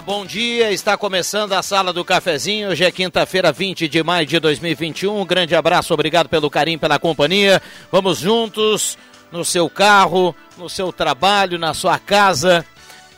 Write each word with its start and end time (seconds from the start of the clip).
Bom 0.00 0.24
dia. 0.24 0.72
Está 0.72 0.96
começando 0.96 1.52
a 1.52 1.62
sala 1.62 1.92
do 1.92 2.04
cafezinho. 2.04 2.70
Hoje 2.70 2.84
é 2.84 2.90
quinta-feira, 2.90 3.52
20 3.52 3.86
de 3.86 4.02
maio 4.02 4.26
de 4.26 4.38
2021. 4.40 5.20
Um 5.20 5.26
grande 5.26 5.54
abraço, 5.54 5.92
obrigado 5.92 6.28
pelo 6.28 6.48
carinho, 6.48 6.78
pela 6.78 6.98
companhia. 6.98 7.60
Vamos 7.92 8.18
juntos 8.18 8.96
no 9.30 9.44
seu 9.44 9.68
carro, 9.68 10.34
no 10.56 10.68
seu 10.68 10.92
trabalho, 10.92 11.58
na 11.58 11.74
sua 11.74 11.98
casa, 11.98 12.64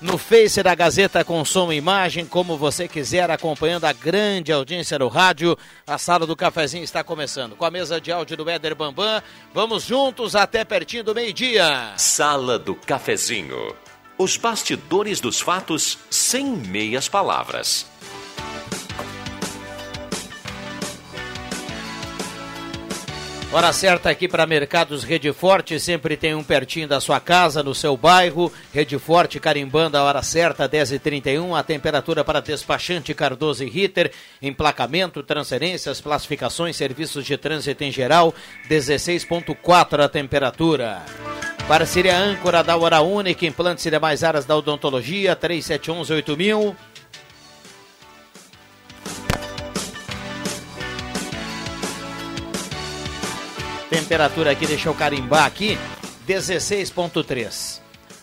no 0.00 0.18
Face 0.18 0.62
da 0.62 0.74
Gazeta 0.74 1.24
com 1.24 1.44
som 1.44 1.72
e 1.72 1.76
imagem, 1.76 2.26
como 2.26 2.56
você 2.56 2.88
quiser, 2.88 3.30
acompanhando 3.30 3.84
a 3.84 3.92
grande 3.92 4.52
audiência 4.52 4.98
no 4.98 5.08
rádio. 5.08 5.56
A 5.86 5.98
sala 5.98 6.26
do 6.26 6.34
cafezinho 6.34 6.84
está 6.84 7.04
começando. 7.04 7.54
Com 7.54 7.64
a 7.64 7.70
mesa 7.70 8.00
de 8.00 8.10
áudio 8.10 8.36
do 8.36 8.50
Éder 8.50 8.74
Bambam, 8.74 9.22
vamos 9.54 9.84
juntos 9.84 10.34
até 10.34 10.64
pertinho 10.64 11.04
do 11.04 11.14
meio-dia. 11.14 11.92
Sala 11.96 12.58
do 12.58 12.74
cafezinho. 12.74 13.74
Os 14.18 14.36
bastidores 14.36 15.20
dos 15.20 15.40
fatos 15.40 15.98
sem 16.10 16.44
meias 16.44 17.08
palavras. 17.08 17.86
Hora 23.54 23.70
certa 23.70 24.08
aqui 24.08 24.26
para 24.26 24.46
Mercados 24.46 25.04
Rede 25.04 25.30
Forte, 25.30 25.78
sempre 25.78 26.16
tem 26.16 26.34
um 26.34 26.42
pertinho 26.42 26.88
da 26.88 26.98
sua 27.02 27.20
casa, 27.20 27.62
no 27.62 27.74
seu 27.74 27.98
bairro. 27.98 28.50
Rede 28.72 28.98
Forte 28.98 29.38
carimbando 29.38 29.98
a 29.98 30.02
hora 30.02 30.22
certa, 30.22 30.66
10h31. 30.66 31.54
A 31.54 31.62
temperatura 31.62 32.24
para 32.24 32.40
despachante 32.40 33.12
Cardoso 33.12 33.62
e 33.62 33.68
Ritter. 33.68 34.10
Emplacamento, 34.40 35.22
transferências, 35.22 36.00
classificações, 36.00 36.76
serviços 36.76 37.26
de 37.26 37.36
trânsito 37.36 37.84
em 37.84 37.92
geral, 37.92 38.34
16,4 38.70 40.02
a 40.02 40.08
temperatura. 40.08 41.02
Parceria 41.68 42.16
âncora 42.16 42.64
da 42.64 42.74
Hora 42.74 43.02
Única, 43.02 43.44
implantes 43.44 43.84
e 43.84 43.90
demais 43.90 44.24
áreas 44.24 44.46
da 44.46 44.56
odontologia, 44.56 45.36
3711-8000. 45.36 46.74
Temperatura 53.92 54.52
aqui, 54.52 54.66
deixa 54.66 54.88
eu 54.88 54.94
carimbar 54.94 55.44
aqui, 55.44 55.78
16.3. 56.26 57.78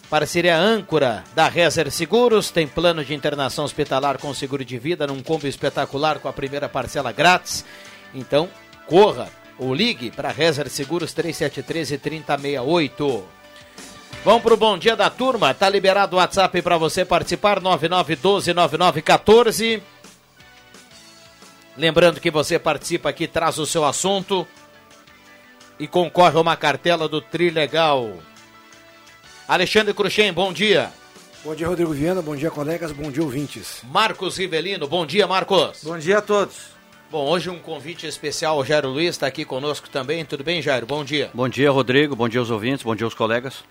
Parceria 0.09 0.57
âncora 0.57 1.23
da 1.35 1.47
Rezer 1.47 1.91
Seguros, 1.91 2.49
tem 2.49 2.66
plano 2.66 3.05
de 3.05 3.13
internação 3.13 3.66
hospitalar 3.66 4.17
com 4.17 4.33
seguro 4.33 4.66
de 4.66 4.79
vida 4.79 5.05
num 5.05 5.21
combo 5.21 5.45
espetacular 5.45 6.17
com 6.17 6.27
a 6.27 6.33
primeira 6.33 6.67
parcela 6.67 7.11
grátis. 7.11 7.63
Então, 8.16 8.49
corra 8.88 9.29
ou 9.59 9.71
ligue 9.71 10.09
para 10.09 10.31
Rezer 10.31 10.67
Seguros 10.71 11.13
3713 11.13 11.99
3068. 11.99 13.23
Vamos 14.25 14.41
pro 14.41 14.57
bom 14.57 14.75
dia 14.75 14.95
da 14.95 15.11
turma. 15.11 15.53
Tá 15.53 15.69
liberado 15.69 16.15
o 16.15 16.19
WhatsApp 16.19 16.63
para 16.63 16.79
você 16.79 17.05
participar 17.05 17.61
9912 17.61 18.55
9914. 18.55 19.83
Lembrando 21.77 22.19
que 22.19 22.31
você 22.31 22.57
participa 22.57 23.09
aqui, 23.09 23.27
traz 23.27 23.59
o 23.59 23.67
seu 23.67 23.85
assunto 23.85 24.47
e 25.79 25.88
concorre 25.88 26.38
a 26.38 26.41
uma 26.41 26.57
cartela 26.57 27.07
do 27.07 27.22
Trilegal. 27.22 28.13
Alexandre 29.47 29.94
Cruxem, 29.94 30.34
bom 30.34 30.51
dia. 30.51 30.91
Bom 31.44 31.56
dia, 31.56 31.67
Rodrigo 31.67 31.94
Viana. 31.94 32.22
Bom 32.22 32.35
dia, 32.35 32.51
colegas. 32.51 32.91
Bom 32.91 33.09
dia, 33.09 33.23
ouvintes. 33.23 33.81
Marcos 33.85 34.38
Rivelino, 34.38 34.88
bom 34.88 35.06
dia, 35.06 35.25
Marcos. 35.25 35.81
Bom 35.84 35.97
dia 35.97 36.18
a 36.18 36.22
todos. 36.22 36.78
Bom, 37.09 37.25
hoje 37.28 37.50
um 37.50 37.57
convite 37.57 38.06
especial 38.06 38.57
ao 38.57 38.66
Jairo 38.66 38.89
Luiz, 38.89 39.09
está 39.12 39.25
aqui 39.25 39.44
conosco 39.44 39.89
também. 39.89 40.23
Tudo 40.25 40.44
bem, 40.44 40.62
Jairo? 40.62 40.85
Bom 40.85 41.03
dia. 41.03 41.31
Bom 41.34 41.47
dia, 41.47 41.72
Rodrigo. 41.72 42.16
Bom 42.16 42.28
dia 42.29 42.39
aos 42.39 42.51
ouvintes. 42.51 42.84
Bom 42.84 42.95
dia 42.95 43.06
aos 43.06 43.16
colegas. 43.16 43.63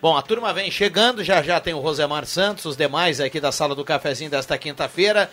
Bom, 0.00 0.16
a 0.16 0.22
turma 0.22 0.52
vem 0.52 0.70
chegando, 0.70 1.24
já 1.24 1.42
já 1.42 1.58
tem 1.58 1.74
o 1.74 1.80
Rosemar 1.80 2.26
Santos, 2.26 2.64
os 2.64 2.76
demais 2.76 3.20
aqui 3.20 3.40
da 3.40 3.50
sala 3.50 3.74
do 3.74 3.84
cafezinho 3.84 4.30
desta 4.30 4.56
quinta-feira. 4.56 5.30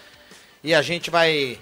E 0.64 0.74
a 0.74 0.82
gente 0.82 1.10
vai 1.10 1.60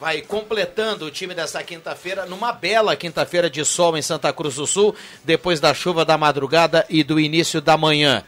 vai 0.00 0.22
completando 0.22 1.06
o 1.06 1.10
time 1.10 1.34
desta 1.34 1.62
quinta-feira 1.62 2.24
numa 2.24 2.52
bela 2.52 2.94
quinta-feira 2.94 3.50
de 3.50 3.64
sol 3.64 3.96
em 3.96 4.02
Santa 4.02 4.32
Cruz 4.32 4.54
do 4.54 4.66
Sul, 4.66 4.94
depois 5.24 5.58
da 5.58 5.74
chuva 5.74 6.04
da 6.04 6.16
madrugada 6.16 6.86
e 6.88 7.02
do 7.02 7.18
início 7.18 7.60
da 7.60 7.76
manhã. 7.76 8.22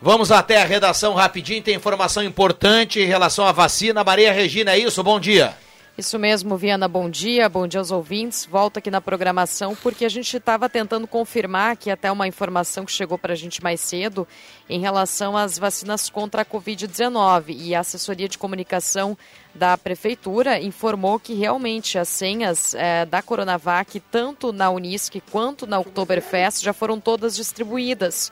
Vamos 0.00 0.30
até 0.30 0.62
a 0.62 0.64
redação 0.64 1.14
rapidinho, 1.14 1.62
tem 1.62 1.74
informação 1.74 2.22
importante 2.22 3.00
em 3.00 3.06
relação 3.06 3.44
à 3.44 3.50
vacina. 3.50 4.04
Maria 4.04 4.32
Regina, 4.32 4.72
é 4.72 4.78
isso? 4.78 5.02
Bom 5.02 5.18
dia. 5.18 5.56
Isso 5.98 6.16
mesmo, 6.16 6.56
Viana, 6.56 6.86
bom 6.86 7.10
dia, 7.10 7.48
bom 7.48 7.66
dia 7.66 7.80
aos 7.80 7.90
ouvintes. 7.90 8.46
Volto 8.48 8.76
aqui 8.76 8.88
na 8.88 9.00
programação 9.00 9.74
porque 9.74 10.04
a 10.04 10.08
gente 10.08 10.36
estava 10.36 10.68
tentando 10.68 11.08
confirmar 11.08 11.76
que 11.76 11.90
até 11.90 12.12
uma 12.12 12.28
informação 12.28 12.84
que 12.84 12.92
chegou 12.92 13.18
para 13.18 13.32
a 13.32 13.36
gente 13.36 13.60
mais 13.60 13.80
cedo 13.80 14.24
em 14.70 14.78
relação 14.78 15.36
às 15.36 15.58
vacinas 15.58 16.08
contra 16.08 16.42
a 16.42 16.44
Covid-19 16.44 17.46
e 17.48 17.74
a 17.74 17.80
assessoria 17.80 18.28
de 18.28 18.38
comunicação 18.38 19.18
da 19.52 19.76
Prefeitura 19.76 20.62
informou 20.62 21.18
que 21.18 21.34
realmente 21.34 21.98
as 21.98 22.08
senhas 22.08 22.74
é, 22.74 23.04
da 23.04 23.20
Coronavac, 23.20 23.98
tanto 24.08 24.52
na 24.52 24.70
Unisc 24.70 25.20
quanto 25.32 25.66
na 25.66 25.80
Oktoberfest, 25.80 26.62
já 26.62 26.72
foram 26.72 27.00
todas 27.00 27.34
distribuídas. 27.34 28.30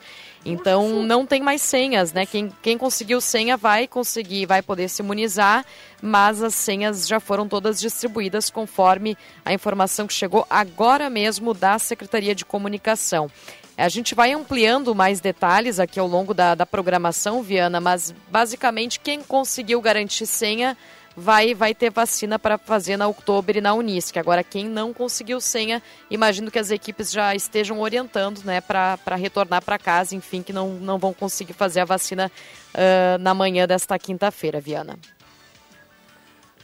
Então 0.49 1.03
não 1.03 1.25
tem 1.25 1.41
mais 1.41 1.61
senhas, 1.61 2.13
né? 2.13 2.25
Quem, 2.25 2.49
quem 2.61 2.77
conseguiu 2.77 3.19
senha 3.19 3.57
vai 3.57 3.85
conseguir, 3.85 4.45
vai 4.45 4.61
poder 4.61 4.87
se 4.87 5.01
imunizar, 5.01 5.65
mas 6.01 6.41
as 6.41 6.55
senhas 6.55 7.05
já 7.05 7.19
foram 7.19 7.49
todas 7.49 7.81
distribuídas 7.81 8.49
conforme 8.49 9.17
a 9.43 9.51
informação 9.51 10.07
que 10.07 10.13
chegou 10.13 10.47
agora 10.49 11.09
mesmo 11.09 11.53
da 11.53 11.77
Secretaria 11.77 12.33
de 12.33 12.45
Comunicação. 12.45 13.29
A 13.77 13.89
gente 13.89 14.15
vai 14.15 14.31
ampliando 14.31 14.95
mais 14.95 15.19
detalhes 15.19 15.79
aqui 15.79 15.99
ao 15.99 16.07
longo 16.07 16.33
da, 16.33 16.55
da 16.55 16.65
programação, 16.65 17.43
Viana, 17.43 17.81
mas 17.81 18.15
basicamente 18.31 19.01
quem 19.01 19.21
conseguiu 19.21 19.81
garantir 19.81 20.25
senha 20.25 20.77
vai, 21.19 21.55
vai 21.55 21.73
ter 21.73 21.89
vacina 21.89 22.37
para 22.37 22.59
fazer 22.59 22.95
na 22.95 23.07
Outubro 23.07 23.57
e 23.57 23.61
na 23.61 23.73
Unisc. 23.73 24.15
Agora, 24.17 24.43
quem 24.43 24.65
não 24.65 24.93
conseguiu 24.93 25.41
senha, 25.41 25.81
imagino 26.11 26.51
que 26.51 26.59
as 26.59 26.69
equipes 26.69 27.11
já 27.11 27.33
estejam 27.33 27.81
orientando 27.81 28.43
né, 28.43 28.61
para 28.61 29.15
retornar 29.15 29.63
para 29.63 29.79
casa, 29.79 30.15
enfim, 30.15 30.43
que 30.43 30.53
não, 30.53 30.73
não 30.73 30.99
vão 30.99 31.13
conseguir 31.13 31.53
fazer 31.53 31.79
a 31.79 31.85
vacina 31.85 32.31
uh, 32.75 33.17
na 33.19 33.33
manhã 33.33 33.65
desta 33.65 33.97
quinta-feira, 33.97 34.61
Viana. 34.61 34.95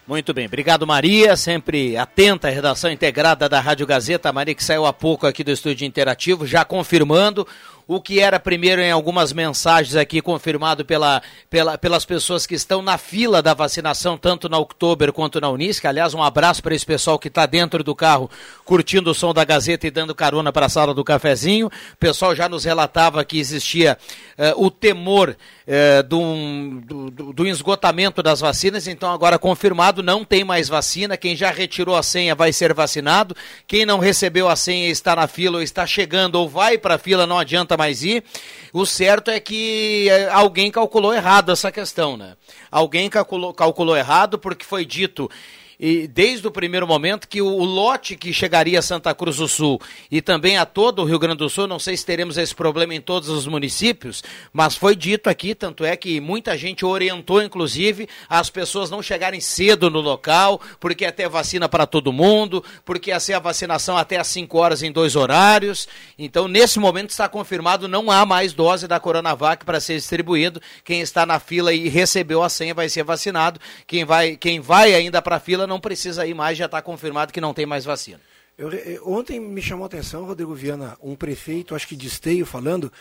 Muito 0.06 0.34
bem, 0.34 0.48
obrigado 0.48 0.86
Maria, 0.86 1.38
sempre 1.38 1.96
atenta 1.96 2.50
à 2.50 2.52
redação 2.52 2.92
integrada 2.92 3.48
da 3.48 3.62
Rádio 3.62 3.88
Gazeta, 3.88 4.34
Maria 4.34 4.54
que 4.54 4.62
saiu 4.62 4.86
há 4.86 4.92
pouco 4.92 5.26
aqui 5.26 5.46
do 5.46 5.52
estúdio 5.52 5.88
interativo, 5.88 6.46
já 6.46 6.66
confirmando 6.66 7.48
o 7.88 8.02
que 8.02 8.20
era 8.20 8.40
primeiro 8.40 8.82
em 8.82 8.92
algumas 8.92 9.34
mensagens 9.34 9.96
aqui 9.96 10.22
confirmado 10.22 10.86
pela, 10.86 11.22
pela, 11.50 11.78
pelas 11.78 12.06
pessoas 12.06 12.46
que 12.46 12.56
estão 12.56 12.82
na 12.82 12.98
fila 12.98 13.42
da 13.42 13.54
vacinação, 13.54 14.18
tanto 14.18 14.48
na 14.48 14.58
Oktober 14.58 15.12
quanto 15.12 15.42
na 15.42 15.50
Unisc. 15.50 15.86
Aliás, 15.86 16.14
um 16.14 16.24
abraço 16.24 16.64
para 16.64 16.76
esse 16.76 16.86
pessoal 16.86 17.20
que 17.20 17.28
está 17.28 17.46
dentro 17.46 17.84
do 17.84 17.94
carro, 17.94 18.30
curtindo 18.64 19.12
o 19.12 19.14
som 19.14 19.34
da 19.34 19.44
Gazeta 19.44 19.88
e 19.88 19.92
dando 19.92 20.16
carona 20.16 20.52
para 20.52 20.68
a 20.68 20.70
sala 20.70 20.94
do 20.94 21.04
cafezinho. 21.04 21.68
O 21.68 21.98
pessoal 21.98 22.36
já 22.36 22.48
nos 22.48 22.64
relatava 22.64 23.24
que 23.26 23.40
existia 23.40 23.98
uh, 24.38 24.66
o 24.66 24.72
temor 24.72 25.36
uh, 25.68 26.04
do, 26.04 27.10
do, 27.10 27.34
do 27.34 27.48
esgotamento 27.48 28.22
das 28.22 28.40
vacinas, 28.40 28.88
então 28.88 29.12
agora 29.12 29.40
confirmado, 29.40 30.04
não 30.04 30.24
tem 30.24 30.44
mais 30.44 30.70
vacina. 30.70 31.18
Quem 31.18 31.36
já 31.36 31.50
retirou 31.50 31.96
a 31.96 32.04
senha 32.04 32.36
vai 32.36 32.54
ser 32.54 32.74
vacinado. 32.74 33.36
Quem 33.68 33.86
não 33.86 34.00
recebeu 34.00 34.48
a 34.48 34.56
senha 34.56 34.90
está 34.90 35.16
na 35.16 35.28
fila 35.28 35.58
ou 35.58 35.64
está 35.64 35.88
chegando 35.88 36.36
ou 36.36 36.48
vai 36.48 36.78
para 36.78 36.96
a 36.96 37.00
fila, 37.00 37.26
não 37.26 37.40
adianta 37.40 37.64
adianta 37.64 37.78
mais 37.78 38.04
ir. 38.04 38.24
O 38.72 38.86
certo 38.86 39.32
é 39.32 39.40
que 39.40 40.08
é, 40.10 40.30
alguém 40.30 40.72
calculou 40.72 41.14
errado 41.14 41.52
essa 41.52 41.72
questão, 41.72 42.18
né? 42.18 42.36
Alguém 42.72 43.10
calculou, 43.10 43.54
calculou 43.54 43.96
errado 43.96 44.38
porque 44.38 44.66
foi 44.66 44.86
dito 44.86 45.30
e 45.80 46.08
desde 46.08 46.48
o 46.48 46.52
primeiro 46.52 46.86
momento 46.86 47.28
que 47.28 47.42
o, 47.42 47.48
o, 47.48 47.64
lote 47.64 48.18
que 48.18 48.34
chegaria 48.34 48.80
a 48.80 48.82
Santa 48.82 49.16
Cruz 49.16 49.38
do 49.38 49.48
Sul 49.48 49.80
e 50.12 50.22
também 50.22 50.58
a 50.58 50.66
todo 50.66 51.02
o 51.02 51.06
Rio 51.06 51.20
Grande 51.20 51.38
do 51.38 51.50
Sul, 51.50 51.68
não 51.68 51.80
sei 51.80 51.96
se 51.96 52.06
teremos 52.06 52.38
esse 52.38 52.54
problema 52.54 52.94
em 52.94 53.02
todos 53.02 53.30
os 53.30 53.48
municípios, 53.48 54.24
mas 54.52 54.76
foi 54.76 54.96
dito 54.96 55.30
aqui, 55.30 55.56
tanto 55.56 55.86
é 55.86 55.96
que 55.96 56.20
muita 56.20 56.58
gente 56.58 56.86
orientou, 56.86 57.42
inclusive, 57.42 58.10
as 58.28 58.50
pessoas 58.50 58.90
não 58.90 59.02
chegarem 59.02 59.40
cedo 59.40 59.90
no 59.90 60.02
local, 60.02 60.60
porque 60.80 61.14
ter 61.14 61.30
vacina 61.30 61.70
para 61.70 61.86
todo 61.86 62.12
mundo, 62.12 62.64
porque 62.84 63.12
ia 63.12 63.20
ser 63.20 63.34
a 63.34 63.40
vacinação 63.40 63.96
até 63.96 64.18
às 64.18 64.28
5 64.28 64.58
horas 64.58 64.84
em 64.84 64.92
dois 64.92 65.16
horários. 65.16 65.88
Então, 66.18 66.48
nesse 66.48 66.80
momento 66.80 67.12
está 67.12 67.30
confirmado, 67.30 67.88
não 67.88 68.12
há 68.12 68.26
mais 68.26 68.52
dose 68.52 68.88
da 68.88 69.00
Coronavac 69.00 69.64
para 69.64 69.80
ser 69.80 69.96
distribuído. 69.96 70.62
Quem 70.84 71.00
está 71.02 71.26
na 71.26 71.40
fila 71.40 71.74
e 71.74 71.88
recebeu 71.88 72.44
a 72.44 72.50
senha 72.50 72.74
vai 72.74 72.90
ser 72.90 73.04
vacinado. 73.04 73.60
Quem 73.88 74.04
vai, 74.04 74.36
quem 74.36 74.60
vai 74.60 74.94
ainda 74.94 75.22
para 75.22 75.38
a 75.38 75.40
fila 75.40 75.66
não 75.66 75.73
precisa 75.80 76.26
ir 76.26 76.34
mais, 76.34 76.58
já 76.58 76.66
está 76.66 76.82
confirmado 76.82 77.34
que 77.34 77.42
não 77.42 77.54
tem 77.54 77.66
mais 77.66 77.86
vacina. 77.86 78.20
Eu, 78.56 78.70
ontem 79.04 79.40
me 79.40 79.64
chamou 79.64 79.84
a 79.84 79.88
atenção, 79.88 80.26
Rodrigo 80.26 80.54
Viana, 80.54 80.96
um 81.02 81.16
prefeito, 81.16 81.74
acho 81.74 81.88
que 81.88 81.96
de 81.96 82.06
Esteio, 82.06 82.46
falando 82.46 82.94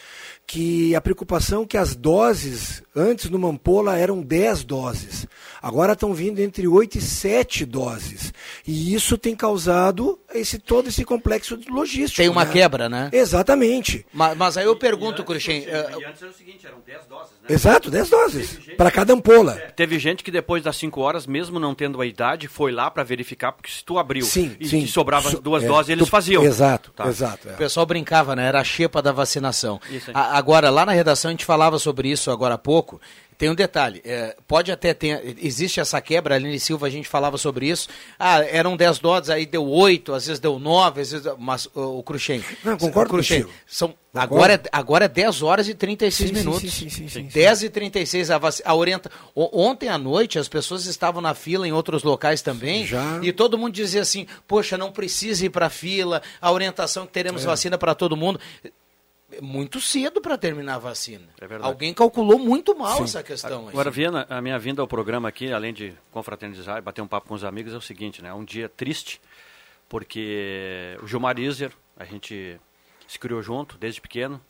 que 0.46 0.94
a 0.94 1.00
preocupação 1.00 1.66
que 1.66 1.76
as 1.76 1.94
doses, 1.94 2.82
antes 2.96 3.28
no 3.28 3.38
Mampola 3.38 3.98
eram 3.98 4.22
10 4.22 4.64
doses, 4.64 5.26
agora 5.62 5.93
estão 5.93 6.12
vindo 6.12 6.41
entre 6.41 6.67
8 6.67 6.99
e 6.99 7.00
7 7.00 7.64
doses. 7.64 8.32
E 8.67 8.93
isso 8.94 9.17
tem 9.17 9.37
causado 9.37 10.19
esse 10.35 10.59
todo 10.59 10.88
esse 10.88 11.05
complexo 11.05 11.59
logístico. 11.69 12.17
Tem 12.17 12.29
uma 12.29 12.44
né? 12.44 12.53
quebra, 12.53 12.88
né? 12.88 13.09
Exatamente. 13.12 14.05
Mas, 14.12 14.37
mas 14.37 14.56
aí 14.56 14.64
eu 14.64 14.76
pergunto, 14.76 15.23
Cruxem. 15.23 15.64
E 15.64 16.05
antes 16.05 16.23
era 16.23 16.31
o 16.31 16.35
seguinte, 16.35 16.67
eram 16.67 16.79
10 16.85 17.06
doses, 17.06 17.31
né? 17.43 17.55
Exato, 17.55 17.91
10 17.91 18.11
doses. 18.11 18.59
Para 18.76 18.91
cada 18.91 19.12
ampola. 19.12 19.55
Teve 19.76 19.99
gente 19.99 20.25
que 20.25 20.31
depois 20.31 20.62
das 20.62 20.76
5 20.76 21.00
horas, 21.00 21.26
mesmo 21.26 21.61
não 21.61 21.75
tendo 21.75 22.00
a 22.00 22.06
idade, 22.06 22.49
foi 22.49 22.73
lá 22.73 22.91
para 22.91 23.03
verificar, 23.03 23.53
porque 23.53 23.70
se 23.70 23.85
tu 23.85 23.99
abriu 23.99 24.25
sim, 24.25 24.56
e 24.59 24.69
sim. 24.69 24.87
sobrava 24.87 25.31
so, 25.31 25.41
duas 25.41 25.62
é, 25.62 25.67
doses, 25.67 25.91
eles 25.91 26.06
tu, 26.06 26.11
faziam. 26.11 26.43
Exato, 26.43 26.91
tá. 26.93 27.06
exato. 27.06 27.49
É. 27.49 27.53
O 27.53 27.56
pessoal 27.56 27.87
brincava, 27.87 28.35
né? 28.35 28.47
Era 28.47 28.61
a 28.61 28.64
xepa 28.64 29.00
da 29.00 29.12
vacinação. 29.12 29.81
A, 30.12 30.37
agora, 30.37 30.70
lá 30.70 30.85
na 30.85 30.93
redação 30.93 31.29
a 31.29 31.32
gente 31.32 31.44
falava 31.44 31.79
sobre 31.79 32.09
isso 32.11 32.31
agora 32.31 32.55
há 32.55 32.59
pouco. 32.59 33.00
Tem 33.42 33.50
um 33.50 33.56
detalhe, 33.56 34.00
é, 34.04 34.36
pode 34.46 34.70
até 34.70 34.94
ter, 34.94 35.36
existe 35.42 35.80
essa 35.80 36.00
quebra, 36.00 36.36
Aline 36.36 36.60
Silva, 36.60 36.86
a 36.86 36.90
gente 36.90 37.08
falava 37.08 37.36
sobre 37.36 37.68
isso, 37.68 37.88
ah, 38.16 38.40
eram 38.44 38.76
10 38.76 39.00
doses, 39.00 39.30
aí 39.30 39.44
deu 39.44 39.66
8, 39.66 40.14
às 40.14 40.26
vezes 40.28 40.38
deu 40.38 40.60
9, 40.60 41.00
às 41.00 41.10
vezes, 41.10 41.26
mas 41.40 41.66
o, 41.74 41.98
o 41.98 42.02
Cruxem... 42.04 42.40
Não, 42.62 42.78
concordo 42.78 43.08
o 43.08 43.14
Cruxem, 43.16 43.44
são 43.66 43.96
Agora, 44.14 44.54
é, 44.54 44.60
agora 44.70 45.06
é 45.06 45.08
10 45.08 45.42
horas 45.42 45.68
e 45.68 45.74
36 45.74 46.28
sim, 46.28 46.36
minutos. 46.36 46.60
Sim, 46.60 46.88
sim, 46.88 46.88
sim, 46.88 47.08
sim, 47.08 47.22
10 47.24 47.62
e 47.62 47.70
36 47.70 48.30
a, 48.30 48.38
a 48.66 48.74
orienta. 48.74 49.10
Ontem 49.34 49.88
à 49.88 49.96
noite 49.96 50.38
as 50.38 50.48
pessoas 50.48 50.84
estavam 50.84 51.22
na 51.22 51.32
fila 51.34 51.66
em 51.66 51.72
outros 51.72 52.02
locais 52.02 52.42
também. 52.42 52.84
Já. 52.84 53.20
E 53.22 53.32
todo 53.32 53.56
mundo 53.56 53.72
dizia 53.72 54.02
assim: 54.02 54.26
poxa, 54.46 54.76
não 54.76 54.92
precisa 54.92 55.46
ir 55.46 55.48
para 55.48 55.68
a 55.68 55.70
fila, 55.70 56.20
a 56.42 56.52
orientação 56.52 57.06
que 57.06 57.12
teremos 57.12 57.42
é. 57.42 57.46
vacina 57.46 57.78
para 57.78 57.94
todo 57.94 58.14
mundo 58.14 58.38
muito 59.42 59.80
cedo 59.80 60.20
para 60.20 60.38
terminar 60.38 60.76
a 60.76 60.78
vacina. 60.78 61.28
É 61.40 61.46
verdade. 61.46 61.68
Alguém 61.68 61.92
calculou 61.92 62.38
muito 62.38 62.76
mal 62.76 62.98
Sim. 62.98 63.04
essa 63.04 63.22
questão. 63.22 63.68
Agora, 63.68 63.90
Viana, 63.90 64.24
a 64.30 64.40
minha 64.40 64.58
vinda 64.58 64.80
ao 64.80 64.86
programa 64.86 65.28
aqui, 65.28 65.52
além 65.52 65.74
de 65.74 65.92
confraternizar 66.12 66.78
e 66.78 66.80
bater 66.80 67.02
um 67.02 67.08
papo 67.08 67.28
com 67.28 67.34
os 67.34 67.42
amigos, 67.42 67.74
é 67.74 67.76
o 67.76 67.80
seguinte, 67.80 68.22
né? 68.22 68.28
É 68.28 68.34
um 68.34 68.44
dia 68.44 68.68
triste, 68.68 69.20
porque 69.88 70.96
o 71.02 71.06
Gilmar 71.06 71.38
Iser, 71.38 71.72
a 71.96 72.04
gente 72.04 72.58
se 73.08 73.18
criou 73.18 73.42
junto 73.42 73.76
desde 73.76 74.00
pequeno. 74.00 74.40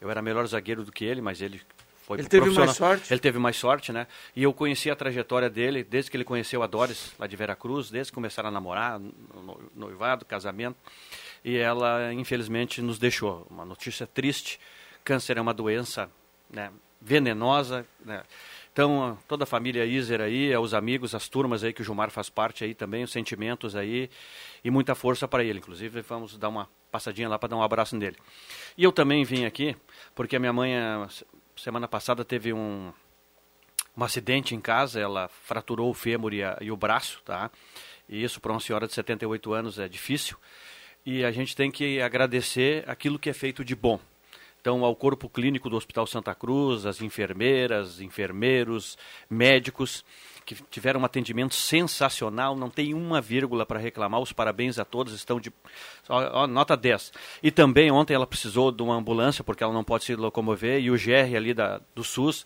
Eu 0.00 0.10
era 0.10 0.22
melhor 0.22 0.46
zagueiro 0.46 0.84
do 0.84 0.92
que 0.92 1.04
ele, 1.04 1.20
mas 1.20 1.42
ele 1.42 1.60
foi 2.06 2.20
ele 2.20 2.28
teve 2.28 2.50
mais 2.50 2.76
sorte. 2.76 3.12
Ele 3.12 3.20
teve 3.20 3.38
mais 3.40 3.56
sorte, 3.56 3.92
né? 3.92 4.06
E 4.34 4.44
eu 4.44 4.52
conheci 4.52 4.88
a 4.88 4.94
trajetória 4.94 5.50
dele 5.50 5.82
desde 5.82 6.08
que 6.08 6.16
ele 6.16 6.24
conheceu 6.24 6.62
a 6.62 6.66
Doris, 6.68 7.12
lá 7.18 7.26
de 7.26 7.34
Veracruz, 7.34 7.90
desde 7.90 8.12
que 8.12 8.14
começaram 8.14 8.48
a 8.48 8.52
namorar, 8.52 9.00
noivado, 9.74 10.24
casamento 10.24 10.76
e 11.46 11.56
ela 11.56 12.12
infelizmente 12.12 12.82
nos 12.82 12.98
deixou. 12.98 13.46
Uma 13.48 13.64
notícia 13.64 14.04
triste. 14.04 14.58
Câncer 15.04 15.38
é 15.38 15.40
uma 15.40 15.54
doença 15.54 16.10
né, 16.50 16.72
venenosa. 17.00 17.86
Né? 18.04 18.20
Então, 18.72 19.16
toda 19.28 19.44
a 19.44 19.46
família 19.46 19.86
Iser 19.86 20.20
aí, 20.20 20.54
os 20.56 20.74
amigos, 20.74 21.14
as 21.14 21.28
turmas 21.28 21.62
aí 21.62 21.72
que 21.72 21.82
o 21.82 21.84
Gilmar 21.84 22.10
faz 22.10 22.28
parte 22.28 22.64
aí 22.64 22.74
também, 22.74 23.04
os 23.04 23.12
sentimentos 23.12 23.76
aí 23.76 24.10
e 24.64 24.72
muita 24.72 24.96
força 24.96 25.28
para 25.28 25.44
ele. 25.44 25.60
Inclusive, 25.60 26.00
vamos 26.00 26.36
dar 26.36 26.48
uma 26.48 26.68
passadinha 26.90 27.28
lá 27.28 27.38
para 27.38 27.50
dar 27.50 27.56
um 27.56 27.62
abraço 27.62 27.94
nele. 27.94 28.16
E 28.76 28.82
eu 28.82 28.90
também 28.90 29.22
vim 29.22 29.44
aqui 29.44 29.76
porque 30.16 30.34
a 30.34 30.40
minha 30.40 30.52
mãe, 30.52 30.72
semana 31.56 31.86
passada, 31.86 32.24
teve 32.24 32.52
um, 32.52 32.92
um 33.96 34.02
acidente 34.02 34.52
em 34.52 34.60
casa, 34.60 34.98
ela 34.98 35.28
fraturou 35.28 35.90
o 35.90 35.94
fêmur 35.94 36.34
e, 36.34 36.42
a, 36.42 36.58
e 36.60 36.72
o 36.72 36.76
braço, 36.76 37.22
tá? 37.24 37.52
E 38.08 38.24
isso 38.24 38.40
para 38.40 38.50
uma 38.50 38.60
senhora 38.60 38.88
de 38.88 38.94
78 38.94 39.52
anos 39.52 39.78
é 39.78 39.88
difícil 39.88 40.36
e 41.06 41.24
a 41.24 41.30
gente 41.30 41.54
tem 41.54 41.70
que 41.70 42.02
agradecer 42.02 42.82
aquilo 42.88 43.18
que 43.18 43.30
é 43.30 43.32
feito 43.32 43.64
de 43.64 43.76
bom. 43.76 44.00
Então, 44.60 44.84
ao 44.84 44.96
corpo 44.96 45.28
clínico 45.28 45.70
do 45.70 45.76
Hospital 45.76 46.08
Santa 46.08 46.34
Cruz, 46.34 46.84
as 46.84 47.00
enfermeiras, 47.00 48.00
enfermeiros, 48.00 48.98
médicos, 49.30 50.04
que 50.44 50.56
tiveram 50.68 51.00
um 51.00 51.04
atendimento 51.04 51.54
sensacional, 51.54 52.56
não 52.56 52.68
tem 52.68 52.92
uma 52.92 53.20
vírgula 53.20 53.64
para 53.64 53.78
reclamar, 53.78 54.20
os 54.20 54.32
parabéns 54.32 54.76
a 54.80 54.84
todos, 54.84 55.12
estão 55.12 55.38
de 55.38 55.52
ó, 56.08 56.42
ó, 56.42 56.46
nota 56.48 56.76
10. 56.76 57.12
E 57.40 57.52
também 57.52 57.92
ontem 57.92 58.14
ela 58.14 58.26
precisou 58.26 58.72
de 58.72 58.82
uma 58.82 58.96
ambulância, 58.96 59.44
porque 59.44 59.62
ela 59.62 59.72
não 59.72 59.84
pode 59.84 60.04
se 60.04 60.16
locomover, 60.16 60.80
e 60.80 60.90
o 60.90 60.94
GR 60.94 61.36
ali 61.36 61.54
da, 61.54 61.80
do 61.94 62.02
SUS 62.02 62.44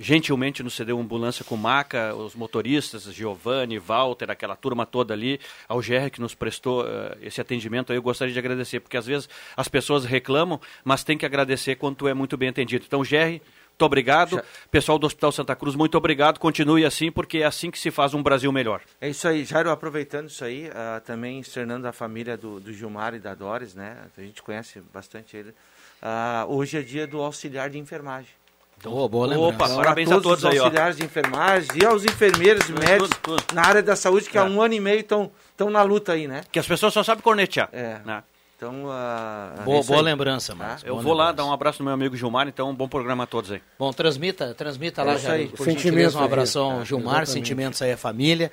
gentilmente 0.00 0.62
nos 0.62 0.74
cedeu 0.74 0.96
uma 0.96 1.04
ambulância 1.04 1.44
com 1.44 1.56
maca, 1.56 2.14
os 2.14 2.34
motoristas, 2.34 3.02
Giovanni, 3.04 3.78
Walter, 3.78 4.30
aquela 4.30 4.56
turma 4.56 4.86
toda 4.86 5.12
ali, 5.12 5.38
ao 5.68 5.78
GR 5.78 6.08
que 6.10 6.22
nos 6.22 6.34
prestou 6.34 6.82
uh, 6.82 7.16
esse 7.20 7.38
atendimento, 7.38 7.92
eu 7.92 8.00
gostaria 8.00 8.32
de 8.32 8.38
agradecer, 8.38 8.80
porque 8.80 8.96
às 8.96 9.04
vezes 9.04 9.28
as 9.54 9.68
pessoas 9.68 10.06
reclamam, 10.06 10.58
mas 10.82 11.04
tem 11.04 11.18
que 11.18 11.26
agradecer 11.26 11.76
quando 11.76 11.96
tu 11.96 12.08
é 12.08 12.14
muito 12.14 12.34
bem 12.38 12.48
atendido. 12.48 12.86
Então, 12.86 13.02
GR, 13.02 13.42
muito 13.80 13.84
obrigado. 13.84 14.36
Já... 14.36 14.44
Pessoal 14.70 14.98
do 14.98 15.06
Hospital 15.06 15.32
Santa 15.32 15.54
Cruz, 15.54 15.74
muito 15.74 15.96
obrigado. 15.98 16.38
Continue 16.38 16.84
assim, 16.84 17.12
porque 17.12 17.38
é 17.38 17.44
assim 17.44 17.70
que 17.70 17.78
se 17.78 17.90
faz 17.90 18.14
um 18.14 18.22
Brasil 18.22 18.50
melhor. 18.50 18.80
É 19.00 19.08
isso 19.10 19.28
aí, 19.28 19.44
Jairo, 19.44 19.70
aproveitando 19.70 20.28
isso 20.28 20.44
aí, 20.44 20.68
uh, 20.68 21.00
também 21.04 21.40
externando 21.40 21.86
a 21.86 21.92
família 21.92 22.38
do, 22.38 22.58
do, 22.58 22.72
Gilmar 22.72 23.14
e 23.14 23.18
da 23.18 23.34
Doris, 23.34 23.74
né? 23.74 23.98
A 24.16 24.20
gente 24.20 24.42
conhece 24.42 24.80
bastante 24.92 25.36
ele. 25.36 25.50
Uh, 25.50 26.54
hoje 26.54 26.78
é 26.78 26.82
dia 26.82 27.06
do 27.06 27.20
auxiliar 27.20 27.68
de 27.68 27.78
enfermagem. 27.78 28.39
Oh, 28.84 29.08
boa 29.08 29.26
lembrança. 29.26 29.54
Opa, 29.54 29.68
parabéns 29.68 30.10
a 30.10 30.14
todos, 30.14 30.44
a 30.44 30.48
todos 30.48 30.56
os 30.56 30.62
auxiliares 30.62 30.96
aí, 30.96 31.00
de 31.00 31.04
enfermagem 31.06 31.68
e 31.80 31.84
aos 31.84 32.04
enfermeiros 32.04 32.68
e 32.68 32.72
médicos 32.72 33.10
tudo, 33.22 33.42
tudo. 33.42 33.54
na 33.54 33.62
área 33.62 33.82
da 33.82 33.94
saúde 33.94 34.28
que 34.28 34.38
é. 34.38 34.40
há 34.40 34.44
um 34.44 34.60
ano 34.62 34.74
e 34.74 34.80
meio 34.80 35.00
estão 35.00 35.30
na 35.70 35.82
luta 35.82 36.12
aí, 36.12 36.26
né? 36.26 36.42
Que 36.50 36.58
as 36.58 36.66
pessoas 36.66 36.92
só 36.92 37.02
sabem 37.02 37.22
cornetear. 37.22 37.68
É. 37.72 38.00
Né? 38.04 38.22
Então, 38.56 38.84
uh, 38.84 39.62
boa, 39.64 39.82
boa 39.82 40.00
lembrança, 40.02 40.54
Marcos. 40.54 40.82
Tá? 40.82 40.88
Eu 40.88 40.94
boa 40.94 41.02
vou 41.02 41.12
lembrança. 41.12 41.30
lá 41.30 41.32
dar 41.32 41.44
um 41.46 41.52
abraço 41.52 41.78
no 41.78 41.86
meu 41.86 41.94
amigo 41.94 42.14
Gilmar, 42.14 42.46
então 42.46 42.70
um 42.70 42.74
bom 42.74 42.88
programa 42.88 43.24
a 43.24 43.26
todos 43.26 43.50
aí. 43.50 43.62
Bom, 43.78 43.90
transmita, 43.90 44.54
transmita 44.54 45.00
é 45.00 45.04
lá, 45.04 45.16
já. 45.16 45.30
Por 45.56 45.64
sentimentos, 45.64 46.14
um 46.14 46.22
abração 46.22 46.78
ao 46.78 46.84
Gilmar, 46.84 47.22
exatamente. 47.22 47.32
sentimentos 47.32 47.82
aí 47.82 47.92
à 47.92 47.96
família. 47.96 48.50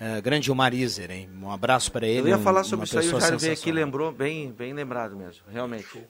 Uh, 0.00 0.20
grande 0.22 0.46
Gilmar 0.46 0.74
Iser, 0.74 1.10
hein? 1.10 1.28
Um 1.40 1.50
abraço 1.50 1.92
para 1.92 2.06
ele. 2.06 2.22
Eu 2.22 2.28
ia 2.28 2.38
um, 2.38 2.42
falar 2.42 2.64
sobre 2.64 2.86
isso 2.86 2.98
aí, 2.98 3.06
o 3.06 3.20
Jair 3.20 3.38
veio 3.38 3.52
aqui 3.52 3.70
lembrou, 3.70 4.10
bem, 4.10 4.50
bem 4.50 4.72
lembrado 4.72 5.14
mesmo, 5.14 5.42
realmente. 5.52 6.02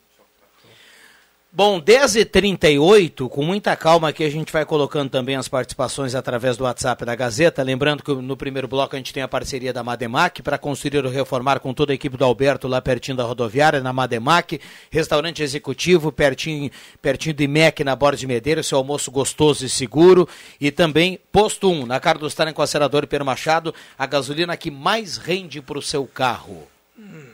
Bom, 1.55 1.79
10h38, 1.79 3.29
com 3.29 3.45
muita 3.45 3.77
calma 3.77 4.09
aqui 4.09 4.25
a 4.25 4.31
gente 4.31 4.51
vai 4.51 4.65
colocando 4.65 5.11
também 5.11 5.37
as 5.37 5.49
participações 5.49 6.15
através 6.15 6.57
do 6.57 6.65
WhatsApp 6.65 7.05
da 7.05 7.15
Gazeta. 7.15 7.63
Lembrando 7.63 8.03
que 8.03 8.11
no 8.11 8.39
primeiro 8.39 8.67
bloco 8.67 8.97
a 8.97 8.99
gente 8.99 9.13
tem 9.13 9.23
a 9.23 9.29
parceria 9.29 9.71
da 9.71 9.85
Mademac 9.85 10.41
para 10.41 10.57
construir 10.57 11.05
ou 11.05 11.11
reformar 11.11 11.61
com 11.61 11.75
toda 11.75 11.93
a 11.93 11.95
equipe 11.95 12.17
do 12.17 12.25
Alberto 12.25 12.67
lá 12.67 12.81
pertinho 12.81 13.19
da 13.19 13.25
rodoviária, 13.25 13.83
na 13.83 13.93
Mademac. 13.93 14.59
Restaurante 14.91 15.43
executivo, 15.43 16.11
pertinho, 16.11 16.71
pertinho 17.03 17.35
do 17.35 17.43
IMEC, 17.43 17.85
na 17.85 17.95
Borda 17.95 18.17
de 18.17 18.27
Medeiros, 18.27 18.67
seu 18.67 18.79
almoço 18.79 19.11
gostoso 19.11 19.67
e 19.67 19.69
seguro. 19.69 20.27
E 20.59 20.71
também 20.71 21.21
Posto 21.31 21.71
1, 21.71 21.85
na 21.85 22.01
Carlos 22.01 22.35
Taren 22.35 22.55
com 22.55 22.63
acelerador 22.63 23.05
e 23.05 23.07
Permachado, 23.07 23.75
a 23.99 24.07
gasolina 24.07 24.57
que 24.57 24.71
mais 24.71 25.19
rende 25.19 25.61
para 25.61 25.79
o 25.79 25.83
seu 25.83 26.07
carro. 26.07 26.67
Hum. 26.99 27.32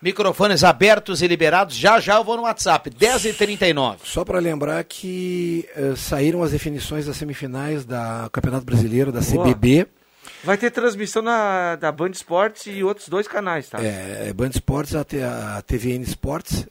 Microfones 0.00 0.62
abertos 0.62 1.22
e 1.22 1.26
liberados. 1.26 1.74
Já 1.74 1.98
já 1.98 2.16
eu 2.16 2.24
vou 2.24 2.36
no 2.36 2.42
WhatsApp, 2.42 2.90
10h39. 2.90 3.98
Só 4.04 4.24
para 4.24 4.38
lembrar 4.38 4.82
que 4.84 5.68
uh, 5.76 5.96
saíram 5.96 6.42
as 6.42 6.52
definições 6.52 7.06
das 7.06 7.16
semifinais 7.16 7.84
da 7.84 8.28
Campeonato 8.32 8.64
Brasileiro, 8.64 9.10
da 9.10 9.20
Boa. 9.20 9.44
CBB. 9.44 9.86
Vai 10.44 10.56
ter 10.56 10.70
transmissão 10.70 11.22
na, 11.22 11.76
da 11.76 11.90
Band 11.90 12.10
Esportes 12.10 12.66
e 12.66 12.82
outros 12.82 13.08
dois 13.08 13.26
canais, 13.26 13.68
tá? 13.68 13.78
É, 13.82 14.32
Band 14.32 14.50
Esportes, 14.50 14.94
a, 14.94 15.00
a 15.58 15.62
TVN 15.62 16.02
Esportes 16.02 16.66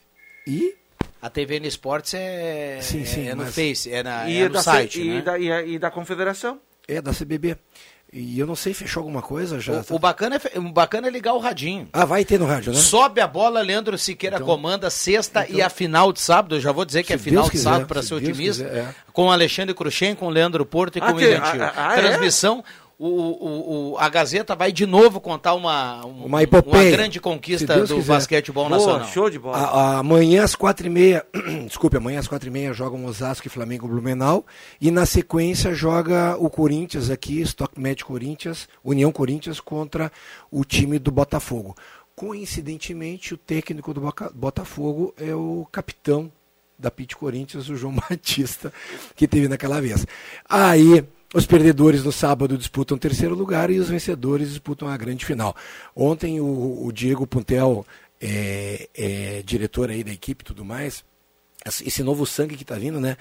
e 0.47 0.75
a 1.21 1.29
TVN 1.29 1.65
Esportes 1.65 2.13
é, 2.13 2.79
sim, 2.81 3.03
sim, 3.03 3.27
é 3.27 3.33
no 3.33 3.45
Face, 3.47 3.91
é, 3.91 4.03
na, 4.03 4.29
e 4.29 4.37
é 4.37 4.47
no 4.47 4.61
site, 4.61 5.01
e 5.01 5.09
né? 5.09 5.21
Da, 5.21 5.39
e, 5.39 5.51
a, 5.51 5.63
e 5.63 5.79
da 5.79 5.89
Confederação. 5.89 6.59
É, 6.87 7.01
da 7.01 7.11
CBB. 7.11 7.57
E 8.17 8.39
eu 8.39 8.47
não 8.47 8.55
sei, 8.55 8.73
fechou 8.73 9.01
alguma 9.01 9.21
coisa 9.21 9.59
já? 9.59 9.73
O, 9.89 9.95
o, 9.95 9.99
bacana 9.99 10.37
é, 10.37 10.57
o 10.57 10.71
bacana 10.71 11.07
é 11.07 11.11
ligar 11.11 11.33
o 11.33 11.37
radinho. 11.37 11.89
Ah, 11.91 12.05
vai 12.05 12.23
ter 12.23 12.39
no 12.39 12.45
rádio, 12.45 12.71
né? 12.71 12.79
Sobe 12.79 13.19
a 13.19 13.27
bola, 13.27 13.61
Leandro 13.61 13.97
Siqueira 13.97 14.37
então, 14.37 14.47
comanda 14.47 14.89
sexta 14.89 15.43
então, 15.43 15.57
e 15.57 15.61
a 15.61 15.69
final 15.69 16.13
de 16.13 16.21
sábado. 16.21 16.55
Eu 16.55 16.61
já 16.61 16.71
vou 16.71 16.85
dizer 16.85 17.03
que 17.03 17.11
é 17.11 17.17
final 17.17 17.43
Deus 17.43 17.51
de 17.51 17.59
sábado 17.59 17.87
para 17.87 18.01
ser 18.01 18.13
otimista. 18.13 18.63
Quiser, 18.63 18.77
é. 18.77 18.95
Com 19.11 19.29
Alexandre 19.29 19.75
Cruxem, 19.75 20.15
com 20.15 20.29
Leandro 20.29 20.65
Porto 20.65 20.97
e 20.97 21.01
ah, 21.01 21.11
com 21.11 21.17
o 21.17 21.21
Ivan 21.21 21.41
Transmissão 21.93 22.63
o, 22.97 23.07
o, 23.07 23.91
o, 23.91 23.97
a 23.97 24.07
Gazeta 24.07 24.55
vai 24.55 24.71
de 24.71 24.85
novo 24.85 25.19
contar 25.19 25.53
uma, 25.53 26.05
um, 26.05 26.25
uma, 26.25 26.39
uma, 26.39 26.83
grande 26.91 27.19
conquista 27.19 27.81
do 27.85 27.95
quiser. 27.95 28.13
basquetebol 28.13 28.69
Boa, 28.69 28.77
nacional. 28.77 29.07
Show 29.09 29.29
de 29.29 29.37
bola. 29.37 29.57
A, 29.57 29.63
a, 29.63 29.97
amanhã 29.99 30.43
às 30.43 30.55
quatro 30.55 30.87
e 30.87 30.89
meia, 30.89 31.25
desculpe, 31.67 31.97
amanhã 31.97 32.19
às 32.19 32.27
quatro 32.27 32.47
e 32.47 32.51
meia 32.51 32.71
jogam 32.73 33.05
Osasco 33.05 33.47
e 33.47 33.49
Flamengo 33.49 33.87
Blumenau 33.87 34.45
e 34.79 34.89
na 34.91 35.05
sequência 35.05 35.73
joga 35.73 36.37
o 36.39 36.49
Corinthians 36.49 37.09
aqui, 37.09 37.41
Stock 37.41 37.79
Med 37.79 38.03
Corinthians, 38.05 38.69
União 38.83 39.11
Corinthians 39.11 39.59
contra 39.59 40.09
o 40.49 40.63
time 40.63 40.97
do 40.97 41.11
Botafogo. 41.11 41.75
Coincidentemente, 42.15 43.33
o 43.33 43.37
técnico 43.37 43.93
do 43.93 44.01
Botafogo 44.33 45.13
é 45.17 45.35
o 45.35 45.67
capitão 45.69 46.31
da 46.79 46.89
Pit 46.89 47.15
Corinthians, 47.15 47.67
o 47.67 47.75
João 47.75 47.95
Batista, 48.09 48.71
que 49.17 49.27
teve 49.27 49.49
naquela 49.49 49.81
vez. 49.81 50.05
Aí 50.47 51.05
os 51.33 51.45
perdedores 51.45 52.03
no 52.03 52.11
sábado 52.11 52.57
disputam 52.57 52.95
o 52.95 52.99
terceiro 52.99 53.35
lugar 53.35 53.69
e 53.69 53.79
os 53.79 53.89
vencedores 53.89 54.49
disputam 54.49 54.87
a 54.87 54.97
grande 54.97 55.25
final. 55.25 55.55
Ontem 55.95 56.39
o, 56.39 56.85
o 56.85 56.91
Diego 56.91 57.27
Puntel, 57.27 57.85
é, 58.21 58.89
é, 58.95 59.43
diretor 59.45 59.89
aí 59.89 60.03
da 60.03 60.11
equipe 60.11 60.43
e 60.43 60.45
tudo 60.45 60.63
mais, 60.63 61.03
esse 61.83 62.03
novo 62.03 62.25
sangue 62.25 62.55
que 62.55 62.61
está 62.61 62.75
vindo, 62.75 62.99
né? 62.99 63.17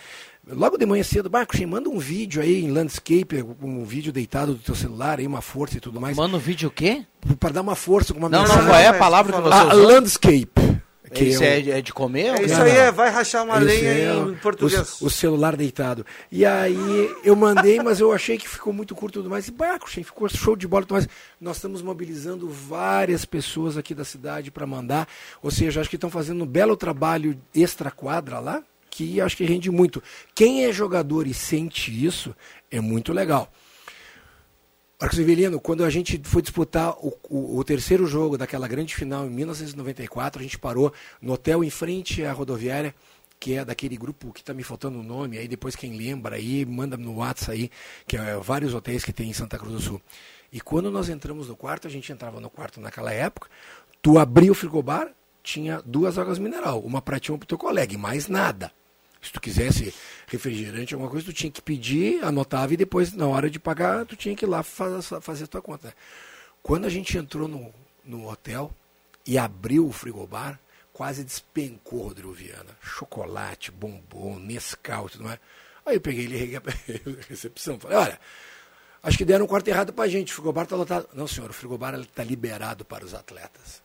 Logo 0.46 0.76
de 0.76 0.84
manhã 0.84 1.02
cedo, 1.02 1.30
Marcos, 1.30 1.58
manda 1.60 1.88
um 1.88 1.98
vídeo 1.98 2.42
aí 2.42 2.62
em 2.62 2.70
landscape, 2.70 3.42
um 3.62 3.84
vídeo 3.84 4.12
deitado 4.12 4.52
do 4.52 4.60
teu 4.60 4.74
celular, 4.74 5.18
aí 5.18 5.26
uma 5.26 5.40
força 5.40 5.78
e 5.78 5.80
tudo 5.80 5.98
mais. 5.98 6.14
Manda 6.14 6.36
um 6.36 6.40
vídeo 6.40 6.68
o 6.68 6.72
quê? 6.72 7.06
Para 7.40 7.54
dar 7.54 7.62
uma 7.62 7.74
força 7.74 8.12
uma 8.12 8.28
não, 8.28 8.42
mensagem. 8.42 8.62
Não, 8.62 8.70
qual 8.70 8.80
é 8.80 8.88
a 8.88 8.94
palavra 8.94 9.32
que 9.32 9.40
você 9.40 9.54
ah, 9.54 9.74
usou? 9.74 9.86
Landscape. 9.86 10.73
Que 11.14 11.24
isso 11.24 11.42
é, 11.42 11.60
é, 11.60 11.80
de 11.80 11.92
comer? 11.92 12.34
É, 12.34 12.42
isso 12.42 12.60
aí 12.60 12.72
é, 12.72 12.90
vai 12.90 13.10
rachar 13.10 13.44
uma 13.44 13.56
lenha 13.58 13.90
é, 13.90 14.14
em 14.14 14.34
português. 14.34 15.00
O, 15.00 15.06
o, 15.06 15.10
celular 15.10 15.56
deitado. 15.56 16.04
E 16.30 16.44
aí 16.44 17.14
eu 17.24 17.36
mandei, 17.36 17.80
mas 17.80 18.00
eu 18.00 18.12
achei 18.12 18.36
que 18.36 18.48
ficou 18.48 18.72
muito 18.72 18.94
curto 18.94 19.14
e 19.14 19.20
tudo 19.20 19.30
mais. 19.30 19.48
E 19.48 19.50
barco, 19.50 19.88
ficou 19.88 20.28
show 20.28 20.56
de 20.56 20.66
bola 20.66 20.82
e 20.82 20.86
tudo 20.86 20.94
mais. 20.94 21.08
Nós 21.40 21.56
estamos 21.56 21.80
mobilizando 21.82 22.48
várias 22.48 23.24
pessoas 23.24 23.76
aqui 23.76 23.94
da 23.94 24.04
cidade 24.04 24.50
para 24.50 24.66
mandar. 24.66 25.08
Ou 25.42 25.50
seja, 25.50 25.80
acho 25.80 25.90
que 25.90 25.96
estão 25.96 26.10
fazendo 26.10 26.44
um 26.44 26.46
belo 26.46 26.76
trabalho 26.76 27.38
extra 27.54 27.90
quadra 27.90 28.40
lá, 28.40 28.62
que 28.90 29.20
acho 29.20 29.36
que 29.36 29.44
rende 29.44 29.70
muito. 29.70 30.02
Quem 30.34 30.64
é 30.64 30.72
jogador 30.72 31.26
e 31.26 31.34
sente 31.34 31.90
isso, 32.04 32.34
é 32.70 32.80
muito 32.80 33.12
legal. 33.12 33.50
Marcos 35.04 35.18
Evelino, 35.18 35.60
quando 35.60 35.84
a 35.84 35.90
gente 35.90 36.18
foi 36.24 36.40
disputar 36.40 36.92
o, 36.92 37.12
o, 37.28 37.58
o, 37.58 37.62
terceiro 37.62 38.06
jogo 38.06 38.38
daquela 38.38 38.66
grande 38.66 38.94
final 38.94 39.26
em 39.26 39.28
1994, 39.28 40.40
a 40.40 40.42
gente 40.42 40.58
parou 40.58 40.94
no 41.20 41.34
hotel 41.34 41.62
em 41.62 41.68
frente 41.68 42.24
à 42.24 42.32
rodoviária, 42.32 42.94
que 43.38 43.52
é 43.52 43.62
daquele 43.66 43.98
grupo 43.98 44.32
que 44.32 44.40
está 44.40 44.54
me 44.54 44.62
faltando 44.62 44.98
o 44.98 45.02
nome, 45.02 45.36
aí 45.36 45.46
depois 45.46 45.76
quem 45.76 45.94
lembra 45.94 46.36
aí, 46.36 46.64
manda 46.64 46.96
no 46.96 47.16
WhatsApp 47.16 47.52
aí, 47.52 47.70
que 48.06 48.16
é 48.16 48.38
vários 48.38 48.72
hotéis 48.72 49.04
que 49.04 49.12
tem 49.12 49.28
em 49.28 49.34
Santa 49.34 49.58
Cruz 49.58 49.74
do 49.74 49.80
Sul. 49.82 50.00
E 50.50 50.58
quando 50.58 50.90
nós 50.90 51.10
entramos 51.10 51.48
no 51.48 51.54
quarto, 51.54 51.86
a 51.86 51.90
gente 51.90 52.10
entrava 52.10 52.40
no 52.40 52.48
quarto 52.48 52.80
naquela 52.80 53.12
época, 53.12 53.50
tu 54.00 54.18
abria 54.18 54.52
o 54.52 54.54
frigobar, 54.54 55.12
tinha 55.42 55.82
duas 55.84 56.16
águas 56.16 56.38
mineral, 56.38 56.80
uma 56.80 57.02
para 57.02 57.20
ti 57.20 57.28
e 57.28 57.32
uma 57.32 57.38
para 57.38 57.48
teu 57.48 57.58
colega, 57.58 57.92
e 57.92 57.98
mais 57.98 58.26
nada. 58.26 58.72
Se 59.24 59.32
tu 59.32 59.40
quisesse 59.40 59.94
refrigerante, 60.26 60.94
alguma 60.94 61.10
coisa, 61.10 61.26
tu 61.26 61.32
tinha 61.32 61.50
que 61.50 61.62
pedir, 61.62 62.22
anotava 62.22 62.74
e 62.74 62.76
depois, 62.76 63.12
na 63.12 63.26
hora 63.26 63.48
de 63.48 63.58
pagar, 63.58 64.04
tu 64.04 64.14
tinha 64.14 64.36
que 64.36 64.44
ir 64.44 64.48
lá 64.48 64.62
fazer, 64.62 65.20
fazer 65.20 65.44
a 65.44 65.46
tua 65.46 65.62
conta. 65.62 65.94
Quando 66.62 66.84
a 66.84 66.90
gente 66.90 67.16
entrou 67.16 67.48
no, 67.48 67.72
no 68.04 68.28
hotel 68.28 68.70
e 69.26 69.38
abriu 69.38 69.86
o 69.86 69.92
frigobar, 69.92 70.60
quase 70.92 71.24
despencou 71.24 72.04
Rodrigo 72.04 72.32
Viana. 72.32 72.76
Chocolate, 72.80 73.70
bombom, 73.70 74.38
Nescau, 74.38 75.08
tudo 75.08 75.24
mais. 75.24 75.40
Aí 75.84 75.96
eu 75.96 76.00
peguei 76.00 76.24
ele 76.24 76.36
e 76.36 77.26
recepção. 77.28 77.78
Falei, 77.78 77.98
olha, 77.98 78.20
acho 79.02 79.18
que 79.18 79.24
deram 79.24 79.44
um 79.44 79.48
quarto 79.48 79.68
errado 79.68 79.92
pra 79.92 80.08
gente, 80.08 80.32
o 80.32 80.34
frigobar 80.34 80.64
está 80.64 80.76
lotado. 80.76 81.08
Não, 81.12 81.26
senhor, 81.26 81.50
o 81.50 81.52
frigobar 81.52 81.94
está 82.00 82.24
liberado 82.24 82.84
para 82.84 83.04
os 83.04 83.14
atletas. 83.14 83.83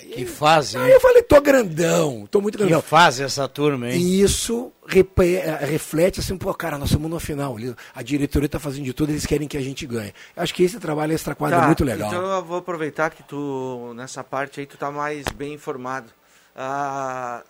Que 0.00 0.26
fase, 0.26 0.76
Aí 0.76 0.92
eu 0.92 1.00
falei, 1.00 1.22
tô 1.22 1.40
grandão, 1.40 2.26
tô 2.30 2.40
muito 2.40 2.58
grandão. 2.58 2.80
Que 2.80 2.86
fase 2.86 3.22
essa 3.22 3.46
turma, 3.48 3.90
hein? 3.90 4.00
E 4.00 4.22
isso 4.22 4.72
reflete 4.86 6.20
assim, 6.20 6.36
pô, 6.36 6.52
cara, 6.54 6.78
nós 6.78 6.90
somos 6.90 7.10
no 7.10 7.20
final. 7.20 7.56
A 7.94 8.02
diretoria 8.02 8.48
tá 8.48 8.58
fazendo 8.58 8.84
de 8.84 8.92
tudo, 8.92 9.10
eles 9.10 9.26
querem 9.26 9.46
que 9.46 9.56
a 9.56 9.60
gente 9.60 9.86
ganhe. 9.86 10.12
Acho 10.36 10.54
que 10.54 10.62
esse 10.62 10.78
trabalho 10.78 11.12
extra 11.12 11.34
quadra 11.34 11.58
tá, 11.58 11.64
é 11.64 11.66
muito 11.66 11.84
legal. 11.84 12.08
Então 12.08 12.22
eu 12.22 12.44
vou 12.44 12.58
aproveitar 12.58 13.10
que 13.10 13.22
tu, 13.22 13.92
nessa 13.94 14.24
parte 14.24 14.60
aí, 14.60 14.66
tu 14.66 14.76
tá 14.76 14.90
mais 14.90 15.24
bem 15.34 15.54
informado. 15.54 16.10
Ah, 16.54 17.42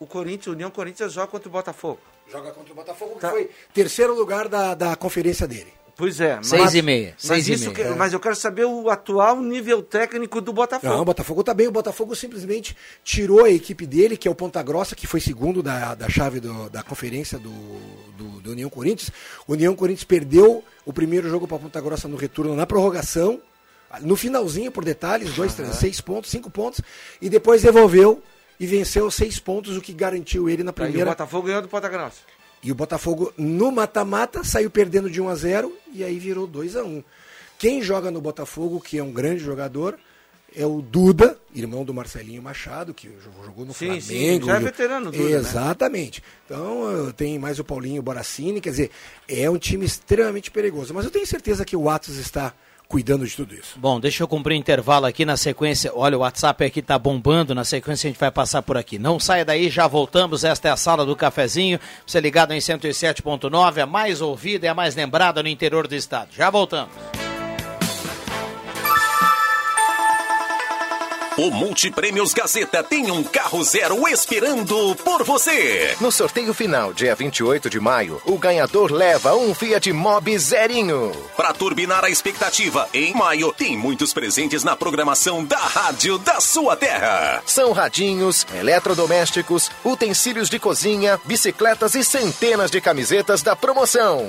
o 0.00 0.06
Corinthians, 0.06 0.54
União 0.54 0.70
Corinthians 0.70 1.12
joga 1.12 1.28
contra 1.28 1.48
o 1.48 1.52
Botafogo. 1.52 2.00
Joga 2.30 2.50
contra 2.50 2.72
o 2.72 2.76
Botafogo, 2.76 3.16
tá. 3.20 3.28
que 3.28 3.34
foi 3.34 3.50
terceiro 3.72 4.14
lugar 4.14 4.48
da, 4.48 4.74
da 4.74 4.96
conferência 4.96 5.46
dele. 5.46 5.72
Pois 5.96 6.20
é. 6.20 6.36
Mas, 6.36 6.48
seis 6.48 6.74
e 6.74 6.82
meia. 6.82 7.14
Seis 7.16 7.48
mas, 7.48 7.60
e 7.60 7.64
meia. 7.64 7.74
Que, 7.74 7.84
mas 7.96 8.12
eu 8.12 8.20
quero 8.20 8.36
saber 8.36 8.66
o 8.66 8.90
atual 8.90 9.40
nível 9.40 9.82
técnico 9.82 10.42
do 10.42 10.52
Botafogo. 10.52 10.92
Não, 10.92 11.00
o 11.00 11.04
Botafogo 11.06 11.40
está 11.40 11.54
bem. 11.54 11.66
O 11.66 11.72
Botafogo 11.72 12.14
simplesmente 12.14 12.76
tirou 13.02 13.44
a 13.44 13.50
equipe 13.50 13.86
dele, 13.86 14.16
que 14.16 14.28
é 14.28 14.30
o 14.30 14.34
Ponta 14.34 14.62
Grossa, 14.62 14.94
que 14.94 15.06
foi 15.06 15.20
segundo 15.20 15.62
da, 15.62 15.94
da 15.94 16.08
chave 16.10 16.38
do, 16.38 16.68
da 16.68 16.82
conferência 16.82 17.38
do, 17.38 17.50
do, 18.18 18.40
do 18.42 18.50
União 18.52 18.68
Corinthians. 18.68 19.10
O 19.48 19.54
União 19.54 19.74
Corinthians 19.74 20.04
perdeu 20.04 20.62
o 20.84 20.92
primeiro 20.92 21.30
jogo 21.30 21.48
para 21.48 21.58
Ponta 21.58 21.80
Grossa 21.80 22.06
no 22.06 22.16
retorno 22.16 22.54
na 22.54 22.66
prorrogação. 22.66 23.40
No 24.02 24.16
finalzinho, 24.16 24.70
por 24.70 24.84
detalhes, 24.84 25.32
dois, 25.34 25.54
três, 25.54 25.76
seis 25.76 26.00
pontos, 26.02 26.30
cinco 26.30 26.50
pontos. 26.50 26.82
E 27.22 27.30
depois 27.30 27.62
devolveu 27.62 28.22
e 28.60 28.66
venceu 28.66 29.10
seis 29.10 29.38
pontos, 29.38 29.76
o 29.76 29.80
que 29.80 29.92
garantiu 29.94 30.50
ele 30.50 30.62
na 30.62 30.72
primeira. 30.72 30.98
Aí 30.98 31.04
o 31.04 31.10
Botafogo 31.10 31.46
ganhou 31.46 31.62
do 31.62 31.68
Ponta 31.68 31.88
Grossa. 31.88 32.18
E 32.66 32.72
o 32.72 32.74
Botafogo, 32.74 33.32
no 33.38 33.70
mata-mata, 33.70 34.42
saiu 34.42 34.68
perdendo 34.68 35.08
de 35.08 35.20
1 35.20 35.28
a 35.28 35.34
0 35.36 35.72
e 35.92 36.02
aí 36.02 36.18
virou 36.18 36.48
2 36.48 36.74
a 36.74 36.82
1 36.82 37.04
Quem 37.56 37.80
joga 37.80 38.10
no 38.10 38.20
Botafogo, 38.20 38.80
que 38.80 38.98
é 38.98 39.04
um 39.04 39.12
grande 39.12 39.38
jogador, 39.38 39.96
é 40.52 40.66
o 40.66 40.82
Duda, 40.82 41.38
irmão 41.54 41.84
do 41.84 41.94
Marcelinho 41.94 42.42
Machado, 42.42 42.92
que 42.92 43.08
jogou 43.44 43.64
no 43.64 43.72
sim, 43.72 44.00
Flamengo. 44.00 44.02
Sim, 44.02 44.42
já 44.42 44.56
é 44.56 44.58
veterano 44.58 45.12
Duda, 45.12 45.22
né? 45.22 45.30
Exatamente. 45.30 46.20
Né? 46.20 46.26
Então 46.44 47.12
tem 47.16 47.38
mais 47.38 47.60
o 47.60 47.64
Paulinho 47.64 48.02
Boracini, 48.02 48.60
quer 48.60 48.70
dizer, 48.70 48.90
é 49.28 49.48
um 49.48 49.58
time 49.58 49.86
extremamente 49.86 50.50
perigoso. 50.50 50.92
Mas 50.92 51.04
eu 51.04 51.10
tenho 51.12 51.24
certeza 51.24 51.64
que 51.64 51.76
o 51.76 51.88
Atos 51.88 52.16
está 52.16 52.52
cuidando 52.88 53.26
de 53.26 53.34
tudo 53.34 53.54
isso. 53.54 53.78
Bom, 53.78 53.98
deixa 54.00 54.22
eu 54.22 54.28
cumprir 54.28 54.56
intervalo 54.56 55.06
aqui 55.06 55.24
na 55.24 55.36
sequência. 55.36 55.92
Olha, 55.94 56.16
o 56.16 56.20
WhatsApp 56.20 56.64
aqui 56.64 56.82
tá 56.82 56.98
bombando, 56.98 57.54
na 57.54 57.64
sequência 57.64 58.08
a 58.08 58.10
gente 58.10 58.20
vai 58.20 58.30
passar 58.30 58.62
por 58.62 58.76
aqui. 58.76 58.98
Não 58.98 59.18
saia 59.18 59.44
daí, 59.44 59.68
já 59.70 59.86
voltamos. 59.86 60.44
Esta 60.44 60.68
é 60.68 60.70
a 60.70 60.76
sala 60.76 61.04
do 61.04 61.16
cafezinho. 61.16 61.78
Você 62.06 62.20
ligado 62.20 62.52
em 62.52 62.58
107.9, 62.58 63.82
a 63.82 63.86
mais 63.86 64.20
ouvida 64.20 64.66
e 64.66 64.68
a 64.68 64.74
mais 64.74 64.94
lembrada 64.94 65.42
no 65.42 65.48
interior 65.48 65.86
do 65.86 65.94
estado. 65.94 66.28
Já 66.32 66.50
voltamos. 66.50 66.94
O 71.38 71.50
Multiprêmios 71.50 72.32
Gazeta 72.32 72.82
tem 72.82 73.10
um 73.10 73.22
carro 73.22 73.62
zero 73.62 74.08
esperando 74.08 74.96
por 75.04 75.22
você. 75.22 75.94
No 76.00 76.10
sorteio 76.10 76.54
final, 76.54 76.94
dia 76.94 77.14
28 77.14 77.68
de 77.68 77.78
maio, 77.78 78.22
o 78.24 78.38
ganhador 78.38 78.90
leva 78.90 79.36
um 79.36 79.54
Fiat 79.54 79.92
Mobi 79.92 80.38
zerinho. 80.38 81.12
Para 81.36 81.52
turbinar 81.52 82.06
a 82.06 82.08
expectativa, 82.08 82.88
em 82.94 83.12
maio 83.12 83.52
tem 83.52 83.76
muitos 83.76 84.14
presentes 84.14 84.64
na 84.64 84.74
programação 84.74 85.44
da 85.44 85.58
rádio 85.58 86.16
da 86.16 86.40
sua 86.40 86.74
terra. 86.74 87.42
São 87.44 87.72
radinhos, 87.72 88.46
eletrodomésticos, 88.58 89.70
utensílios 89.84 90.48
de 90.48 90.58
cozinha, 90.58 91.20
bicicletas 91.26 91.94
e 91.94 92.02
centenas 92.02 92.70
de 92.70 92.80
camisetas 92.80 93.42
da 93.42 93.54
promoção. 93.54 94.26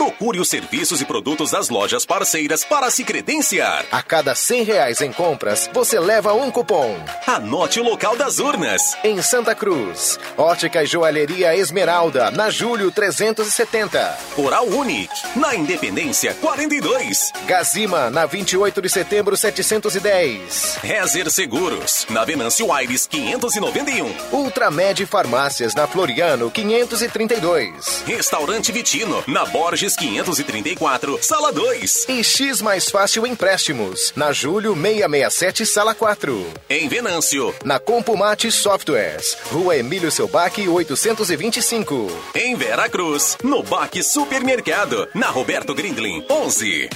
Procure 0.00 0.40
os 0.40 0.48
serviços 0.48 1.02
e 1.02 1.04
produtos 1.04 1.50
das 1.50 1.68
lojas 1.68 2.06
parceiras 2.06 2.64
para 2.64 2.90
se 2.90 3.04
credenciar. 3.04 3.84
A 3.92 4.02
cada 4.02 4.34
cem 4.34 4.62
reais 4.62 5.02
em 5.02 5.12
compras, 5.12 5.68
você 5.74 6.00
leva 6.00 6.32
um 6.32 6.50
cupom. 6.50 6.96
Anote 7.26 7.78
o 7.78 7.82
local 7.82 8.16
das 8.16 8.38
urnas. 8.38 8.96
Em 9.04 9.20
Santa 9.20 9.54
Cruz, 9.54 10.18
Ótica 10.38 10.82
e 10.82 10.86
Joalheria 10.86 11.54
Esmeralda, 11.54 12.30
na 12.30 12.48
Julho 12.48 12.90
370. 12.90 14.18
Oral 14.38 14.66
Unique, 14.68 15.12
na 15.36 15.54
Independência 15.54 16.32
42. 16.32 17.30
Gazima, 17.44 18.08
na 18.08 18.24
28 18.24 18.80
de 18.80 18.88
setembro 18.88 19.36
710. 19.36 20.78
Rezer 20.82 21.30
Seguros, 21.30 22.06
na 22.08 22.24
Venâncio 22.24 22.72
Aires 22.72 23.06
591. 23.06 24.10
Ultramed 24.32 25.04
Farmácias, 25.04 25.74
na 25.74 25.86
Floriano 25.86 26.50
532. 26.50 28.04
Restaurante 28.06 28.72
Vitino, 28.72 29.22
na 29.26 29.44
Borges 29.44 29.89
534, 29.96 31.18
sala 31.22 31.52
2. 31.52 32.06
E 32.08 32.24
X 32.24 32.60
Mais 32.62 32.88
Fácil 32.88 33.26
Empréstimos, 33.26 34.12
na 34.16 34.32
Julho 34.32 34.74
667, 34.74 35.66
sala 35.66 35.94
4. 35.94 36.46
Em 36.68 36.88
Venâncio, 36.88 37.54
na 37.64 37.78
Compumate 37.78 38.50
Softwares, 38.50 39.36
Rua 39.50 39.76
Emílio 39.76 40.10
Selbac 40.10 40.66
825. 40.68 42.10
Em 42.34 42.54
Vera 42.56 42.88
Cruz, 42.88 43.36
no 43.42 43.62
Baque 43.62 44.02
Supermercado, 44.02 45.08
na 45.14 45.28
Roberto 45.28 45.74
Grindlin 45.74 46.24
11. 46.28 46.88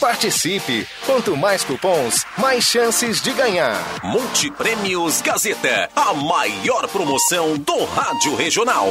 Participe! 0.00 0.86
Quanto 1.06 1.36
mais 1.36 1.64
cupons, 1.64 2.24
mais 2.36 2.64
chances 2.64 3.22
de 3.22 3.32
ganhar. 3.32 3.82
Multiprêmios 4.02 5.22
Gazeta, 5.22 5.88
a 5.96 6.12
maior 6.12 6.86
promoção 6.88 7.56
do 7.56 7.84
rádio 7.84 8.34
regional. 8.34 8.90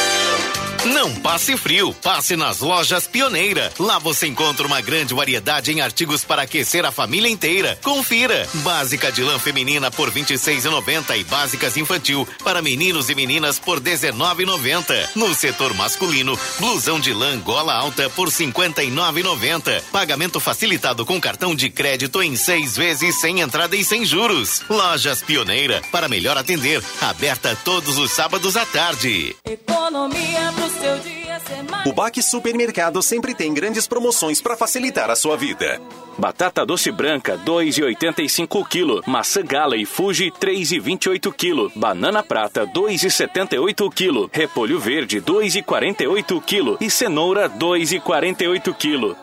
Não 0.85 1.13
passe 1.13 1.55
frio, 1.57 1.93
passe 1.93 2.35
nas 2.35 2.59
lojas 2.59 3.05
Pioneira. 3.05 3.71
Lá 3.79 3.99
você 3.99 4.25
encontra 4.25 4.65
uma 4.65 4.81
grande 4.81 5.13
variedade 5.13 5.71
em 5.71 5.79
artigos 5.79 6.23
para 6.23 6.41
aquecer 6.41 6.83
a 6.85 6.91
família 6.91 7.29
inteira. 7.29 7.77
Confira. 7.83 8.49
Básica 8.55 9.11
de 9.11 9.21
lã 9.21 9.37
feminina 9.37 9.91
por 9.91 10.11
26,90 10.11 11.19
e 11.19 11.23
básicas 11.23 11.77
infantil 11.77 12.27
para 12.43 12.63
meninos 12.63 13.11
e 13.11 13.15
meninas 13.15 13.59
por 13.59 13.79
19,90. 13.79 15.09
No 15.15 15.35
setor 15.35 15.71
masculino, 15.75 16.37
blusão 16.59 16.99
de 16.99 17.13
lã 17.13 17.39
gola 17.39 17.75
alta 17.75 18.09
por 18.09 18.29
59,90. 18.29 19.83
Pagamento 19.91 20.39
facilitado 20.39 21.05
com 21.05 21.21
cartão 21.21 21.53
de 21.53 21.69
crédito 21.69 22.23
em 22.23 22.35
seis 22.35 22.75
vezes 22.75 23.21
sem 23.21 23.41
entrada 23.41 23.75
e 23.75 23.85
sem 23.85 24.03
juros. 24.03 24.63
Lojas 24.67 25.21
Pioneira 25.21 25.79
para 25.91 26.09
melhor 26.09 26.39
atender. 26.39 26.81
Aberta 27.01 27.55
todos 27.63 27.99
os 27.99 28.09
sábados 28.09 28.57
à 28.57 28.65
tarde. 28.65 29.35
Economia 29.45 30.51
seu 30.71 30.99
dia 30.99 31.39
ser 31.39 31.63
mais. 31.63 31.85
O 31.85 31.93
Baque 31.93 32.21
Supermercado 32.21 33.01
sempre 33.01 33.33
tem 33.33 33.53
grandes 33.53 33.87
promoções 33.87 34.41
para 34.41 34.57
facilitar 34.57 35.09
a 35.09 35.15
sua 35.15 35.35
vida. 35.37 35.81
Batata 36.17 36.65
doce 36.65 36.91
branca, 36.91 37.37
2,85 37.37 38.67
kg. 38.67 39.01
Maçã 39.07 39.41
gala 39.43 39.75
e 39.77 39.85
Fuji, 39.85 40.31
3,28 40.31 41.33
kg. 41.33 41.71
Banana 41.75 42.21
prata, 42.21 42.67
2,78 42.67 43.89
kg. 43.93 44.29
Repolho 44.31 44.79
verde, 44.79 45.21
2,48 45.21 46.41
kg. 46.41 46.77
E 46.79 46.89
cenoura, 46.89 47.49
2,48 47.49 48.73
kg. 48.73 49.15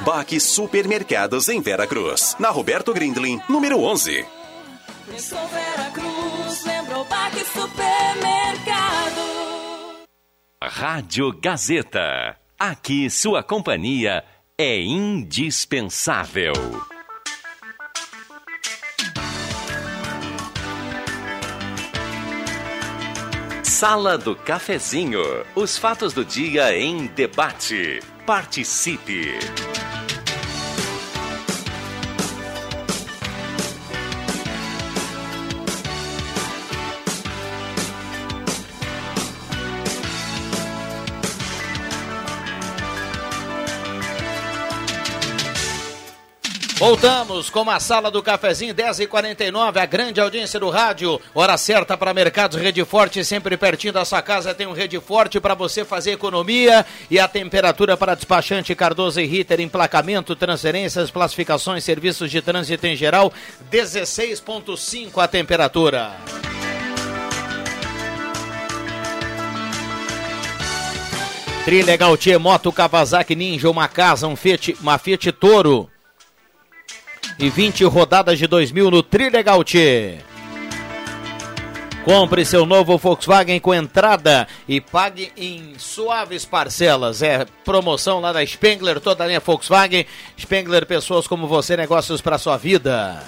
Baque 0.00 0.40
Supermercados 0.40 1.48
em 1.48 1.60
Vera 1.60 1.86
Cruz. 1.86 2.34
Na 2.38 2.50
Roberto 2.50 2.92
Grindlin, 2.92 3.40
número 3.48 3.80
11. 3.80 4.24
Pensou 5.06 5.38
Vera 5.48 5.90
Cruz, 5.90 6.64
lembrou 6.64 7.04
Baque 7.04 7.44
Supermercado. 7.44 8.01
Rádio 10.68 11.32
Gazeta. 11.32 12.36
Aqui 12.58 13.10
sua 13.10 13.42
companhia 13.42 14.24
é 14.56 14.80
indispensável. 14.80 16.52
Sala 23.64 24.16
do 24.16 24.36
Cafezinho. 24.36 25.22
Os 25.56 25.76
fatos 25.76 26.12
do 26.12 26.24
dia 26.24 26.76
em 26.76 27.06
debate. 27.08 28.00
Participe. 28.24 29.32
Voltamos 46.82 47.48
com 47.48 47.70
a 47.70 47.78
sala 47.78 48.10
do 48.10 48.20
cafezinho 48.20 48.74
10h49, 48.74 49.76
a 49.76 49.86
grande 49.86 50.20
audiência 50.20 50.58
do 50.58 50.68
rádio. 50.68 51.20
Hora 51.32 51.56
certa 51.56 51.96
para 51.96 52.12
Mercados 52.12 52.60
Rede 52.60 52.84
Forte, 52.84 53.24
sempre 53.24 53.56
pertinho 53.56 53.92
da 53.92 54.04
sua 54.04 54.20
casa 54.20 54.52
tem 54.52 54.66
um 54.66 54.72
Rede 54.72 54.98
Forte 54.98 55.38
para 55.38 55.54
você 55.54 55.84
fazer 55.84 56.10
economia 56.10 56.84
e 57.08 57.20
a 57.20 57.28
temperatura 57.28 57.96
para 57.96 58.16
despachante 58.16 58.74
Cardoso 58.74 59.20
e 59.20 59.26
Ritter, 59.26 59.60
emplacamento, 59.60 60.34
transferências, 60.34 61.08
classificações, 61.08 61.84
serviços 61.84 62.28
de 62.32 62.42
trânsito 62.42 62.84
em 62.84 62.96
geral, 62.96 63.32
16.5 63.70 65.22
a 65.22 65.28
temperatura. 65.28 66.16
Trilegal 71.64 72.16
Tia 72.16 72.40
Moto 72.40 72.72
Kawasaki 72.72 73.36
Ninja, 73.36 73.70
uma 73.70 73.86
casa, 73.86 74.26
um 74.26 74.34
Fiat, 74.34 74.76
uma 74.80 74.98
Fiat 74.98 75.30
Toro 75.30 75.91
e 77.38 77.50
20 77.50 77.84
rodadas 77.84 78.38
de 78.38 78.46
2000 78.46 78.90
no 78.90 79.02
Trilegal. 79.02 79.62
Compre 82.04 82.44
seu 82.44 82.66
novo 82.66 82.98
Volkswagen 82.98 83.60
com 83.60 83.72
entrada 83.72 84.48
e 84.66 84.80
pague 84.80 85.30
em 85.36 85.74
suaves 85.78 86.44
parcelas. 86.44 87.22
É 87.22 87.46
promoção 87.64 88.18
lá 88.18 88.32
da 88.32 88.44
Spengler, 88.44 88.98
toda 88.98 89.22
a 89.22 89.26
linha 89.28 89.38
Volkswagen. 89.38 90.04
Spengler, 90.36 90.84
pessoas 90.84 91.28
como 91.28 91.46
você, 91.46 91.76
negócios 91.76 92.20
para 92.20 92.38
sua 92.38 92.56
vida. 92.56 93.22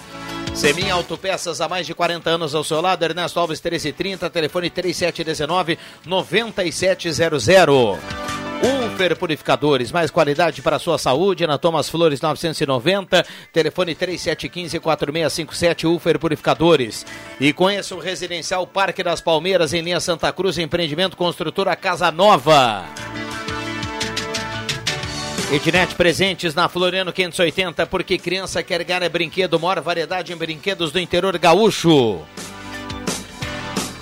Semin 0.55 0.90
Autopeças 0.90 1.61
há 1.61 1.69
mais 1.69 1.87
de 1.87 1.95
40 1.95 2.31
anos 2.31 2.55
ao 2.55 2.64
seu 2.64 2.81
lado. 2.81 3.05
Ernesto 3.05 3.38
Alves 3.38 3.61
1330, 3.61 4.31
telefone 4.31 4.71
3719 4.71 5.79
9700. 6.05 8.34
Ufer 8.64 9.14
Purificadores, 9.16 9.92
mais 9.92 10.11
qualidade 10.11 10.62
para 10.62 10.77
a 10.77 10.79
sua 10.79 10.96
saúde, 10.96 11.46
na 11.46 11.59
Thomas 11.59 11.87
Flores 11.87 12.18
990, 12.18 13.22
telefone 13.53 13.94
3715-4657, 13.94 15.85
Ufer 15.94 16.18
Purificadores. 16.18 17.05
E 17.38 17.53
conheça 17.53 17.94
o 17.94 17.98
Residencial 17.98 18.66
Parque 18.66 19.03
das 19.03 19.20
Palmeiras, 19.20 19.74
em 19.74 19.83
linha 19.83 20.00
Santa 20.00 20.33
Cruz, 20.33 20.57
empreendimento 20.57 21.14
construtora 21.14 21.77
Casa 21.77 22.11
Nova. 22.11 22.87
Ednet 25.53 25.94
Presentes 25.94 26.55
na 26.55 26.66
Floriano 26.66 27.12
580, 27.12 27.87
porque 27.87 28.16
criança 28.16 28.62
quer 28.62 28.83
ganhar 28.83 29.07
brinquedo, 29.11 29.61
maior 29.61 29.83
variedade 29.83 30.33
em 30.33 30.37
brinquedos 30.37 30.90
do 30.90 30.98
interior 30.98 31.37
gaúcho. 31.37 32.22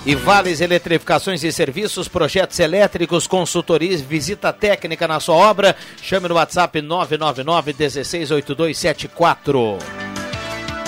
E 0.05 0.15
Vales 0.15 0.59
Eletrificações 0.59 1.45
e 1.45 1.51
Serviços, 1.51 2.09
projetos 2.09 2.59
elétricos, 2.59 3.25
consultorias, 3.25 4.01
visita 4.01 4.51
técnica 4.51 5.07
na 5.07 5.21
sua 5.21 5.35
obra. 5.35 5.77
Chame 6.01 6.27
no 6.27 6.35
WhatsApp 6.35 6.81
999 6.81 7.73
168274. 7.73 9.77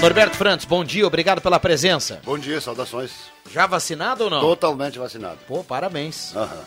Norberto 0.01 0.35
Frantes, 0.35 0.65
bom 0.65 0.83
dia, 0.83 1.07
obrigado 1.07 1.39
pela 1.39 1.57
presença. 1.57 2.19
Bom 2.25 2.37
dia, 2.37 2.59
saudações. 2.59 3.11
Já 3.49 3.65
vacinado 3.65 4.25
ou 4.25 4.29
não? 4.29 4.41
Totalmente 4.41 4.99
vacinado. 4.99 5.37
Pô, 5.47 5.63
parabéns. 5.63 6.35
Aham. 6.35 6.65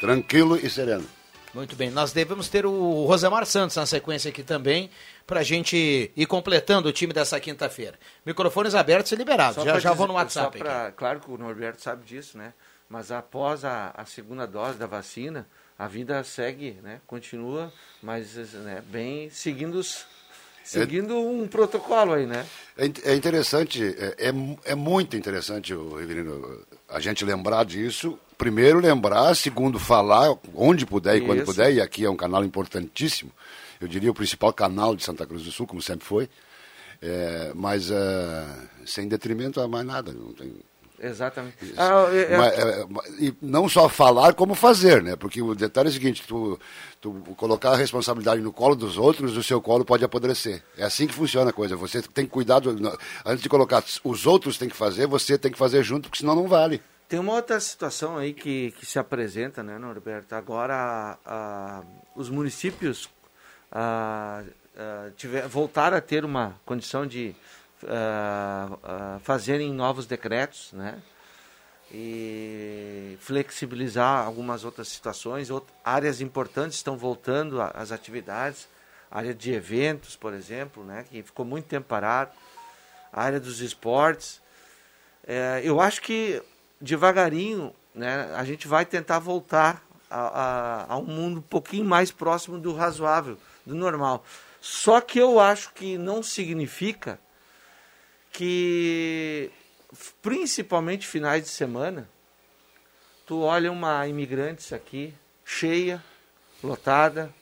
Tranquilo 0.00 0.56
e 0.56 0.70
sereno. 0.70 1.04
Muito 1.54 1.76
bem, 1.76 1.90
nós 1.90 2.12
devemos 2.12 2.48
ter 2.48 2.64
o 2.64 3.04
Rosemar 3.04 3.44
Santos 3.44 3.76
na 3.76 3.84
sequência 3.84 4.30
aqui 4.30 4.42
também, 4.42 4.88
para 5.26 5.40
a 5.40 5.42
gente 5.42 6.10
ir 6.16 6.26
completando 6.26 6.88
o 6.88 6.92
time 6.92 7.12
dessa 7.12 7.38
quinta-feira. 7.38 7.98
Microfones 8.24 8.74
abertos 8.74 9.12
e 9.12 9.16
liberados, 9.16 9.56
Só 9.56 9.64
já, 9.64 9.78
já 9.78 9.90
vou 9.90 10.06
dizer- 10.06 10.08
no 10.08 10.14
WhatsApp. 10.14 10.58
só 10.58 10.64
pra- 10.64 10.92
claro 10.92 11.20
que 11.20 11.30
o 11.30 11.36
Norberto 11.36 11.82
sabe 11.82 12.04
disso, 12.06 12.38
né? 12.38 12.54
Mas 12.88 13.10
após 13.12 13.64
a, 13.64 13.92
a 13.94 14.04
segunda 14.06 14.46
dose 14.46 14.78
da 14.78 14.86
vacina, 14.86 15.46
a 15.78 15.86
vida 15.86 16.22
segue, 16.24 16.78
né? 16.82 17.00
Continua, 17.06 17.70
mas 18.02 18.34
né, 18.34 18.82
bem 18.86 19.28
seguindo, 19.28 19.74
os- 19.74 20.06
seguindo 20.64 21.18
um 21.18 21.46
protocolo 21.46 22.14
aí, 22.14 22.26
né? 22.26 22.46
É, 22.78 23.10
é 23.12 23.14
interessante, 23.14 23.82
é, 23.98 24.28
é, 24.28 24.32
é 24.72 24.74
muito 24.74 25.16
interessante, 25.16 25.74
o 25.74 25.96
Riverino, 25.98 26.64
a 26.88 26.98
gente 26.98 27.24
lembrar 27.26 27.64
disso. 27.64 28.18
Primeiro 28.42 28.80
lembrar, 28.80 29.36
segundo 29.36 29.78
falar, 29.78 30.36
onde 30.52 30.84
puder 30.84 31.14
e 31.16 31.20
quando 31.20 31.38
Isso. 31.38 31.46
puder, 31.46 31.72
e 31.74 31.80
aqui 31.80 32.04
é 32.04 32.10
um 32.10 32.16
canal 32.16 32.44
importantíssimo. 32.44 33.30
Eu 33.80 33.86
diria 33.86 34.10
o 34.10 34.14
principal 34.14 34.52
canal 34.52 34.96
de 34.96 35.04
Santa 35.04 35.24
Cruz 35.24 35.44
do 35.44 35.52
Sul, 35.52 35.64
como 35.64 35.80
sempre 35.80 36.04
foi. 36.04 36.28
É, 37.00 37.52
mas 37.54 37.88
é, 37.88 38.44
sem 38.84 39.06
detrimento 39.06 39.60
a 39.60 39.68
mais 39.68 39.86
nada. 39.86 40.12
Não 40.12 40.32
tem, 40.32 40.56
Exatamente. 40.98 41.56
Ah, 41.76 42.08
é- 42.12 42.36
Mas, 42.36 42.58
é, 42.58 42.86
e 43.20 43.34
não 43.40 43.68
só 43.68 43.88
falar, 43.88 44.34
como 44.34 44.56
fazer, 44.56 45.04
né? 45.04 45.14
Porque 45.14 45.40
o 45.40 45.54
detalhe 45.54 45.86
é 45.88 45.90
o 45.90 45.92
seguinte, 45.92 46.24
tu, 46.26 46.58
tu 47.00 47.12
colocar 47.36 47.70
a 47.70 47.76
responsabilidade 47.76 48.40
no 48.42 48.52
colo 48.52 48.74
dos 48.74 48.98
outros, 48.98 49.36
o 49.36 49.42
seu 49.44 49.60
colo 49.60 49.84
pode 49.84 50.04
apodrecer. 50.04 50.64
É 50.76 50.82
assim 50.82 51.06
que 51.06 51.14
funciona 51.14 51.50
a 51.50 51.52
coisa. 51.52 51.76
Você 51.76 52.02
tem 52.02 52.24
que 52.24 52.30
cuidar, 52.32 52.58
do- 52.58 52.98
antes 53.24 53.40
de 53.42 53.48
colocar 53.48 53.84
os 54.02 54.26
outros 54.26 54.58
têm 54.58 54.68
que 54.68 54.76
fazer, 54.76 55.06
você 55.06 55.38
tem 55.38 55.52
que 55.52 55.58
fazer 55.58 55.84
junto, 55.84 56.08
porque 56.08 56.18
senão 56.18 56.34
não 56.34 56.48
vale. 56.48 56.82
Tem 57.12 57.18
uma 57.18 57.34
outra 57.34 57.60
situação 57.60 58.16
aí 58.16 58.32
que, 58.32 58.70
que 58.70 58.86
se 58.86 58.98
apresenta, 58.98 59.62
né, 59.62 59.76
Norberto? 59.76 60.34
Agora, 60.34 61.18
ah, 61.26 61.82
os 62.16 62.30
municípios 62.30 63.06
ah, 63.70 64.42
tiver, 65.14 65.46
voltaram 65.46 65.98
a 65.98 66.00
ter 66.00 66.24
uma 66.24 66.58
condição 66.64 67.06
de 67.06 67.36
fazerem 69.20 69.74
novos 69.74 70.06
decretos, 70.06 70.72
né? 70.72 71.02
E 71.92 73.18
flexibilizar 73.20 74.24
algumas 74.24 74.64
outras 74.64 74.88
situações. 74.88 75.50
Out- 75.50 75.66
áreas 75.84 76.22
importantes 76.22 76.78
estão 76.78 76.96
voltando 76.96 77.60
a- 77.60 77.72
às 77.74 77.92
atividades. 77.92 78.66
A 79.10 79.18
área 79.18 79.34
de 79.34 79.52
eventos, 79.52 80.16
por 80.16 80.32
exemplo, 80.32 80.82
né? 80.82 81.04
Que 81.10 81.22
ficou 81.22 81.44
muito 81.44 81.66
tempo 81.66 81.86
parado. 81.88 82.30
A 83.12 83.22
área 83.22 83.38
dos 83.38 83.60
esportes. 83.60 84.40
É, 85.26 85.60
eu 85.62 85.78
acho 85.78 86.00
que 86.00 86.42
devagarinho 86.82 87.72
né, 87.94 88.34
a 88.34 88.44
gente 88.44 88.66
vai 88.66 88.84
tentar 88.84 89.18
voltar 89.18 89.82
a, 90.10 90.20
a, 90.20 90.92
a 90.94 90.98
um 90.98 91.04
mundo 91.04 91.38
um 91.38 91.42
pouquinho 91.42 91.84
mais 91.84 92.10
próximo 92.10 92.58
do 92.58 92.74
razoável, 92.74 93.38
do 93.64 93.74
normal. 93.74 94.24
Só 94.60 95.00
que 95.00 95.18
eu 95.18 95.40
acho 95.40 95.72
que 95.72 95.96
não 95.96 96.22
significa 96.22 97.18
que, 98.32 99.50
principalmente 100.20 101.06
finais 101.06 101.42
de 101.42 101.48
semana, 101.48 102.08
tu 103.26 103.40
olha 103.40 103.70
uma 103.70 104.06
imigrante 104.06 104.74
aqui, 104.74 105.14
cheia, 105.44 106.02
lotada, 106.62 107.32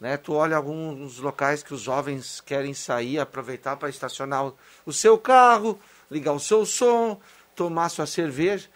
né? 0.00 0.16
Tu 0.16 0.32
olha 0.32 0.56
alguns 0.56 1.18
locais 1.18 1.62
que 1.62 1.74
os 1.74 1.82
jovens 1.82 2.40
querem 2.40 2.72
sair, 2.72 3.18
aproveitar 3.18 3.76
para 3.76 3.90
estacionar 3.90 4.52
o 4.86 4.92
seu 4.92 5.18
carro, 5.18 5.78
ligar 6.10 6.32
o 6.32 6.40
seu 6.40 6.64
som, 6.64 7.20
tomar 7.54 7.90
sua 7.90 8.06
cerveja. 8.06 8.68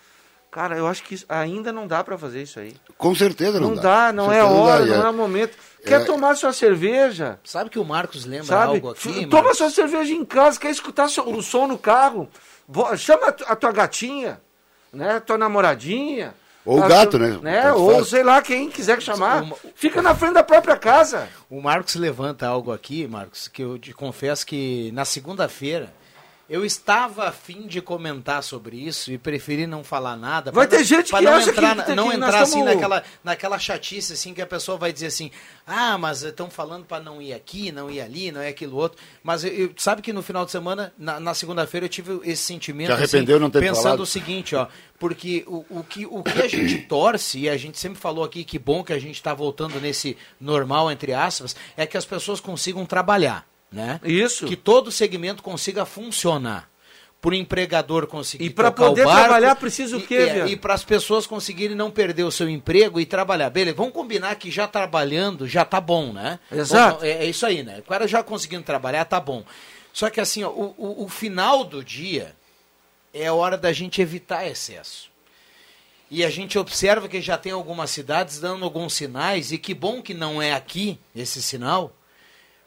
Cara, 0.55 0.77
eu 0.79 0.87
acho 0.87 1.03
que 1.03 1.17
isso- 1.17 1.27
ainda 1.29 1.73
não 1.73 1.85
dá 1.85 2.05
para 2.05 2.17
fazer 2.17 2.41
isso 2.43 2.61
aí. 2.61 2.77
Com 2.97 3.13
certeza 3.13 3.59
não, 3.59 3.71
Não 3.71 3.75
dá, 3.83 4.13
não 4.13 4.27
Com 4.27 4.33
é 4.33 4.41
certeza 4.41 4.61
hora, 4.61 4.87
dá, 4.87 4.97
não 4.99 5.07
e 5.07 5.09
é 5.09 5.13
momento. 5.13 5.57
Quer 5.85 6.03
é- 6.03 6.05
tomar 6.05 6.37
sua 6.37 6.53
cerveja? 6.53 7.41
Sabe 7.43 7.71
que 7.71 7.79
o 7.81 7.85
Marcos 7.85 8.25
lembra 8.25 8.47
Sabe? 8.47 8.75
algo 8.75 8.91
aqui? 8.91 9.27
Toma 9.27 9.43
Marcos? 9.43 9.59
sua 9.59 9.71
cerveja 9.71 10.13
em 10.15 10.25
casa, 10.25 10.61
quer 10.61 10.71
escutar 10.71 11.09
seu- 11.09 11.29
o 11.29 11.43
som 11.43 11.67
no 11.67 11.77
carro? 11.77 12.29
Chama 12.97 13.27
a 13.27 13.33
tu- 13.33 13.45
a 13.49 13.57
tua 13.57 13.73
gatinha, 13.73 14.41
né? 14.93 15.19
Tua 15.19 15.37
namoradinha. 15.37 16.33
Ou 16.65 16.79
o 16.79 16.87
gato, 16.87 17.19
né? 17.19 17.37
né? 17.43 17.73
Ou 17.73 17.97
faz. 17.97 18.09
sei 18.11 18.23
lá, 18.23 18.41
quem 18.41 18.71
quiser 18.71 19.03
chamar. 19.03 19.45
Fica 19.75 20.01
na 20.01 20.15
frente 20.15 20.35
da 20.35 20.45
própria 20.45 20.77
casa. 20.77 21.29
O 21.51 21.61
Marcos 21.61 21.97
levanta 21.97 22.47
algo 22.47 22.71
aqui, 22.73 23.09
Marcos, 23.09 23.49
que 23.49 23.61
eu 23.63 23.77
te 23.77 23.93
confesso 23.93 24.47
que 24.47 24.93
na 24.95 25.05
segunda-feira 25.05 25.93
eu 26.49 26.65
estava 26.65 27.29
a 27.29 27.33
fim 27.33 27.67
de 27.67 27.81
comentar 27.81 28.43
sobre 28.43 28.77
isso 28.77 29.11
e 29.11 29.17
preferi 29.19 29.67
não 29.67 29.83
falar 29.83 30.17
nada. 30.17 30.53
Vai 30.53 30.67
pra 30.67 30.77
ter 30.77 30.83
não- 30.83 30.85
gente 30.85 31.11
pra 31.11 31.19
que 31.21 31.25
não 31.25 31.33
acha 31.35 31.51
entrar, 31.51 31.71
que- 31.71 31.75
na- 31.77 31.83
que 31.85 31.95
não 31.95 32.05
nós 32.07 32.15
entrar 32.15 32.43
assim 32.43 32.59
estamos- 32.59 32.75
naquela, 32.75 33.03
naquela 33.25 33.59
chatice 33.59 34.13
assim 34.13 34.35
que 34.35 34.43
a 34.43 34.47
pessoa 34.47 34.77
vai 34.77 34.93
dizer 34.93 35.07
assim, 35.07 35.31
ah, 35.67 35.97
mas 35.97 36.23
estão 36.23 36.51
falando 36.51 36.85
para 36.85 37.03
não 37.03 37.21
ir 37.23 37.33
aqui, 37.33 37.73
não 37.73 37.91
ir 37.91 38.01
ali, 38.01 38.31
não 38.31 38.41
é 38.41 38.49
aquilo 38.49 38.77
outro. 38.77 38.99
Mas 39.23 39.43
eu, 39.45 39.53
eu- 39.53 39.71
sabe 39.77 40.03
que 40.03 40.13
no 40.13 40.23
final 40.23 40.45
de 40.45 40.51
semana, 40.51 40.93
na, 40.99 41.19
na 41.19 41.33
segunda-feira 41.35 41.87
eu 41.87 41.91
tive 41.91 42.21
esse 42.25 42.43
sentimento 42.43 42.89
Te 42.89 42.93
arrependeu 42.93 43.37
assim, 43.37 43.43
não 43.43 43.51
ter 43.51 43.61
pensando 43.61 43.83
falado? 43.83 44.01
o 44.01 44.07
seguinte, 44.07 44.55
ó, 44.55 44.67
porque 44.99 45.45
o, 45.47 45.65
o, 45.71 45.83
que, 45.85 46.05
o 46.07 46.23
que 46.23 46.43
a 46.43 46.49
gente 46.49 46.77
torce, 46.89 47.39
e 47.41 47.49
a 47.49 47.57
gente 47.57 47.79
sempre 47.79 47.99
falou 47.99 48.23
aqui 48.25 48.45
que 48.45 48.59
bom 48.59 48.85
que 48.85 48.93
a 48.93 48.99
gente 48.99 49.15
está 49.17 49.33
voltando 49.33 49.81
nesse 49.81 50.17
normal, 50.41 50.91
entre 50.91 51.13
aspas, 51.15 51.57
é 51.77 51.87
que 51.87 51.97
as 51.97 52.05
pessoas 52.05 52.39
consigam 52.41 52.85
trabalhar, 52.85 53.47
né? 53.75 54.01
Isso. 54.05 54.47
Que 54.47 54.57
todo 54.57 54.91
segmento 54.93 55.43
consiga 55.43 55.85
funcionar. 55.85 56.71
Por 57.21 57.33
empregador 57.33 58.07
conseguir 58.07 58.45
E 58.45 58.49
o 58.51 58.53
poder 58.73 59.05
barco, 59.07 59.19
trabalhar 59.23 59.57
precisa 59.57 59.97
o 59.97 60.01
e- 60.01 60.07
quê, 60.07 60.15
é, 60.17 60.33
Viana? 60.35 60.51
E 60.51 60.57
para 60.57 60.75
as 60.75 60.85
pessoas 60.85 61.27
conseguirem 61.27 61.75
não 61.75 61.91
perder 61.91 62.23
o 62.23 62.31
seu 62.31 62.51
emprego 62.51 63.01
e 63.01 63.07
trabalhar. 63.07 63.49
Beleza, 63.49 63.75
vamos 63.79 63.95
combinar 63.95 64.35
que 64.37 64.51
já 64.51 64.69
trabalhando 64.69 65.49
já 65.49 65.65
tá 65.65 65.81
bom, 65.81 66.13
né? 66.13 66.39
Exato. 66.53 67.03
É, 67.03 67.25
é 67.25 67.25
isso 67.25 67.47
aí, 67.47 67.63
né? 67.63 67.79
O 67.79 67.83
cara 67.89 68.07
já 68.07 68.23
conseguindo 68.23 68.63
trabalhar, 68.63 69.07
tá 69.07 69.19
bom. 69.19 69.43
Só 69.91 70.11
que 70.11 70.21
assim, 70.21 70.45
ó, 70.45 70.51
o, 70.51 70.75
o- 70.77 71.05
o 71.05 71.09
final 71.09 71.65
do 71.65 71.83
dia 71.83 72.37
é 73.15 73.29
a 73.29 73.33
hora 73.33 73.57
da 73.57 73.73
gente 73.73 74.03
evitar 74.03 74.47
excesso. 74.47 75.09
E 76.11 76.23
a 76.27 76.29
gente 76.29 76.59
observa 76.59 77.09
que 77.09 77.23
já 77.23 77.39
tem 77.39 77.53
algumas 77.53 77.89
cidades 77.91 78.39
dando 78.39 78.67
alguns 78.67 78.93
sinais, 78.93 79.51
e 79.51 79.57
que 79.57 79.73
bom 79.73 80.03
que 80.03 80.13
não 80.13 80.43
é 80.43 80.53
aqui 80.53 80.99
esse 81.17 81.41
sinal, 81.43 81.91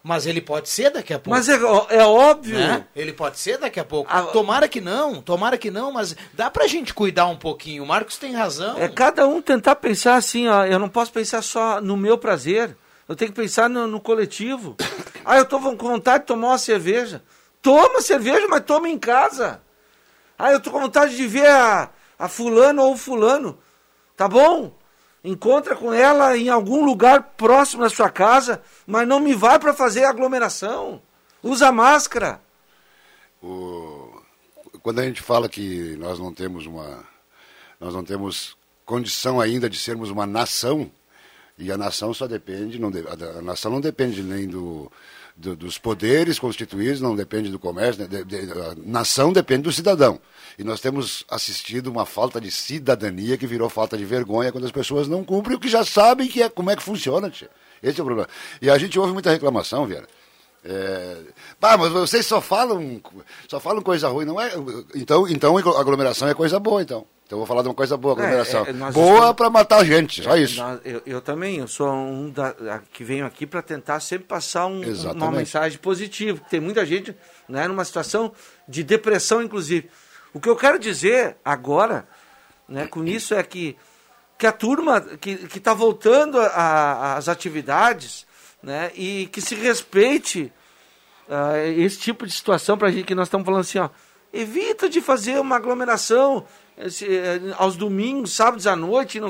mas 0.08 0.26
ele 0.26 0.40
pode 0.40 0.70
ser 0.70 0.90
daqui 0.90 1.14
a 1.14 1.20
pouco. 1.20 1.38
Mas 1.38 1.50
é, 1.50 1.58
é 1.90 2.06
óbvio. 2.06 2.58
Né? 2.58 2.86
Ele 2.96 3.12
pode 3.12 3.38
ser 3.38 3.58
daqui 3.58 3.78
a 3.78 3.84
pouco. 3.84 4.10
Ah, 4.10 4.22
tomara 4.22 4.66
que 4.66 4.80
não, 4.80 5.22
tomara 5.22 5.58
que 5.58 5.70
não, 5.70 5.92
mas 5.92 6.16
dá 6.32 6.50
pra 6.50 6.66
gente 6.66 6.94
cuidar 6.94 7.26
um 7.26 7.36
pouquinho. 7.36 7.84
O 7.84 7.86
Marcos 7.86 8.18
tem 8.18 8.34
razão. 8.34 8.78
É 8.78 8.88
cada 8.88 9.28
um 9.28 9.42
tentar 9.42 9.76
pensar 9.76 10.16
assim, 10.16 10.48
ó. 10.48 10.66
Eu 10.66 10.80
não 10.80 10.88
posso 10.88 11.12
pensar 11.12 11.42
só 11.42 11.82
no 11.82 11.98
meu 11.98 12.18
prazer. 12.18 12.74
Eu 13.06 13.18
tenho 13.18 13.32
que 13.32 13.36
pensar 13.36 13.70
no, 13.70 13.86
no 13.86 14.00
coletivo. 14.00 14.78
Ah, 15.30 15.36
eu 15.36 15.44
tô 15.44 15.60
com 15.60 15.76
vontade 15.76 16.20
de 16.20 16.28
tomar 16.28 16.48
uma 16.48 16.58
cerveja. 16.58 17.22
Toma 17.62 18.00
cerveja, 18.00 18.48
mas 18.48 18.64
toma 18.64 18.88
em 18.88 18.98
casa. 18.98 19.62
Ah, 20.40 20.54
eu 20.54 20.60
tô 20.62 20.72
com 20.72 20.80
vontade 20.80 21.18
de 21.18 21.28
ver 21.28 21.50
a, 21.50 21.90
a 22.18 22.30
fulano 22.30 22.82
ou 22.82 22.94
o 22.94 22.98
fulano. 22.98 23.58
Tá 24.16 24.26
bom? 24.26 24.72
Encontra 25.28 25.76
com 25.76 25.92
ela 25.94 26.38
em 26.38 26.48
algum 26.48 26.86
lugar 26.86 27.34
próximo 27.36 27.84
da 27.84 27.90
sua 27.90 28.10
casa, 28.10 28.62
mas 28.86 29.06
não 29.06 29.20
me 29.20 29.34
vai 29.36 29.60
para 29.60 29.74
fazer 29.74 30.06
aglomeração. 30.06 31.02
Usa 31.44 31.70
máscara. 31.72 32.40
O- 33.44 34.22
Quando 34.82 35.00
a 35.00 35.04
gente 35.04 35.22
fala 35.22 35.50
que 35.50 35.96
nós 35.98 36.18
não 36.18 36.34
temos 36.34 36.66
uma. 36.66 37.04
Nós 37.80 37.94
não 37.94 38.04
temos 38.06 38.56
condição 38.86 39.42
ainda 39.42 39.70
de 39.70 39.78
sermos 39.78 40.10
uma 40.10 40.26
nação, 40.26 40.90
e 41.58 41.70
a 41.72 41.78
nação 41.78 42.14
só 42.14 42.26
depende, 42.26 42.80
não 42.80 42.90
de- 42.90 43.04
a 43.06 43.42
nação 43.42 43.70
não 43.70 43.82
depende 43.82 44.24
nem 44.24 44.48
do, 44.48 44.90
do- 45.38 45.56
dos 45.56 45.78
poderes 45.78 46.40
constituídos, 46.40 47.00
não 47.00 47.16
depende 47.16 47.50
do 47.50 47.60
comércio, 47.60 48.02
né? 48.02 48.08
De- 48.08 48.24
de- 48.24 48.52
a 48.52 48.76
nação 48.84 49.32
depende 49.32 49.62
do 49.64 49.72
cidadão. 49.72 50.20
E 50.58 50.64
nós 50.64 50.80
temos 50.82 51.24
assistido 51.30 51.88
uma 51.88 52.06
falta 52.06 52.42
de 52.42 52.50
cidadania 52.50 53.38
que 53.38 53.46
virou 53.46 53.70
falta 53.70 53.96
de 53.98 54.04
vergonha 54.04 54.52
quando 54.52 54.66
as 54.66 54.72
pessoas 54.72 55.08
não 55.08 55.24
cumprem 55.24 55.56
o 55.56 55.60
que 55.60 55.70
já 55.70 55.86
sabem 55.86 56.28
que 56.28 56.42
é, 56.42 56.50
como 56.50 56.72
é 56.72 56.76
que 56.76 56.82
funciona. 56.84 57.30
Tia. 57.30 57.50
Esse 57.84 58.00
é 58.00 58.04
o 58.04 58.06
problema. 58.06 58.28
E 58.62 58.70
a 58.70 58.78
gente 58.78 58.98
ouve 59.00 59.14
muita 59.14 59.30
reclamação, 59.32 59.86
Vieira. 59.86 60.08
É, 60.66 61.18
"Bah, 61.62 61.78
mas 61.78 61.92
vocês 61.92 62.26
só 62.26 62.42
falam, 62.42 63.00
só 63.48 63.60
falam 63.60 63.82
coisa 63.84 64.10
ruim, 64.10 64.26
não 64.26 64.42
é? 64.42 64.52
Então, 64.96 65.28
então 65.30 65.56
aglomeração 65.58 66.28
é 66.28 66.34
coisa 66.34 66.60
boa, 66.60 66.82
então. 66.82 67.06
Então 67.28 67.36
eu 67.36 67.40
vou 67.42 67.46
falar 67.46 67.62
de 67.62 67.68
uma 67.68 67.74
coisa 67.76 67.98
boa, 67.98 68.14
aglomeração. 68.14 68.66
é, 68.66 68.72
nós 68.72 68.94
boa 68.96 69.14
estamos- 69.16 69.36
para 69.36 69.50
matar 69.50 69.86
gente, 69.86 70.24
só 70.24 70.36
isso. 70.38 70.62
Nós- 70.62 70.80
Eu, 70.86 71.02
eu 71.06 71.22
também, 71.22 71.58
eu 71.58 71.68
sou 71.68 71.92
um 71.94 72.30
da, 72.30 72.48
a- 72.50 72.80
que 72.94 73.04
venho 73.04 73.26
aqui 73.26 73.46
para 73.46 73.62
tentar 73.62 74.00
sempre 74.00 74.26
passar 74.28 74.66
um- 74.68 74.82
uma 75.12 75.32
mensagem 75.40 75.78
positiva. 75.78 76.40
Tem 76.50 76.60
muita 76.62 76.86
gente 76.86 77.14
né, 77.50 77.68
numa 77.68 77.84
situação 77.84 78.32
de 78.68 78.82
depressão, 78.82 79.42
inclusive. 79.42 79.90
O 80.34 80.40
que 80.40 80.48
eu 80.48 80.56
quero 80.56 80.80
dizer 80.80 81.36
agora, 81.44 82.08
né, 82.68 82.88
com 82.88 83.04
isso, 83.06 83.34
é 83.34 83.44
que, 83.44 83.76
que 84.38 84.48
a 84.48 84.52
turma 84.54 85.02
que 85.02 85.32
está 85.56 85.74
voltando 85.74 86.40
às 86.40 87.28
atividades 87.28 88.26
né, 88.64 88.90
e 88.96 89.28
que 89.34 89.42
se 89.42 89.54
respeite 89.54 90.52
ah, 91.30 91.58
esse 91.68 91.98
tipo 92.00 92.26
de 92.26 92.32
situação 92.32 92.78
para 92.78 92.88
a 92.88 92.92
gente 92.92 93.04
que 93.06 93.14
nós 93.16 93.28
estamos 93.28 93.44
falando 93.46 93.62
assim, 93.62 93.80
ó, 93.80 93.90
evita 94.32 94.88
de 94.90 95.02
fazer 95.02 95.40
uma 95.40 95.58
aglomeração 95.58 96.46
esse, 96.78 97.06
eh, 97.06 97.40
aos 97.58 97.76
domingos, 97.76 98.34
sábados 98.34 98.68
à 98.68 98.76
noite, 98.76 99.20
não, 99.20 99.30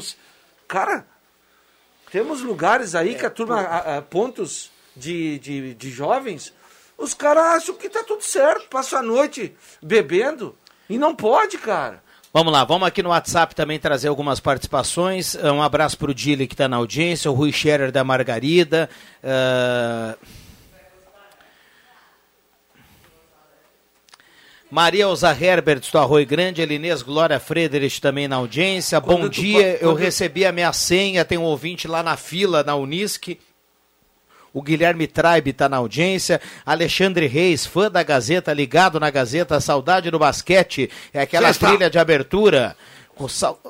cara, 0.67 1.05
temos 2.11 2.41
lugares 2.41 2.95
aí 2.95 3.15
que 3.15 3.25
a 3.25 3.29
turma, 3.29 3.61
a- 3.61 3.97
a- 3.97 4.01
pontos 4.01 4.71
de, 4.95 5.39
de, 5.39 5.73
de 5.73 5.89
jovens, 5.91 6.53
os 6.97 7.13
caras 7.13 7.43
acham 7.61 7.75
que 7.75 7.89
tá 7.89 8.03
tudo 8.03 8.23
certo, 8.23 8.67
passam 8.69 8.99
a 8.99 9.03
noite 9.03 9.55
bebendo 9.81 10.55
e 10.89 10.97
não 10.97 11.13
pode, 11.15 11.57
cara. 11.57 12.01
Vamos 12.33 12.51
lá, 12.51 12.63
vamos 12.63 12.87
aqui 12.87 13.01
no 13.01 13.09
WhatsApp 13.09 13.55
também 13.55 13.79
trazer 13.79 14.09
algumas 14.09 14.39
participações. 14.39 15.33
Uh, 15.35 15.47
Um 15.53 15.61
abraço 15.63 15.97
para 15.97 16.11
o 16.11 16.13
Dile 16.13 16.45
que 16.47 16.53
está 16.53 16.67
na 16.67 16.77
audiência, 16.77 17.31
o 17.31 17.33
Rui 17.33 17.51
Scherer 17.51 17.91
da 17.91 18.03
Margarida. 18.03 18.89
uh, 19.23 20.17
Maria 24.69 25.03
Elza 25.03 25.31
Herbert 25.31 25.81
do 25.91 25.97
Arroio 25.97 26.25
Grande, 26.25 26.61
Elinês 26.61 27.01
Glória 27.01 27.39
Frederich 27.39 28.01
também 28.01 28.27
na 28.27 28.35
audiência. 28.35 28.99
Quando 28.99 29.23
Bom 29.23 29.29
dia, 29.29 29.77
eu 29.79 29.93
recebi 29.93 30.45
a 30.45 30.51
minha 30.51 30.73
senha, 30.73 31.23
tem 31.23 31.37
um 31.37 31.43
ouvinte 31.43 31.87
lá 31.87 32.03
na 32.03 32.17
fila, 32.17 32.63
na 32.63 32.75
Unisc. 32.75 33.39
O 34.53 34.61
Guilherme 34.61 35.07
Traib 35.07 35.47
está 35.49 35.69
na 35.69 35.77
audiência. 35.77 36.41
Alexandre 36.65 37.27
Reis, 37.27 37.65
fã 37.65 37.91
da 37.91 38.01
Gazeta, 38.03 38.51
ligado 38.51 38.99
na 38.99 39.09
Gazeta. 39.09 39.59
Saudade 39.61 40.09
do 40.09 40.17
basquete. 40.17 40.89
É 41.13 41.21
aquela 41.21 41.47
Sexta. 41.49 41.67
trilha 41.67 41.89
de 41.89 41.99
abertura. 41.99 42.75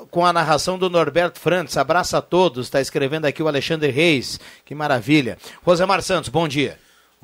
Com 0.10 0.26
a 0.26 0.34
narração 0.34 0.78
do 0.78 0.90
Norberto 0.90 1.40
Frantz. 1.40 1.78
Abraço 1.78 2.16
a 2.16 2.22
todos. 2.22 2.68
Está 2.68 2.80
escrevendo 2.80 3.26
aqui 3.26 3.44
o 3.44 3.48
Alexandre 3.48 3.92
Reis. 3.92 4.40
Que 4.66 4.74
maravilha. 4.74 5.38
Rosemar 5.64 6.02
Santos, 6.02 6.30
bom 6.30 6.48
dia. 6.48 6.78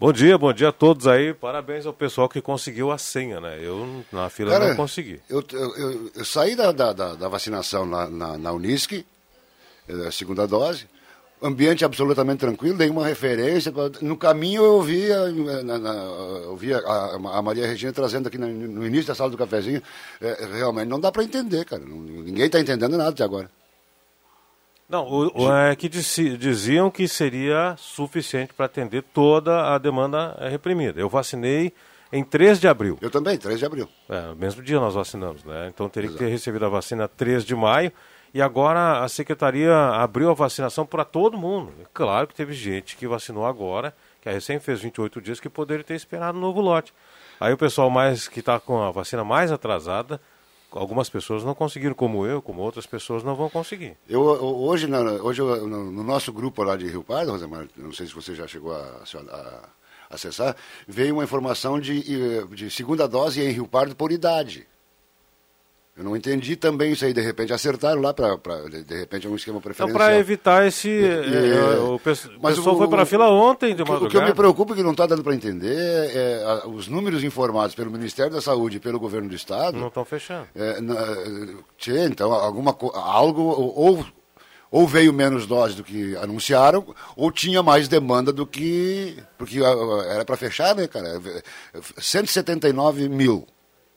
Bom 0.03 0.11
dia, 0.11 0.37
bom 0.37 0.51
dia 0.51 0.67
a 0.67 0.71
todos 0.73 1.07
aí. 1.07 1.33
Parabéns 1.33 1.85
ao 1.85 1.93
pessoal 1.93 2.27
que 2.27 2.41
conseguiu 2.41 2.91
a 2.91 2.97
senha, 2.97 3.39
né? 3.39 3.57
Eu 3.61 4.03
na 4.11 4.29
fila 4.29 4.51
Cara, 4.51 4.67
não 4.67 4.75
consegui. 4.75 5.21
Eu, 5.29 5.41
eu, 5.53 5.75
eu- 5.77 6.11
eu 6.13 6.25
saí 6.25 6.57
da, 6.57 6.73
da, 6.73 6.91
da- 6.91 7.29
vacinação 7.29 7.85
na, 7.85 8.09
na, 8.09 8.37
na 8.37 8.51
Unisc, 8.51 8.91
eh, 9.87 10.11
segunda 10.11 10.45
dose, 10.45 10.87
ambiente 11.41 11.85
absolutamente 11.85 12.39
tranquilo, 12.39 12.77
dei 12.77 12.89
uma 12.89 13.05
referência. 13.07 13.71
No 14.01 14.17
caminho 14.17 14.65
eu 14.65 14.73
ouvia, 14.73 15.15
eh, 15.15 16.41
eu 16.43 16.49
ouvia 16.49 16.79
a, 16.79 17.37
a 17.37 17.41
Maria 17.41 17.65
Regina 17.65 17.93
trazendo 17.93 18.27
aqui 18.27 18.37
no, 18.37 18.45
no 18.49 18.85
início 18.85 19.07
da 19.07 19.15
sala 19.15 19.29
do 19.29 19.37
cafezinho. 19.37 19.81
eh, 20.19 20.49
realmente 20.51 20.89
não 20.89 20.99
dá 20.99 21.13
para 21.13 21.23
entender, 21.23 21.63
cara. 21.63 21.81
Ninguém 21.81 22.47
está 22.47 22.59
entendendo 22.59 22.97
nada 22.97 23.11
até 23.11 23.23
agora. 23.23 23.49
Não, 24.89 25.05
o, 25.07 25.43
o- 25.45 25.53
é 25.53 25.75
que 25.75 25.87
dizi- 25.89 26.37
diziam 26.37 26.91
que 26.91 27.07
seria 27.07 27.75
suficiente 27.77 28.53
para 28.53 28.65
atender 28.65 29.01
toda 29.01 29.73
a 29.73 29.77
demanda 29.77 30.35
eh, 30.39 30.49
reprimida. 30.49 30.99
Eu 30.99 31.09
vacinei 31.09 31.73
em 32.11 32.23
3 32.23 32.59
de 32.59 32.67
abril. 32.67 32.97
Eu 33.01 33.09
também, 33.09 33.37
3 33.37 33.57
de 33.59 33.65
abril. 33.65 33.89
É, 34.09 34.21
no 34.27 34.35
mesmo 34.35 34.61
dia 34.61 34.79
nós 34.79 34.93
vacinamos, 34.93 35.43
né? 35.43 35.67
Então 35.73 35.89
teria 35.89 36.09
que 36.11 36.17
ter 36.17 36.27
recebido 36.27 36.65
a 36.65 36.69
vacina 36.69 37.07
3 37.07 37.43
de 37.43 37.55
maio. 37.55 37.91
E 38.35 38.41
agora 38.41 39.03
a 39.03 39.07
secretaria 39.09 39.75
abriu 39.75 40.29
a 40.31 40.33
vacinação 40.33 40.85
para 40.87 41.05
todo 41.05 41.37
mundo. 41.37 41.71
Claro 41.93 42.27
que 42.27 42.33
teve 42.33 42.51
gente 42.53 42.95
que 42.97 43.07
vacinou 43.07 43.45
agora, 43.45 43.95
que 44.21 44.27
a 44.27 44.31
recém 44.31 44.59
fez 44.59 44.81
28 44.81 45.21
dias, 45.21 45.39
que 45.39 45.47
poderia 45.49 45.83
ter 45.83 45.93
esperado 45.93 46.37
um 46.37 46.41
novo 46.41 46.59
lote. 46.59 46.91
Aí 47.39 47.53
o 47.53 47.57
pessoal 47.57 47.91
mais 47.91 48.27
que 48.27 48.39
está 48.39 48.59
com 48.59 48.81
a 48.81 48.89
vacina 48.89 49.23
mais 49.23 49.51
atrasada, 49.51 50.19
algumas 50.73 51.09
pessoas 51.09 51.43
não 51.43 51.53
conseguiram, 51.55 51.93
como 51.95 52.25
eu, 52.25 52.41
como 52.41 52.61
outras 52.61 52.85
pessoas 52.85 53.23
não 53.23 53.35
vão 53.35 53.49
conseguir. 53.49 53.95
Eu, 54.07 54.21
hoje, 54.21 54.87
na- 54.87 54.99
hoje 54.99 55.41
eu- 55.41 55.67
no, 55.67 55.91
no 55.91 56.03
nosso 56.03 56.31
grupo 56.33 56.63
lá 56.63 56.75
de 56.75 56.87
Rio 56.87 57.03
Pardo, 57.03 57.31
Rosemar, 57.31 57.67
não 57.77 57.91
sei 57.91 58.05
se 58.07 58.13
você 58.13 58.33
já 58.35 58.47
chegou 58.47 58.73
a, 58.73 58.79
a- 59.31 59.69
acessar, 60.09 60.55
veio 60.87 61.15
uma 61.15 61.23
informação 61.23 61.79
de, 61.79 62.45
de 62.47 62.69
segunda 62.69 63.07
dose 63.07 63.41
em 63.41 63.49
Rio 63.51 63.67
Pardo 63.67 63.95
por 63.95 64.11
idade. 64.11 64.67
Eu 65.95 66.03
não 66.03 66.15
entendi 66.15 66.55
também 66.55 66.91
isso 66.91 67.05
aí, 67.05 67.13
de 67.13 67.21
repente 67.21 67.53
acertaram 67.53 68.01
lá 68.01 68.11
para, 68.15 68.35
de, 68.67 68.83
de 68.83 68.95
repente 68.97 69.27
é 69.27 69.29
um 69.29 69.35
esquema 69.35 69.59
Então, 69.59 69.61
preferencial. 69.73 69.95
para 69.95 70.17
evitar 70.17 70.65
esse. 70.65 70.89
E- 70.89 71.05
eh, 71.05 71.77
o 71.79 72.01
mas 72.41 72.55
pessoal 72.55 72.73
o- 72.75 72.77
foi 72.79 72.87
para 72.87 73.03
a 73.03 73.05
fila 73.05 73.29
ontem 73.29 73.75
de 73.75 73.83
o 73.83 73.85
que, 73.85 73.91
o 73.91 73.95
que 73.95 73.99
eu 73.99 74.01
madrugada. 74.05 74.25
me 74.25 74.33
preocupa 74.33 74.73
que 74.73 74.81
não 74.81 74.89
está 74.89 75.05
dando 75.05 75.23
para 75.23 75.35
entender 75.35 75.75
é 75.77 76.43
a- 76.63 76.67
os 76.67 76.87
números 76.87 77.23
informados 77.23 77.75
pelo 77.75 77.91
Ministério 77.91 78.33
da 78.33 78.41
Saúde 78.41 78.77
e 78.77 78.79
pelo 78.79 78.99
Governo 78.99 79.29
do 79.29 79.35
Estado. 79.35 79.77
Não 79.77 79.89
estão 79.89 80.03
fechando. 80.03 80.47
É, 80.55 80.81
na- 80.81 80.95
tchê, 81.77 82.05
então, 82.05 82.33
alguma, 82.33 82.75
algo, 82.95 83.41
ou, 83.43 84.03
ou 84.71 84.87
veio 84.87 85.13
menos 85.13 85.45
dose 85.45 85.75
do 85.75 85.83
que 85.83 86.15
anunciaram, 86.15 86.83
ou 87.15 87.31
tinha 87.31 87.61
mais 87.61 87.87
demanda 87.87 88.33
do 88.33 88.47
que. 88.47 89.15
Porque 89.37 89.59
era 90.09 90.25
para 90.25 90.37
fechar, 90.37 90.73
né, 90.73 90.87
cara? 90.87 91.21
179 91.99 93.07
mil, 93.09 93.45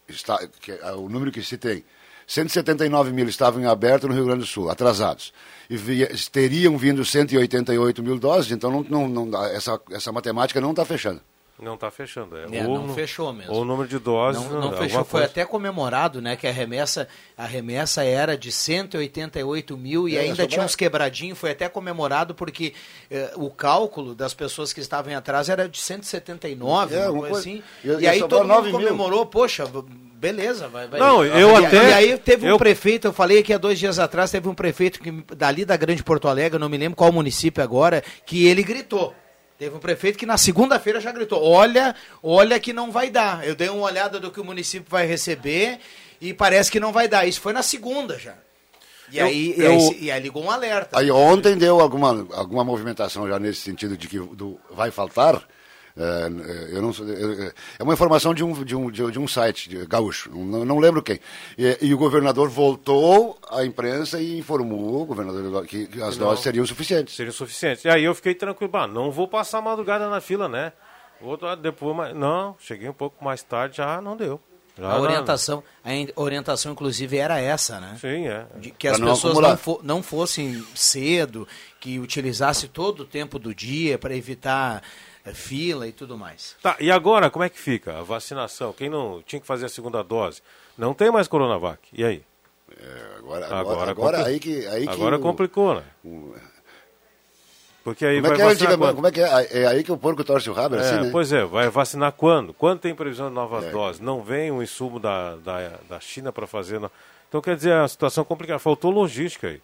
está, 0.08 0.38
que 0.60 0.72
é 0.72 0.92
o 0.92 1.08
número 1.08 1.30
que 1.32 1.42
se 1.42 1.56
tem. 1.56 1.84
179 2.26 3.12
mil 3.12 3.28
estavam 3.28 3.60
em 3.62 3.66
aberto 3.66 4.08
no 4.08 4.14
Rio 4.14 4.24
Grande 4.24 4.40
do 4.40 4.46
Sul, 4.46 4.68
atrasados. 4.68 5.32
E 5.70 5.76
via- 5.76 6.10
teriam 6.32 6.76
vindo 6.76 7.04
188 7.04 8.02
mil 8.02 8.18
doses, 8.18 8.50
então 8.50 8.70
não, 8.70 9.08
não, 9.08 9.28
não 9.28 9.44
essa, 9.46 9.80
essa 9.90 10.10
matemática 10.12 10.60
não 10.60 10.70
está 10.70 10.84
fechando. 10.84 11.20
Não 11.58 11.74
está 11.74 11.90
fechando. 11.90 12.36
É, 12.36 12.58
É, 12.58 12.66
Ou 12.66 12.78
não 12.86 12.94
fechou 12.94 13.32
mesmo. 13.32 13.52
Ou 13.54 13.62
o 13.62 13.64
número 13.64 13.88
de 13.88 13.98
doses. 13.98 14.42
Não, 14.42 14.50
não 14.50 14.62
alguma 14.64 14.76
fechou. 14.82 15.04
Foi 15.04 15.20
coisa. 15.20 15.26
até 15.26 15.44
comemorado, 15.46 16.20
né? 16.20 16.36
Que 16.36 16.46
a 16.46 16.52
remessa, 16.52 17.08
a 17.36 17.46
remessa 17.46 18.04
era 18.04 18.36
de 18.36 18.52
188 18.52 19.76
mil 19.76 20.08
e 20.08 20.16
É, 20.16 20.20
ainda 20.20 20.46
tinha 20.46 20.62
uns 20.64 20.76
quebradinhos. 20.76 21.38
Foi 21.38 21.52
até 21.52 21.68
comemorado 21.68 22.34
porque 22.34 22.74
eh, 23.10 23.30
o 23.36 23.48
cálculo 23.50 24.14
das 24.14 24.34
pessoas 24.34 24.72
que 24.72 24.80
estavam 24.80 25.10
em 25.12 25.14
atrás 25.14 25.48
era 25.48 25.66
de 25.68 25.78
179, 25.80 26.94
É, 26.94 27.08
uma 27.08 27.20
coisa 27.20 27.38
assim. 27.38 27.62
e- 27.82 28.06
aí 28.06 28.18
todo 28.20 28.38
mundo 28.40 28.48
9 28.48 28.68
mil. 28.72 28.78
comemorou, 28.78 29.24
poxa, 29.26 29.64
beleza, 30.14 30.68
vai, 30.68 30.86
vai. 30.88 31.00
Não, 31.00 31.24
eu 31.24 31.58
e, 31.60 31.64
até- 31.66 31.88
E 31.88 31.92
aí 31.94 32.18
teve 32.18 32.46
um 32.46 32.50
eu- 32.50 32.58
prefeito, 32.58 33.06
eu 33.06 33.12
falei 33.12 33.42
que 33.42 33.52
há 33.52 33.58
dois 33.58 33.78
dias 33.78 33.98
atrás 33.98 34.30
teve 34.30 34.48
um 34.48 34.54
prefeito 34.54 35.00
que 35.00 35.10
dali 35.34 35.64
da 35.64 35.76
Grande 35.76 36.02
Porto 36.04 36.28
Alegre, 36.28 36.58
não 36.58 36.68
me 36.68 36.76
lembro 36.76 36.96
qual 36.96 37.10
município 37.12 37.62
agora, 37.62 38.02
que 38.24 38.46
ele 38.46 38.62
gritou. 38.62 39.14
Teve 39.58 39.74
um 39.74 39.78
prefeito 39.78 40.18
que 40.18 40.26
na 40.26 40.36
segunda-feira 40.36 41.00
já 41.00 41.10
gritou: 41.12 41.42
olha, 41.42 41.94
olha 42.22 42.60
que 42.60 42.72
não 42.72 42.90
vai 42.92 43.08
dar. 43.10 43.46
Eu 43.46 43.54
dei 43.54 43.68
uma 43.68 43.82
olhada 43.86 44.20
do 44.20 44.30
que 44.30 44.40
o 44.40 44.44
município 44.44 44.86
vai 44.90 45.06
receber 45.06 45.78
e 46.20 46.34
parece 46.34 46.70
que 46.70 46.78
não 46.80 46.92
vai 46.92 47.08
dar. 47.08 47.26
Isso 47.26 47.40
foi 47.40 47.52
na 47.52 47.62
segunda 47.62 48.18
já. 48.18 48.34
E, 49.10 49.18
Eu- 49.18 49.26
aí, 49.26 49.54
e, 49.56 49.60
eu- 49.60 49.70
aí, 49.72 49.80
se- 49.80 49.98
e 50.00 50.10
aí 50.10 50.20
ligou 50.20 50.42
um 50.44 50.50
alerta. 50.50 50.98
Aí 50.98 51.10
ontem 51.10 51.56
deu 51.56 51.80
alguma, 51.80 52.26
alguma 52.32 52.64
movimentação 52.64 53.26
já 53.28 53.38
nesse 53.38 53.60
sentido 53.60 53.96
de 53.96 54.08
que 54.08 54.18
do, 54.18 54.58
vai 54.70 54.90
faltar. 54.90 55.42
É, 55.98 56.76
eu 56.76 56.82
não, 56.82 56.90
eu- 57.08 57.52
é 57.78 57.82
uma 57.82 57.94
informação 57.94 58.34
de 58.34 58.44
um, 58.44 58.52
de 58.64 58.76
um, 58.76 58.90
de, 58.90 59.18
um 59.18 59.26
site 59.26 59.68
de 59.70 59.86
gaúcho, 59.86 60.30
não, 60.30 60.62
não 60.64 60.78
lembro 60.78 61.02
quem. 61.02 61.18
E, 61.56 61.78
e 61.80 61.94
o 61.94 61.98
governador 61.98 62.50
voltou 62.50 63.38
à 63.50 63.64
imprensa 63.64 64.20
e 64.20 64.38
informou 64.38 65.02
o 65.02 65.06
governador 65.06 65.64
que, 65.66 65.88
as 66.02 66.18
Não. 66.18 66.26
doses 66.28 66.44
seriam 66.44 66.66
suficientes. 66.66 67.16
Seria 67.16 67.32
suficiente. 67.32 67.86
E 67.86 67.90
aí 67.90 68.04
eu 68.04 68.14
fiquei 68.14 68.34
tranquilo, 68.34 68.70
bah, 68.70 68.86
não 68.86 69.10
vou 69.10 69.26
passar 69.26 69.58
a 69.58 69.62
madrugada 69.62 70.08
na 70.10 70.20
fila, 70.20 70.48
né? 70.48 70.72
Vou 71.18 71.38
depois, 71.56 71.96
mas 71.96 72.14
não, 72.14 72.54
cheguei 72.60 72.88
um 72.90 72.92
pouco 72.92 73.24
mais 73.24 73.42
tarde, 73.42 73.78
já 73.78 73.98
não 74.02 74.16
deu. 74.18 74.38
Já 74.78 74.90
A 74.90 75.00
orientação, 75.00 75.64
a 75.82 76.20
orientação, 76.20 76.72
inclusive, 76.72 77.16
era 77.16 77.40
essa, 77.40 77.80
né? 77.80 77.96
Sim, 77.98 78.26
é. 78.28 78.44
De- 78.60 78.70
que 78.70 78.86
as 78.86 78.98
Pra 78.98 79.06
não 79.06 79.14
pessoas 79.14 79.30
acumular. 79.32 79.50
não, 79.52 79.56
fo- 79.56 79.80
não 79.82 80.02
fossem 80.02 80.62
cedo, 80.74 81.48
que 81.80 81.98
utilizasse 81.98 82.68
todo 82.68 83.00
o 83.00 83.06
tempo 83.06 83.38
do 83.38 83.54
dia 83.54 83.96
para 83.96 84.14
evitar 84.14 84.82
fila 85.34 85.86
e 85.86 85.92
tudo 85.92 86.16
mais. 86.16 86.56
Tá, 86.62 86.76
e 86.80 86.90
agora 86.90 87.30
como 87.30 87.44
é 87.44 87.48
que 87.48 87.58
fica 87.58 87.98
a 87.98 88.02
vacinação? 88.02 88.72
Quem 88.72 88.88
não 88.88 89.22
tinha 89.26 89.40
que 89.40 89.46
fazer 89.46 89.66
a 89.66 89.68
segunda 89.68 90.02
dose? 90.02 90.42
Não 90.76 90.92
tem 90.94 91.10
mais 91.10 91.26
Coronavac. 91.28 91.80
E 91.92 92.04
aí? 92.04 92.22
Agora, 93.18 93.46
Agora 93.46 93.60
agora, 93.60 93.90
agora 93.90 94.16
compli- 94.18 94.32
aí 94.32 94.40
que, 94.40 94.66
aí 94.66 94.84
que 94.86 94.92
Agora 94.92 95.16
o- 95.16 95.20
complicou, 95.20 95.74
né? 95.76 95.82
Porque 97.84 98.04
aí 98.04 98.16
Como 98.16 98.26
é, 98.26 98.30
vai 98.30 98.36
que 98.36 98.42
é, 98.42 98.44
vacinar 98.46 98.72
antigamente? 98.72 98.78
quando? 98.88 98.94
como 98.96 99.06
é 99.06 99.12
que 99.12 99.20
é? 99.20 99.62
É 99.62 99.66
aí 99.66 99.84
que 99.84 99.92
o 99.92 99.96
porco 99.96 100.24
torce 100.24 100.50
o 100.50 100.52
rabo, 100.52 100.74
é 100.74 100.78
É, 100.78 100.80
assim, 100.82 101.04
né? 101.04 101.08
Pois 101.12 101.32
é, 101.32 101.44
vai 101.44 101.68
vacinar 101.70 102.10
quando? 102.12 102.52
Quando 102.52 102.80
tem 102.80 102.94
previsão 102.94 103.28
de 103.28 103.34
novas 103.34 103.64
É. 103.64 103.70
doses? 103.70 104.00
Não 104.00 104.22
vem 104.22 104.50
um 104.50 104.60
insumo 104.60 104.98
da, 104.98 105.36
da, 105.36 105.78
da 105.88 106.00
China 106.00 106.32
para 106.32 106.46
fazer. 106.48 106.80
no- 106.80 106.90
Então, 107.28 107.40
quer 107.40 107.54
dizer, 107.54 107.72
a 107.74 107.86
situação 107.86 108.24
complicada. 108.24 108.58
Faltou 108.58 108.90
logística 108.90 109.46
aí. 109.46 109.62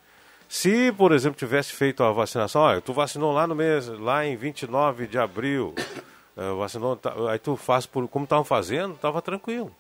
Se, 0.55 0.93
por 0.93 1.13
exemplo, 1.13 1.39
tivesse 1.39 1.73
feito 1.73 2.05
a 2.05 2.13
vacinação, 2.13 2.61
olha, 2.61 2.79
tu 2.83 2.93
vacinou 2.93 3.33
lá 3.33 3.47
no 3.47 3.55
mês, 3.55 3.89
lá 3.89 4.27
em 4.27 4.37
29 4.37 5.07
de 5.07 5.19
abril, 5.19 5.75
eh, 6.37 6.53
vacinou, 6.59 6.95
tá- 6.95 7.15
aí 7.31 7.39
tu 7.39 7.57
faz 7.57 7.87
por, 7.87 8.07
como 8.07 8.25
estavam 8.25 8.45
fazendo, 8.45 8.93
estava 8.95 9.23
tranquilo. 9.23 9.75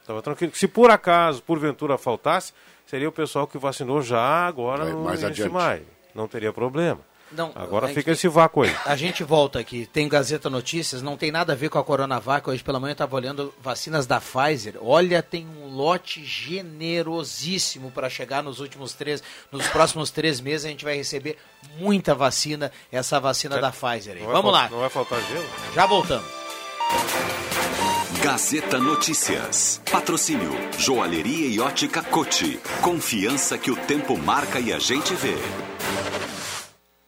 Estava 0.00 0.20
tranquilo. 0.20 0.52
Se 0.56 0.66
por 0.66 0.90
acaso, 0.90 1.40
porventura, 1.44 1.96
faltasse, 1.96 2.52
seria 2.84 3.08
o 3.08 3.12
pessoal 3.12 3.46
que 3.46 3.56
vacinou 3.56 4.02
já 4.02 4.20
agora 4.20 4.84
no 4.84 5.04
mais 5.04 5.20
início 5.22 5.32
de 5.32 5.42
adiante. 5.44 5.52
maio. 5.54 5.86
Não 6.12 6.26
teria 6.26 6.52
problema. 6.52 6.98
Não, 7.36 7.52
Agora 7.54 7.86
gente 7.86 7.96
fica 7.96 8.12
esse 8.12 8.28
vácuo 8.28 8.62
aí. 8.62 8.74
A 8.84 8.96
gente 8.96 9.22
volta 9.24 9.58
aqui, 9.58 9.86
tem 9.92 10.08
Gazeta 10.08 10.48
Notícias, 10.48 11.02
não 11.02 11.16
tem 11.16 11.30
nada 11.30 11.52
a 11.52 11.56
ver 11.56 11.68
com 11.68 11.78
a 11.78 11.84
Coronavac. 11.84 12.48
Hoje 12.48 12.62
pela 12.62 12.78
manhã 12.80 12.92
eu 12.92 12.94
estava 12.94 13.16
olhando 13.16 13.52
vacinas 13.60 14.06
da 14.06 14.20
Pfizer. 14.20 14.74
Olha, 14.80 15.22
tem 15.22 15.46
um 15.46 15.68
lote 15.74 16.24
generosíssimo 16.24 17.90
para 17.90 18.08
chegar 18.08 18.42
nos 18.42 18.60
últimos 18.60 18.92
três, 18.94 19.22
nos 19.50 19.66
próximos 19.68 20.10
três 20.10 20.40
meses 20.40 20.66
a 20.66 20.68
gente 20.68 20.84
vai 20.84 20.96
receber 20.96 21.36
muita 21.78 22.14
vacina, 22.14 22.70
essa 22.92 23.18
vacina 23.18 23.58
da 23.58 23.70
Pfizer. 23.72 24.16
aí. 24.16 24.22
Vamos 24.22 24.52
lá, 24.52 24.68
Não 24.68 24.80
vai 24.80 24.90
faltar 24.90 25.20
gelo? 25.22 25.44
já 25.74 25.86
voltamos. 25.86 26.26
Gazeta 28.22 28.78
Notícias. 28.78 29.80
Patrocínio 29.90 30.50
Joalheria 30.78 31.46
e 31.48 31.60
Ótica 31.60 32.02
Cote. 32.02 32.58
Confiança 32.80 33.58
que 33.58 33.70
o 33.70 33.76
tempo 33.76 34.16
marca 34.16 34.58
e 34.58 34.72
a 34.72 34.78
gente 34.78 35.14
vê. 35.14 35.34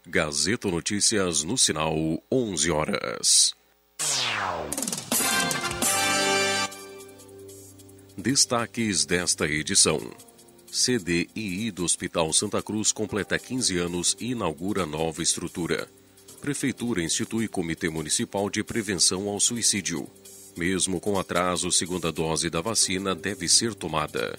Gazeta 0.09 0.69
Notícias 0.69 1.43
no 1.43 1.59
sinal 1.59 1.97
11 2.31 2.71
horas. 2.71 3.53
Destaques 8.17 9.05
desta 9.05 9.49
edição. 9.49 9.99
CDII 10.71 11.73
do 11.73 11.83
Hospital 11.85 12.33
Santa 12.33 12.63
Cruz 12.63 12.93
completa 12.93 13.37
15 13.37 13.79
anos 13.79 14.17
e 14.21 14.31
inaugura 14.31 14.87
nova 14.87 15.25
estrutura. 15.25 15.89
Prefeitura 16.41 17.03
institui 17.03 17.49
Comitê 17.49 17.89
Municipal 17.89 18.49
de 18.49 18.63
Prevenção 18.63 19.29
ao 19.29 19.41
Suicídio. 19.41 20.07
Mesmo 20.57 21.01
com 21.01 21.19
atraso, 21.19 21.73
segunda 21.73 22.13
dose 22.13 22.49
da 22.49 22.61
vacina 22.61 23.13
deve 23.13 23.49
ser 23.49 23.75
tomada. 23.75 24.39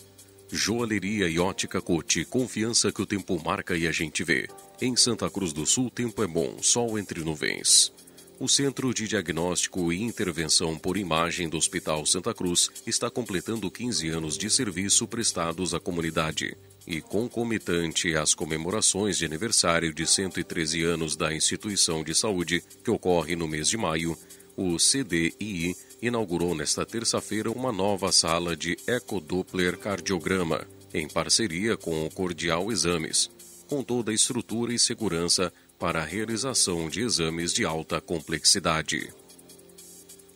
Joalheria 0.50 1.28
e 1.28 1.38
ótica 1.40 1.82
Cote, 1.82 2.24
confiança 2.24 2.90
que 2.90 3.02
o 3.02 3.06
tempo 3.06 3.38
marca 3.44 3.76
e 3.76 3.86
a 3.86 3.92
gente 3.92 4.24
vê. 4.24 4.48
Em 4.80 4.96
Santa 4.96 5.28
Cruz 5.28 5.54
do 5.54 5.66
Sul, 5.66 5.90
tempo 5.90 6.22
é 6.24 6.28
bom, 6.28 6.62
sol 6.62 7.00
entre 7.00 7.24
nuvens. 7.24 7.92
O 8.40 8.48
Centro 8.48 8.94
de 8.94 9.08
Diagnóstico 9.08 9.92
e 9.92 10.04
Intervenção 10.04 10.78
por 10.78 10.98
Imagem 10.98 11.50
do 11.50 11.58
Hospital 11.58 12.06
Santa 12.06 12.32
Cruz 12.32 12.70
está 12.86 13.10
completando 13.10 13.72
15 13.72 14.10
anos 14.10 14.38
de 14.38 14.52
serviço 14.52 15.08
prestados 15.08 15.74
à 15.74 15.80
comunidade. 15.80 16.56
E 16.86 17.02
concomitante 17.02 18.16
às 18.16 18.36
comemorações 18.36 19.18
de 19.18 19.26
aniversário 19.26 19.92
de 19.92 20.06
113 20.06 20.84
anos 20.84 21.16
da 21.16 21.34
instituição 21.34 22.04
de 22.04 22.14
saúde, 22.14 22.64
que 22.84 22.92
ocorre 22.92 23.36
no 23.36 23.48
mês 23.48 23.68
de 23.70 23.78
maio, 23.78 24.16
o 24.56 24.78
CDII 24.78 25.76
inaugurou 26.04 26.54
nesta 26.54 26.86
terça-feira 26.86 27.50
uma 27.50 27.72
nova 27.72 28.12
sala 28.12 28.56
de 28.56 28.78
ecodoppler 28.86 29.76
cardiograma, 29.80 30.68
em 30.94 31.08
parceria 31.08 31.76
com 31.76 32.06
o 32.06 32.12
Cordial 32.12 32.72
Exames, 32.72 33.30
com 33.68 33.84
toda 33.84 34.12
a 34.12 34.14
estrutura 34.14 34.74
e 34.74 34.80
segurança 34.80 35.52
para 35.78 36.02
a 36.02 36.06
realização 36.06 36.90
de 36.90 37.02
exames 37.02 37.54
de 37.54 37.66
alta 37.66 38.02
complexidade. 38.02 39.14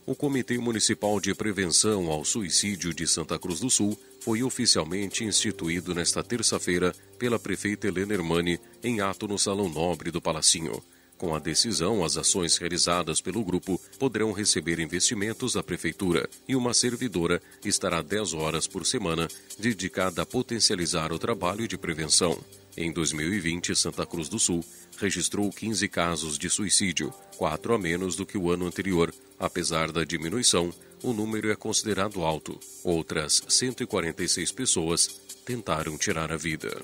O 0.06 0.16
Comitê 0.16 0.58
Municipal 0.58 1.20
de 1.20 1.34
Prevenção 1.34 2.12
ao 2.12 2.26
Suicídio 2.26 2.94
de 2.94 3.08
Santa 3.08 3.40
Cruz 3.40 3.60
do 3.60 3.70
Sul 3.70 3.98
foi 4.20 4.44
oficialmente 4.44 5.24
instituído 5.24 5.96
nesta 5.96 6.24
terça-feira 6.24 6.94
pela 7.18 7.40
prefeita 7.40 7.88
Helena 7.88 8.14
Hermani 8.14 8.60
em 8.84 9.00
ato 9.00 9.28
no 9.28 9.38
Salão 9.38 9.70
Nobre 9.70 10.12
do 10.12 10.22
Palacinho. 10.22 10.82
Com 11.18 11.36
a 11.36 11.40
decisão, 11.40 12.04
as 12.04 12.18
ações 12.18 12.58
realizadas 12.58 13.22
pelo 13.22 13.44
grupo 13.44 13.80
poderão 14.00 14.32
receber 14.32 14.80
investimentos 14.80 15.54
da 15.54 15.62
Prefeitura 15.62 16.28
e 16.48 16.56
uma 16.56 16.74
servidora 16.74 17.40
estará 17.64 18.02
10 18.02 18.34
horas 18.34 18.66
por 18.66 18.88
semana 18.88 19.28
dedicada 19.60 20.24
a 20.24 20.26
potencializar 20.26 21.14
o 21.14 21.20
trabalho 21.20 21.68
de 21.68 21.78
prevenção. 21.78 22.38
Em 22.76 22.92
2020, 22.92 23.76
Santa 23.76 24.06
Cruz 24.06 24.30
do 24.30 24.40
Sul 24.40 24.64
registrou 24.98 25.50
15 25.50 25.88
casos 25.88 26.38
de 26.38 26.50
suicídio, 26.50 27.14
quatro 27.38 27.74
a 27.74 27.78
menos 27.78 28.16
do 28.16 28.26
que 28.26 28.38
o 28.38 28.50
ano 28.50 28.66
anterior. 28.66 29.14
Apesar 29.40 29.92
da 29.92 30.04
diminuição, 30.04 30.74
o 31.04 31.14
número 31.14 31.52
é 31.52 31.56
considerado 31.56 32.22
alto. 32.22 32.60
Outras 32.84 33.42
146 33.48 34.52
pessoas 34.52 35.08
tentaram 35.44 35.98
tirar 35.98 36.32
a 36.32 36.38
vida. 36.38 36.82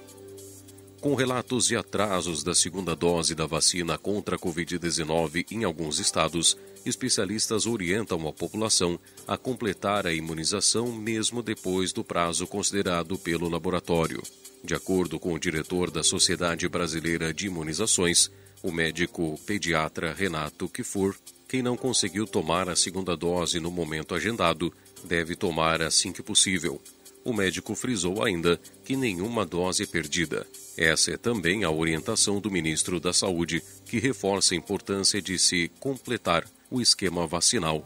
Com 1.00 1.13
relatos 1.13 1.67
de 1.67 1.76
atrasos 1.78 2.43
da 2.43 2.56
segunda 2.56 2.95
dose 2.95 3.36
da 3.36 3.45
vacina 3.45 3.97
contra 3.97 4.36
a 4.36 4.39
Covid-19 4.39 5.45
em 5.52 5.63
alguns 5.63 6.00
estados, 6.00 6.58
especialistas 6.84 7.67
orientam 7.67 8.28
a 8.28 8.34
população 8.34 9.00
a 9.28 9.38
completar 9.38 10.08
a 10.08 10.13
imunização 10.13 10.91
mesmo 10.91 11.43
depois 11.43 11.93
do 11.93 12.04
prazo 12.04 12.47
considerado 12.47 13.17
pelo 13.17 13.47
laboratório. 13.47 14.23
De 14.63 14.73
acordo 14.73 15.19
com 15.19 15.33
o 15.33 15.39
diretor 15.39 15.89
da 15.91 16.03
Sociedade 16.03 16.67
Brasileira 16.67 17.33
de 17.33 17.47
Imunizações, 17.47 18.29
o 18.61 18.71
médico 18.71 19.39
pediatra 19.45 20.13
Renato 20.13 20.67
Kifur, 20.67 21.15
quem 21.47 21.61
não 21.61 21.77
conseguiu 21.77 22.27
tomar 22.27 22.67
a 22.67 22.75
segunda 22.75 23.15
dose 23.15 23.59
no 23.59 23.71
momento 23.71 24.13
agendado 24.13 24.73
deve 25.05 25.35
tomar 25.35 25.81
assim 25.81 26.11
que 26.11 26.21
possível. 26.21 26.81
O 27.23 27.33
médico 27.33 27.75
frisou 27.75 28.23
ainda 28.23 28.59
que 28.85 28.95
nenhuma 28.95 29.45
dose 29.45 29.83
é 29.83 29.85
perdida. 29.85 30.47
Essa 30.77 31.11
é 31.11 31.17
também 31.17 31.63
a 31.63 31.71
orientação 31.71 32.39
do 32.39 32.51
ministro 32.51 32.99
da 32.99 33.11
Saúde, 33.13 33.63
que 33.85 33.99
reforça 33.99 34.53
a 34.53 34.57
importância 34.57 35.21
de 35.21 35.37
se 35.37 35.69
completar 35.79 36.45
o 36.69 36.81
esquema 36.81 37.25
vacinal 37.27 37.83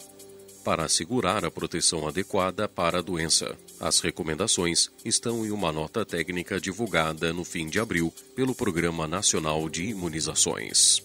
para 0.63 0.85
assegurar 0.85 1.43
a 1.43 1.51
proteção 1.51 2.07
adequada 2.07 2.67
para 2.67 2.99
a 2.99 3.01
doença. 3.01 3.57
As 3.81 3.99
recomendações 3.99 4.91
estão 5.03 5.43
em 5.43 5.49
uma 5.49 5.71
nota 5.71 6.05
técnica 6.05 6.61
divulgada 6.61 7.33
no 7.33 7.43
fim 7.43 7.67
de 7.67 7.79
abril 7.79 8.13
pelo 8.35 8.53
Programa 8.53 9.07
Nacional 9.07 9.67
de 9.67 9.85
Imunizações. 9.85 11.03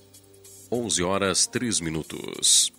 11 0.70 1.02
horas 1.02 1.46
3 1.46 1.80
minutos. 1.80 2.70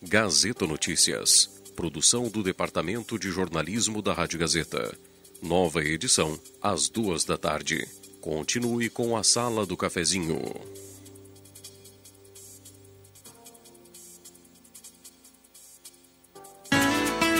Gazeta 0.00 0.66
Notícias. 0.66 1.60
Produção 1.76 2.30
do 2.30 2.42
Departamento 2.42 3.18
de 3.18 3.30
Jornalismo 3.30 4.00
da 4.00 4.14
Rádio 4.14 4.38
Gazeta. 4.38 4.96
Nova 5.42 5.84
edição, 5.84 6.40
às 6.62 6.88
duas 6.88 7.22
da 7.22 7.36
tarde. 7.36 7.86
Continue 8.18 8.88
com 8.88 9.14
a 9.14 9.22
Sala 9.22 9.66
do 9.66 9.76
Cafezinho. 9.76 10.40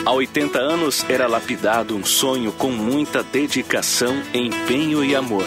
Há 0.05 0.11
80 0.11 0.59
anos 0.59 1.09
era 1.09 1.29
lapidado 1.29 1.95
um 1.95 2.05
sonho 2.05 2.51
com 2.51 2.71
muita 2.71 3.23
dedicação, 3.23 4.12
empenho 4.35 5.05
e 5.05 5.15
amor. 5.15 5.47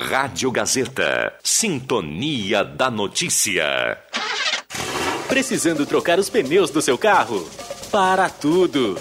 Rádio 0.00 0.50
Gazeta. 0.50 1.32
Sintonia 1.42 2.62
da 2.62 2.90
Notícia. 2.90 3.98
Precisando 5.26 5.86
trocar 5.86 6.18
os 6.18 6.28
pneus 6.28 6.70
do 6.70 6.82
seu 6.82 6.98
carro? 6.98 7.48
Para 7.90 8.28
tudo! 8.28 8.98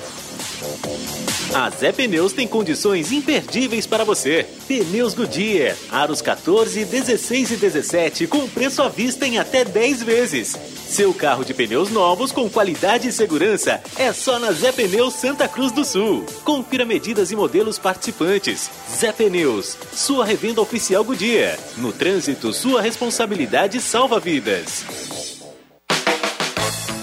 A 1.56 1.70
Zé 1.70 1.94
Pneus 1.94 2.34
tem 2.34 2.46
condições 2.46 3.14
imperdíveis 3.14 3.88
para 3.88 4.04
você. 4.04 4.46
Pneus 4.68 5.14
Goodyear, 5.14 5.74
aros 5.90 6.22
14, 6.22 6.84
16 6.84 7.52
e 7.52 7.56
17 7.56 8.28
com 8.28 8.46
preço 8.46 8.84
à 8.84 8.90
vista 8.90 9.26
em 9.26 9.40
até 9.40 9.64
10 9.64 10.04
vezes. 10.04 10.54
Seu 10.86 11.14
carro 11.14 11.46
de 11.46 11.54
pneus 11.54 11.90
novos 11.90 12.34
com 12.34 12.50
qualidade 12.50 13.08
e 13.08 13.12
segurança 13.14 13.82
é 13.96 14.12
só 14.12 14.38
na 14.38 14.52
Zé 14.52 14.74
Pneus 14.74 15.14
Santa 15.14 15.48
Cruz 15.48 15.72
do 15.72 15.86
Sul. 15.86 16.26
Confira 16.44 16.84
medidas 16.84 17.32
e 17.32 17.38
modelos 17.38 17.80
participantes. 17.80 18.70
Zé 18.94 19.14
Pneus, 19.14 19.78
sua 19.94 20.26
revenda 20.26 20.60
oficial 20.60 21.06
Goodyear. 21.06 21.58
No 21.78 21.94
trânsito, 21.94 22.52
sua 22.52 22.82
responsabilidade 22.82 23.80
salva 23.80 24.20
vidas. 24.20 24.84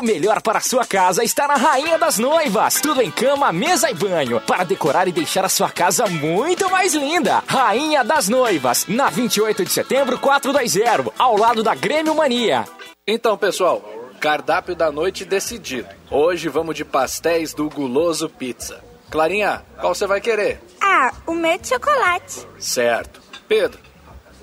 O 0.00 0.02
melhor 0.02 0.40
para 0.40 0.56
a 0.56 0.62
sua 0.62 0.86
casa 0.86 1.22
está 1.22 1.46
na 1.46 1.56
Rainha 1.56 1.98
das 1.98 2.18
Noivas. 2.18 2.80
Tudo 2.80 3.02
em 3.02 3.10
cama, 3.10 3.52
mesa 3.52 3.90
e 3.90 3.94
banho. 3.94 4.40
Para 4.40 4.64
decorar 4.64 5.06
e 5.06 5.12
deixar 5.12 5.44
a 5.44 5.48
sua 5.50 5.68
casa 5.68 6.06
muito 6.06 6.70
mais 6.70 6.94
linda. 6.94 7.44
Rainha 7.46 8.02
das 8.02 8.26
Noivas. 8.26 8.86
Na 8.88 9.10
28 9.10 9.62
de 9.62 9.70
setembro, 9.70 10.18
420. 10.18 11.12
Ao 11.18 11.36
lado 11.36 11.62
da 11.62 11.74
Grêmio 11.74 12.14
Mania. 12.14 12.64
Então, 13.06 13.36
pessoal, 13.36 13.84
cardápio 14.18 14.74
da 14.74 14.90
noite 14.90 15.26
decidido. 15.26 15.90
Hoje 16.10 16.48
vamos 16.48 16.74
de 16.76 16.84
pastéis 16.84 17.52
do 17.52 17.68
Guloso 17.68 18.30
Pizza. 18.30 18.82
Clarinha, 19.10 19.62
qual 19.78 19.94
você 19.94 20.06
vai 20.06 20.22
querer? 20.22 20.62
Ah, 20.80 21.12
o 21.26 21.34
meu 21.34 21.58
de 21.58 21.68
chocolate. 21.68 22.48
Certo. 22.58 23.20
Pedro, 23.46 23.78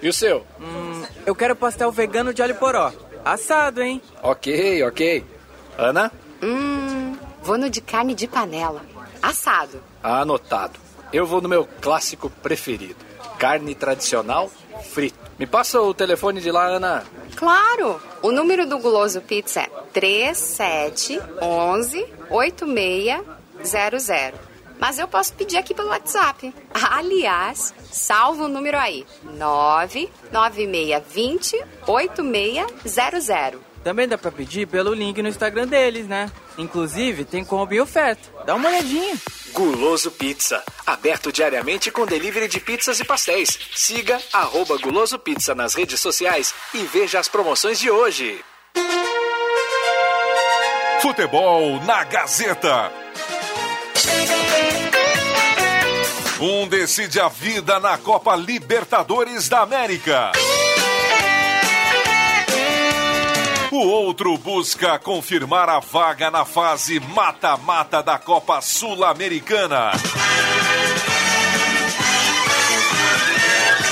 e 0.03 0.07
o 0.07 0.13
seu? 0.13 0.45
Hum, 0.61 1.03
eu 1.25 1.33
quero 1.33 1.55
pastel 1.55 1.91
vegano 1.91 2.31
de 2.31 2.43
alho 2.43 2.53
poró. 2.53 2.93
Assado, 3.25 3.81
hein? 3.81 3.99
Ok, 4.21 4.83
ok. 4.83 5.36
Ana? 5.77 6.11
Hum, 6.41 7.15
vou 7.41 7.57
no 7.57 7.69
de 7.69 7.81
carne 7.81 8.15
de 8.15 8.27
panela. 8.27 8.81
Assado. 9.21 9.81
Anotado. 10.01 10.79
Eu 11.13 11.25
vou 11.25 11.39
no 11.41 11.47
meu 11.47 11.65
clássico 11.81 12.29
preferido. 12.29 12.97
Carne 13.37 13.73
tradicional, 13.75 14.51
frito. 14.91 15.17
Me 15.37 15.45
passa 15.45 15.79
o 15.79 15.93
telefone 15.93 16.41
de 16.41 16.51
lá, 16.51 16.65
Ana. 16.65 17.05
Claro! 17.35 18.01
O 18.23 18.31
número 18.31 18.65
do 18.67 18.79
Guloso 18.79 19.21
Pizza 19.21 19.61
é 19.61 19.69
3711 19.93 22.03
8600. 22.29 24.47
Mas 24.79 24.99
eu 24.99 25.07
posso 25.07 25.33
pedir 25.33 25.57
aqui 25.57 25.73
pelo 25.73 25.89
WhatsApp. 25.89 26.53
Aliás, 26.73 27.73
salva 27.91 28.43
o 28.45 28.47
número 28.47 28.77
aí: 28.77 29.05
99620 29.23 31.65
8600. 31.87 33.66
Também 33.87 34.05
dá 34.05 34.17
pra 34.17 34.29
pedir 34.29 34.67
pelo 34.67 34.93
link 34.93 35.21
no 35.21 35.29
Instagram 35.29 35.65
deles, 35.65 36.05
né? 36.09 36.29
Inclusive, 36.57 37.23
tem 37.23 37.45
combo 37.45 37.73
e 37.73 37.79
oferta. 37.79 38.21
Dá 38.45 38.53
uma 38.53 38.67
olhadinha. 38.67 39.15
Guloso 39.53 40.11
Pizza. 40.11 40.61
Aberto 40.85 41.31
diariamente 41.31 41.89
com 41.89 42.05
delivery 42.05 42.49
de 42.49 42.59
pizzas 42.59 42.99
e 42.99 43.05
pastéis. 43.05 43.57
Siga 43.73 44.19
arroba 44.33 44.77
Guloso 44.77 45.17
Pizza 45.17 45.55
nas 45.55 45.73
redes 45.73 46.01
sociais 46.01 46.53
e 46.73 46.79
veja 46.79 47.17
as 47.17 47.29
promoções 47.29 47.79
de 47.79 47.89
hoje. 47.89 48.43
Futebol 51.01 51.81
na 51.85 52.03
Gazeta. 52.03 52.91
Um 56.41 56.67
decide 56.67 57.21
a 57.21 57.29
vida 57.29 57.79
na 57.79 57.97
Copa 57.97 58.35
Libertadores 58.35 59.47
da 59.47 59.61
América. 59.61 60.33
O 63.69 63.85
outro 63.85 64.37
busca 64.37 64.97
confirmar 64.97 65.67
a 65.67 65.79
vaga 65.79 66.31
na 66.31 66.45
fase 66.45 67.01
mata-mata 67.01 68.01
da 68.01 68.17
Copa 68.17 68.61
Sul-Americana. 68.61 69.91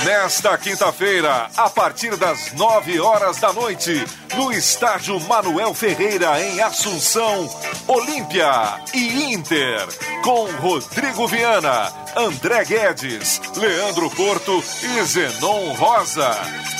Nesta 0.02 0.56
quinta-feira, 0.56 1.50
a 1.56 1.68
partir 1.68 2.16
das 2.16 2.52
nove 2.52 2.98
horas 2.98 3.38
da 3.38 3.52
noite, 3.52 4.04
no 4.36 4.50
estádio 4.50 5.20
Manuel 5.20 5.74
Ferreira, 5.74 6.40
em 6.42 6.60
Assunção, 6.60 7.46
Olímpia 7.86 8.80
e 8.94 9.34
Inter, 9.34 9.86
com 10.22 10.46
Rodrigo 10.52 11.26
Viana, 11.26 11.92
André 12.16 12.64
Guedes, 12.64 13.42
Leandro 13.56 14.10
Porto 14.10 14.64
e 14.82 15.02
Zenon 15.04 15.74
Rosa. 15.74 16.30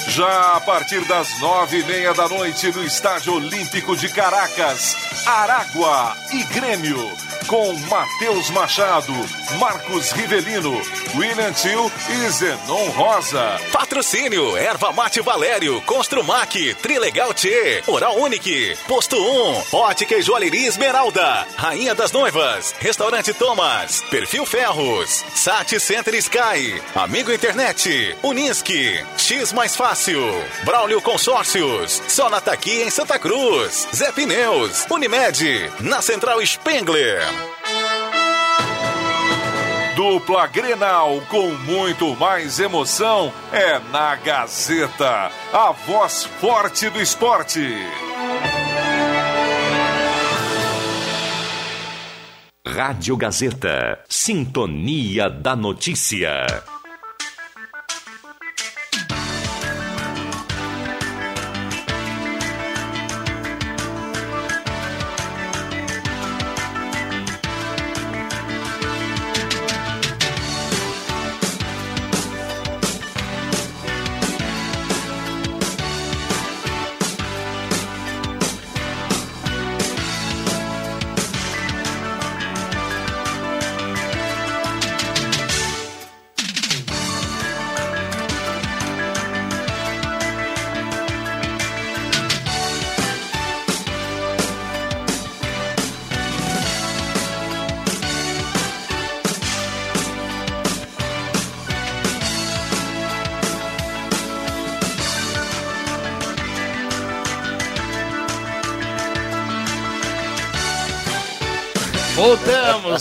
Já 0.09 0.57
a 0.57 0.61
partir 0.63 1.05
das 1.05 1.39
nove 1.41 1.81
e 1.81 1.85
meia 1.85 2.15
da 2.15 2.27
noite, 2.27 2.73
no 2.75 2.83
estádio 2.83 3.35
Olímpico 3.35 3.95
de 3.95 4.09
Caracas, 4.09 4.97
Aragua 5.27 6.17
e 6.33 6.43
Grêmio, 6.45 7.13
com 7.47 7.73
Matheus 7.89 8.51
Machado, 8.51 9.13
Marcos 9.59 10.11
Rivelino, 10.13 10.81
William 11.15 11.53
Tio 11.53 11.91
e 12.09 12.31
Zenon 12.31 12.89
Rosa. 12.91 13.61
Patrocínio, 13.73 14.57
Erva 14.57 14.93
Mate 14.93 15.21
Valério, 15.21 15.81
Construmac, 15.83 16.75
Trilegal 16.83 17.33
T, 17.35 17.83
Oral 17.87 18.17
Unique, 18.19 18.77
Posto 18.89 19.17
1, 19.17 19.65
Ótica 19.73 20.17
e 20.17 20.23
Joalheria 20.23 20.69
Esmeralda, 20.69 21.47
Rainha 21.57 21.95
das 21.95 22.11
Noivas, 22.13 22.75
Restaurante 22.81 23.33
Thomas, 23.33 24.03
Perfil 24.11 24.45
Ferros, 24.45 25.25
Sat 25.35 25.79
Center 25.79 26.15
Sky, 26.15 26.83
Amigo 26.95 27.33
Internet, 27.33 28.17
Unisque, 28.23 29.05
X 29.17 29.53
Mais 29.53 29.77
Fácil, 29.77 30.21
Braulio 30.65 31.01
Consórcios, 31.01 32.03
Sonataqui 32.09 32.83
em 32.83 32.91
Santa 32.91 33.19
Cruz, 33.19 33.87
Zé 33.95 34.11
Pneus, 34.13 34.87
Unimed, 34.91 35.71
na 35.81 36.03
Central 36.03 36.45
Spengler. 36.45 37.36
Dupla 39.95 40.47
Grenal 40.47 41.21
com 41.29 41.51
muito 41.53 42.15
mais 42.17 42.59
emoção 42.59 43.33
é 43.53 43.79
na 43.91 44.15
Gazeta, 44.17 45.31
a 45.53 45.73
voz 45.73 46.25
forte 46.25 46.91
do 46.91 47.01
esporte. 47.01 47.67
Rádio 52.67 53.17
Gazeta. 53.17 54.01
Sintonia 54.07 55.31
da 55.31 55.57
Notícia. 55.57 56.47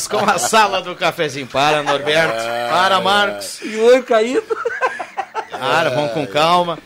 Com 0.08 0.30
a 0.30 0.38
sala 0.38 0.82
do 0.82 0.95
cafezinho. 0.95 1.47
Para, 1.47 1.84
Norberto. 1.84 2.43
Para, 2.70 2.99
Marcos. 3.01 3.60
E 3.62 3.76
o 3.76 3.86
olho 3.86 4.03
caído. 4.03 4.58
Para, 5.51 5.89
vamos 5.89 6.12
com 6.12 6.28
calma. 6.28 6.78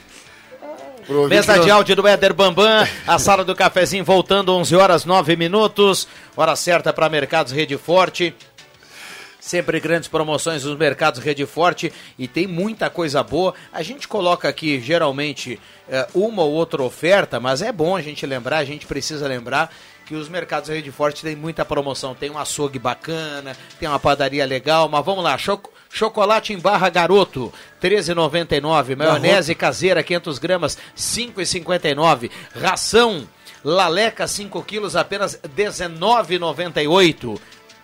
Mesa 1.28 1.57
de 1.57 1.72
áudio 1.72 1.95
do 1.95 2.07
Éder 2.07 2.36
Bambam, 2.36 2.88
a 3.07 3.17
sala 3.17 3.43
do 3.43 3.55
cafezinho 3.55 4.05
voltando 4.05 4.55
11 4.55 4.76
horas 4.76 5.05
9 5.05 5.36
minutos, 5.36 6.07
hora 6.38 6.55
certa 6.55 6.93
para 6.93 7.09
Mercados 7.09 7.51
Rede 7.51 7.76
Forte. 7.80 8.36
Sempre 9.39 9.80
grandes 9.80 10.07
promoções 10.07 10.63
nos 10.63 10.78
mercados 10.78 11.20
Rede 11.20 11.43
Forte 11.47 11.91
e 12.20 12.28
tem 12.28 12.45
muita 12.45 12.91
coisa 12.91 13.24
boa. 13.24 13.55
A 13.74 13.82
gente 13.82 14.07
coloca 14.07 14.47
aqui 14.47 14.80
geralmente 14.80 15.59
eh, 15.89 16.07
uma 16.13 16.43
ou 16.43 16.51
outra 16.51 16.84
oferta, 16.84 17.39
mas 17.39 17.63
é 17.63 17.72
bom 17.72 17.95
a 17.95 18.01
gente 18.03 18.24
lembrar, 18.28 18.57
a 18.57 18.65
gente 18.65 18.86
precisa 18.86 19.28
lembrar 19.28 19.74
que 20.10 20.16
os 20.16 20.28
mercados 20.28 20.68
Rede 20.70 20.91
Forte 20.91 21.22
tem 21.22 21.36
muita 21.36 21.64
promoção. 21.64 22.16
Tem 22.16 22.32
um 22.32 22.38
açougue 22.39 22.80
bacana, 22.80 23.55
tem 23.80 23.88
uma 23.88 23.99
padaria 23.99 24.43
legal, 24.43 24.89
mas 24.89 25.05
vamos 25.05 25.24
lá, 25.24 25.38
choco- 25.38 25.72
chocolate 25.88 26.51
em 26.51 26.57
barra 26.57 26.89
garoto, 26.89 27.53
13,99. 27.80 28.95
Maionese 28.95 29.53
caseira, 29.53 30.01
500 30.01 30.39
gramas, 30.39 30.80
5,59. 30.97 32.32
Ração 32.60 33.30
Laleca 33.64 34.28
5 34.28 34.64
quilos, 34.64 34.95
apenas 34.95 35.39
19,98. 35.55 37.39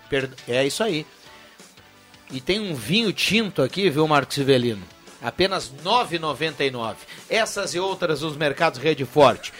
Per- 0.10 0.30
É 0.48 0.66
isso 0.66 0.84
aí. 0.84 1.06
E 2.32 2.42
tem 2.42 2.60
um 2.60 2.74
vinho 2.74 3.14
tinto 3.14 3.62
aqui, 3.62 3.88
viu, 3.88 4.08
Marcos 4.08 4.34
Civelino? 4.34 4.82
Apenas 5.22 5.68
R$ 5.68 5.76
9,99. 5.84 6.96
Essas 7.30 7.76
e 7.76 7.80
outras 7.80 8.22
nos 8.22 8.36
mercados 8.36 8.80
Rede 8.80 9.06
Forte. 9.06 9.54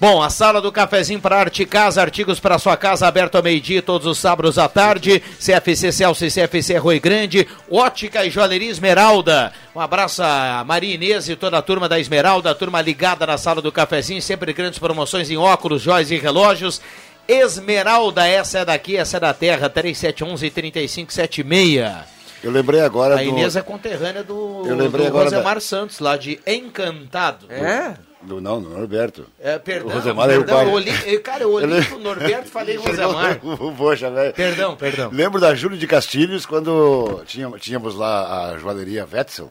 Bom, 0.00 0.22
a 0.22 0.30
sala 0.30 0.62
do 0.62 0.72
cafezinho 0.72 1.20
para 1.20 1.38
Arte 1.38 1.66
Casa, 1.66 2.00
artigos 2.00 2.40
para 2.40 2.58
sua 2.58 2.74
casa, 2.74 3.06
aberto 3.06 3.34
ao 3.36 3.42
meio-dia, 3.42 3.82
todos 3.82 4.06
os 4.06 4.16
sábados 4.16 4.56
à 4.58 4.66
tarde. 4.66 5.20
CFC 5.38 5.92
Celso 5.92 6.24
e 6.24 6.30
CFC 6.30 6.78
Rui 6.78 6.98
Grande, 6.98 7.46
Ótica 7.70 8.24
e 8.24 8.30
Joalheria 8.30 8.70
Esmeralda. 8.70 9.52
Um 9.76 9.80
abraço 9.80 10.22
a 10.22 10.64
Maria 10.66 10.94
Inês 10.94 11.28
e 11.28 11.36
toda 11.36 11.58
a 11.58 11.62
turma 11.62 11.86
da 11.86 12.00
Esmeralda, 12.00 12.50
a 12.50 12.54
turma 12.54 12.80
ligada 12.80 13.26
na 13.26 13.36
sala 13.36 13.60
do 13.60 13.70
cafezinho, 13.70 14.22
sempre 14.22 14.54
grandes 14.54 14.78
promoções 14.78 15.30
em 15.30 15.36
óculos, 15.36 15.82
joias 15.82 16.10
e 16.10 16.16
relógios. 16.16 16.80
Esmeralda, 17.28 18.26
essa 18.26 18.60
é 18.60 18.64
daqui, 18.64 18.96
essa 18.96 19.18
é 19.18 19.20
da 19.20 19.34
terra, 19.34 19.68
3711-3576. 19.68 21.94
Eu 22.42 22.50
lembrei 22.50 22.80
agora 22.80 23.16
A 23.16 23.18
do... 23.18 23.24
Inês 23.24 23.54
é 23.54 23.60
conterrânea 23.60 24.24
do, 24.24 24.62
Eu 24.66 24.74
lembrei 24.76 25.04
do 25.04 25.08
agora 25.10 25.24
Rosemar 25.24 25.56
da- 25.56 25.60
Santos, 25.60 25.98
lá 25.98 26.16
de 26.16 26.40
Encantado. 26.46 27.44
É? 27.50 27.92
Do, 28.22 28.38
não, 28.40 28.60
do 28.60 28.68
Norberto. 28.68 29.26
É, 29.40 29.58
perdão, 29.58 29.88
O 29.88 29.92
Rosemar 29.94 30.28
é 30.28 30.34
o 30.34 30.38
perdão, 30.40 30.56
pai. 30.56 30.66
eu 30.66 30.72
olhei, 30.72 31.18
cara, 31.20 31.42
eu 31.44 31.52
olhei 31.52 31.78
Ele- 31.78 31.86
pro 31.86 31.98
Norberto 31.98 32.48
e 32.48 32.50
falei 32.50 32.76
Rosemar. 32.76 33.40
Poxa, 33.78 34.10
velho. 34.10 34.34
Perdão, 34.34 34.76
perdão. 34.76 35.10
Lembro 35.10 35.40
da 35.40 35.54
Júlia 35.54 35.78
de 35.78 35.86
Castilhos, 35.86 36.44
quando 36.44 37.22
tínhamos, 37.24 37.60
tínhamos 37.62 37.94
lá 37.94 38.50
a 38.50 38.58
joalheria 38.58 39.08
Wetzel, 39.10 39.50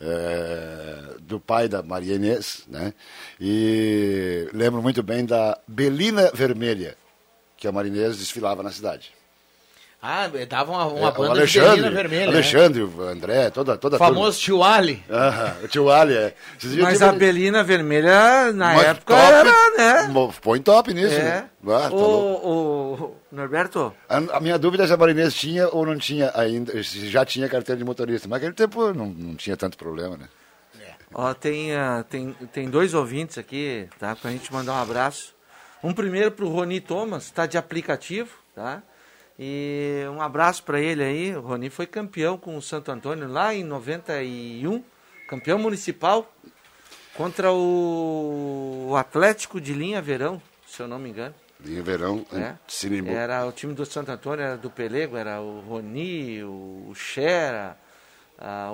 eh, 0.00 1.14
do 1.20 1.40
pai 1.40 1.68
da 1.68 1.82
Maria 1.82 2.14
Inês, 2.14 2.62
né? 2.68 2.94
E 3.40 4.48
lembro 4.52 4.80
muito 4.80 5.02
bem 5.02 5.24
da 5.24 5.58
Belina 5.66 6.30
Vermelha, 6.32 6.96
que 7.56 7.66
a 7.66 7.72
Maria 7.72 7.90
Inês 7.90 8.18
desfilava 8.18 8.62
na 8.62 8.70
cidade. 8.70 9.15
Ah, 10.08 10.30
dava 10.48 10.70
uma, 10.70 10.86
uma 10.86 11.08
É, 11.08 11.10
banda 11.10 11.32
de 11.34 11.38
Alexandre, 11.40 11.70
Belina 11.70 11.90
vermelha. 11.90 12.28
Alexandre, 12.28 12.82
o 12.84 13.02
André, 13.02 13.50
toda, 13.50 13.76
toda 13.76 13.96
O 13.96 13.98
famoso 13.98 14.38
tio 14.38 14.62
Ali. 14.62 15.02
Aham, 15.10 15.56
o 15.64 15.68
tio 15.68 15.90
Ali, 15.90 16.14
é. 16.14 16.32
Mas 16.80 17.02
a 17.02 17.10
Belina 17.10 17.64
Vermelha, 17.64 18.52
na 18.52 18.74
Mas 18.74 18.84
época, 18.84 19.14
top, 19.14 19.26
era, 19.26 19.76
né? 19.76 20.14
Põe 20.40 20.60
top 20.60 20.94
nisso, 20.94 21.16
É. 21.16 21.24
né? 21.24 21.50
Ah, 21.66 21.90
tá 21.90 21.96
o, 21.96 22.94
o, 23.02 23.16
Norberto, 23.32 23.92
A, 24.08 24.18
a 24.18 24.40
minha 24.40 24.56
dúvida 24.56 24.84
é 24.84 24.86
se 24.86 24.92
a 24.92 24.96
Marinês 24.96 25.34
tinha 25.34 25.68
ou 25.68 25.84
não 25.84 25.98
tinha 25.98 26.30
ainda, 26.36 26.80
se 26.84 27.08
já 27.08 27.24
tinha 27.24 27.48
carteira 27.48 27.76
de 27.76 27.84
motorista. 27.84 28.28
Mas 28.28 28.40
naquele 28.40 28.54
tempo 28.54 28.92
não, 28.92 29.06
não 29.06 29.34
tinha 29.34 29.56
tanto 29.56 29.76
problema, 29.76 30.16
né? 30.16 30.28
ó, 31.12 31.34
tem, 31.34 31.74
ah, 31.74 32.04
tem, 32.08 32.32
tem 32.52 32.70
dois 32.70 32.94
ouvintes 32.94 33.38
aqui, 33.38 33.88
tá? 33.98 34.14
Pra 34.14 34.30
gente 34.30 34.52
mandar 34.52 34.74
um 34.74 34.82
abraço. 34.82 35.34
Um 35.82 35.92
primeiro 35.92 36.30
pro 36.30 36.48
Roni 36.48 36.80
Thomas, 36.80 37.28
tá 37.30 37.44
de 37.46 37.58
aplicativo, 37.58 38.30
tá? 38.54 38.82
E 39.38 40.02
um 40.10 40.20
abraço 40.20 40.62
para 40.62 40.80
ele 40.80 41.02
aí. 41.02 41.36
O 41.36 41.40
Roni 41.40 41.68
foi 41.68 41.86
campeão 41.86 42.38
com 42.38 42.56
o 42.56 42.62
Santo 42.62 42.90
Antônio 42.90 43.28
lá 43.28 43.54
em 43.54 43.62
91, 43.62 44.82
campeão 45.28 45.58
municipal 45.58 46.32
contra 47.14 47.52
o, 47.52 48.94
Atlético 48.96 49.60
de 49.60 49.72
Linha 49.72 50.00
Verão, 50.00 50.40
se 50.66 50.80
eu 50.80 50.88
não 50.88 50.98
me 50.98 51.10
engano. 51.10 51.34
Linha 51.64 51.82
Verão, 51.82 52.24
É. 52.32 52.54
Era 53.10 53.46
o 53.46 53.52
time 53.52 53.74
do 53.74 53.84
Santo 53.86 54.10
Antônio, 54.10 54.44
era 54.44 54.56
do 54.56 54.70
Pelego, 54.70 55.16
era 55.16 55.40
o 55.40 55.60
Roni, 55.60 56.44
o 56.44 56.92
Xera, 56.94 57.76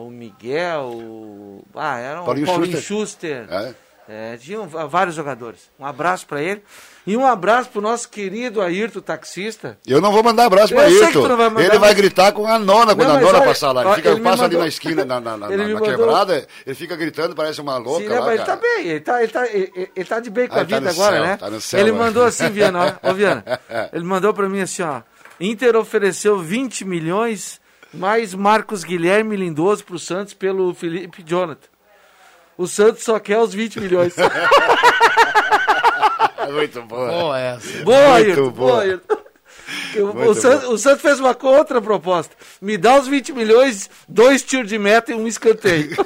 o 0.00 0.10
Miguel, 0.10 0.90
o... 0.92 1.64
ah, 1.74 1.98
era 1.98 2.22
o 2.22 2.24
Paulinho 2.24 2.46
Paulinho, 2.46 2.76
Schuster. 2.80 3.46
Schuster. 3.46 3.52
É. 3.52 3.74
É, 4.08 4.36
tinham 4.36 4.66
vários 4.66 5.14
jogadores. 5.14 5.70
Um 5.78 5.86
abraço 5.86 6.26
para 6.26 6.42
ele. 6.42 6.62
E 7.06 7.16
um 7.16 7.24
abraço 7.26 7.68
pro 7.70 7.80
nosso 7.80 8.08
querido 8.08 8.60
Ayrton, 8.60 9.00
taxista. 9.00 9.78
Eu 9.86 10.00
não 10.00 10.10
vou 10.12 10.22
mandar 10.24 10.44
abraço 10.46 10.74
que 10.74 10.78
Ayrton. 10.80 11.22
vai 11.36 11.48
mandar, 11.48 11.60
ele 11.60 11.78
vai 11.78 11.90
mas- 11.90 11.96
gritar 11.96 12.32
com 12.32 12.46
a 12.46 12.58
nona 12.58 12.94
quando 12.96 13.08
Não, 13.08 13.16
a 13.16 13.20
nona 13.20 13.38
olha, 13.38 13.46
passar 13.46 13.70
lá. 13.72 13.82
Ele, 13.82 13.90
ó, 13.90 13.94
fica, 13.94 14.10
ele 14.10 14.20
passa 14.20 14.42
ali 14.44 14.54
mandou- 14.54 14.60
na 14.60 14.66
esquina, 14.68 15.04
na, 15.04 15.20
na, 15.20 15.36
na, 15.36 15.48
na 15.48 15.80
quebrada, 15.80 16.46
ele 16.66 16.74
fica 16.74 16.96
gritando, 16.96 17.34
parece 17.34 17.60
uma 17.60 17.76
louca 17.78 18.02
Sim, 18.02 18.08
né, 18.08 18.18
lá, 18.20 18.26
mas 18.26 18.34
ele 18.34 18.44
tá 18.44 18.56
bem, 18.56 18.86
ele 18.88 19.00
tá, 19.00 19.22
ele 19.22 19.32
tá, 19.32 19.46
ele, 19.48 19.90
ele 19.96 20.04
tá 20.04 20.20
de 20.20 20.30
bem 20.30 20.48
com 20.48 20.54
Ah, 20.54 20.58
a 20.58 20.60
tá 20.60 20.64
vida 20.64 20.80
no 20.80 20.88
agora, 20.90 21.16
céu, 21.16 21.24
né? 21.24 21.36
tá 21.36 21.60
céu, 21.60 21.80
ele 21.80 21.90
é. 21.90 21.92
mandou 21.92 22.24
assim, 22.24 22.48
Viana, 22.50 22.98
ó, 23.02 23.08
ô 23.10 23.14
Viana, 23.14 23.44
ele 23.92 24.04
mandou 24.04 24.34
pra 24.34 24.48
mim 24.48 24.60
assim, 24.60 24.82
ó, 24.82 25.00
Inter 25.40 25.76
ofereceu 25.76 26.38
20 26.38 26.84
milhões 26.84 27.60
mais 27.94 28.34
Marcos 28.34 28.84
Guilherme 28.84 29.36
Lindoso 29.36 29.84
pro 29.84 29.98
Santos 29.98 30.34
pelo 30.34 30.72
Felipe 30.74 31.22
Jonathan. 31.24 31.68
O 32.56 32.66
Santos 32.66 33.02
só 33.02 33.18
quer 33.18 33.38
os 33.38 33.52
20 33.54 33.80
milhões. 33.80 34.14
Muito 36.52 36.82
boa. 36.82 37.08
Boa 37.08 37.38
essa. 37.40 37.82
Boa, 37.84 37.98
Muito 37.98 38.26
Ayrton, 38.28 38.50
boa. 38.50 38.72
boa, 38.72 38.80
Ayrton. 38.82 39.22
O, 40.28 40.34
Santos, 40.34 40.66
bom. 40.66 40.74
o 40.74 40.78
Santos 40.78 41.00
fez 41.02 41.18
uma 41.20 41.34
contraproposta. 41.34 42.34
Me 42.60 42.76
dá 42.76 42.98
os 42.98 43.06
20 43.08 43.32
milhões, 43.32 43.88
dois 44.06 44.42
tiros 44.42 44.68
de 44.68 44.78
meta 44.78 45.12
e 45.12 45.14
um 45.14 45.26
escanteio. 45.26 45.96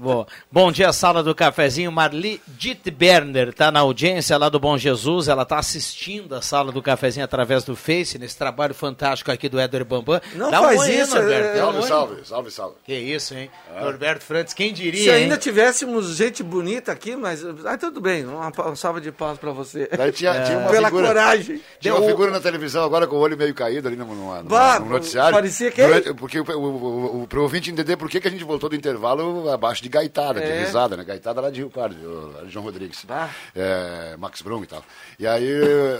Boa. 0.00 0.26
Bom 0.50 0.72
dia, 0.72 0.90
sala 0.94 1.22
do 1.22 1.34
cafezinho. 1.34 1.92
Marli 1.92 2.40
Dittberner 2.48 3.48
está 3.50 3.70
na 3.70 3.80
audiência 3.80 4.38
lá 4.38 4.48
do 4.48 4.58
Bom 4.58 4.78
Jesus. 4.78 5.28
Ela 5.28 5.42
está 5.42 5.58
assistindo 5.58 6.34
a 6.34 6.40
sala 6.40 6.72
do 6.72 6.80
cafezinho 6.80 7.22
através 7.22 7.64
do 7.64 7.76
Face, 7.76 8.18
nesse 8.18 8.34
trabalho 8.38 8.72
fantástico 8.72 9.30
aqui 9.30 9.46
do 9.46 9.60
Éder 9.60 9.84
Bambam. 9.84 10.18
Não 10.34 10.50
Dá 10.50 10.62
faz 10.62 10.80
um 10.80 10.84
isso, 10.86 11.14
Norberto? 11.14 11.58
é- 11.58 11.66
um 11.66 11.72
Salve, 11.82 11.86
salve, 11.88 12.24
salve, 12.26 12.50
salve. 12.50 12.74
Que 12.82 12.94
isso, 12.94 13.34
hein? 13.34 13.50
Norberto 13.78 14.24
Frantes, 14.24 14.54
quem 14.54 14.72
diria, 14.72 15.02
Se 15.02 15.10
ainda 15.10 15.34
hein? 15.34 15.40
tivéssemos 15.40 16.16
gente 16.16 16.42
bonita 16.42 16.90
aqui, 16.92 17.14
mas. 17.14 17.44
Ah, 17.66 17.76
tudo 17.76 18.00
bem, 18.00 18.24
uma, 18.24 18.48
uma 18.48 18.76
salva 18.76 19.02
de 19.02 19.12
palmas 19.12 19.38
pra 19.38 19.52
você. 19.52 19.86
Daí 19.94 20.12
tinha, 20.12 20.32
tinha 20.44 20.58
uma 20.60 20.70
Pela 20.72 20.88
figura, 20.88 21.08
coragem. 21.08 21.60
Tinha 21.78 21.94
uma 21.94 22.06
figura 22.06 22.30
na 22.30 22.40
televisão 22.40 22.82
agora 22.84 23.06
com 23.06 23.16
o 23.16 23.18
olho 23.18 23.36
meio 23.36 23.54
caído 23.54 23.86
ali 23.86 23.96
no, 23.98 24.06
no, 24.06 24.42
no, 24.42 24.48
Bah, 24.48 24.80
no 24.80 24.86
noticiário. 24.86 25.34
parecia 25.34 25.70
quem? 25.70 25.86
Durante- 25.86 26.14
porque 26.14 26.40
o, 26.40 26.44
o, 26.44 26.58
o, 26.58 27.22
o, 27.22 27.26
pro 27.28 27.42
ouvinte 27.42 27.70
entender 27.70 27.98
por 27.98 28.08
que, 28.08 28.18
que 28.18 28.28
a 28.28 28.30
gente 28.30 28.44
voltou 28.44 28.70
do 28.70 28.76
intervalo 28.76 29.46
abaixo 29.50 29.82
de 29.82 29.89
gaitada, 29.90 30.40
de 30.40 30.46
É. 30.46 30.64
risada, 30.64 30.96
né? 30.96 31.04
Gaitada 31.04 31.40
lá 31.40 31.50
de 31.50 31.60
Rio 31.60 31.68
Pardo, 31.70 32.48
João 32.48 32.64
Rodrigues. 32.64 33.04
Bah. 33.04 33.28
É, 33.54 34.16
Max 34.16 34.40
Brum 34.40 34.62
e 34.62 34.66
tal. 34.66 34.84
E 35.18 35.26
aí 35.26 35.52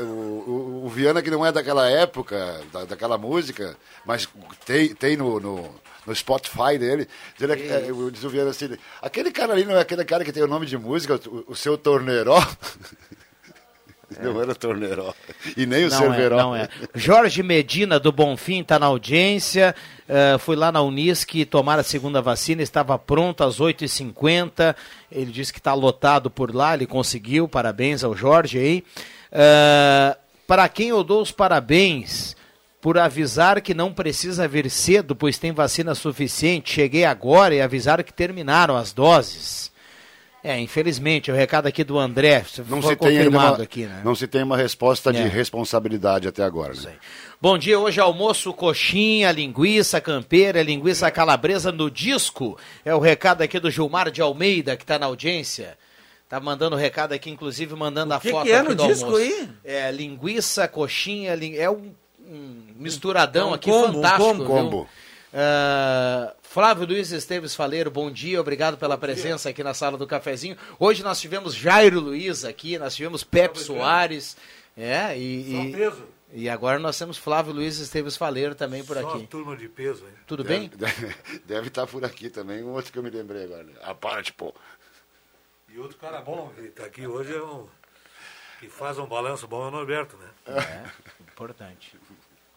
o, 0.02 0.04
o, 0.06 0.82
o 0.86 0.88
Viana, 0.88 1.20
que 1.20 1.30
não 1.30 1.44
é 1.44 1.52
daquela 1.52 1.88
época, 1.90 2.60
da, 2.72 2.84
daquela 2.84 3.18
música, 3.18 3.76
mas 4.06 4.28
tem, 4.64 4.94
tem 4.94 5.16
no, 5.16 5.38
no, 5.38 5.70
no 6.06 6.14
Spotify 6.14 6.78
dele, 6.78 7.06
ele, 7.40 7.52
é, 7.52 7.56
é, 7.88 8.10
diz 8.10 8.24
o 8.24 8.30
Viana 8.30 8.50
assim, 8.50 8.76
aquele 9.02 9.30
cara 9.30 9.52
ali 9.52 9.64
não 9.64 9.76
é 9.76 9.80
aquele 9.80 10.04
cara 10.04 10.24
que 10.24 10.32
tem 10.32 10.42
o 10.42 10.48
nome 10.48 10.66
de 10.66 10.78
música, 10.78 11.20
o, 11.28 11.52
o 11.52 11.56
seu 11.56 11.76
torneiró? 11.76 12.38
Não 14.22 14.40
era 14.42 14.54
torneiró. 14.54 15.14
E 15.56 15.64
nem 15.66 15.84
o 15.84 15.88
Não 15.88 15.96
é, 15.96 16.00
Cerveró. 16.00 16.36
não 16.36 16.56
é. 16.56 16.68
Jorge 16.94 17.42
Medina, 17.42 18.00
do 18.00 18.10
Bonfim, 18.10 18.60
está 18.60 18.78
na 18.78 18.86
audiência. 18.86 19.74
Eh, 20.08 20.36
fui 20.38 20.56
lá 20.56 20.72
na 20.72 20.82
Unisc 20.82 21.32
tomar 21.48 21.78
a 21.78 21.82
segunda 21.84 22.20
vacina, 22.20 22.60
estava 22.62 22.98
pronto 22.98 23.44
às 23.44 23.60
8h50. 23.60 24.74
Ele 25.12 25.30
disse 25.30 25.52
que 25.52 25.60
está 25.60 25.74
lotado 25.74 26.28
por 26.30 26.54
lá, 26.54 26.74
ele 26.74 26.86
conseguiu. 26.86 27.46
Parabéns 27.46 28.02
ao 28.02 28.16
Jorge 28.16 28.58
aí. 28.58 28.84
Eh, 29.30 30.16
para 30.46 30.68
quem 30.68 30.88
eu 30.88 31.04
dou 31.04 31.22
os 31.22 31.30
parabéns 31.30 32.34
por 32.80 32.98
avisar 32.98 33.60
que 33.60 33.74
não 33.74 33.92
precisa 33.92 34.48
vir 34.48 34.68
cedo, 34.70 35.14
pois 35.14 35.38
tem 35.38 35.52
vacina 35.52 35.94
suficiente. 35.94 36.72
Cheguei 36.72 37.04
agora 37.04 37.54
e 37.54 37.60
avisaram 37.60 38.02
que 38.02 38.12
terminaram 38.12 38.76
as 38.76 38.92
doses. 38.92 39.69
É, 40.42 40.58
infelizmente, 40.58 41.30
o 41.30 41.34
recado 41.34 41.66
aqui 41.66 41.84
do 41.84 41.98
André 41.98 42.42
Não 42.66 42.80
foi 42.80 42.94
se, 42.94 42.96
tem 43.00 43.28
uma, 43.28 43.56
aqui, 43.62 43.84
né? 43.84 44.00
não 44.02 44.14
se 44.14 44.26
tem 44.26 44.42
uma 44.42 44.56
resposta 44.56 45.10
É. 45.10 45.12
de 45.12 45.28
responsabilidade 45.28 46.26
até 46.26 46.42
agora. 46.42 46.72
Né? 46.72 46.94
Bom 47.38 47.58
dia, 47.58 47.78
hoje 47.78 48.00
almoço 48.00 48.50
coxinha, 48.54 49.30
linguiça 49.32 50.00
campeira, 50.00 50.62
linguiça 50.62 51.10
calabresa 51.10 51.70
no 51.70 51.90
disco. 51.90 52.58
É 52.84 52.94
o 52.94 52.98
recado 52.98 53.42
aqui 53.42 53.60
do 53.60 53.70
Gilmar 53.70 54.10
de 54.10 54.22
Almeida, 54.22 54.76
que 54.78 54.82
está 54.84 54.98
na 54.98 55.06
audiência. 55.06 55.76
Tá 56.26 56.40
mandando 56.40 56.74
o 56.74 56.78
recado 56.78 57.12
aqui, 57.12 57.28
inclusive 57.28 57.74
mandando 57.74 58.14
a 58.14 58.20
que 58.20 58.30
foto 58.30 58.46
que 58.46 58.52
é 58.52 58.60
aqui 58.60 58.68
no 58.70 58.74
do 58.74 58.86
disco 58.86 59.04
almoço. 59.06 59.22
aí? 59.22 59.48
É 59.62 59.90
linguiça, 59.92 60.66
coxinha, 60.68 61.32
é 61.56 61.68
um, 61.68 61.92
um 62.26 62.62
misturadão 62.76 63.50
Um 63.50 63.54
aqui 63.54 63.68
combo, 63.68 63.88
um 63.88 63.92
fantástico. 64.02 64.24
combo. 64.24 64.38
viu? 64.44 64.46
Combo. 64.46 64.88
Ah, 65.34 66.32
Flávio 66.50 66.84
Luiz 66.84 67.12
Esteves 67.12 67.54
Faleiro, 67.54 67.92
bom 67.92 68.10
dia, 68.10 68.40
obrigado 68.40 68.76
pela 68.76 68.98
presença 68.98 69.48
aqui 69.50 69.62
na 69.62 69.72
sala 69.72 69.96
do 69.96 70.04
cafezinho. 70.04 70.56
Hoje 70.80 71.00
nós 71.00 71.20
tivemos 71.20 71.54
Jairo 71.54 72.00
Luiz 72.00 72.44
aqui, 72.44 72.76
nós 72.76 72.96
tivemos 72.96 73.22
Pepe 73.22 73.60
Soares, 73.60 74.36
é, 74.76 75.16
e, 75.16 75.72
e, 75.72 75.92
e 76.32 76.48
agora 76.48 76.80
nós 76.80 76.98
temos 76.98 77.16
Flávio 77.16 77.52
Luiz 77.52 77.78
Esteves 77.78 78.16
Faleiro 78.16 78.56
também 78.56 78.84
por 78.84 78.96
Só 78.96 79.08
aqui. 79.10 79.18
uma 79.18 79.26
turma 79.28 79.56
de 79.56 79.68
peso, 79.68 80.04
hein? 80.04 80.12
Tudo 80.26 80.42
bem? 80.42 80.68
Deve, 80.74 81.14
deve 81.44 81.68
estar 81.68 81.86
por 81.86 82.04
aqui 82.04 82.28
também, 82.28 82.64
um 82.64 82.72
outro 82.72 82.90
que 82.92 82.98
eu 82.98 83.02
me 83.04 83.10
lembrei 83.10 83.44
agora. 83.44 83.62
né? 83.62 83.74
A 83.82 83.94
parte, 83.94 84.32
pô. 84.32 84.52
E 85.68 85.78
outro 85.78 85.98
cara 85.98 86.20
bom 86.20 86.50
que 86.56 86.62
está 86.62 86.84
aqui 86.84 87.06
hoje 87.06 87.32
é 87.32 87.40
um. 87.40 87.68
que 88.58 88.68
faz 88.68 88.98
um 88.98 89.06
balanço 89.06 89.46
bom 89.46 89.66
é 89.66 89.68
o 89.68 89.70
Norberto, 89.70 90.16
né? 90.16 90.28
É, 90.48 91.22
importante. 91.22 91.96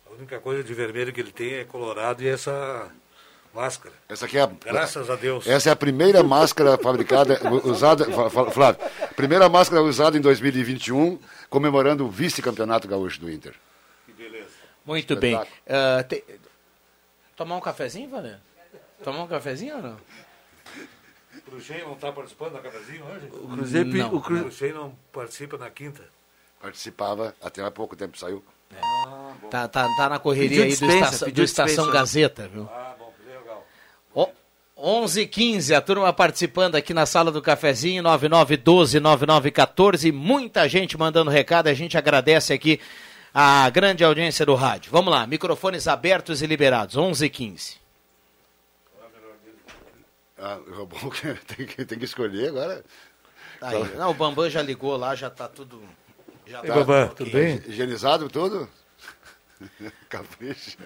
A 0.08 0.14
única 0.14 0.39
coisa 0.39 0.64
de 0.64 0.74
vermelho 0.74 1.14
que 1.14 1.22
ele 1.22 1.32
tem 1.32 1.54
é 1.54 1.64
colorado 1.64 2.24
e 2.24 2.28
essa 2.28 2.91
máscara. 3.54 3.93
Essa 4.10 4.26
aqui 4.26 4.38
é 4.38 4.41
a, 4.41 4.47
Graças 4.47 5.10
a 5.10 5.16
Deus. 5.16 5.47
Essa 5.47 5.70
é 5.70 5.72
a 5.72 5.76
primeira 5.76 6.22
máscara 6.24 6.78
fabricada, 6.78 7.39
usada, 7.64 8.06
Flávio, 8.51 8.82
primeira 9.16 9.47
máscara 9.49 9.82
usada 9.82 10.18
em 10.18 10.22
2021, 10.22 11.20
comemorando 11.49 12.06
o 12.06 12.10
vice-campeonato 12.10 12.88
gaúcho 12.88 13.20
do 13.20 13.32
Inter. 13.32 13.54
Muito 14.86 15.16
bem. 15.16 15.39
Ah, 15.68 16.04
te- 16.04 16.24
Tomar 17.36 17.56
um 17.58 17.62
cafezinho, 17.62 18.10
Valério? 18.10 18.39
Tomar 19.04 19.24
um 19.24 19.28
cafezinho 19.28 19.78
ou 19.78 19.82
não? 19.82 19.97
O 21.38 21.41
Cruzeiro 21.51 21.88
não 21.88 21.93
está 21.93 22.12
participando 22.12 22.54
da 22.54 22.60
cafezinho 22.60 23.06
hoje? 23.06 23.28
O 23.32 23.47
Cruzeiro 23.47 23.89
não. 23.89 24.14
o 24.16 24.22
Cruzeiro 24.22 24.78
não 24.78 24.95
participa 25.12 25.58
na 25.58 25.70
quinta. 25.70 26.04
Participava, 26.62 27.36
até 27.41 27.62
há 27.64 27.72
pouco 27.72 27.95
tempo 27.95 28.18
saiu. 28.18 28.43
Tá, 29.51 29.68
tá, 29.68 29.88
tá 29.95 30.10
na 30.10 30.20
correria 30.20 30.49
Pediu 30.49 30.64
aí 30.64 30.70
do, 30.70 30.72
dispensa, 30.72 30.95
Estação, 31.06 31.26
pediu 31.28 31.43
do 31.43 31.45
Estação 31.45 31.84
dispensa. 31.86 31.91
Gazeta, 31.91 32.47
viu? 32.47 32.64
Ah, 32.72 32.95
Ó, 34.16 34.30
11h15, 34.78 35.76
a 35.76 35.82
turma 35.82 36.11
participando 36.14 36.76
aqui 36.76 36.93
na 36.93 37.05
sala 37.05 37.32
do 37.32 37.41
cafezinho, 37.41 38.03
9912-9914. 38.03 40.11
Muita 40.11 40.68
gente 40.68 40.97
mandando 40.97 41.32
recado, 41.32 41.68
a 41.68 41.74
gente 41.74 41.97
agradece 41.97 42.53
aqui 42.53 42.80
a 43.34 43.70
grande 43.70 44.03
audiência 44.03 44.45
do 44.45 44.55
rádio. 44.55 44.91
Vamos 44.91 45.11
lá, 45.11 45.26
microfones 45.26 45.88
abertos 45.88 46.41
e 46.41 46.47
liberados, 46.47 46.95
11h15. 46.95 47.78
Ah, 50.38 50.59
o 50.80 50.86
bom 50.86 51.09
que 51.09 51.34
tem, 51.55 51.66
que 51.66 51.86
tem 51.86 51.97
que 51.97 52.05
escolher 52.05 52.49
agora. 52.49 52.84
Aí, 53.61 53.95
não, 53.95 54.11
o 54.11 54.14
Bambam 54.14 54.49
já 54.49 54.61
ligou 54.61 54.97
lá, 54.97 55.16
já 55.16 55.30
tá 55.30 55.47
tudo. 55.47 55.82
Já 56.45 56.61
Tá 56.61 56.68
tá 56.68 56.74
Bambam, 56.74 57.07
tudo 57.16 57.32
bem? 57.32 57.61
Higienizado 57.66 58.28
tudo? 58.28 58.70
Capricha. 60.09 60.78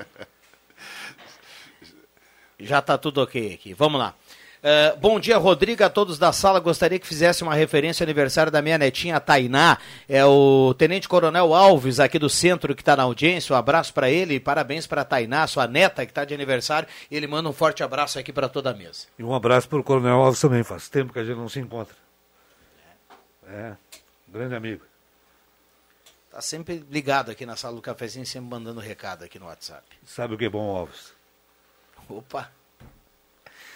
Já 2.59 2.79
está 2.79 2.97
tudo 2.97 3.21
ok 3.21 3.53
aqui. 3.53 3.73
Vamos 3.73 3.99
lá. 3.99 4.15
Eh, 4.63 4.95
bom 4.99 5.19
dia, 5.19 5.37
Rodrigo, 5.37 5.83
a 5.83 5.89
todos 5.89 6.17
da 6.17 6.33
sala. 6.33 6.59
Gostaria 6.59 6.97
que 6.97 7.05
fizesse 7.05 7.43
uma 7.43 7.53
referência 7.53 8.03
ao 8.03 8.05
aniversário 8.07 8.51
da 8.51 8.61
minha 8.61 8.77
netinha 8.77 9.19
Tainá. 9.19 9.77
É 10.09 10.25
o 10.25 10.73
Tenente 10.73 11.07
Coronel 11.07 11.53
Alves, 11.53 11.99
aqui 11.99 12.17
do 12.17 12.29
centro, 12.29 12.75
que 12.75 12.81
está 12.81 12.95
na 12.95 13.03
audiência. 13.03 13.53
Um 13.53 13.57
abraço 13.57 13.93
para 13.93 14.09
ele 14.09 14.35
e 14.35 14.39
parabéns 14.39 14.87
para 14.87 15.03
a 15.03 15.05
Tainá, 15.05 15.45
sua 15.45 15.67
neta, 15.67 16.05
que 16.05 16.11
está 16.11 16.25
de 16.25 16.33
aniversário. 16.33 16.89
Ele 17.11 17.27
manda 17.27 17.47
um 17.47 17.53
forte 17.53 17.83
abraço 17.83 18.17
aqui 18.17 18.33
para 18.33 18.49
toda 18.49 18.71
a 18.71 18.73
mesa. 18.73 19.07
E 19.19 19.23
um 19.23 19.33
abraço 19.33 19.69
para 19.69 19.79
o 19.79 19.83
Coronel 19.83 20.15
Alves 20.15 20.41
também. 20.41 20.63
Faz 20.63 20.89
tempo 20.89 21.13
que 21.13 21.19
a 21.19 21.23
gente 21.23 21.37
não 21.37 21.47
se 21.47 21.59
encontra. 21.59 21.95
É, 23.47 23.73
grande 24.27 24.55
amigo. 24.55 24.83
Tá 26.31 26.41
sempre 26.41 26.83
ligado 26.89 27.31
aqui 27.31 27.45
na 27.45 27.55
sala 27.55 27.75
do 27.75 27.81
cafezinho, 27.81 28.25
sempre 28.25 28.49
mandando 28.49 28.79
recado 28.79 29.23
aqui 29.23 29.39
no 29.39 29.45
WhatsApp. 29.45 29.83
Sabe 30.03 30.33
o 30.33 30.37
que 30.37 30.45
é 30.45 30.49
bom, 30.49 30.75
Alves? 30.75 31.16
Opa! 32.09 32.51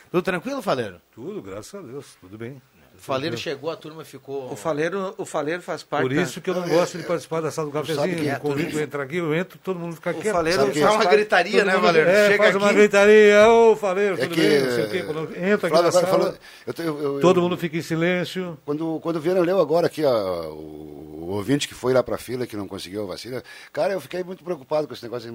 Tudo 0.09 0.23
tranquilo, 0.23 0.61
Faleiro? 0.61 1.01
Tudo, 1.13 1.41
graças 1.41 1.73
a 1.73 1.81
Deus, 1.81 2.17
tudo 2.19 2.37
bem. 2.37 2.61
O 3.01 3.03
Faleiro 3.03 3.35
chegou, 3.35 3.71
a 3.71 3.75
turma 3.75 4.05
ficou. 4.05 4.51
O 4.51 4.55
Faleiro, 4.55 5.15
o 5.17 5.25
Faleiro 5.25 5.59
faz 5.63 5.81
parte 5.81 6.03
Por 6.03 6.11
isso 6.11 6.39
que 6.39 6.51
eu 6.51 6.53
não 6.53 6.69
gosto 6.69 6.99
de 6.99 7.03
participar 7.03 7.41
da 7.41 7.49
sala 7.49 7.67
do 7.69 7.73
cafezinho. 7.73 8.29
é, 8.29 8.35
convido 8.35 8.77
a 8.77 8.81
entrar 8.83 9.01
aqui, 9.01 9.17
eu 9.17 9.33
entro, 9.33 9.57
todo 9.63 9.79
mundo 9.79 9.95
fica 9.95 10.13
quieto. 10.13 10.31
Faleiro 10.33 10.59
Sabe 10.59 10.79
faz 10.79 10.89
que- 10.91 11.01
uma 11.01 11.05
gritaria, 11.11 11.65
né, 11.65 11.79
Faleiro? 11.79 12.09
É, 12.09 12.27
Chega 12.27 12.43
faz 12.43 12.55
uma 12.55 12.65
aqui- 12.67 12.75
gritaria, 12.75 13.49
ô 13.49 13.75
Faleiro, 13.75 14.13
É 14.13 14.17
tudo 14.19 14.35
que, 14.35 14.41
bem, 14.41 14.61
não 14.61 14.69
sei 14.71 14.83
o 14.85 14.89
quê. 14.91 15.01
Quando 15.03 15.35
entro 15.35 15.67
aqui 15.67 15.81
na 15.81 15.91
sala, 15.91 16.07
falando- 16.07 16.37
eu 16.67 16.73
tenho- 16.75 16.87
eu- 16.99 17.13
eu- 17.15 17.19
todo 17.21 17.41
mundo 17.41 17.57
fica 17.57 17.75
em 17.75 17.81
silêncio. 17.81 18.55
Quando, 18.63 18.99
quando 19.01 19.15
o 19.15 19.19
Viana 19.19 19.41
leu 19.41 19.59
agora 19.59 19.87
aqui 19.87 20.03
ó, 20.05 20.49
o, 20.51 21.17
o 21.23 21.27
ouvinte 21.31 21.67
que 21.67 21.73
foi 21.73 21.93
lá 21.93 22.03
para 22.03 22.15
a 22.15 22.19
fila 22.19 22.45
que 22.45 22.55
não 22.55 22.67
conseguiu 22.67 23.01
a 23.03 23.07
vacina, 23.07 23.43
cara, 23.73 23.93
eu 23.93 23.99
fiquei 23.99 24.23
muito 24.23 24.43
preocupado 24.43 24.87
com 24.87 24.93
esse 24.93 25.01
negócio. 25.01 25.27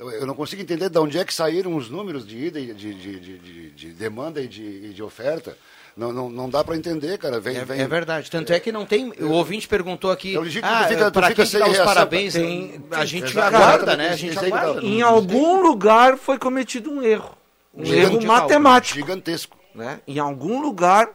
Eu 0.00 0.26
não- 0.26 0.34
consigo 0.34 0.62
entender 0.62 0.88
de 0.88 0.98
onde 0.98 1.18
é 1.18 1.24
que 1.24 1.34
saíram 1.34 1.76
os 1.76 1.90
números 1.90 2.26
de 2.26 2.38
ida 2.38 2.58
de, 2.58 2.72
de, 2.72 2.94
de, 2.94 3.38
de- 3.38 3.70
de 3.72 3.88
demanda 3.92 4.40
e 4.40 4.48
de, 4.48 4.62
e 4.62 4.92
de 4.94 5.02
oferta. 5.02 5.54
Não, 5.98 6.12
não, 6.12 6.30
não 6.30 6.48
dá 6.48 6.62
para 6.62 6.76
entender, 6.76 7.18
cara. 7.18 7.40
Vem, 7.40 7.56
É, 7.56 7.64
vem- 7.64 7.80
é 7.80 7.88
verdade, 7.88 8.30
tanto 8.30 8.52
é 8.52 8.60
que 8.60 8.70
não 8.70 8.86
tem. 8.86 9.12
O 9.20 9.30
ouvinte 9.32 9.66
perguntou 9.66 10.12
aqui. 10.12 10.30
Então, 10.30 10.42
legítimo, 10.42 10.70
ah, 10.72 10.84
tu 10.84 10.88
fica- 10.90 11.10
tu 11.10 11.12
para 11.12 11.26
fica 11.28 11.34
quem 11.36 11.44
que 11.44 11.50
sem 11.50 11.58
dá 11.60 11.66
os 11.66 11.72
reação, 11.72 11.92
parabéns? 11.94 12.32
tem- 12.34 12.84
a 12.92 13.04
gente 13.04 13.24
Exato. 13.24 13.56
aguarda, 13.56 13.96
né? 13.96 14.10
A 14.10 14.16
gente 14.16 14.38
tem- 14.38 14.52
aguarda. 14.52 14.80
Em 14.86 15.02
algum 15.02 15.60
lugar 15.60 16.16
foi 16.16 16.38
cometido 16.38 16.88
um 16.90 17.02
erro. 17.02 17.36
Um 17.74 17.84
Gigante 17.84 18.14
erro 18.16 18.26
matemático. 18.26 18.94
Gigantesco. 18.98 19.58
Né? 19.74 20.00
Em 20.06 20.18
algum 20.20 20.60
lugar 20.60 21.10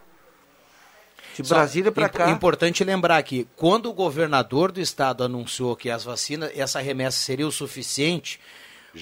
de 1.36 1.44
Brasília 1.44 1.92
para 1.92 2.08
cá. 2.10 2.30
Importante 2.30 2.84
lembrar 2.84 3.22
que 3.24 3.48
quando 3.56 3.88
o 3.90 3.94
governador 3.94 4.72
do 4.72 4.80
estado 4.80 5.24
anunciou 5.24 5.76
que 5.76 5.90
as 5.90 6.04
vacinas, 6.04 6.52
essa 6.56 6.80
remessa 6.80 7.18
seria 7.20 7.48
o 7.48 7.52
suficiente 7.52 8.40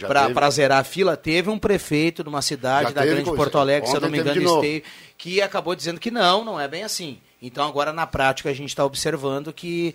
para 0.08 0.50
zerar 0.50 0.80
a 0.80 0.84
fila, 0.84 1.18
teve 1.18 1.50
um 1.50 1.60
prefeito 1.60 2.24
de 2.24 2.30
uma 2.30 2.42
cidade 2.42 2.90
Já 2.90 2.94
da 2.96 3.02
teve 3.02 3.16
grande. 3.16 3.30
Porto 3.38 3.58
Alegre, 3.58 3.90
se 3.90 3.96
eu 3.96 4.02
não 4.02 4.10
me 4.10 4.20
engano. 4.20 4.56
Esteio, 4.56 4.84
que 5.18 5.42
acabou 5.42 5.76
dizendo 5.76 6.00
que 6.00 6.10
não, 6.12 6.44
não 6.46 6.60
é 6.60 6.68
bem 6.68 6.84
assim. 6.84 7.20
Então 7.42 7.68
agora 7.68 7.92
na 7.92 8.08
prática 8.08 8.50
a 8.50 8.54
gente 8.54 8.70
está 8.70 8.86
observando 8.86 9.52
que 9.52 9.94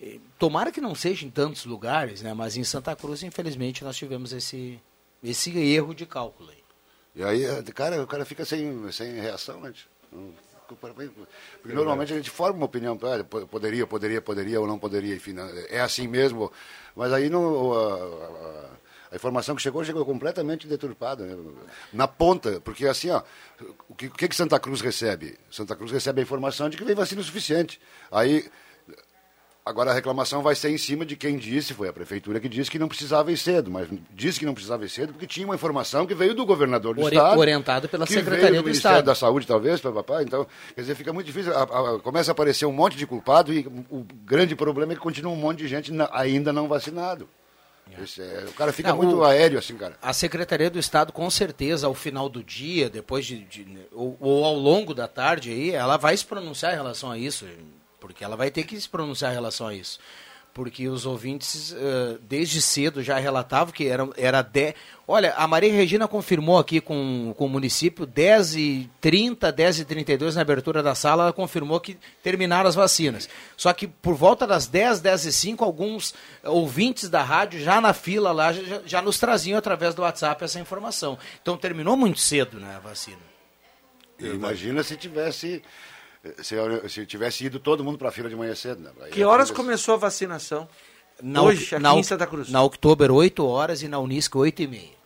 eh, 0.00 0.18
tomara 0.38 0.70
que 0.70 0.80
não 0.80 0.94
seja 0.94 1.26
em 1.26 1.30
tantos 1.30 1.64
lugares, 1.64 2.22
né? 2.22 2.32
Mas 2.34 2.56
em 2.56 2.64
Santa 2.64 2.94
Cruz, 2.94 3.22
infelizmente, 3.22 3.82
nós 3.84 3.96
tivemos 3.96 4.32
esse 4.32 4.78
esse 5.24 5.56
erro 5.58 5.94
de 5.94 6.04
cálculo. 6.06 6.50
aí. 6.50 6.56
E 7.14 7.22
aí, 7.24 7.44
eh, 7.44 7.62
cara, 7.74 8.02
o 8.02 8.06
cara 8.06 8.24
fica 8.24 8.44
sem, 8.44 8.90
sem 8.92 9.12
reação, 9.20 9.60
né? 9.60 9.72
Porque 11.60 11.74
normalmente 11.74 12.12
a 12.12 12.16
gente 12.16 12.30
forma 12.30 12.56
uma 12.58 12.66
opinião, 12.66 12.96
po- 12.96 13.46
poderia, 13.46 13.86
poderia, 13.86 14.22
poderia 14.22 14.60
ou 14.60 14.66
não 14.66 14.78
poderia, 14.78 15.14
enfim, 15.14 15.32
né, 15.34 15.66
é 15.68 15.80
assim 15.80 16.06
mesmo. 16.08 16.50
Mas 16.96 17.12
aí 17.12 17.28
não, 17.28 17.72
a, 17.72 17.94
a- 17.94 18.70
a 19.12 19.16
informação 19.16 19.54
que 19.54 19.60
chegou, 19.62 19.84
chegou 19.84 20.04
completamente 20.06 20.66
deturpada, 20.66 21.24
né? 21.24 21.36
na 21.92 22.08
ponta, 22.08 22.60
porque 22.64 22.86
assim, 22.86 23.10
ó, 23.10 23.22
o 23.88 23.94
que, 23.94 24.06
o 24.06 24.10
que 24.10 24.34
Santa 24.34 24.58
Cruz 24.58 24.80
recebe? 24.80 25.36
Santa 25.50 25.76
Cruz 25.76 25.92
recebe 25.92 26.20
a 26.20 26.22
informação 26.22 26.68
de 26.70 26.76
que 26.78 26.84
vem 26.84 26.94
vacina 26.94 27.20
o 27.20 27.24
suficiente. 27.24 27.78
Aí 28.10 28.46
Agora 29.64 29.92
a 29.92 29.94
reclamação 29.94 30.42
vai 30.42 30.56
ser 30.56 30.70
em 30.70 30.76
cima 30.76 31.06
de 31.06 31.14
quem 31.14 31.36
disse, 31.38 31.72
foi 31.72 31.86
a 31.88 31.92
prefeitura 31.92 32.40
que 32.40 32.48
disse 32.48 32.68
que 32.68 32.80
não 32.80 32.88
precisava 32.88 33.30
ir 33.30 33.36
cedo, 33.36 33.70
mas 33.70 33.86
disse 34.12 34.40
que 34.40 34.44
não 34.44 34.54
precisava 34.54 34.84
ir 34.84 34.88
cedo 34.88 35.12
porque 35.12 35.24
tinha 35.24 35.46
uma 35.46 35.54
informação 35.54 36.04
que 36.04 36.16
veio 36.16 36.34
do 36.34 36.44
governador 36.44 36.96
do 36.96 37.02
Ori- 37.02 37.14
estado. 37.14 37.38
orientado 37.38 37.88
pela 37.88 38.04
que 38.04 38.12
Secretaria 38.12 38.40
veio 38.46 38.54
do, 38.56 38.62
do 38.62 38.66
Ministério 38.66 38.94
Estado. 38.96 39.06
da 39.06 39.14
Saúde, 39.14 39.46
talvez, 39.46 39.80
papapá. 39.80 40.20
Então, 40.20 40.44
quer 40.74 40.80
dizer, 40.80 40.96
fica 40.96 41.12
muito 41.12 41.26
difícil. 41.26 41.56
A- 41.56 41.62
a- 41.62 42.00
começa 42.00 42.32
a 42.32 42.32
aparecer 42.32 42.66
um 42.66 42.72
monte 42.72 42.96
de 42.96 43.06
culpado 43.06 43.52
e 43.54 43.64
o 43.88 44.04
grande 44.24 44.56
problema 44.56 44.94
é 44.94 44.96
que 44.96 45.00
continua 45.00 45.30
um 45.32 45.36
monte 45.36 45.58
de 45.58 45.68
gente 45.68 45.92
ainda 46.10 46.52
não 46.52 46.66
vacinado. 46.66 47.28
Esse 48.00 48.22
é- 48.22 48.44
o 48.48 48.52
cara 48.52 48.72
fica 48.72 48.90
Não, 48.90 48.96
muito 48.96 49.16
o- 49.16 49.24
aéreo 49.24 49.58
assim, 49.58 49.76
cara. 49.76 49.96
A 50.00 50.12
Secretaria 50.12 50.70
do 50.70 50.78
Estado, 50.78 51.12
com 51.12 51.28
certeza, 51.30 51.86
ao 51.86 51.94
final 51.94 52.28
do 52.28 52.42
dia, 52.42 52.88
depois 52.88 53.26
de, 53.26 53.38
de- 53.44 53.66
ou, 53.92 54.16
ou 54.20 54.44
ao 54.44 54.54
longo 54.54 54.94
da 54.94 55.08
tarde 55.08 55.50
aí, 55.50 55.70
ela 55.70 55.96
vai 55.96 56.16
se 56.16 56.24
pronunciar 56.24 56.72
em 56.72 56.76
relação 56.76 57.10
a 57.10 57.18
isso, 57.18 57.46
porque 58.00 58.24
ela 58.24 58.36
vai 58.36 58.50
ter 58.50 58.64
que 58.64 58.80
se 58.80 58.88
pronunciar 58.88 59.32
em 59.32 59.34
relação 59.34 59.66
a 59.66 59.74
isso. 59.74 59.98
Porque 60.54 60.86
os 60.86 61.06
ouvintes, 61.06 61.74
eh, 61.74 62.18
desde 62.20 62.60
cedo, 62.60 63.02
já 63.02 63.18
relatavam 63.18 63.72
que 63.72 63.86
era, 63.86 64.06
era 64.18 64.42
10. 64.42 64.74
Olha, 65.08 65.32
a 65.34 65.46
Maria 65.46 65.72
Regina 65.72 66.06
confirmou 66.06 66.58
aqui 66.58 66.78
com, 66.78 67.34
com 67.38 67.46
o 67.46 67.48
município, 67.48 68.04
10 68.04 68.56
e 68.56 68.90
30, 69.00 69.50
10 69.50 69.80
e 69.80 69.84
32 69.86 70.36
na 70.36 70.42
abertura 70.42 70.82
da 70.82 70.94
sala, 70.94 71.24
ela 71.24 71.32
confirmou 71.32 71.80
que 71.80 71.96
terminaram 72.22 72.68
as 72.68 72.74
vacinas. 72.74 73.30
Só 73.56 73.72
que 73.72 73.86
por 73.86 74.14
volta 74.14 74.46
das 74.46 74.66
10, 74.66 75.00
10 75.00 75.24
e 75.24 75.32
5, 75.32 75.64
alguns 75.64 76.14
ouvintes 76.44 77.08
da 77.08 77.22
rádio, 77.22 77.58
já 77.58 77.80
na 77.80 77.94
fila 77.94 78.30
lá, 78.30 78.52
já, 78.52 78.82
já 78.84 79.02
nos 79.02 79.18
traziam 79.18 79.58
através 79.58 79.94
do 79.94 80.02
WhatsApp 80.02 80.44
essa 80.44 80.60
informação. 80.60 81.18
Então 81.40 81.56
terminou 81.56 81.96
muito 81.96 82.20
cedo 82.20 82.60
né, 82.60 82.74
a 82.76 82.78
vacina. 82.78 83.32
Imagina 84.20 84.82
se 84.82 84.96
tivesse 84.96 85.62
se, 86.42 86.56
se 86.88 87.06
tivesse 87.06 87.44
ido 87.44 87.58
todo 87.58 87.82
mundo 87.84 87.98
para 87.98 88.08
a 88.08 88.12
fila 88.12 88.28
de 88.28 88.36
manhã 88.36 88.54
cedo. 88.54 88.80
Né? 88.80 88.90
Aí 89.02 89.10
Que 89.10 89.24
horas 89.24 89.48
fila- 89.50 89.56
começou 89.62 89.94
a 89.94 89.96
vacinação? 89.98 90.68
Na, 91.22 91.42
Hoje, 91.42 91.74
aqui 91.74 91.82
na, 91.82 91.94
em 91.94 92.02
Santa 92.02 92.26
Cruz. 92.26 92.50
Na 92.50 92.62
Oktober, 92.62 93.10
8 93.10 93.44
horas 93.46 93.82
e 93.82 93.88
na 93.88 93.98
Unisc, 93.98 94.34
8 94.34 94.62
e 94.62 94.66
meia. 94.66 95.02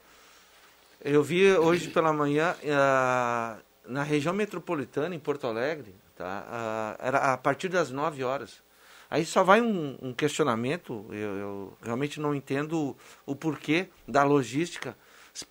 Eu 1.05 1.23
vi 1.23 1.53
hoje 1.53 1.89
pela 1.89 2.13
manhã, 2.13 2.55
ah, 2.71 3.57
na 3.87 4.03
região 4.03 4.33
metropolitana, 4.35 5.15
em 5.15 5.19
Porto 5.19 5.47
Alegre, 5.47 5.95
tá? 6.17 6.45
Ah, 6.49 6.97
era 6.99 7.19
a 7.33 7.37
partir 7.37 7.69
das 7.69 7.91
9 7.91 8.25
horas. 8.25 8.65
Aí 9.11 9.25
só 9.25 9.45
vai 9.45 9.61
um, 9.61 9.97
um 10.03 10.13
questionamento, 10.13 11.07
eu, 11.11 11.37
eu 11.37 11.79
realmente 11.83 12.19
não 12.19 12.35
entendo 12.35 12.77
o, 13.25 13.33
o 13.33 13.37
porquê 13.37 13.89
da 14.09 14.25
logística. 14.25 14.97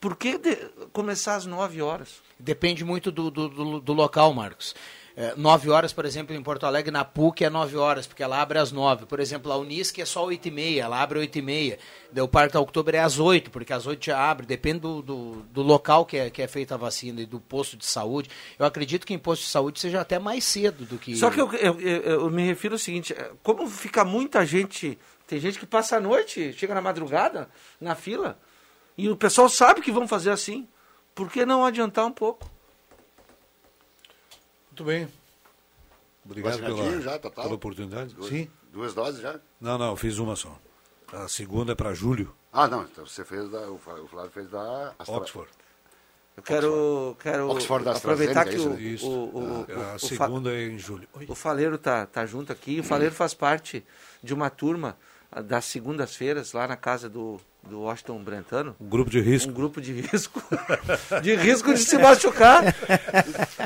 Por 0.01 0.16
que 0.18 0.38
de- 0.38 0.57
começar 0.91 1.36
às 1.36 1.45
9 1.45 1.82
horas? 1.82 2.22
Depende 2.39 2.84
muito 2.84 3.11
do, 3.11 3.30
do, 3.32 3.47
do- 3.47 3.80
do 3.80 3.93
local, 3.93 4.34
Marcos. 4.34 4.76
É, 5.18 5.34
9 5.38 5.70
horas, 5.70 5.93
por 5.93 6.03
exemplo, 6.03 6.36
em 6.36 6.43
Porto 6.43 6.66
Alegre, 6.66 6.91
na 6.91 7.05
PUC 7.05 7.45
é 7.45 7.49
9 7.49 7.78
horas, 7.78 8.05
porque 8.05 8.22
ela 8.22 8.41
abre 8.41 8.59
às 8.59 8.74
9. 8.74 9.05
Por 9.05 9.22
exemplo, 9.22 9.49
a 9.49 9.57
Unisc 9.57 9.97
é 9.97 10.03
só 10.05 10.26
8 10.26 10.49
e 10.49 10.51
meia, 10.51 10.84
ela 10.84 11.01
abre 11.01 11.18
8 11.20 11.38
e 11.38 11.41
meia. 11.41 11.80
Daí 12.11 12.22
O 12.22 12.28
Parque 12.28 12.57
Oktober 12.57 12.95
é 12.95 12.99
às 12.99 13.18
8, 13.18 13.49
porque 13.49 13.72
às 13.72 13.88
8 13.88 14.05
já 14.07 14.20
abre. 14.30 14.45
Depende 14.45 14.80
do, 14.80 15.01
do, 15.01 15.32
do 15.53 15.61
local 15.61 16.05
que 16.05 16.18
é, 16.18 16.30
que 16.30 16.41
é 16.41 16.47
feita 16.49 16.74
a 16.76 16.78
vacina 16.78 17.22
e 17.22 17.26
do 17.26 17.39
posto 17.39 17.78
de 17.78 17.86
saúde. 17.86 18.30
Eu 18.59 18.66
acredito 18.66 19.05
que 19.07 19.13
em 19.13 19.18
posto 19.18 19.43
de 19.43 19.47
saúde 19.47 19.80
seja 19.80 20.01
até 20.01 20.20
mais 20.20 20.43
cedo 20.43 20.84
do 20.86 20.97
que... 20.97 21.16
Só 21.16 21.30
que 21.30 21.39
eu, 21.39 21.49
eu, 21.53 21.80
eu- 21.80 22.01
eu 22.01 22.30
me 22.30 22.45
refiro 22.45 22.76
ao 22.76 22.80
seguinte, 22.80 23.13
eh, 23.13 23.32
como 23.41 23.70
fica 23.70 24.03
muita 24.03 24.45
gente, 24.45 24.99
tem 25.28 25.39
gente 25.39 25.57
que 25.57 25.66
passa 25.66 25.95
a 25.95 26.01
noite, 26.01 26.51
chega 26.51 26.76
na 26.76 26.82
madrugada, 26.82 27.47
na 27.80 27.95
fila, 27.95 28.38
e 28.97 29.09
o 29.09 29.16
pessoal 29.16 29.47
sabe 29.47 29.80
que 29.80 29.93
vão 29.93 30.09
fazer 30.09 30.32
assim, 30.32 30.68
por 31.16 31.32
que 31.32 31.45
não 31.45 31.63
adiantar 31.66 32.05
um 32.05 32.11
pouco? 32.11 32.51
Muito 34.76 34.84
bem. 34.84 35.07
Obrigado 36.26 36.59
pela, 36.59 37.01
já, 37.01 37.17
total? 37.17 37.43
pela 37.45 37.55
oportunidade. 37.55 38.13
Duas, 38.13 38.28
Sim. 38.28 38.49
Duas 38.73 38.93
doses 38.93 39.21
já? 39.21 39.39
Não, 39.61 39.78
não, 39.78 39.91
eu 39.91 39.95
fiz 39.95 40.17
uma 40.17 40.36
só. 40.36 40.59
A 41.13 41.30
segunda 41.30 41.71
é 41.71 41.76
para 41.76 41.93
julho. 41.93 42.36
Ah, 42.51 42.67
não, 42.67 42.84
então 42.84 43.05
você 43.05 43.23
fez 43.23 43.49
da. 43.49 43.69
O 43.71 43.78
Flá- 43.78 43.93
o 44.01 44.07
Flávio 44.07 44.32
fez 44.32 44.49
da 44.49 44.93
Astra- 44.99 45.15
Oxford. 45.15 45.49
Eu 46.36 46.43
quero, 46.43 47.15
quero 47.21 47.49
Oxford 47.49 47.88
aproveitar 47.88 48.43
que 48.43 48.55
AstraZeneca, 48.55 48.82
o, 48.82 48.86
é 48.86 48.91
isso, 48.91 49.07
o, 49.09 49.38
o, 49.38 49.65
Ah, 49.69 49.91
o- 49.91 49.95
a 49.95 49.99
segunda 49.99 50.51
é 50.53 50.63
em 50.67 50.78
julho. 50.78 51.07
Oi. 51.13 51.26
O 51.30 51.36
Faleiro 51.36 51.78
tá, 51.78 52.05
tá 52.05 52.26
junto 52.26 52.51
aqui. 52.51 52.82
O 52.82 52.84
Faleiro 52.84 53.15
faz 53.15 53.34
parte 53.34 53.86
de 54.21 54.34
uma 54.34 54.49
turma 54.49 54.97
ah, 55.32 55.41
das 55.41 55.63
segundas-feiras 55.63 56.51
lá 56.51 56.67
na 56.67 56.76
casa 56.76 57.07
do, 57.07 57.39
do 57.66 57.82
Washington 57.82 58.20
Brentano. 58.24 58.76
Um 58.80 58.88
grupo 58.88 59.09
de 59.09 59.20
risco. 59.20 59.49
Um 59.49 59.53
grupo 59.53 59.82
de 59.82 59.93
risco. 59.93 60.41
de 61.22 61.36
risco 61.36 61.74
de 61.74 61.80
se 61.80 61.97
machucar. 61.97 62.63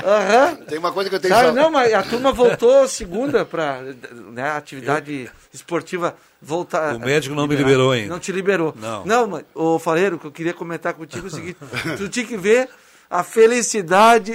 Aham. 0.04 0.56
Tem 0.68 0.78
uma 0.78 0.92
coisa 0.92 1.10
que 1.10 1.16
eu 1.16 1.20
tenho 1.20 1.34
só- 1.34 1.52
não, 1.52 1.70
mas 1.70 1.94
a 1.94 2.04
turma 2.04 2.32
voltou 2.32 2.88
segunda 2.88 3.46
para 3.46 3.82
né, 4.32 4.44
a 4.44 4.58
atividade 4.58 5.30
esportiva 5.54 6.16
voltar. 6.42 6.96
O 6.96 7.00
médico 7.00 7.36
não 7.36 7.48
me 7.48 7.56
liberou 7.56 7.92
ainda. 7.92 8.10
Não 8.14 8.20
te 8.20 8.32
liberou. 8.32 8.74
Não. 8.80 9.06
Não, 9.06 9.28
mas, 9.28 9.44
ô 9.54 9.78
Faleiro, 9.80 10.16
o 10.16 10.20
que 10.20 10.28
eu 10.28 10.32
queria 10.32 10.54
comentar 10.54 10.94
contigo 10.94 11.28
é 11.28 11.30
o 11.30 11.34
seguinte: 11.34 11.58
tu 11.98 12.08
tinha 12.08 12.26
que 12.26 12.38
ver 12.38 12.70
a 13.10 13.24
felicidade, 13.24 14.34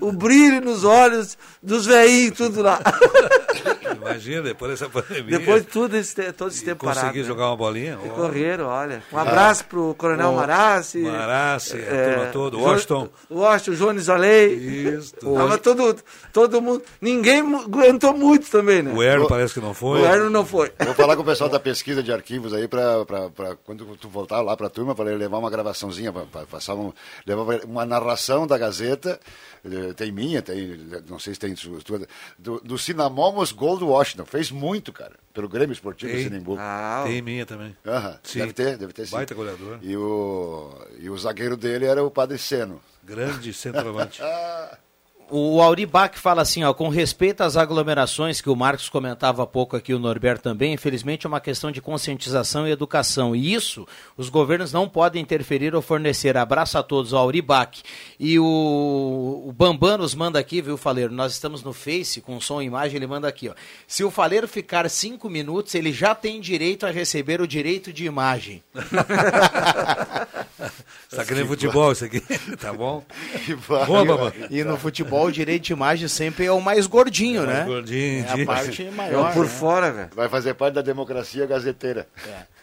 o 0.00 0.10
brilho 0.10 0.60
nos 0.60 0.82
olhos 0.82 1.36
dos 1.62 1.86
velhinhos, 1.86 2.36
tudo 2.36 2.62
lá. 2.62 2.80
Imagina, 4.10 4.42
depois 4.42 4.70
dessa 4.72 4.88
pandemia. 4.90 5.38
Depois 5.38 5.62
de 5.62 5.68
tudo 5.68 5.96
esse, 5.96 6.32
todo 6.32 6.50
esse 6.50 6.64
tempo 6.64 6.84
parado. 6.84 7.00
Consegui 7.06 7.20
né? 7.22 7.26
jogar 7.26 7.46
uma 7.48 7.56
bolinha? 7.56 7.98
E 8.04 8.08
correram, 8.10 8.66
olha. 8.66 9.02
Um 9.12 9.18
abraço 9.18 9.64
pro 9.64 9.94
Coronel 9.96 10.30
Ó, 10.30 10.36
Marassi. 10.36 10.98
Marassi, 10.98 11.76
a 11.78 12.14
turma 12.14 12.26
toda, 12.32 12.56
Washington. 12.56 13.08
Washington, 13.30 13.76
Jones 13.76 14.08
Alei. 14.08 14.54
Isso. 14.54 15.14
Tava 15.16 15.58
todo, 15.58 15.96
todo 16.32 16.60
mundo. 16.60 16.82
Ninguém 17.00 17.40
aguentou 17.40 18.14
muito 18.16 18.50
também, 18.50 18.82
né? 18.82 18.92
O 18.92 19.02
Erno 19.02 19.26
parece 19.28 19.54
que 19.54 19.60
não 19.60 19.74
foi. 19.74 20.00
O 20.00 20.04
Erno 20.04 20.30
não 20.30 20.44
foi. 20.44 20.72
Vou 20.84 20.94
falar 20.94 21.16
com 21.16 21.22
o 21.22 21.24
pessoal 21.24 21.48
da 21.50 21.58
pesquisa 21.60 22.02
de 22.02 22.12
arquivos 22.12 22.52
aí 22.52 22.68
para 22.68 23.04
quando 23.64 23.84
tu 23.96 24.08
voltar 24.08 24.40
lá 24.40 24.56
para 24.56 24.66
a 24.66 24.70
turma 24.70 24.94
para 24.94 25.04
levar 25.14 25.38
uma 25.38 25.50
gravaçãozinha, 25.50 26.12
para 26.12 26.46
passar 26.46 26.74
um, 26.74 26.92
levar 27.26 27.64
uma 27.64 27.84
narração 27.84 28.46
da 28.46 28.58
Gazeta. 28.58 29.18
eh, 29.64 29.92
Tem 29.94 30.12
minha, 30.12 30.42
tem, 30.42 30.78
não 31.08 31.18
sei 31.18 31.34
se 31.34 31.40
tem 31.40 31.54
sua, 31.56 31.78
tua, 31.80 32.00
do, 32.38 32.60
do 32.60 32.78
Cinamomos 32.78 33.52
Gol 33.52 33.78
do 33.78 33.88
Washington. 33.94 34.24
Fez 34.24 34.50
muito, 34.50 34.92
cara, 34.92 35.14
pelo 35.32 35.48
Grêmio 35.48 35.72
Esportivo 35.72 36.12
Tem. 36.12 36.24
Sinimbu. 36.24 36.56
Ah, 36.58 37.04
Tem 37.06 37.22
minha 37.22 37.46
também. 37.46 37.76
Sim. 38.22 38.40
deve 38.40 38.52
ter, 38.52 38.76
deve 38.76 38.92
ter 38.92 39.06
sim. 39.06 39.12
Baita 39.12 39.34
goleador. 39.34 39.78
E 39.82 39.96
o, 39.96 40.70
e 40.98 41.08
o 41.08 41.16
zagueiro 41.16 41.56
dele 41.56 41.86
era 41.86 42.02
o 42.02 42.10
Padre 42.10 42.38
Seno. 42.38 42.80
Grande 43.02 43.52
centroavante. 43.52 44.20
O 45.30 45.62
Auri 45.62 45.86
Bach 45.86 46.18
fala 46.18 46.42
assim, 46.42 46.62
ó, 46.64 46.74
com 46.74 46.88
respeito 46.88 47.42
às 47.42 47.56
aglomerações 47.56 48.42
que 48.42 48.50
o 48.50 48.54
Marcos 48.54 48.90
comentava 48.90 49.42
há 49.42 49.46
pouco 49.46 49.74
aqui, 49.74 49.94
o 49.94 49.98
Norberto 49.98 50.42
também, 50.42 50.74
infelizmente 50.74 51.24
é 51.24 51.28
uma 51.28 51.40
questão 51.40 51.72
de 51.72 51.80
conscientização 51.80 52.68
e 52.68 52.70
educação. 52.70 53.34
E 53.34 53.54
isso 53.54 53.86
os 54.18 54.28
governos 54.28 54.72
não 54.72 54.88
podem 54.88 55.22
interferir 55.22 55.74
ou 55.74 55.80
fornecer. 55.80 56.36
Abraço 56.36 56.76
a 56.76 56.82
todos, 56.82 57.12
o 57.12 57.16
Auri 57.16 57.40
Bach. 57.40 57.82
E 58.20 58.38
o, 58.38 59.44
o 59.46 59.52
Bambam 59.52 59.98
nos 59.98 60.14
manda 60.14 60.38
aqui, 60.38 60.60
viu, 60.60 60.76
Faleiro? 60.76 61.12
Nós 61.12 61.32
estamos 61.32 61.62
no 61.62 61.72
Face 61.72 62.20
com 62.20 62.38
som 62.40 62.60
e 62.60 62.66
imagem, 62.66 62.96
ele 62.96 63.06
manda 63.06 63.26
aqui, 63.26 63.48
ó. 63.48 63.54
Se 63.86 64.04
o 64.04 64.10
Faleiro 64.10 64.46
ficar 64.46 64.88
cinco 64.90 65.30
minutos, 65.30 65.74
ele 65.74 65.92
já 65.92 66.14
tem 66.14 66.40
direito 66.40 66.84
a 66.84 66.90
receber 66.90 67.40
o 67.40 67.48
direito 67.48 67.92
de 67.92 68.04
imagem. 68.04 68.62
Tá 71.14 71.24
querendo 71.24 71.46
futebol 71.48 71.92
isso 71.92 72.04
aqui? 72.04 72.20
tá 72.56 72.72
bom? 72.72 73.04
vai. 73.68 73.86
Boa, 73.86 74.04
Babá. 74.04 74.32
E 74.50 74.64
no 74.64 74.76
futebol, 74.76 75.26
o 75.26 75.32
direito 75.32 75.64
de 75.64 75.72
imagem 75.72 76.08
sempre 76.08 76.46
é 76.46 76.52
o 76.52 76.60
mais 76.60 76.86
gordinho, 76.86 77.42
É 77.42 77.44
o 77.44 77.46
né? 77.46 77.54
mais 77.54 77.66
gordinho, 77.66 78.24
é 78.26 78.42
a 78.42 78.46
parte 78.46 78.84
maior. 78.90 79.32
por 79.32 79.44
né? 79.44 79.50
fora, 79.50 79.92
velho. 79.92 80.10
Vai 80.14 80.28
fazer 80.28 80.54
parte 80.54 80.74
da 80.74 80.82
democracia 80.82 81.46
gazeteira. 81.46 82.08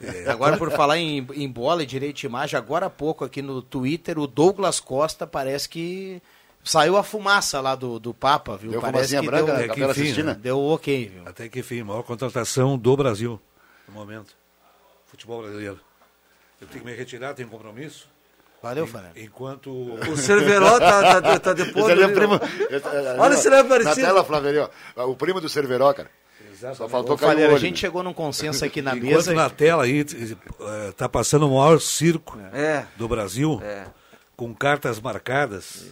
É. 0.01 0.29
Agora, 0.29 0.57
por 0.57 0.71
falar 0.71 0.97
em, 0.97 1.25
em 1.33 1.49
bola 1.49 1.83
e 1.83 1.85
direito 1.85 2.17
de 2.17 2.25
imagem, 2.25 2.57
agora 2.57 2.87
há 2.87 2.89
pouco 2.89 3.23
aqui 3.23 3.41
no 3.41 3.61
Twitter, 3.61 4.17
o 4.19 4.27
Douglas 4.27 4.79
Costa 4.79 5.25
parece 5.25 5.67
que 5.69 6.21
saiu 6.63 6.97
a 6.97 7.03
fumaça 7.03 7.59
lá 7.59 7.75
do, 7.75 7.99
do 7.99 8.13
Papa, 8.13 8.57
viu? 8.57 8.71
Deu 8.71 8.81
parece 8.81 9.19
que 9.19 9.25
branca 9.25 9.45
deu, 9.45 9.53
na 9.55 9.61
É 9.61 9.67
que 9.69 9.83
enfim, 9.83 10.23
né? 10.23 10.33
deu 10.39 10.59
ok, 10.59 11.09
viu? 11.09 11.23
Até 11.25 11.49
que 11.49 11.59
enfim, 11.59 11.83
maior 11.83 12.03
contratação 12.03 12.77
do 12.77 12.95
Brasil 12.95 13.39
no 13.87 13.93
momento. 13.93 14.35
Futebol 15.07 15.41
brasileiro. 15.41 15.79
Eu 16.59 16.67
tenho 16.67 16.83
que 16.83 16.89
me 16.91 16.95
retirar, 16.95 17.33
tenho 17.33 17.47
um 17.47 17.51
compromisso. 17.51 18.07
Valeu, 18.61 18.85
Fernando. 18.85 19.17
Enquanto. 19.17 19.69
O 19.71 20.15
Cerveró 20.17 20.79
tá, 20.79 21.21
tá, 21.21 21.39
tá 21.39 21.53
depois. 21.53 21.85
Esse 21.85 21.91
ali 21.93 22.03
é 22.03 22.07
primo. 22.09 22.39
Olha 23.17 23.35
se 23.37 23.47
ele 23.47 23.55
é 23.55 23.63
Na 23.63 23.69
parecido. 23.69 23.95
tela, 24.07 24.23
Flávio, 24.23 24.69
ó, 24.95 25.05
o 25.07 25.15
primo 25.15 25.41
do 25.41 25.49
Cerveró, 25.49 25.91
cara. 25.93 26.09
Só 26.75 26.87
faltou 26.87 27.15
Ô, 27.15 27.17
cair 27.17 27.27
o 27.29 27.31
Faleiro, 27.31 27.55
a 27.55 27.59
gente 27.59 27.71
né? 27.73 27.79
chegou 27.79 28.03
num 28.03 28.13
consenso 28.13 28.63
aqui 28.63 28.83
na 28.83 28.95
Enquanto 28.95 29.11
mesa. 29.15 29.33
na 29.33 29.49
tela 29.49 29.83
aí 29.83 30.05
está 30.89 31.09
passando 31.09 31.47
o 31.47 31.57
maior 31.57 31.81
circo 31.81 32.37
É. 32.53 32.85
do 32.97 33.07
Brasil, 33.07 33.59
É. 33.63 33.85
com 34.37 34.53
cartas 34.53 34.99
marcadas. 34.99 35.87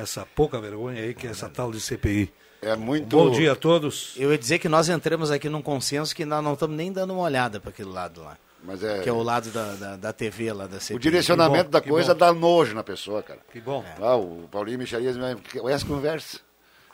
Essa 0.00 0.24
pouca 0.36 0.60
vergonha 0.60 1.02
aí 1.02 1.14
que 1.14 1.26
é 1.26 1.30
essa 1.30 1.48
tal 1.48 1.72
de 1.72 1.80
CPI. 1.80 2.32
É 2.62 2.76
muito. 2.76 3.08
Bom 3.16 3.30
dia 3.32 3.52
a 3.52 3.56
todos. 3.56 4.14
Eu 4.16 4.30
ia 4.30 4.38
dizer 4.38 4.60
que 4.60 4.68
nós 4.68 4.88
entramos 4.88 5.32
aqui 5.32 5.48
num 5.48 5.62
consenso 5.62 6.14
que 6.14 6.24
nós 6.24 6.44
não 6.44 6.52
estamos 6.52 6.76
nem 6.76 6.92
dando 6.92 7.12
uma 7.14 7.22
olhada 7.22 7.58
para 7.58 7.70
aquele 7.70 7.88
lado 7.90 8.22
lá. 8.22 8.36
Mas 8.62 8.82
é. 8.82 9.00
Que 9.00 9.08
é 9.08 9.12
o 9.12 9.22
lado 9.22 9.50
da, 9.50 9.74
da, 9.74 9.96
da 9.96 10.12
TV 10.12 10.52
lá 10.52 10.66
da 10.66 10.80
CPI. 10.80 10.96
O 10.96 10.98
direcionamento 10.98 11.64
bom, 11.64 11.70
da 11.70 11.80
coisa 11.80 12.14
dá 12.14 12.32
nojo 12.32 12.74
na 12.74 12.82
pessoa, 12.82 13.22
cara. 13.22 13.40
Que 13.52 13.60
bom. 13.60 13.84
Ah, 14.00 14.16
o 14.16 14.48
Paulinho 14.50 14.78
Micharias, 14.78 15.16
olha 15.60 15.74
as 15.74 15.82
conversas. 15.82 16.42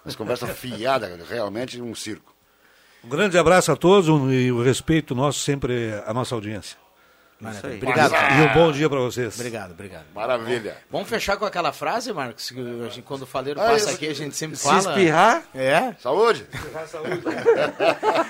As 0.04 0.14
conversas 0.14 0.50
fiadas, 0.58 1.28
realmente 1.28 1.80
um 1.80 1.94
circo. 1.94 2.34
Um 3.02 3.08
grande 3.08 3.36
abraço 3.38 3.72
a 3.72 3.76
todos 3.76 4.08
e 4.32 4.50
o 4.50 4.62
respeito 4.62 5.14
nosso 5.14 5.40
sempre 5.40 5.92
à 6.06 6.14
nossa 6.14 6.34
audiência. 6.34 6.83
Maravilha. 7.44 7.74
Obrigado. 7.76 8.14
E 8.14 8.42
um 8.42 8.52
bom 8.54 8.72
dia 8.72 8.88
para 8.88 8.98
vocês. 9.00 9.34
Obrigado, 9.34 9.70
obrigado. 9.72 10.04
Maravilha. 10.14 10.76
Vamos 10.90 11.08
fechar 11.08 11.36
com 11.36 11.44
aquela 11.44 11.72
frase, 11.72 12.12
Marcos? 12.12 12.50
Que 12.50 12.60
a 12.60 12.88
gente, 12.88 13.02
quando 13.02 13.22
o 13.22 13.26
Faleiro 13.26 13.60
Ah, 13.60 13.64
passa 13.64 13.76
isso- 13.76 13.90
aqui, 13.90 14.08
a 14.08 14.14
gente 14.14 14.34
sempre 14.36 14.56
Se 14.56 14.64
fala. 14.64 14.78
espirrar, 14.78 15.42
É? 15.54 15.94
Saúde! 16.02 16.46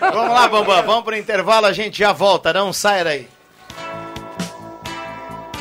Vamos 0.00 0.30
lá, 0.34 0.48
Bambam, 0.48 0.82
vamos 0.84 1.04
pro 1.04 1.16
intervalo, 1.16 1.66
a 1.66 1.72
gente 1.72 1.98
já 1.98 2.12
volta, 2.12 2.52
não 2.52 2.72
sai 2.72 3.04
daí. 3.04 3.28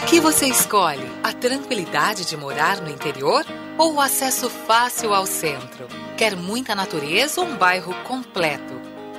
que 0.08 0.20
você 0.20 0.46
escolhe? 0.48 1.06
A 1.24 1.34
tranquilidade 1.34 2.26
de 2.26 2.38
morar 2.38 2.78
no 2.82 2.90
interior 2.90 3.44
ou 3.78 3.96
o 3.96 4.02
acesso 4.02 4.50
fácil 4.50 5.14
ao 5.14 5.26
centro? 5.26 5.88
Quer 6.16 6.36
muita 6.36 6.76
natureza 6.76 7.42
ou 7.42 7.48
um 7.48 7.56
bairro 7.56 7.94
completo? 8.04 8.80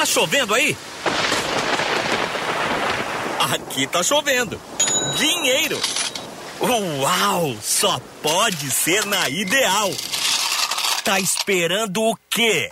Tá 0.00 0.06
chovendo 0.06 0.54
aí? 0.54 0.74
Aqui 3.52 3.86
tá 3.86 4.02
chovendo. 4.02 4.58
Dinheiro. 5.16 5.78
Uau! 6.58 7.54
Só 7.62 8.00
pode 8.22 8.70
ser 8.70 9.04
na 9.04 9.28
Ideal. 9.28 9.90
Tá 11.04 11.20
esperando 11.20 12.02
o 12.02 12.16
quê? 12.30 12.70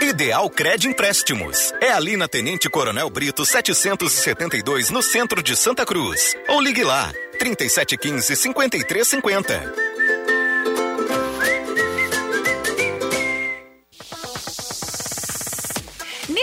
Ideal 0.00 0.48
Cred 0.48 0.88
Empréstimos. 0.88 1.72
É 1.82 1.92
ali 1.92 2.16
na 2.16 2.26
Tenente 2.26 2.70
Coronel 2.70 3.10
Brito 3.10 3.44
772, 3.44 4.88
no 4.88 5.02
centro 5.02 5.42
de 5.42 5.54
Santa 5.54 5.84
Cruz. 5.84 6.34
Ou 6.48 6.62
ligue 6.62 6.82
lá, 6.82 7.12
3715 7.38 8.36
5350. 8.36 9.89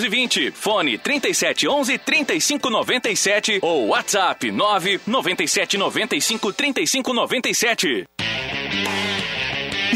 220. 0.00 0.52
Fone 0.54 0.98
3711 0.98 1.98
3597 1.98 3.58
ou 3.62 3.88
WhatsApp 3.88 4.50
997 4.50 5.76
95 5.76 6.52
3597. 6.54 8.06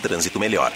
trânsito 0.00 0.40
melhor. 0.40 0.72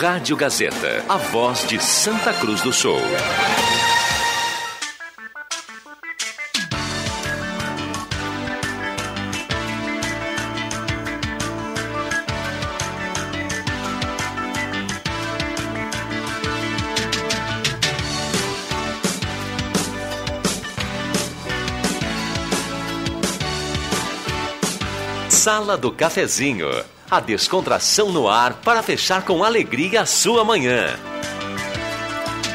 Rádio 0.00 0.36
Gazeta, 0.36 1.04
a 1.08 1.16
voz 1.16 1.66
de 1.66 1.78
Santa 1.80 2.32
Cruz 2.32 2.60
do 2.60 2.72
Sul. 2.72 3.00
Sala 25.56 25.78
do 25.78 25.90
Cafezinho. 25.90 26.68
A 27.10 27.18
descontração 27.18 28.12
no 28.12 28.28
ar 28.28 28.60
para 28.62 28.82
fechar 28.82 29.24
com 29.24 29.42
alegria 29.42 30.02
a 30.02 30.06
sua 30.06 30.44
manhã. 30.44 30.98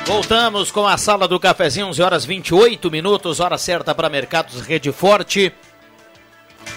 Voltamos 0.05 0.69
com 0.69 0.85
a 0.85 0.95
Sala 0.99 1.27
do 1.27 1.39
Cafezinho, 1.39 1.87
11 1.87 1.99
horas 1.99 2.25
28 2.25 2.91
minutos, 2.91 3.39
hora 3.39 3.57
certa 3.57 3.95
para 3.95 4.07
Mercados 4.07 4.61
Rede 4.61 4.91
Forte. 4.91 5.51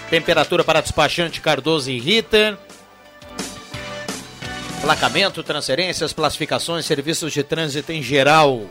Temperatura 0.09 0.63
para 0.63 0.81
despachante 0.81 1.39
Cardoso 1.41 1.91
e 1.91 1.99
Ritter. 1.99 2.57
Placamento, 4.81 5.43
transferências, 5.43 6.11
classificações, 6.11 6.87
serviços 6.87 7.33
de 7.33 7.43
trânsito 7.43 7.91
em 7.91 8.01
geral. 8.01 8.67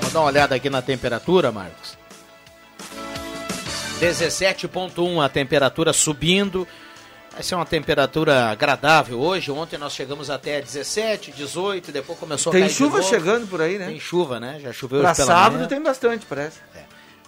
Vou 0.00 0.10
dar 0.12 0.20
uma 0.20 0.28
olhada 0.28 0.54
aqui 0.54 0.70
na 0.70 0.80
temperatura, 0.80 1.50
Marcos. 1.50 2.01
17.1 4.02 5.24
a 5.24 5.28
temperatura 5.28 5.92
subindo. 5.92 6.66
Vai 7.32 7.42
ser 7.42 7.54
uma 7.54 7.64
temperatura 7.64 8.50
agradável 8.50 9.18
hoje. 9.18 9.50
Ontem 9.50 9.78
nós 9.78 9.94
chegamos 9.94 10.28
até 10.28 10.60
17, 10.60 11.32
18, 11.32 11.90
depois 11.92 12.18
começou 12.18 12.52
Tem 12.52 12.62
a 12.62 12.64
cair 12.66 12.72
de 12.72 12.76
chuva 12.76 13.02
chegando 13.02 13.46
por 13.46 13.60
aí, 13.62 13.78
né? 13.78 13.86
Tem 13.86 13.98
chuva, 14.00 14.38
né? 14.38 14.58
Já 14.60 14.72
choveu 14.72 15.00
Pra 15.00 15.10
hoje 15.10 15.16
pela 15.22 15.26
sábado 15.34 15.54
manhã. 15.56 15.68
tem 15.68 15.82
bastante, 15.82 16.26
parece. 16.26 16.58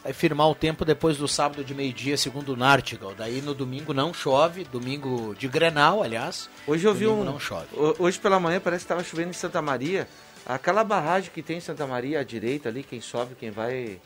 Vai 0.03 0.13
firmar 0.13 0.49
o 0.51 0.55
tempo 0.55 0.85
depois 0.85 1.17
do 1.17 1.27
sábado 1.27 1.65
de 1.65 1.75
meio-dia, 1.75 2.19
segundo 2.19 2.53
o 2.53 2.57
Nartigal. 2.57 3.15
Daí 3.17 3.41
no 3.41 3.55
domingo 3.55 3.95
não 3.95 4.13
chove, 4.13 4.65
domingo 4.71 5.35
de 5.39 5.49
Grenal, 5.49 6.03
aliás. 6.03 6.51
Hoje 6.67 6.85
eu 6.87 6.93
vi 6.93 7.07
um. 7.07 7.25
não 7.25 7.41
chove. 7.41 7.69
ho- 7.73 7.95
Hoje 7.99 8.19
pela 8.19 8.39
manhã 8.39 8.61
parece 8.61 8.81
que 8.85 8.93
estava 8.93 9.03
chovendo 9.03 9.31
em 9.31 9.33
Santa 9.33 9.63
Maria. 9.63 10.07
Aquela 10.45 10.85
barragem 10.85 11.31
que 11.33 11.41
tem 11.43 11.57
em 11.57 11.61
Santa 11.61 11.87
Maria 11.87 12.21
à 12.21 12.23
direita 12.23 12.69
ali, 12.69 12.83
quem 12.83 13.01
sobe, 13.01 13.35
quem 13.41 13.51
vai 13.51 13.97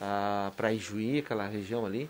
ah, 0.00 0.50
para 0.56 0.72
Ijuí, 0.72 1.18
aquela 1.18 1.46
região 1.46 1.84
ali, 1.84 2.08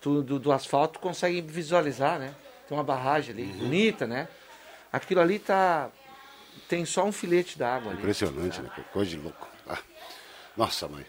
tu, 0.00 0.22
do, 0.22 0.38
do 0.38 0.52
asfalto 0.52 0.98
consegue 0.98 1.40
visualizar, 1.40 2.18
né? 2.18 2.34
Tem 2.68 2.76
uma 2.76 2.84
barragem 2.84 3.34
ali, 3.34 3.44
bonita, 3.44 4.06
né? 4.06 4.28
Aquilo 4.92 5.20
ali 5.20 5.38
tá. 5.38 5.88
Tem 6.68 6.84
só 6.84 7.04
um 7.04 7.12
filete 7.12 7.58
d'água 7.58 7.92
ali. 7.92 8.00
Impressionante, 8.00 8.60
né? 8.60 8.70
Coisa 8.92 9.10
de 9.10 9.16
louco. 9.16 9.48
Ah, 9.68 9.78
nossa, 10.56 10.88
mãe. 10.88 11.04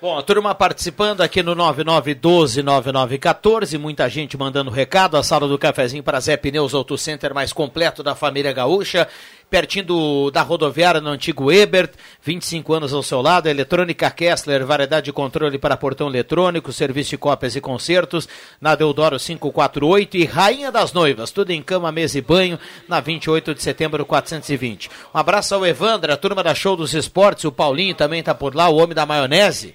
Bom, 0.00 0.16
a 0.16 0.22
turma 0.22 0.54
participando 0.54 1.20
aqui 1.20 1.42
no 1.42 1.54
99129914, 1.56 3.78
muita 3.78 4.08
gente 4.08 4.34
mandando 4.34 4.70
recado, 4.70 5.18
a 5.18 5.22
sala 5.22 5.46
do 5.46 5.58
cafezinho 5.58 6.02
para 6.02 6.18
Zé 6.20 6.38
Pneus 6.38 6.72
Auto 6.72 6.96
Center 6.96 7.34
mais 7.34 7.52
completo 7.52 8.02
da 8.02 8.14
família 8.14 8.50
gaúcha. 8.50 9.06
Pertinho 9.50 9.84
do, 9.84 10.30
da 10.30 10.42
rodoviária 10.42 11.00
no 11.00 11.10
antigo 11.10 11.50
Ebert, 11.50 11.90
25 12.22 12.72
anos 12.72 12.94
ao 12.94 13.02
seu 13.02 13.20
lado, 13.20 13.48
Eletrônica 13.48 14.08
Kessler, 14.10 14.64
variedade 14.64 15.06
de 15.06 15.12
controle 15.12 15.58
para 15.58 15.76
portão 15.76 16.06
eletrônico, 16.08 16.72
serviço 16.72 17.10
de 17.10 17.18
cópias 17.18 17.56
e 17.56 17.60
concertos, 17.60 18.28
na 18.60 18.74
Deodoro 18.74 19.18
548 19.18 20.16
e 20.16 20.24
Rainha 20.24 20.70
das 20.70 20.92
Noivas, 20.92 21.30
tudo 21.32 21.50
em 21.50 21.60
cama, 21.62 21.90
mesa 21.90 22.16
e 22.18 22.22
banho, 22.22 22.58
na 22.88 23.00
28 23.00 23.54
de 23.54 23.62
setembro 23.62 24.06
420. 24.06 24.88
Um 25.14 25.18
abraço 25.18 25.54
ao 25.54 25.66
Evandro, 25.66 26.12
a 26.12 26.16
turma 26.16 26.42
da 26.42 26.54
Show 26.54 26.76
dos 26.76 26.94
Esportes, 26.94 27.44
o 27.44 27.52
Paulinho 27.52 27.94
também 27.94 28.20
está 28.20 28.34
por 28.34 28.54
lá, 28.54 28.68
o 28.68 28.76
homem 28.76 28.94
da 28.94 29.04
maionese. 29.04 29.74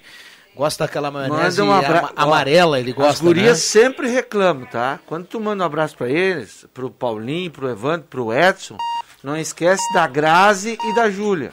Gosta 0.54 0.84
daquela 0.86 1.10
maionese 1.10 1.60
um 1.60 1.70
abra... 1.70 1.98
ama- 1.98 2.12
amarela, 2.16 2.80
ele 2.80 2.90
gosta, 2.94 3.10
As 3.12 3.20
gurias 3.20 3.46
né? 3.48 3.54
sempre 3.56 4.08
reclamam, 4.08 4.64
tá? 4.64 4.98
Quando 5.06 5.26
tu 5.26 5.38
manda 5.38 5.62
um 5.62 5.66
abraço 5.66 5.94
pra 5.94 6.08
eles, 6.08 6.64
pro 6.72 6.90
Paulinho, 6.90 7.50
pro 7.50 7.68
Evandro, 7.68 8.06
pro 8.08 8.32
Edson, 8.32 8.78
não 9.26 9.36
esquece 9.36 9.82
da 9.92 10.06
Grazi 10.06 10.78
e 10.80 10.94
da 10.94 11.10
Júlia. 11.10 11.50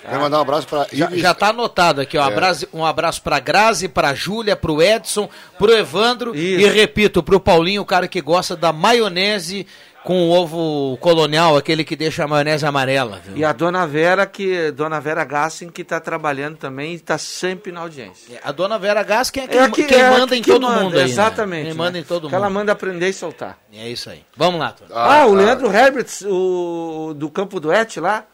Quero 0.00 0.18
mandar 0.18 0.38
um 0.38 0.40
abraço 0.40 0.66
para 0.66 0.86
Já, 0.90 1.10
já 1.14 1.34
tá 1.34 1.48
anotado 1.48 2.00
aqui, 2.00 2.16
ó. 2.16 2.22
É. 2.22 2.26
Abraço, 2.26 2.66
um 2.72 2.86
abraço 2.86 3.20
pra 3.20 3.38
Grazi, 3.38 3.86
pra 3.86 4.14
Júlia, 4.14 4.56
pro 4.56 4.80
Edson, 4.80 5.28
pro 5.58 5.76
Evandro 5.76 6.34
e 6.34 6.66
repito, 6.66 7.22
pro 7.22 7.38
Paulinho, 7.38 7.82
o 7.82 7.84
cara 7.84 8.08
que 8.08 8.22
gosta 8.22 8.56
da 8.56 8.72
maionese 8.72 9.66
com 10.06 10.22
o 10.22 10.30
ovo 10.30 10.96
colonial, 10.98 11.56
aquele 11.56 11.82
que 11.82 11.96
deixa 11.96 12.22
a 12.22 12.28
maionese 12.28 12.64
amarela. 12.64 13.20
Viu? 13.24 13.36
E 13.36 13.44
a 13.44 13.52
dona 13.52 13.84
Vera, 13.88 14.24
que 14.24 14.70
dona 14.70 15.00
Vera 15.00 15.24
Gassen, 15.24 15.68
que 15.68 15.82
tá 15.82 15.98
trabalhando 15.98 16.56
também 16.56 16.94
e 16.94 16.98
tá 17.00 17.18
sempre 17.18 17.72
na 17.72 17.80
audiência. 17.80 18.38
A 18.44 18.52
dona 18.52 18.78
Vera 18.78 19.02
Gas, 19.02 19.30
quem 19.30 19.42
é 19.42 19.46
quem, 19.48 19.58
É 19.60 19.68
que- 19.68 19.82
quem 19.82 19.98
é 19.98 20.08
manda 20.08 20.36
em 20.36 20.40
que 20.42 20.48
todo 20.52 20.62
manda, 20.62 20.80
mundo 20.84 20.92
aí. 20.94 21.02
né? 21.02 21.08
Exatamente. 21.10 21.62
Quem 21.64 21.72
né? 21.72 21.76
manda 21.76 21.98
em 21.98 22.04
todo 22.04 22.28
Que 22.28 22.34
ela 22.36 22.46
mundo. 22.46 22.54
manda 22.54 22.70
aprender 22.70 23.08
e 23.08 23.12
soltar. 23.12 23.58
É 23.74 23.88
isso 23.88 24.08
aí. 24.08 24.22
Vamos 24.36 24.60
lá, 24.60 24.70
Tony. 24.70 24.90
Ah, 24.94 25.26
o 25.26 25.34
Leandro 25.34 25.66
Herberts, 25.74 26.22
o 26.24 27.12
do 27.16 27.28
Campo 27.28 27.58
do 27.58 27.72
Et 27.72 27.96
lá, 28.00 28.24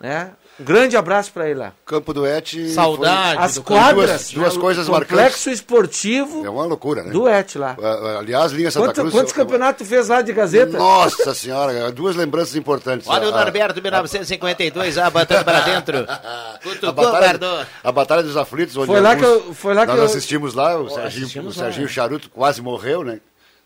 né? 0.00 0.32
Um 0.60 0.64
grande 0.64 0.96
abraço 0.96 1.32
pra 1.32 1.48
ele 1.48 1.58
lá. 1.58 1.72
Campo 1.86 2.12
do 2.12 2.26
Et. 2.26 2.72
Saudade 2.74 3.36
foi- 3.36 3.44
As 3.44 3.54
duas- 3.54 3.66
quadras, 3.66 4.30
Duas, 4.30 4.54
né, 4.54 4.60
coisas 4.60 4.88
marcantes. 4.88 5.16
complexo 5.16 5.50
esportivo 5.50 6.44
É 6.44 6.50
uma 6.50 6.64
loucura, 6.66 7.02
né? 7.02 7.10
do 7.10 7.26
Et 7.28 7.56
lá. 7.58 7.76
Ah, 7.82 8.18
Aliás, 8.18 8.52
linha 8.52 8.70
Santa 8.70 8.86
Quanto- 8.88 9.00
Cruz. 9.00 9.12
quantos 9.14 9.32
campeonatos 9.32 9.86
tu 9.86 9.88
fez 9.90 10.08
lá 10.08 10.20
de 10.20 10.32
Gazeta? 10.32 10.76
Nossa 10.76 11.32
senhora, 11.34 11.90
duas 11.90 12.14
lembranças 12.14 12.54
importantes. 12.56 13.08
Olha 13.08 13.28
o 13.30 13.34
A- 13.34 13.40
Norberto, 13.44 13.80
1952, 13.80 14.98
ah, 14.98 15.08
botando 15.08 15.44
pra 15.44 15.60
dentro. 15.60 16.06
A 16.86 16.92
batalha, 16.92 17.66
a 17.82 17.92
Batalha 17.92 18.22
dos 18.22 18.36
Aflitos, 18.36 18.76
onde 18.76 18.86
Foi 18.88 19.00
lá 19.00 19.16
que 19.16 19.24
eu- 19.24 19.54
foi 19.54 19.72
lá 19.74 19.82
que 19.86 19.92
nós 19.92 19.98
eu- 20.00 20.04
assistimos 20.06 20.52
lá, 20.54 20.76
o 20.78 20.88
Serginho, 20.90 21.06
assistimos 21.24 21.56
o 21.56 21.58
Serginho. 21.58 21.88
Charuto 21.88 22.28
quase 22.30 22.60
morreu, 22.60 23.02
né? 23.02 23.20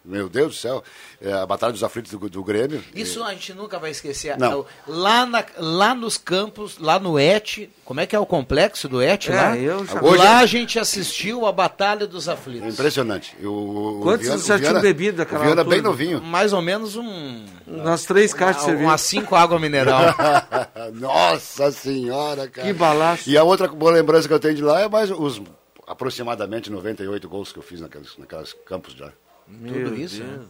Meu 0.04 0.28
Deus 0.28 0.48
do 0.54 0.58
céu. 0.60 0.84
É, 1.20 1.32
a 1.32 1.46
Batalha 1.46 1.72
dos 1.72 1.82
Aflitos 1.82 2.12
do, 2.12 2.28
do 2.28 2.44
Grêmio. 2.44 2.84
Isso 2.94 3.24
a 3.24 3.32
gente 3.32 3.54
nunca 3.54 3.78
vai 3.78 3.90
esquecer. 3.90 4.36
Não. 4.36 4.66
Lá, 4.86 5.24
na- 5.24 5.44
lá 5.56 5.94
nos 5.94 6.18
campos, 6.18 6.76
lá 6.78 6.98
no 6.98 7.18
ET, 7.18 7.70
como 7.86 8.00
é 8.00 8.06
que 8.06 8.14
é 8.14 8.18
o 8.18 8.26
complexo 8.26 8.86
do 8.86 9.00
ET 9.00 9.28
É, 9.30 9.34
lá? 9.34 9.56
eu 9.56 9.86
já- 9.86 10.02
Hoje- 10.02 10.18
Lá 10.22 10.38
a 10.40 10.46
gente 10.46 10.78
assistiu 10.78 11.46
a 11.46 11.52
Batalha 11.52 12.06
dos 12.06 12.28
Aflitos. 12.28 12.74
Impressionante. 12.74 13.34
E 13.40 13.46
O, 13.46 13.98
o 13.98 14.00
Quantos 14.02 14.26
Viana- 14.26 14.42
já 14.42 14.56
o 14.56 14.58
tinham 14.58 14.80
bebido 14.82 15.14
O 15.14 15.18
daquela 15.24 15.44
Viana 15.44 15.60
altura? 15.62 15.76
bem 15.76 15.82
novinho. 15.82 16.20
Mais 16.20 16.52
ou 16.52 16.60
menos 16.60 16.96
um... 16.96 17.46
Nas 17.66 18.04
três 18.04 18.34
caixas 18.34 18.56
de 18.62 18.64
cerveja. 18.68 18.88
Umas 18.90 19.00
cinco 19.00 19.34
água 19.34 19.58
mineral. 19.58 20.02
Nossa 20.92 21.72
senhora, 21.72 22.46
cara. 22.48 22.66
Que 22.66 22.74
balaço. 22.74 23.28
E 23.28 23.36
a 23.38 23.42
outra 23.42 23.68
boa 23.68 23.92
lembrança 23.92 24.28
que 24.28 24.34
eu 24.34 24.40
tenho 24.40 24.54
de 24.54 24.62
lá 24.62 24.80
é 24.82 24.88
mais 24.88 25.10
os 25.10 25.40
aproximadamente 25.86 26.70
98 26.70 27.28
gols 27.28 27.52
que 27.52 27.58
eu 27.58 27.62
fiz 27.62 27.80
naqueles, 27.80 28.16
naqueles 28.18 28.54
campos 28.66 28.94
já. 28.94 29.10
Tudo 29.46 29.94
isso, 30.00 30.22
né? 30.22 30.40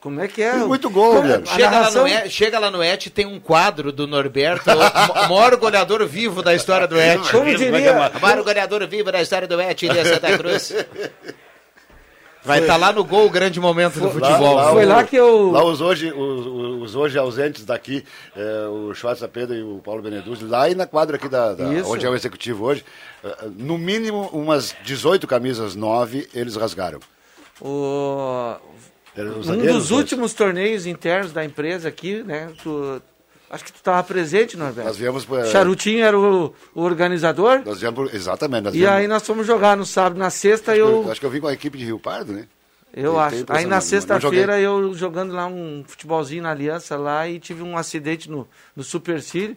Como 0.00 0.18
é 0.18 0.26
que 0.28 0.42
é? 0.42 0.54
Fiz 0.54 0.62
muito 0.62 0.88
gol, 0.88 1.16
Como- 1.16 1.28
velho. 1.28 1.42
a 1.42 1.46
Chega, 1.46 1.70
narração- 1.70 2.02
lá 2.04 2.08
no 2.08 2.14
ET, 2.14 2.30
chega 2.30 2.58
lá 2.58 2.70
no 2.70 2.82
ET, 2.82 3.10
tem 3.10 3.26
um 3.26 3.38
quadro 3.38 3.92
do 3.92 4.06
Norberto, 4.06 4.70
o 4.70 5.28
maior 5.28 5.54
goleador 5.56 6.06
vivo 6.06 6.42
da 6.42 6.54
história 6.54 6.86
do 6.88 6.98
ET. 6.98 7.18
Como 7.30 7.44
diria- 7.54 8.10
O 8.16 8.20
maior 8.20 8.42
goleador 8.42 8.86
vivo 8.86 9.12
da 9.12 9.20
história 9.20 9.46
do 9.46 9.60
ET, 9.60 9.82
Ilha 9.82 10.04
Santa 10.06 10.38
Cruz. 10.38 10.72
Vai 12.42 12.60
estar 12.60 12.78
lá 12.78 12.90
no 12.90 13.04
gol 13.04 13.26
o 13.26 13.30
grande 13.30 13.60
momento 13.60 14.00
do 14.00 14.10
futebol. 14.10 14.54
Lá, 14.54 14.72
Foi 14.72 14.86
o- 14.86 14.88
lá 14.88 15.04
que 15.04 15.14
eu- 15.16 15.50
Lá 15.50 15.62
os 15.62 15.82
hoje, 15.82 16.10
os, 16.10 16.46
os 16.84 16.94
hoje 16.94 17.18
ausentes 17.18 17.66
daqui, 17.66 18.02
é, 18.34 18.66
o 18.68 18.94
Schwarza 18.94 19.28
Pedro 19.28 19.54
e 19.54 19.62
o 19.62 19.78
Paulo 19.84 20.00
Beneduzzi, 20.00 20.46
lá 20.46 20.66
e 20.70 20.74
na 20.74 20.86
quadra 20.86 21.16
aqui 21.16 21.28
da, 21.28 21.52
da- 21.52 21.64
onde 21.84 22.06
é 22.06 22.08
o 22.08 22.14
executivo 22.14 22.64
hoje, 22.64 22.82
é, 23.22 23.36
no 23.54 23.76
mínimo 23.76 24.30
umas 24.32 24.74
18 24.82 25.26
camisas 25.26 25.74
9 25.74 26.26
eles 26.32 26.56
rasgaram. 26.56 27.00
O... 27.60 28.56
Um 29.18 29.56
dos 29.66 29.90
né? 29.90 29.96
últimos 29.96 30.32
torneios 30.32 30.86
internos 30.86 31.32
da 31.32 31.44
empresa 31.44 31.88
aqui, 31.88 32.22
né? 32.22 32.50
Tu... 32.62 33.02
Acho 33.50 33.64
que 33.64 33.72
tu 33.72 33.76
estava 33.78 34.00
presente, 34.04 34.56
Norberto. 34.56 34.86
Nós 34.88 34.96
viemos 34.96 35.24
pra- 35.24 35.44
Charutinho 35.46 36.04
era 36.04 36.16
o, 36.16 36.54
o 36.72 36.82
organizador. 36.82 37.62
Nós 37.66 37.80
viemos, 37.80 37.96
por- 38.08 38.14
exatamente. 38.14 38.62
Nós 38.66 38.74
E 38.74 38.78
viemos- 38.78 38.96
aí 38.96 39.08
nós 39.08 39.26
fomos 39.26 39.44
jogar 39.44 39.76
no 39.76 39.84
sábado, 39.84 40.16
na 40.16 40.30
sexta 40.30 40.76
eu. 40.76 41.02
eu, 41.02 41.10
acho 41.10 41.18
que 41.18 41.26
eu 41.26 41.30
vim 41.30 41.40
com 41.40 41.48
a 41.48 41.52
equipe 41.52 41.76
de 41.76 41.84
Rio 41.84 41.98
Pardo, 41.98 42.32
né? 42.32 42.46
Eu 42.94 43.12
Tem- 43.14 43.20
acho. 43.20 43.44
Aí 43.48 43.66
na 43.66 43.80
sexta-feira 43.80 44.60
eu 44.60 44.94
jogando 44.94 45.32
lá 45.34 45.46
um 45.48 45.84
futebolzinho 45.84 46.44
na 46.44 46.52
Aliança 46.52 46.96
lá 46.96 47.28
e 47.28 47.40
tive 47.40 47.62
um 47.62 47.76
acidente 47.76 48.30
no, 48.30 48.48
no 48.76 48.84
Supercílio. 48.84 49.56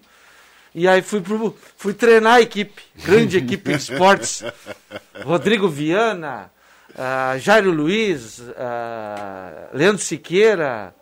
E 0.74 0.88
aí 0.88 1.04
fui, 1.04 1.22
pro, 1.22 1.56
fui 1.78 1.93
treinar 1.93 2.34
a 2.38 2.41
equipe, 2.41 2.82
grande 3.06 3.38
equipe 3.38 3.70
de 3.72 3.78
esportes. 3.78 4.43
Rodrigo 5.24 5.70
Viana, 5.70 6.51
ah, 6.98 7.38
Jairo 7.38 7.72
Luiz, 7.72 8.41
ah, 8.58 9.70
Leandro 9.74 10.02
Siqueira, 10.02 10.94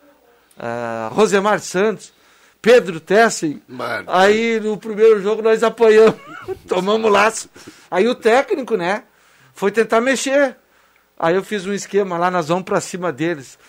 ah, 0.57 1.09
Rosemar 1.11 1.59
Santos, 1.59 2.13
Pedro 2.61 2.99
Tessin. 2.99 3.61
Mano. 3.67 4.05
Aí 4.07 4.59
no 4.59 4.77
primeiro 4.77 5.21
jogo 5.21 5.41
nós 5.41 5.63
apanhamos, 5.63 6.15
tomamos 6.67 7.11
laço. 7.11 7.49
Aí 7.89 8.07
o 8.07 8.15
técnico, 8.15 8.75
né, 8.75 9.03
foi 9.53 9.71
tentar 9.71 10.01
mexer. 10.01 10.55
Aí 11.19 11.35
eu 11.35 11.43
fiz 11.43 11.65
um 11.65 11.73
esquema 11.73 12.17
lá, 12.17 12.31
nós 12.31 12.47
vamos 12.47 12.63
pra 12.63 12.81
cima 12.81 13.11
deles. 13.11 13.59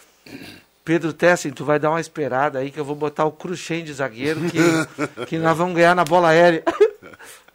Pedro 0.85 1.13
Tessin, 1.13 1.51
tu 1.51 1.65
vai 1.65 1.79
dar 1.79 1.91
uma 1.91 2.01
esperada 2.01 2.59
aí 2.59 2.71
que 2.71 2.81
eu 2.81 2.85
vou 2.85 2.97
botar 2.97 3.25
o 3.25 3.33
Cruxem 3.33 3.85
de 3.85 3.93
zagueiro 3.93 4.41
que, 4.51 4.59
que 5.27 5.39
nós 5.39 5.57
vamos 5.57 5.75
ganhar 5.75 5.95
na 5.95 6.05
bola 6.05 6.29
aérea. 6.29 6.63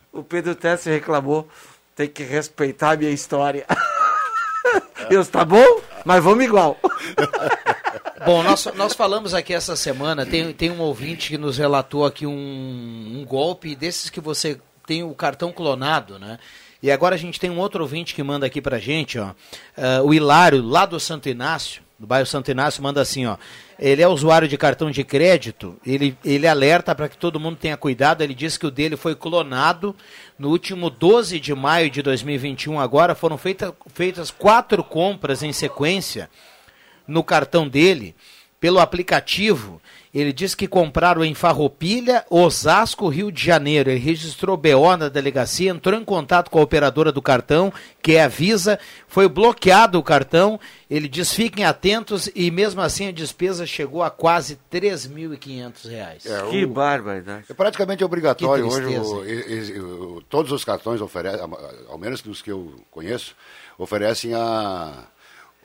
O 0.10 0.24
Pedro 0.24 0.56
Tessin 0.56 0.90
reclamou, 0.90 1.48
tem 1.96 2.08
que 2.08 2.24
respeitar 2.24 2.94
a 2.94 2.98
minha 2.98 3.12
história. 3.12 3.68
Eu, 5.10 5.26
tá 5.26 5.46
bom? 5.46 5.66
Mas 6.06 6.24
vamos 6.24 6.44
igual. 6.44 6.78
Bom, 8.26 8.44
nós, 8.44 8.66
nós 8.76 8.94
falamos 8.94 9.34
aqui 9.34 9.54
essa 9.54 9.76
semana, 9.76 10.26
tem, 10.26 10.52
tem 10.52 10.72
um 10.72 10.82
ouvinte 10.82 11.30
que 11.30 11.38
nos 11.38 11.58
relatou 11.58 12.06
aqui 12.06 12.26
um, 12.26 12.32
um 12.32 13.24
golpe 13.26 13.76
desses 13.76 14.10
que 14.10 14.20
você 14.20 14.60
tem 14.86 15.04
o 15.04 15.14
cartão 15.14 15.52
clonado, 15.52 16.18
né? 16.18 16.40
E 16.82 16.92
agora 16.92 17.16
a 17.16 17.18
gente 17.18 17.40
tem 17.40 17.50
um 17.50 17.60
outro 17.60 17.84
ouvinte 17.84 18.14
que 18.14 18.24
manda 18.24 18.46
aqui 18.46 18.62
pra 18.62 18.80
gente, 18.80 19.18
ó. 19.18 19.34
Ah, 19.78 20.02
o 20.04 20.14
Hilário, 20.14 20.62
lá 20.62 20.86
do 20.86 21.00
Santo 21.00 21.30
Inácio, 21.30 21.82
do 22.00 22.06
bairro 22.06 22.28
Santo 22.28 22.52
Inácio, 22.52 22.84
manda 22.84 23.02
assim, 23.02 23.26
ó. 23.26 23.38
Ele 23.80 24.02
é 24.02 24.08
usuário 24.08 24.48
de 24.48 24.58
cartão 24.58 24.92
de 24.92 25.04
crédito, 25.04 25.78
ele, 25.86 26.18
ele 26.24 26.48
alerta 26.48 26.94
para 26.94 27.10
que 27.10 27.18
todo 27.18 27.40
mundo 27.40 27.58
tenha 27.58 27.78
cuidado, 27.78 28.22
ele 28.22 28.34
diz 28.34 28.58
que 28.58 28.66
o 28.66 28.72
dele 28.72 28.96
foi 28.96 29.16
clonado 29.16 29.96
no 30.38 30.50
último 30.50 30.90
12 30.90 31.40
de 31.40 31.54
maio 31.56 31.90
de 31.90 32.02
2021, 32.02 32.80
agora 32.80 33.16
foram 33.16 33.38
feita, 33.38 33.74
feitas 33.94 34.30
quatro 34.30 34.84
compras 34.84 35.42
em 35.42 35.52
sequência 35.52 36.30
no 37.08 37.24
cartão 37.24 37.68
dele 37.68 38.16
pelo 38.60 38.80
aplicativo. 38.80 39.82
Ele 40.14 40.32
diz 40.34 40.56
que 40.56 40.68
compraram 40.68 41.24
em 41.24 41.34
Farroupilha, 41.34 42.26
Osasco, 42.30 43.08
Rio 43.10 43.32
de 43.32 43.44
Janeiro. 43.44 43.90
Ele 43.92 44.00
registrou 44.00 44.56
BO 44.58 44.96
na 44.98 45.10
delegacia, 45.10 45.70
entrou 45.70 46.00
em 46.00 46.04
contato 46.06 46.50
com 46.50 46.60
a 46.60 46.64
operadora 46.64 47.12
do 47.12 47.22
cartão, 47.22 47.72
que 48.02 48.14
é 48.14 48.24
a 48.24 48.28
Visa, 48.28 48.80
foi 49.08 49.28
bloqueado 49.28 50.00
o 50.00 50.04
cartão. 50.04 50.60
Ele 50.90 51.08
diz: 51.08 51.34
fiquem 51.34 51.66
atentos 51.66 52.30
e 52.34 52.50
mesmo 52.50 52.82
assim 52.82 53.08
a 53.08 53.12
despesa 53.12 53.66
chegou 53.66 54.02
a 54.02 54.10
quase 54.10 54.58
3.500 54.72 55.86
reais. 55.90 56.26
É, 56.26 56.42
Que 56.50 56.64
o- 56.66 56.70
barbaridade. 56.70 57.46
É 57.50 57.54
praticamente 57.54 58.04
obrigatório 58.04 58.68
Que 58.68 58.76
hoje. 58.76 58.98
o- 59.00 59.26
e- 59.26 59.76
e- 59.76 59.80
o- 59.80 60.24
todos 60.30 60.52
os 60.52 60.64
cartões 60.64 61.02
oferecem, 61.02 61.42
ao 61.90 61.98
menos 61.98 62.22
dos 62.22 62.42
que 62.42 62.52
eu 62.52 62.74
conheço, 62.90 63.36
oferecem 63.78 64.34
a, 64.34 65.04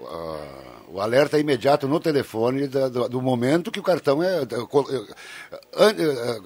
a- 0.00 0.72
o 0.88 1.00
alerta 1.00 1.38
imediato 1.38 1.88
no 1.88 1.98
telefone 2.00 2.66
da- 2.68 2.88
do, 2.88 3.08
do 3.08 3.22
momento 3.22 3.70
que 3.70 3.80
o 3.80 3.82
cartão 3.82 4.22
é. 4.22 4.42
Eu, 4.50 4.68
eu- 4.90 5.06
an- 5.76 5.94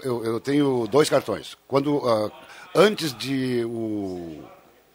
eu- 0.02 0.24
eu 0.24 0.40
tenho 0.40 0.86
dois 0.88 1.08
cartões. 1.08 1.56
Quando 1.66 2.00
ah, 2.08 2.30
antes 2.74 3.12
de 3.14 3.64
o, 3.64 4.42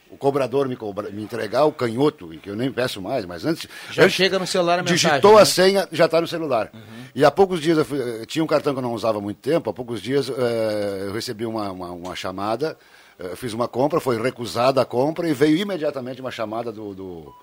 o 0.10 0.18
cobrador 0.18 0.68
me, 0.68 0.76
cobra- 0.76 1.10
me 1.10 1.22
entregar 1.24 1.66
o 1.66 1.72
canhoto, 1.72 2.34
e 2.34 2.38
que 2.38 2.50
eu 2.50 2.56
nem 2.56 2.72
peço 2.72 3.02
mais, 3.02 3.26
mas 3.26 3.46
antes. 3.46 3.68
Já 3.92 4.04
antes- 4.04 4.16
chega 4.16 4.38
no 4.40 4.48
celular 4.48 4.80
a 4.80 4.84
mensagem, 4.84 5.10
Digitou 5.10 5.36
né? 5.36 5.42
a 5.42 5.46
senha, 5.46 5.88
já 5.92 6.06
está 6.06 6.22
no 6.22 6.28
celular. 6.28 6.72
E 7.14 7.26
há 7.26 7.32
poucos 7.32 7.60
dias, 7.62 7.78
eu 7.78 7.84
fui- 7.86 8.00
eh, 8.00 8.26
tinha 8.26 8.44
um 8.44 8.48
cartão 8.48 8.74
que 8.74 8.80
eu 8.80 8.84
não 8.84 8.94
usava 8.94 9.18
há 9.18 9.22
muito 9.22 9.40
tempo, 9.42 9.70
há 9.70 9.74
poucos 9.74 10.02
dias 10.02 10.30
eh, 10.30 11.06
eu 11.08 11.12
recebi 11.14 11.46
uma, 11.46 11.70
uma, 11.72 11.92
uma 11.92 12.16
chamada, 12.16 12.78
eh, 13.20 13.36
fiz 13.36 13.52
uma 13.52 13.68
compra, 13.68 14.00
foi 14.00 14.22
recusada 14.22 14.82
a 14.82 14.86
compra 14.86 15.28
e 15.28 15.34
veio 15.34 15.58
imediatamente 15.58 16.22
uma 16.22 16.32
chamada 16.32 16.72
do, 16.72 16.94
do, 16.94 17.34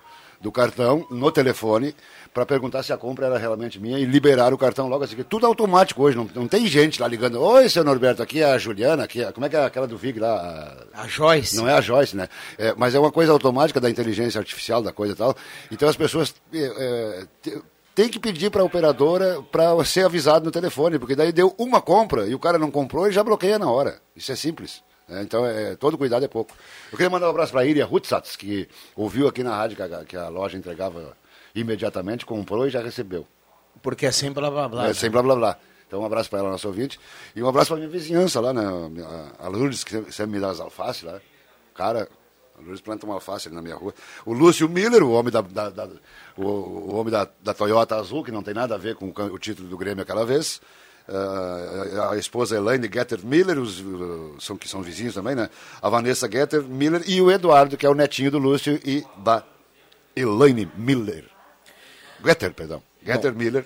do 0.41 0.51
cartão 0.51 1.05
no 1.09 1.31
telefone 1.31 1.93
para 2.33 2.45
perguntar 2.45 2.83
se 2.83 2.93
a 2.93 2.97
compra 2.97 3.25
era 3.25 3.37
realmente 3.37 3.79
minha 3.79 3.99
e 3.99 4.05
liberar 4.05 4.53
o 4.53 4.57
cartão 4.57 4.87
logo 4.87 5.03
assim. 5.03 5.15
Tudo 5.23 5.45
automático 5.45 6.01
hoje, 6.01 6.15
não, 6.15 6.29
não 6.33 6.47
tem 6.47 6.67
gente 6.67 7.01
lá 7.01 7.07
ligando. 7.07 7.41
Oi, 7.41 7.67
seu 7.67 7.83
Norberto, 7.83 8.21
aqui 8.21 8.41
é 8.41 8.45
a 8.45 8.57
Juliana, 8.57 9.03
aqui 9.03 9.23
é, 9.23 9.31
como 9.31 9.45
é 9.45 9.49
que 9.49 9.55
é 9.55 9.65
aquela 9.65 9.87
do 9.87 9.97
VIG 9.97 10.19
lá? 10.19 10.85
A, 10.93 11.07
Joyce. 11.07 11.57
Não 11.57 11.67
é 11.67 11.73
a 11.73 11.81
Joyce, 11.81 12.15
né? 12.15 12.29
É, 12.57 12.73
mas 12.77 12.95
é 12.95 12.99
uma 12.99 13.11
coisa 13.11 13.31
automática 13.31 13.79
da 13.79 13.89
inteligência 13.89 14.39
artificial, 14.39 14.81
da 14.81 14.93
coisa 14.93 15.13
e 15.13 15.15
tal. 15.15 15.35
Então 15.71 15.89
as 15.89 15.97
pessoas 15.97 16.33
é, 16.53 17.25
têm 17.93 18.07
que 18.07 18.19
pedir 18.19 18.49
para 18.49 18.61
a 18.61 18.65
operadora 18.65 19.41
para 19.51 19.83
ser 19.83 20.05
avisado 20.05 20.45
no 20.45 20.51
telefone, 20.51 20.99
porque 20.99 21.15
daí 21.15 21.31
deu 21.31 21.53
uma 21.57 21.81
compra 21.81 22.27
e 22.27 22.35
o 22.35 22.39
cara 22.39 22.57
não 22.57 22.71
comprou 22.71 23.07
e 23.07 23.11
já 23.11 23.23
bloqueia 23.23 23.59
na 23.59 23.69
hora. 23.69 23.99
Isso 24.15 24.31
é 24.31 24.35
simples. 24.35 24.81
É, 25.09 25.21
então, 25.21 25.45
é, 25.45 25.75
todo 25.75 25.97
cuidado 25.97 26.23
é 26.23 26.27
pouco. 26.27 26.53
Eu 26.91 26.97
queria 26.97 27.09
mandar 27.09 27.27
um 27.27 27.31
abraço 27.31 27.51
para 27.51 27.61
a 27.61 27.65
Iria 27.65 27.87
Hutzatz, 27.87 28.35
que 28.35 28.67
ouviu 28.95 29.27
aqui 29.27 29.43
na 29.43 29.55
rádio 29.55 29.75
que 29.75 29.81
a, 29.81 30.05
que 30.05 30.15
a 30.15 30.29
loja 30.29 30.57
entregava 30.57 31.17
imediatamente, 31.55 32.25
comprou 32.25 32.67
e 32.67 32.69
já 32.69 32.81
recebeu. 32.81 33.25
Porque 33.81 34.05
é 34.05 34.11
sem 34.11 34.31
blá 34.31 34.49
blá 34.51 34.67
blá. 34.67 34.87
É 34.87 34.93
sem 34.93 35.09
blá 35.09 35.23
blá 35.23 35.35
blá. 35.35 35.57
Então, 35.87 36.01
um 36.01 36.05
abraço 36.05 36.29
para 36.29 36.39
ela, 36.39 36.51
nosso 36.51 36.67
ouvinte. 36.67 36.99
E 37.35 37.41
um 37.41 37.47
abraço 37.47 37.69
para 37.69 37.77
minha 37.77 37.89
vizinhança 37.89 38.39
lá, 38.39 38.53
né? 38.53 38.61
A 39.39 39.47
Lourdes, 39.47 39.83
que 39.83 40.11
sempre 40.11 40.33
me 40.33 40.39
dá 40.39 40.51
as 40.51 40.59
alfaces 40.59 41.01
lá. 41.01 41.19
Cara, 41.73 42.07
a 42.55 42.61
Lourdes 42.61 42.81
planta 42.81 43.07
uma 43.07 43.15
alface 43.15 43.47
ali 43.47 43.55
na 43.55 43.61
minha 43.61 43.75
rua. 43.75 43.93
O 44.23 44.31
Lúcio 44.31 44.69
Miller, 44.69 45.01
o 45.01 45.11
homem 45.11 45.31
da, 45.31 45.41
da, 45.41 45.69
da 45.71 45.89
o, 46.37 46.45
o, 46.45 46.95
homem 46.95 47.11
da, 47.11 47.27
da, 47.41 47.55
Toyota 47.55 47.95
Azul, 47.95 48.23
que 48.23 48.31
não 48.31 48.43
tem 48.43 48.53
nada 48.53 48.75
a 48.75 48.77
ver 48.77 48.95
com 48.95 49.07
o 49.07 49.39
título 49.39 49.67
do 49.67 49.77
Grêmio 49.77 50.03
aquela 50.03 50.23
vez. 50.23 50.61
A 52.09 52.17
esposa 52.17 52.55
Elaine 52.55 52.89
Getter 52.91 53.19
Miller, 53.23 53.57
os, 53.59 53.83
são, 54.39 54.55
que 54.55 54.67
são 54.67 54.81
vizinhos 54.81 55.13
também, 55.13 55.35
né? 55.35 55.49
A 55.81 55.89
Vanessa 55.89 56.29
Getter 56.31 56.63
Miller 56.63 57.03
e 57.07 57.21
o 57.21 57.31
Eduardo, 57.31 57.77
que 57.77 57.85
é 57.85 57.89
o 57.89 57.95
netinho 57.95 58.31
do 58.31 58.37
Lúcio 58.37 58.79
e 58.85 59.03
da 59.17 59.43
Elaine 60.15 60.69
Miller. 60.75 61.25
Getter, 62.23 62.53
perdão. 62.53 62.83
Getter 63.03 63.31
Bom. 63.31 63.39
Miller, 63.39 63.65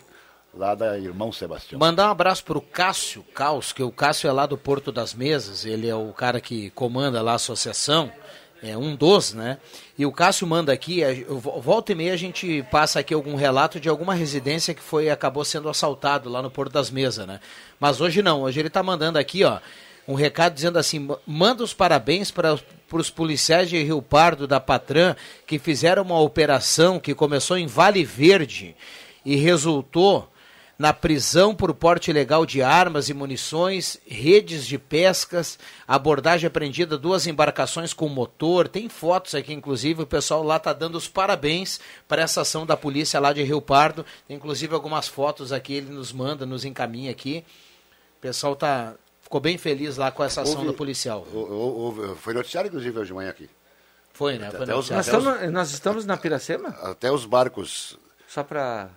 lá 0.53 0.75
da 0.75 0.97
Irmão 0.97 1.31
Sebastião. 1.31 1.79
Mandar 1.79 2.07
um 2.07 2.11
abraço 2.11 2.43
para 2.43 2.57
o 2.57 2.61
Cássio 2.61 3.23
Caos, 3.33 3.73
que 3.73 3.81
o 3.81 3.91
Cássio 3.91 4.29
é 4.29 4.31
lá 4.31 4.45
do 4.45 4.57
Porto 4.57 4.91
das 4.91 5.13
Mesas, 5.13 5.65
ele 5.65 5.87
é 5.87 5.95
o 5.95 6.13
cara 6.13 6.39
que 6.39 6.69
comanda 6.71 7.21
lá 7.21 7.33
a 7.33 7.35
associação, 7.35 8.11
é 8.63 8.77
um 8.77 8.95
dos, 8.95 9.33
né? 9.33 9.57
E 9.97 10.05
o 10.05 10.11
Cássio 10.11 10.47
manda 10.47 10.71
aqui, 10.71 11.01
volta 11.61 11.91
e 11.91 11.95
meia 11.95 12.13
a 12.13 12.17
gente 12.17 12.63
passa 12.71 12.99
aqui 12.99 13.13
algum 13.13 13.35
relato 13.35 13.79
de 13.79 13.89
alguma 13.89 14.13
residência 14.13 14.73
que 14.73 14.81
foi 14.81 15.09
acabou 15.09 15.43
sendo 15.43 15.67
assaltado 15.67 16.29
lá 16.29 16.41
no 16.41 16.49
Porto 16.49 16.71
das 16.71 16.89
Mesas, 16.89 17.27
né? 17.27 17.41
Mas 17.79 17.99
hoje 17.99 18.21
não, 18.21 18.43
hoje 18.43 18.59
ele 18.59 18.69
está 18.69 18.81
mandando 18.81 19.19
aqui, 19.19 19.43
ó, 19.43 19.59
um 20.07 20.13
recado 20.13 20.53
dizendo 20.53 20.79
assim: 20.79 21.09
manda 21.27 21.63
os 21.63 21.73
parabéns 21.73 22.31
para 22.31 22.57
os 22.91 23.09
policiais 23.09 23.69
de 23.69 23.81
Rio 23.83 24.01
Pardo 24.01 24.47
da 24.47 24.59
Patran 24.59 25.15
que 25.45 25.59
fizeram 25.59 26.03
uma 26.03 26.19
operação 26.19 26.99
que 26.99 27.13
começou 27.13 27.57
em 27.57 27.67
Vale 27.67 28.05
Verde 28.05 28.75
e 29.25 29.35
resultou 29.35 30.29
na 30.77 30.91
prisão 30.91 31.53
por 31.53 31.73
porte 31.73 32.09
ilegal 32.09 32.45
de 32.45 32.61
armas 32.61 33.09
e 33.09 33.13
munições, 33.13 33.99
redes 34.07 34.65
de 34.65 34.77
pescas, 34.77 35.59
abordagem 35.87 36.47
apreendida, 36.47 36.97
duas 36.97 37.27
embarcações 37.27 37.93
com 37.93 38.09
motor. 38.09 38.67
Tem 38.67 38.89
fotos 38.89 39.35
aqui, 39.35 39.53
inclusive, 39.53 40.03
o 40.03 40.07
pessoal 40.07 40.43
lá 40.43 40.57
está 40.57 40.73
dando 40.73 40.95
os 40.95 41.07
parabéns 41.07 41.79
para 42.07 42.21
essa 42.21 42.41
ação 42.41 42.65
da 42.65 42.75
polícia 42.75 43.19
lá 43.19 43.31
de 43.31 43.43
Rio 43.43 43.61
Pardo. 43.61 44.05
Tem, 44.27 44.35
inclusive, 44.35 44.73
algumas 44.73 45.07
fotos 45.07 45.51
aqui, 45.51 45.73
ele 45.73 45.91
nos 45.91 46.11
manda, 46.11 46.45
nos 46.45 46.65
encaminha 46.65 47.11
aqui. 47.11 47.45
O 48.17 48.21
pessoal 48.21 48.53
está 48.53 48.95
ficou 49.21 49.39
bem 49.41 49.57
feliz 49.57 49.97
lá 49.97 50.11
com 50.11 50.23
essa 50.23 50.41
ação 50.41 50.57
houve, 50.57 50.67
do 50.67 50.73
policial. 50.73 51.25
Houve, 51.33 52.15
foi 52.15 52.33
noticiário, 52.33 52.67
inclusive, 52.67 52.99
hoje 52.99 53.07
de 53.07 53.13
manhã 53.13 53.29
aqui. 53.29 53.49
Foi, 54.13 54.37
né? 54.37 54.51
Foi 54.51 54.61
os, 54.73 54.89
nós, 54.91 55.07
estamos, 55.07 55.51
nós 55.51 55.71
estamos 55.71 56.05
na 56.05 56.15
Piracema? 56.15 56.69
Até 56.83 57.11
os 57.11 57.25
barcos. 57.25 57.97
Só 58.27 58.43
para 58.43 58.89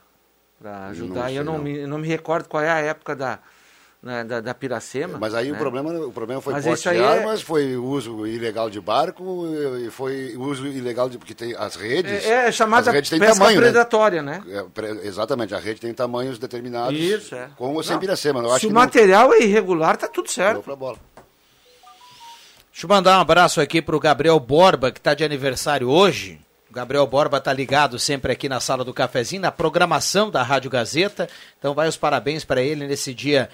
ajudar. 0.65 1.25
Não 1.25 1.31
eu 1.31 1.45
não, 1.45 1.53
não, 1.55 1.65
Me, 1.65 1.87
não 1.87 1.99
me 1.99 2.09
recordo 2.09 2.49
qual 2.49 2.63
é 2.63 2.71
a 2.71 2.79
época 2.79 3.15
da, 3.15 3.39
né, 4.03 4.25
da, 4.25 4.41
da, 4.41 4.55
Piracema. 4.55 5.19
Mas 5.19 5.35
aí 5.35 5.51
né? 5.51 5.57
o, 5.57 5.59
problema, 5.59 5.91
o 5.93 6.13
problema 6.13 6.41
foi 6.41 6.61
posse 6.61 6.91
de 6.91 7.03
armas, 7.03 7.41
é... 7.41 7.45
foi 7.45 7.77
uso 7.77 8.27
ilegal 8.27 8.71
de 8.71 8.81
barco 8.81 9.47
e 9.85 9.91
foi 9.91 10.35
uso 10.37 10.67
ilegal 10.67 11.09
de. 11.09 11.19
porque 11.19 11.35
tem 11.35 11.55
as 11.55 11.77
redes. 11.77 12.25
É, 12.25 12.49
é 12.49 12.53
chamada 12.53 12.91
redes 12.91 13.11
pesca 13.11 13.35
tamanho, 13.35 13.61
né? 13.61 13.67
predatória, 13.67 14.23
né? 14.23 14.43
né? 14.47 14.65
É, 14.77 15.07
exatamente, 15.07 15.55
a 15.55 15.59
rede 15.59 15.81
tem 15.81 15.93
tamanhos 15.93 16.39
determinados. 16.39 16.99
Isso, 16.99 17.35
é. 17.35 17.51
Com 17.57 17.75
ou 17.75 17.83
sem 17.83 17.99
Piracema. 17.99 18.41
Eu 18.41 18.59
Se 18.59 18.67
o 18.67 18.71
material 18.71 19.33
é 19.35 19.41
irregular, 19.43 19.97
tá 19.97 20.09
tudo 20.09 20.31
certo. 20.31 20.63
Pra 20.63 20.77
bola. 20.77 20.99
Deixa 22.71 22.85
eu 22.85 22.89
mandar 22.89 23.17
um 23.17 23.21
abraço 23.23 23.61
aqui 23.61 23.81
para 23.81 23.97
o 23.97 24.01
Gabriel 24.01 24.39
Borba, 24.39 24.93
que 24.93 24.99
está 24.99 25.15
de 25.15 25.25
aniversário 25.25 25.89
hoje. 25.89 26.39
O 26.77 26.85
Gabriel 26.85 27.07
Borba 27.07 27.39
está 27.39 27.55
ligado 27.55 27.99
sempre 27.99 28.31
aqui 28.31 28.51
na 28.51 28.61
sala 28.61 28.85
do 28.85 28.93
cafezinho, 28.93 29.41
na 29.41 29.51
programação 29.51 30.31
da 30.31 30.43
Rádio 30.43 30.71
Gazeta. 30.71 31.27
Então 31.59 31.73
vai 31.73 31.89
os 31.89 31.97
parabéns 31.97 32.45
para 32.45 32.61
ele 32.61 32.87
nesse 32.87 33.15
dia 33.15 33.49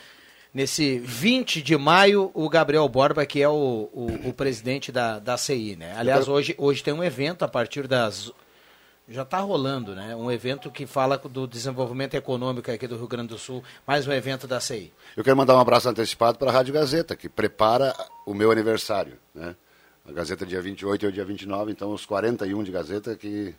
nesse 0.53 0.99
20 0.99 1.63
de 1.63 1.77
maio, 1.77 2.33
o 2.35 2.49
Gabriel 2.49 2.89
Borba, 2.89 3.25
que 3.25 3.41
é 3.41 3.49
o, 3.49 3.89
o, 3.93 4.29
o 4.31 4.33
presidente 4.33 4.91
da, 4.91 5.21
da 5.21 5.37
CI, 5.37 5.77
né? 5.77 5.95
Aliás, 5.97 6.27
hoje, 6.27 6.53
hoje 6.59 6.83
tem 6.83 6.93
um 6.93 7.05
evento 7.05 7.45
a 7.45 7.49
partir 7.49 7.87
das. 7.87 8.33
Já 9.09 9.23
está 9.23 9.39
rolando, 9.39 9.95
né? 9.95 10.17
Um 10.17 10.29
evento 10.29 10.69
que 10.69 10.85
fala 10.85 11.17
do 11.17 11.47
desenvolvimento 11.47 12.15
econômico 12.15 12.73
aqui 12.73 12.89
do 12.89 12.97
Rio 12.97 13.07
Grande 13.07 13.29
do 13.29 13.39
Sul, 13.39 13.63
mais 13.87 14.05
um 14.05 14.13
evento 14.13 14.49
da 14.49 14.59
CI. 14.59 14.93
Eu 15.17 15.23
quero 15.23 15.37
mandar 15.37 15.55
um 15.55 15.61
abraço 15.61 15.89
antecipado 15.89 16.39
para 16.39 16.51
a 16.51 16.53
Rádio 16.53 16.75
Gazeta, 16.75 17.15
que 17.15 17.29
prepara 17.29 17.95
o 18.27 18.35
meu 18.35 18.51
aniversário, 18.51 19.17
né? 19.33 19.55
A 20.05 20.13
Gazeta 20.13 20.45
dia 20.45 20.61
28 20.61 21.05
e 21.05 21.09
o 21.09 21.13
dia 21.13 21.25
29, 21.25 21.71
então 21.71 21.93
os 21.93 22.05
41 22.05 22.63
de 22.63 22.73
Gazeta 22.73 23.17
que 23.17 23.55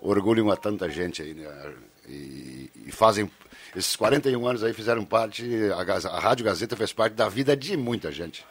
orgulham 0.00 0.50
a 0.50 0.56
tanta 0.56 0.88
gente 0.90 1.22
aí, 1.22 1.34
né? 1.34 1.74
E, 2.08 2.70
e 2.86 2.92
fazem 2.92 3.30
esses 3.74 3.96
41 3.96 4.46
anos 4.46 4.62
aí 4.62 4.72
fizeram 4.72 5.04
parte, 5.04 5.44
a, 5.72 6.08
a 6.08 6.20
Rádio 6.20 6.44
Gazeta 6.44 6.76
fez 6.76 6.92
parte 6.92 7.14
da 7.14 7.28
vida 7.28 7.56
de 7.56 7.76
muita 7.76 8.12
gente. 8.12 8.44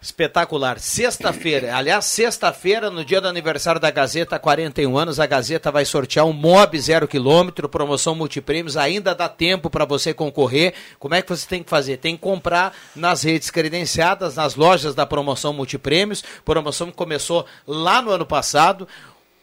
Espetacular. 0.00 0.78
Sexta-feira, 0.78 1.74
aliás, 1.74 2.04
sexta-feira, 2.04 2.88
no 2.88 3.04
dia 3.04 3.20
do 3.20 3.26
aniversário 3.26 3.80
da 3.80 3.90
Gazeta, 3.90 4.38
41 4.38 4.96
anos, 4.96 5.18
a 5.18 5.26
Gazeta 5.26 5.72
vai 5.72 5.84
sortear 5.84 6.24
um 6.24 6.32
Mob 6.32 6.78
0 6.78 7.08
km, 7.08 7.66
promoção 7.68 8.14
multiprêmios. 8.14 8.76
Ainda 8.76 9.12
dá 9.12 9.28
tempo 9.28 9.68
para 9.68 9.84
você 9.84 10.14
concorrer. 10.14 10.72
Como 11.00 11.16
é 11.16 11.22
que 11.22 11.28
você 11.28 11.48
tem 11.48 11.64
que 11.64 11.68
fazer? 11.68 11.96
Tem 11.96 12.14
que 12.14 12.22
comprar 12.22 12.72
nas 12.94 13.24
redes 13.24 13.50
credenciadas, 13.50 14.36
nas 14.36 14.54
lojas 14.54 14.94
da 14.94 15.04
promoção 15.04 15.52
multiprêmios. 15.52 16.22
Promoção 16.44 16.92
que 16.92 16.96
começou 16.96 17.44
lá 17.66 18.00
no 18.00 18.12
ano 18.12 18.24
passado. 18.24 18.86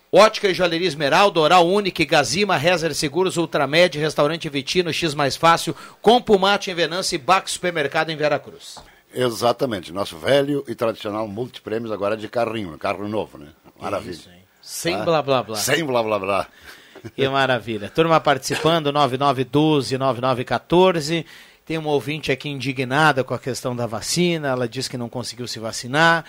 Ótica 0.09 0.47
e 0.47 0.53
Joalheria 0.53 0.87
Esmeralda, 0.87 1.41
Oral 1.41 1.67
Unique, 1.67 2.05
Gazima, 2.05 2.55
Rezer 2.55 2.95
Seguros, 2.95 3.35
Ultramed, 3.35 3.99
Restaurante 3.99 4.47
Vitino, 4.47 4.93
X 4.93 5.13
Mais 5.13 5.35
Fácil, 5.35 5.75
Compumate 6.01 6.71
em 6.71 6.73
Venâncio 6.73 7.15
e 7.15 7.17
Bax 7.17 7.51
Supermercado 7.51 8.09
em 8.09 8.15
Veracruz. 8.15 8.77
Exatamente, 9.15 9.93
nosso 9.93 10.17
velho 10.17 10.63
e 10.67 10.75
tradicional 10.75 11.27
multiprêmios 11.27 11.91
agora 11.91 12.17
de 12.17 12.27
carrinho, 12.27 12.77
carro 12.77 13.07
novo, 13.07 13.37
né? 13.37 13.47
Maravilha. 13.79 14.11
Isso, 14.11 14.29
Sem 14.61 14.95
ah, 14.95 15.03
blá 15.03 15.21
blá 15.21 15.41
blá. 15.41 15.55
Sem 15.55 15.85
blá 15.85 16.03
blá 16.03 16.19
blá. 16.19 16.47
Que 17.15 17.27
maravilha. 17.29 17.89
Turma 17.89 18.19
participando, 18.19 18.91
9912, 18.91 19.97
9914. 19.97 21.25
Tem 21.65 21.77
uma 21.77 21.89
ouvinte 21.89 22.31
aqui 22.31 22.49
indignada 22.49 23.23
com 23.23 23.33
a 23.33 23.39
questão 23.39 23.75
da 23.75 23.87
vacina, 23.87 24.49
ela 24.49 24.67
diz 24.67 24.87
que 24.87 24.97
não 24.97 25.09
conseguiu 25.09 25.47
se 25.47 25.59
vacinar. 25.59 26.23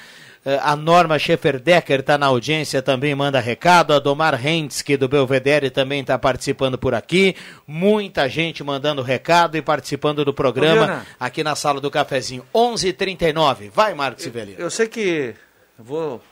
Eh, 0.47 0.61
a 0.63 0.77
Norma 0.77 1.19
Schefferdecker 1.19 1.99
está 1.99 2.17
na 2.17 2.27
audiência, 2.27 2.81
também 2.81 3.13
manda 3.17 3.41
recado. 3.41 3.93
A 3.93 3.99
Domar 3.99 4.47
Hentzke, 4.47 4.97
do 4.97 5.09
Belvedere, 5.09 5.71
também 5.71 6.03
está 6.03 6.17
participando 6.17 6.79
por 6.79 6.95
aqui. 6.95 7.35
Muita 7.67 8.29
gente 8.29 8.63
mandando 8.63 9.03
recado 9.03 9.57
e 9.57 9.63
participando 9.63 10.25
do 10.25 10.33
programa 10.33 11.05
aqui 11.19 11.43
na 11.43 11.57
sala 11.57 11.81
do 11.81 11.91
cafezinho. 11.91 12.47
11:39. 12.55 12.87
h 12.87 12.93
39 12.93 13.69
Vai, 13.71 13.93
Marcos 13.93 14.23
Sivelino. 14.23 14.57
Eu, 14.57 14.67
eu 14.67 14.71
sei 14.71 14.87
que 14.87 15.35
vou, 15.77 16.23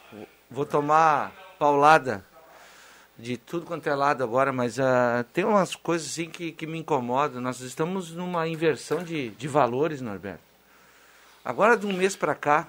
vou 0.49 0.65
tomar 0.65 1.33
paulada 1.59 2.25
de 3.19 3.37
tudo 3.37 3.67
quanto 3.67 3.89
é 3.89 3.95
lado 3.97 4.23
agora, 4.23 4.53
mas 4.53 4.79
uh, 4.79 5.25
tem 5.33 5.45
umas 5.45 5.75
coisas 5.75 6.07
assim 6.07 6.31
que, 6.31 6.53
que 6.53 6.69
me 6.69 6.79
incomodam. 6.79 7.41
Nós 7.41 7.59
estamos 7.61 8.13
numa 8.13 8.47
inversão 8.47 9.03
de, 9.03 9.31
de 9.31 9.49
valores, 9.49 10.01
Norberto. 10.01 10.55
Agora, 11.45 11.77
de 11.77 11.85
um 11.85 11.93
mês 11.93 12.15
para 12.15 12.35
cá, 12.37 12.69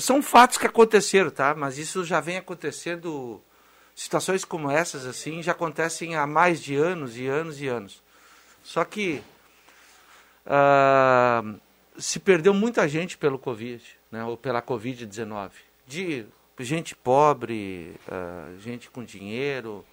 são 0.00 0.22
fatos 0.22 0.58
que 0.58 0.66
aconteceram, 0.66 1.30
tá? 1.30 1.54
Mas 1.54 1.78
isso 1.78 2.04
já 2.04 2.20
vem 2.20 2.36
acontecendo. 2.36 3.40
Situações 3.94 4.44
como 4.44 4.70
essas, 4.70 5.06
assim, 5.06 5.42
já 5.42 5.52
acontecem 5.52 6.16
há 6.16 6.26
mais 6.26 6.60
de 6.60 6.74
anos 6.74 7.16
e 7.16 7.26
anos 7.26 7.60
e 7.60 7.68
anos. 7.68 8.02
Só 8.62 8.84
que 8.84 9.22
uh, 10.46 11.60
se 11.96 12.18
perdeu 12.18 12.52
muita 12.52 12.88
gente 12.88 13.16
pelo 13.16 13.38
Covid, 13.38 13.84
né? 14.10 14.24
Ou 14.24 14.36
pela 14.36 14.60
Covid-19. 14.60 15.50
De 15.86 16.26
gente 16.58 16.94
pobre, 16.94 17.94
uh, 18.08 18.58
gente 18.58 18.90
com 18.90 19.04
dinheiro, 19.04 19.84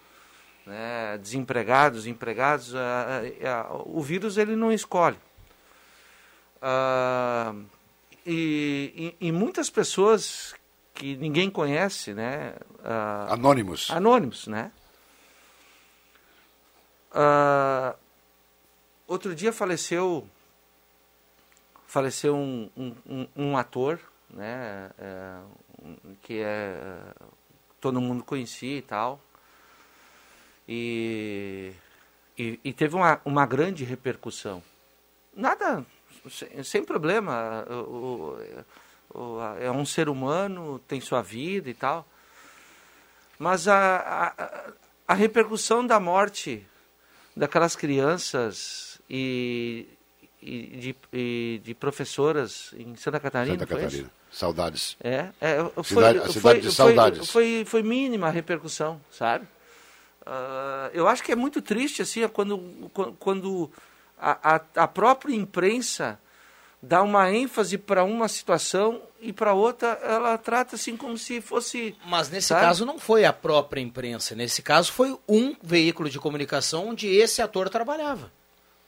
né? 0.65 1.17
desempregados, 1.17 2.07
empregados. 2.07 2.73
Uh, 2.73 2.77
o 3.85 4.01
vírus 4.01 4.37
ele 4.37 4.55
não 4.55 4.71
escolhe. 4.71 5.17
Uh, 6.57 7.65
e, 8.31 9.15
e, 9.19 9.27
e, 9.27 9.31
muitas 9.31 9.69
pessoas 9.69 10.55
que 10.93 11.15
ninguém 11.17 11.49
conhece, 11.49 12.13
né? 12.13 12.55
Ah, 12.83 13.27
Anônimos. 13.33 13.91
Anônimos, 13.91 14.47
né? 14.47 14.71
Ah, 17.11 17.95
outro 19.07 19.35
dia 19.35 19.51
faleceu 19.51 20.27
faleceu 21.85 22.35
um, 22.35 22.69
um, 22.77 23.27
um, 23.35 23.57
ator, 23.57 23.99
né? 24.29 24.89
Um- 25.83 26.15
que 26.21 26.39
é 26.39 27.01
todo 27.81 27.99
mundo 27.99 28.23
conhecia 28.23 28.77
e 28.77 28.81
tal. 28.81 29.19
E, 30.67 31.73
e, 32.37 32.59
e 32.63 32.71
teve 32.71 32.95
uma, 32.95 33.19
uma 33.25 33.45
grande 33.45 33.83
repercussão. 33.83 34.63
Nada, 35.35 35.85
sem, 36.29 36.63
sem 36.63 36.83
problema. 36.83 37.65
O- 37.69 38.37
o- 39.13 39.39
a- 39.39 39.57
é 39.59 39.71
um 39.71 39.85
ser 39.85 40.07
humano, 40.09 40.79
tem 40.87 41.01
sua 41.01 41.21
vida 41.21 41.69
e 41.69 41.73
tal. 41.73 42.07
Mas 43.39 43.67
a, 43.67 44.33
a, 44.37 44.73
a 45.07 45.13
repercussão 45.13 45.85
da 45.85 45.99
morte 45.99 46.65
daquelas 47.35 47.75
crianças 47.75 48.99
e, 49.09 49.87
e 50.41 50.67
de, 50.77 50.95
e 51.11 51.61
de 51.63 51.73
professoras 51.73 52.71
em 52.77 52.95
Santa 52.95 53.19
Catarina. 53.19 53.57
Santa 53.57 53.67
foi? 53.67 53.81
Catarina. 53.83 54.11
Saudades. 54.31 54.95
É, 55.03 55.29
é 55.41 55.57
foi, 55.75 55.83
Cidade- 55.83 56.19
a 56.19 56.21
foi- 56.23 56.31
cidade 56.33 56.59
de 56.61 56.65
foi- 56.67 56.71
saudades. 56.75 57.29
Foi, 57.31 57.65
foi, 57.65 57.83
mínima 57.83 58.27
a 58.27 58.29
repercussão, 58.29 59.01
sabe? 59.11 59.45
Ah, 60.25 60.89
eu 60.93 61.07
acho 61.07 61.21
que 61.23 61.31
é 61.31 61.35
muito 61.35 61.61
triste 61.61 62.01
assim 62.01 62.23
é 62.23 62.27
quando- 62.29 62.89
quando 63.19 63.69
a, 64.21 64.55
a, 64.55 64.83
a 64.83 64.87
própria 64.87 65.33
imprensa 65.35 66.19
dá 66.81 67.01
uma 67.01 67.31
ênfase 67.31 67.77
para 67.77 68.03
uma 68.03 68.27
situação 68.27 69.01
e 69.19 69.31
para 69.33 69.53
outra 69.53 69.99
ela 70.03 70.37
trata 70.37 70.75
assim 70.75 70.95
como 70.97 71.17
se 71.17 71.41
fosse. 71.41 71.95
Mas 72.05 72.29
nesse 72.29 72.47
sabe? 72.47 72.61
caso 72.61 72.85
não 72.85 72.97
foi 72.97 73.25
a 73.25 73.33
própria 73.33 73.81
imprensa. 73.81 74.33
Nesse 74.35 74.61
caso 74.61 74.91
foi 74.91 75.17
um 75.27 75.55
veículo 75.61 76.09
de 76.09 76.19
comunicação 76.19 76.87
onde 76.89 77.07
esse 77.07 77.41
ator 77.41 77.69
trabalhava. 77.69 78.31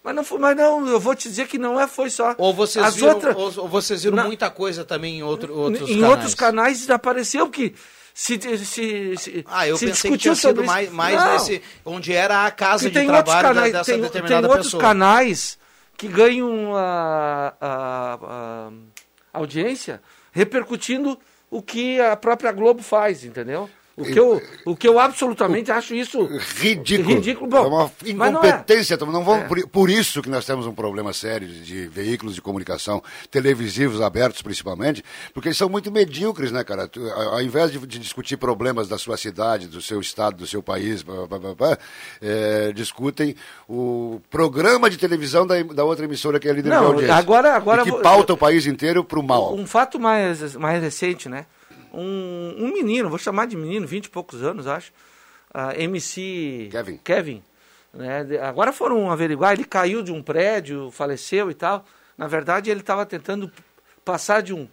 Mas 0.03 0.13
não 0.15 0.23
foi, 0.23 0.37
mas 0.37 0.57
não, 0.57 0.85
eu 0.87 0.99
vou 0.99 1.15
te 1.15 1.29
dizer 1.29 1.47
que 1.47 1.57
não 1.57 1.79
é 1.79 1.87
foi 1.87 2.09
só. 2.09 2.35
Ou 2.37 2.53
vocês 2.53 2.83
As 2.85 2.95
viram, 2.95 3.13
outras- 3.13 3.35
ou, 3.57 3.63
ou 3.63 3.69
vocês 3.69 4.03
viram 4.03 4.17
Não. 4.17 4.25
muita 4.25 4.49
coisa 4.49 4.83
também 4.83 5.19
em 5.19 5.23
outro, 5.23 5.55
outros 5.57 5.89
em 5.89 5.93
canais? 5.95 6.11
outros 6.11 6.35
canais 6.35 6.89
apareceu 6.89 7.49
que 7.49 7.73
se, 8.13 8.39
se, 8.65 9.17
se 9.17 9.45
Ah, 9.47 9.67
eu 9.67 9.75
se 9.77 9.85
pensei 9.87 10.11
que 10.11 10.17
discutiu 10.17 10.17
tinha 10.17 10.35
sido 10.35 10.63
mais, 10.63 10.91
mais 10.91 11.15
Não. 11.17 11.33
nesse, 11.33 11.61
onde 11.85 12.13
era 12.13 12.45
a 12.45 12.51
casa 12.51 12.87
de 12.89 12.93
tem 12.93 13.07
trabalho 13.07 13.41
da- 13.43 13.53
canais, 13.53 13.71
dessa 13.73 13.85
tem, 13.85 13.93
tem 13.95 14.01
determinada 14.03 14.47
outros 14.47 14.67
pessoa. 14.67 14.81
canais 14.81 15.57
que 15.97 16.07
ganham 16.07 16.75
a, 16.75 17.53
a- 17.59 18.19
a 19.33 19.39
audiência 19.39 20.01
repercutindo 20.31 21.19
o 21.49 21.61
que 21.61 21.99
a 22.01 22.15
própria 22.15 22.51
Globo 22.51 22.81
faz, 22.83 23.23
entendeu? 23.23 23.69
O 23.95 24.03
que 24.05 24.19
eu, 24.19 24.41
o 24.65 24.75
que 24.75 24.87
eu 24.87 24.97
absolutamente 24.97 25.71
acho 25.71 25.93
isso 25.93 26.25
Ridículo. 26.57 27.09
ridículo. 27.15 27.47
Bom, 27.47 27.57
é 27.57 27.67
uma 27.67 27.91
mas 28.15 28.33
não 28.33 28.43
é. 28.43 28.47
incompetência. 28.47 28.97
Não 28.97 29.23
vamos, 29.23 29.43
É. 29.59 29.65
por, 29.67 29.87
isso 29.87 30.19
que 30.21 30.29
nós 30.29 30.43
temos 30.45 30.65
um 30.65 30.73
problema 30.73 31.13
sério 31.13 31.47
de, 31.47 31.61
de 31.63 31.87
veículos 31.87 32.33
de 32.33 32.41
comunicação, 32.41 33.03
televisivos 33.29 34.01
abertos 34.01 34.41
principalmente, 34.41 35.03
porque 35.31 35.49
eles 35.49 35.57
são 35.59 35.69
muito 35.69 35.91
medíocres, 35.91 36.51
né, 36.51 36.63
cara? 36.63 36.89
Ao 37.31 37.39
invés 37.41 37.71
de, 37.71 37.77
de 37.85 37.99
discutir 37.99 38.35
problemas 38.37 38.87
da 38.87 38.97
sua 38.97 39.15
cidade, 39.15 39.67
do 39.67 39.79
seu 39.79 40.01
estado, 40.01 40.37
do 40.37 40.47
seu 40.47 40.63
país, 40.63 41.03
pá, 41.03 41.13
pá, 41.29 41.39
pá, 41.55 41.77
é, 42.19 42.71
discutem 42.73 43.35
o 43.69 44.19
programa 44.31 44.89
de 44.89 44.97
televisão 44.97 45.45
da, 45.45 45.61
da 45.61 45.83
outra 45.83 46.05
emissora 46.05 46.39
que 46.39 46.47
é 46.49 46.51
líder 46.51 46.69
de 46.71 46.75
Não, 46.75 46.87
audiência. 46.87 47.13
agora- 47.15 47.53
agora 47.55 47.83
que 47.83 47.91
vou- 47.91 48.01
pauta 48.01 48.33
o 48.33 48.37
país 48.37 48.65
inteiro 48.65 49.03
para 49.03 49.19
o 49.19 49.23
mal. 49.23 49.53
Um 49.53 49.67
fato 49.67 49.99
mais, 49.99 50.55
mais 50.55 50.81
recente, 50.81 51.29
né? 51.29 51.45
Um, 51.93 52.55
um 52.57 52.73
menino, 52.73 53.09
vou 53.09 53.19
chamar 53.19 53.45
de 53.47 53.55
menino, 53.55 53.85
20 53.85 54.05
e 54.05 54.09
poucos 54.09 54.41
anos, 54.43 54.65
acho. 54.67 54.91
ah, 55.53 55.73
MC 55.79 56.69
Kevin. 56.71 56.99
Kevin 57.03 57.43
né? 57.93 58.25
Agora 58.41 58.73
foram 58.73 59.11
averiguar, 59.11 59.53
ele 59.53 59.63
caiu 59.65 60.01
de 60.01 60.11
um 60.11 60.23
prédio, 60.23 60.89
faleceu 60.91 61.51
e 61.51 61.53
tal. 61.53 61.85
Na 62.17 62.25
verdade, 62.27 62.71
ele 62.71 62.79
estava 62.79 63.05
tentando 63.05 63.51
passar 64.03 64.41
de 64.41 64.51
um, 64.53 64.67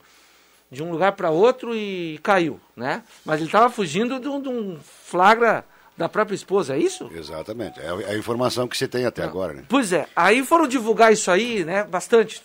de 0.71 0.83
um 0.83 0.91
lugar 0.91 1.13
para 1.13 1.29
outro 1.31 1.75
e 1.77 2.19
caiu, 2.23 2.59
né? 2.75 3.03
Mas 3.25 3.37
ele 3.41 3.49
estava 3.49 3.69
fugindo 3.69 4.19
de 4.19 4.27
um, 4.29 4.41
de 4.41 4.49
um 4.49 4.79
flagra 4.83 5.65
da 5.99 6.09
própria 6.09 6.35
esposa, 6.35 6.75
é 6.77 6.79
isso? 6.79 7.11
Exatamente. 7.15 7.79
É 7.79 7.89
a- 7.91 8.01
é 8.03 8.15
a 8.15 8.19
informação 8.19 8.67
que 8.67 8.75
você 8.77 8.89
tem 8.89 9.05
até 9.05 9.23
agora, 9.23 9.53
né? 9.53 9.65
Pois 9.69 9.93
é, 9.93 10.07
aí 10.17 10.43
foram 10.43 10.67
divulgar 10.67 11.13
isso 11.13 11.31
aí, 11.31 11.63
né? 11.63 11.85
Bastante. 11.85 12.43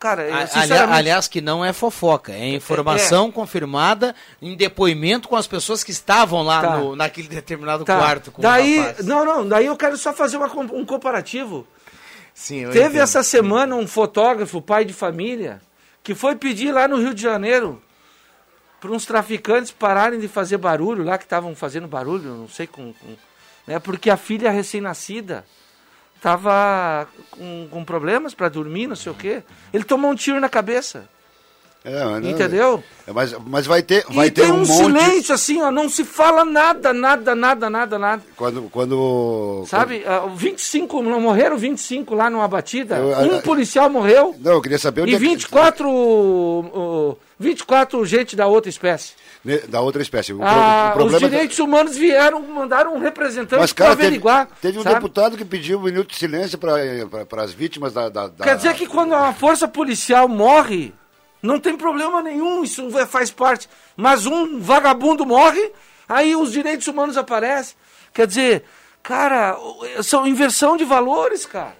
Cara, 0.00 0.22
eu, 0.22 0.46
sinceramente... 0.46 0.72
ali- 0.82 0.92
aliás, 0.94 1.28
que 1.28 1.42
não 1.42 1.62
é 1.62 1.74
fofoca, 1.74 2.32
é 2.32 2.48
informação 2.54 3.30
confirmada 3.30 4.14
em 4.40 4.56
depoimento 4.56 5.28
com 5.28 5.36
as 5.36 5.46
pessoas 5.46 5.84
que 5.84 5.90
estavam 5.90 6.42
lá 6.42 6.62
Tá. 6.62 6.76
no, 6.78 6.96
naquele 6.96 7.28
determinado 7.28 7.84
Tá. 7.84 7.98
quarto 7.98 8.32
daí, 8.38 8.78
não, 9.04 9.24
não, 9.26 9.46
daí 9.46 9.66
eu 9.66 9.76
quero 9.76 9.98
só 9.98 10.12
fazer 10.14 10.38
uma 10.38 10.46
um 10.72 10.86
comparativo. 10.86 11.66
Sim, 12.32 12.64
Teve 12.70 12.78
entendo. 12.86 13.02
essa 13.02 13.22
semana 13.22 13.76
um 13.76 13.86
fotógrafo, 13.86 14.62
pai 14.62 14.86
de 14.86 14.94
família, 14.94 15.60
que 16.02 16.14
foi 16.14 16.34
pedir 16.34 16.72
lá 16.72 16.88
no 16.88 16.96
Rio 16.96 17.12
de 17.12 17.20
Janeiro 17.20 17.82
para 18.80 18.90
uns 18.92 19.04
traficantes 19.04 19.70
pararem 19.70 20.18
de 20.18 20.28
fazer 20.28 20.56
barulho 20.56 21.04
lá, 21.04 21.18
que 21.18 21.24
estavam 21.24 21.54
fazendo 21.54 21.86
barulho, 21.86 22.34
não 22.34 22.48
sei 22.48 22.66
com, 22.66 22.94
com- 22.94 23.16
né, 23.66 23.78
porque 23.78 24.08
a 24.08 24.16
filha 24.16 24.50
recém-nascida 24.50 25.44
estava 26.20 27.08
com, 27.30 27.66
com 27.70 27.82
problemas 27.84 28.34
para 28.34 28.48
dormir, 28.50 28.86
não 28.86 28.94
sei 28.96 29.10
o 29.10 29.14
quê. 29.14 29.42
Ele 29.72 29.84
tomou 29.84 30.10
um 30.10 30.14
tiro 30.14 30.38
na 30.38 30.48
cabeça. 30.50 31.08
É, 31.82 32.04
não- 32.04 32.20
Entendeu? 32.30 32.84
É, 33.06 33.12
Mas, 33.12 33.34
mas 33.46 33.64
vai 33.64 33.82
ter, 33.82 34.04
vai 34.10 34.26
e 34.26 34.30
ter 34.30 34.42
tem 34.42 34.52
um, 34.52 34.56
um, 34.56 34.58
monte. 34.66 34.68
silêncio 34.84 35.34
assim, 35.34 35.62
ó, 35.62 35.70
não 35.70 35.88
se 35.88 36.04
fala 36.04 36.44
nada, 36.44 36.92
nada, 36.92 37.34
nada, 37.34 37.70
nada, 37.70 37.98
nada. 37.98 38.22
Quando, 38.36 38.64
quando, 38.70 39.64
Sabe, 39.66 40.04
ah, 40.06 40.26
25, 40.36 41.02
não 41.02 41.18
morreram 41.22 41.56
25 41.56 42.14
lá 42.14 42.28
numa 42.28 42.46
batida. 42.46 42.96
Eu- 42.96 43.32
um 43.34 43.40
policial 43.40 43.88
morreu 43.88 44.36
Não, 44.40 44.52
eu 44.52 44.60
queria 44.60 44.78
saber 44.78 45.00
onde 45.02 45.12
e 45.12 45.14
é 45.14 45.18
que- 45.18 45.24
24, 45.24 45.88
uh, 45.88 47.16
24 47.38 48.04
gente 48.04 48.36
da 48.36 48.46
outra 48.46 48.68
espécie. 48.68 49.14
Ne- 49.44 49.58
da 49.60 49.80
outra 49.80 50.02
espécie. 50.02 50.32
O, 50.32 50.38
pro- 50.38 50.46
Ah, 50.46 50.90
o 50.90 50.96
problema 50.96 51.24
os 51.24 51.30
direitos 51.30 51.58
humanos 51.58 51.96
vieram, 51.96 52.40
mandaram 52.42 52.94
um 52.94 52.98
representante 52.98 53.74
para 53.74 53.74
cara, 53.74 53.90
teve, 53.96 54.06
averiguar. 54.06 54.48
teve 54.60 54.78
um 54.78 54.82
deputado 54.84 55.36
que 55.36 55.44
pediu 55.44 55.78
um 55.78 55.82
minuto 55.82 56.10
de 56.10 56.16
silêncio 56.16 56.58
para 56.58 57.42
as 57.42 57.52
vítimas 57.52 57.92
da, 57.92 58.08
da, 58.08 58.28
da- 58.28 58.44
Quer 58.44 58.56
dizer 58.56 58.74
que 58.74 58.86
quando 58.86 59.12
uma 59.14 59.32
força 59.32 59.66
policial 59.66 60.28
morre, 60.28 60.92
não 61.42 61.58
tem 61.58 61.76
problema 61.76 62.22
nenhum, 62.22 62.62
isso 62.62 62.98
é- 62.98 63.06
faz 63.06 63.30
parte. 63.30 63.68
Mas 63.96 64.26
um 64.26 64.60
vagabundo 64.60 65.24
morre, 65.24 65.72
aí 66.08 66.36
os 66.36 66.52
direitos 66.52 66.86
humanos 66.86 67.16
aparecem. 67.16 67.74
Quer 68.12 68.26
dizer, 68.26 68.64
cara, 69.02 69.56
são 70.02 70.26
inversão 70.26 70.76
de 70.76 70.84
valores, 70.84 71.46
cara. 71.46 71.79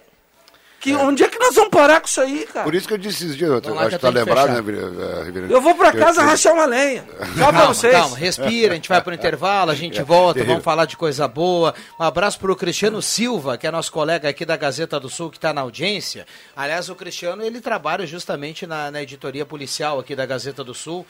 Que, 0.81 0.95
Onde 0.95 1.23
é 1.23 1.29
que 1.29 1.37
nós 1.37 1.53
vamos 1.53 1.69
parar 1.69 2.01
com 2.01 2.07
isso 2.07 2.19
aí, 2.19 2.43
cara? 2.51 2.63
Por 2.65 2.73
isso 2.73 2.87
que 2.87 2.93
eu 2.95 2.97
disse 2.97 3.23
esses 3.25 3.37
dias, 3.37 3.51
acho 3.51 3.89
que 3.89 3.97
tá 3.99 4.09
lembrado, 4.09 4.49
né, 4.49 4.61
Vire- 4.63 4.79
eh, 4.79 5.23
Ribeirão? 5.25 5.49
Eu 5.49 5.61
vou 5.61 5.75
pra 5.75 5.91
casa 5.91 6.21
eu- 6.21 6.25
rachar 6.25 6.53
uma 6.53 6.65
lenha. 6.65 7.03
Pra 7.03 7.27
Calma, 7.51 7.67
vocês. 7.67 7.93
calma, 7.93 8.17
respira, 8.17 8.71
a 8.71 8.75
gente 8.75 8.89
vai 8.89 8.99
pro 8.99 9.13
intervalo, 9.13 9.69
a 9.69 9.75
gente 9.75 10.01
volta, 10.01 10.33
terrível. 10.33 10.55
vamos 10.55 10.65
falar 10.65 10.85
de 10.85 10.97
coisa 10.97 11.27
boa. 11.27 11.75
Um 11.99 12.03
abraço 12.03 12.39
pro 12.39 12.55
Cristiano 12.55 12.99
Silva, 12.99 13.57
que 13.59 13.67
é 13.67 13.71
nosso 13.71 13.91
colega 13.91 14.27
aqui 14.27 14.43
da 14.43 14.57
Gazeta 14.57 14.99
do 14.99 15.07
Sul, 15.07 15.29
que 15.29 15.37
está 15.37 15.53
na 15.53 15.61
audiência. 15.61 16.25
Aliás, 16.55 16.89
o 16.89 16.95
Cristiano, 16.95 17.43
ele 17.43 17.61
trabalha 17.61 18.07
justamente 18.07 18.65
na, 18.65 18.89
na 18.89 19.03
editoria 19.03 19.45
policial 19.45 19.99
aqui 19.99 20.15
da 20.15 20.25
Gazeta 20.25 20.63
do 20.63 20.73
Sul. 20.73 21.05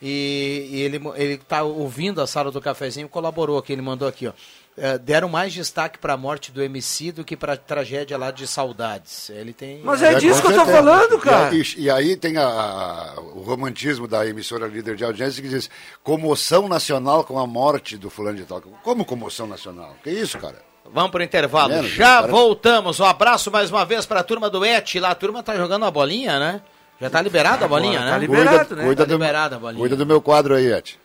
E, 0.00 0.68
e 0.70 0.82
ele, 0.82 1.00
ele 1.16 1.38
tá 1.38 1.62
ouvindo 1.62 2.20
a 2.20 2.26
sala 2.26 2.50
do 2.52 2.60
cafezinho, 2.60 3.08
colaborou 3.08 3.58
aqui, 3.58 3.72
ele 3.72 3.82
mandou 3.82 4.06
aqui, 4.06 4.26
ó. 4.28 4.32
Eh, 4.78 4.98
deram 4.98 5.26
mais 5.26 5.54
destaque 5.54 5.98
para 5.98 6.12
a 6.12 6.16
morte 6.18 6.52
do 6.52 6.62
MC 6.62 7.10
do 7.10 7.24
que 7.24 7.34
para 7.34 7.54
a 7.54 7.56
tragédia 7.56 8.18
lá 8.18 8.30
de 8.30 8.46
saudades. 8.46 9.30
Ele 9.30 9.54
tem. 9.54 9.80
Mas 9.82 10.02
é 10.02 10.12
É, 10.12 10.14
disso 10.16 10.42
que 10.42 10.48
eu 10.48 10.52
tô 10.52 10.64
certeza. 10.66 10.76
falando, 10.76 11.18
cara. 11.18 11.54
E, 11.54 11.60
aí- 11.60 11.74
e 11.78 11.90
aí 11.90 12.16
tem 12.16 12.36
a- 12.36 12.42
a- 12.46 13.20
o 13.20 13.40
romantismo 13.42 14.06
da 14.06 14.26
emissora 14.26 14.66
líder 14.66 14.94
de 14.96 15.02
audiência 15.04 15.42
que 15.42 15.48
diz 15.48 15.70
comoção 16.04 16.68
nacional 16.68 17.24
com 17.24 17.38
a 17.38 17.46
morte 17.46 17.96
do 17.96 18.10
fulano 18.10 18.36
de 18.36 18.44
tal. 18.44 18.60
Como 18.82 19.02
comoção 19.04 19.46
nacional? 19.46 19.96
Que 20.04 20.10
isso, 20.10 20.38
cara? 20.38 20.56
Vamos 20.92 21.10
pro 21.10 21.22
intervalo. 21.22 21.70
Menos, 21.70 21.90
Já 21.92 22.20
voltamos. 22.26 23.00
Um 23.00 23.04
abraço 23.06 23.50
mais 23.50 23.70
uma 23.70 23.84
vez 23.86 24.04
para 24.04 24.20
a 24.20 24.22
turma 24.22 24.50
do 24.50 24.62
ET. 24.62 24.94
Lá 25.00 25.10
a 25.10 25.14
turma 25.14 25.42
tá 25.42 25.56
jogando 25.56 25.84
uma 25.84 25.90
bolinha, 25.90 26.38
né? 26.38 26.60
Já 27.00 27.08
tá 27.10 27.20
liberada 27.22 27.64
a 27.64 27.68
bolinha, 27.68 27.98
Agora 28.00 28.04
né? 28.06 28.12
tá 28.12 28.18
liberado, 28.18 28.76
né? 28.76 28.84
Cuida, 28.84 29.02
Tá 29.04 29.08
do, 29.08 29.12
liberada 29.14 29.56
a 29.56 29.58
bolinha. 29.58 29.80
cuida 29.80 29.96
do 29.96 30.06
meu 30.06 30.20
quadro 30.20 30.54
aí, 30.54 30.70
Et. 30.72 30.98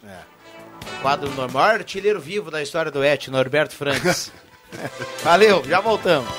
Quadro 1.02 1.30
no 1.30 1.48
maior 1.50 1.76
artilheiro 1.76 2.20
vivo 2.20 2.52
da 2.52 2.62
história 2.62 2.92
do 2.92 3.04
ET, 3.04 3.28
Norberto 3.28 3.76
Franks. 3.76 4.32
Valeu, 5.24 5.64
já 5.66 5.80
voltamos. 5.80 6.30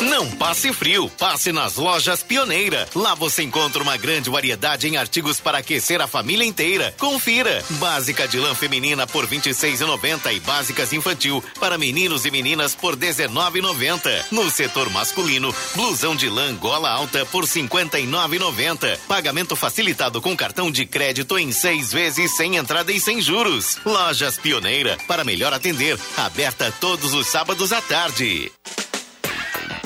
Não 0.00 0.30
passe 0.30 0.72
frio, 0.72 1.10
passe 1.18 1.52
nas 1.52 1.76
lojas 1.76 2.22
Pioneira. 2.22 2.88
Lá 2.94 3.14
você 3.14 3.42
encontra 3.42 3.82
uma 3.82 3.98
grande 3.98 4.30
variedade 4.30 4.88
em 4.88 4.96
artigos 4.96 5.40
para 5.40 5.58
aquecer 5.58 6.00
a 6.00 6.06
família 6.06 6.44
inteira. 6.44 6.94
Confira. 6.98 7.62
Básica 7.72 8.26
de 8.26 8.38
lã 8.38 8.54
feminina 8.54 9.06
por 9.06 9.26
R$ 9.26 9.36
26,90 9.36 10.34
e 10.34 10.40
básicas 10.40 10.92
infantil 10.94 11.44
para 11.58 11.76
meninos 11.76 12.24
e 12.24 12.30
meninas 12.30 12.74
por 12.74 12.94
R$ 12.94 13.08
19,90. 13.08 14.24
No 14.30 14.50
setor 14.50 14.88
masculino, 14.88 15.54
blusão 15.74 16.16
de 16.16 16.30
lã 16.30 16.54
gola 16.54 16.90
alta 16.90 17.26
por 17.26 17.44
R$ 17.44 17.50
59,90. 17.50 18.98
Pagamento 19.06 19.54
facilitado 19.54 20.20
com 20.22 20.34
cartão 20.34 20.70
de 20.70 20.86
crédito 20.86 21.38
em 21.38 21.52
seis 21.52 21.92
vezes 21.92 22.36
sem 22.36 22.56
entrada 22.56 22.90
e 22.90 22.98
sem 22.98 23.20
juros. 23.20 23.78
Lojas 23.84 24.38
Pioneira 24.38 24.96
para 25.06 25.24
melhor 25.24 25.52
atender. 25.52 25.98
Aberta 26.16 26.72
todos 26.80 27.12
os 27.12 27.26
sábados 27.26 27.70
à 27.70 27.82
tarde. 27.82 28.50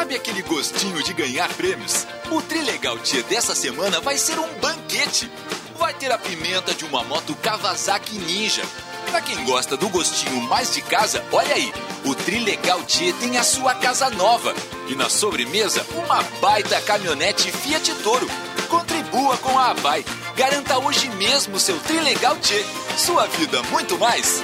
Sabe 0.00 0.16
aquele 0.16 0.40
gostinho 0.40 1.02
de 1.02 1.12
ganhar 1.12 1.46
prêmios? 1.52 2.06
O 2.30 2.40
Trilegal 2.40 2.98
Tia 3.00 3.22
dessa 3.24 3.54
semana 3.54 4.00
vai 4.00 4.16
ser 4.16 4.38
um 4.38 4.48
banquete. 4.54 5.30
Vai 5.78 5.92
ter 5.92 6.10
a 6.10 6.16
pimenta 6.16 6.72
de 6.72 6.86
uma 6.86 7.04
moto 7.04 7.34
Kawasaki 7.34 8.16
Ninja. 8.18 8.62
Pra 9.10 9.20
quem 9.20 9.44
gosta 9.44 9.76
do 9.76 9.90
gostinho 9.90 10.40
mais 10.40 10.72
de 10.72 10.80
casa, 10.80 11.22
olha 11.30 11.54
aí. 11.54 11.70
O 12.06 12.14
Trilegal 12.14 12.82
Tia 12.84 13.12
tem 13.12 13.36
a 13.36 13.44
sua 13.44 13.74
casa 13.74 14.08
nova. 14.08 14.54
E 14.88 14.94
na 14.94 15.10
sobremesa, 15.10 15.84
uma 15.94 16.22
baita 16.40 16.80
caminhonete 16.80 17.52
Fiat 17.52 17.94
Toro. 17.96 18.26
Contribua 18.70 19.36
com 19.36 19.58
a 19.58 19.72
ABAI. 19.72 20.02
Garanta 20.34 20.78
hoje 20.78 21.10
mesmo 21.10 21.60
seu 21.60 21.78
Trilegal 21.80 22.38
Tia. 22.38 22.64
Sua 22.96 23.26
vida 23.26 23.62
muito 23.64 23.98
mais. 23.98 24.42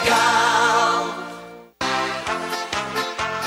Trilegal. 0.00 0.42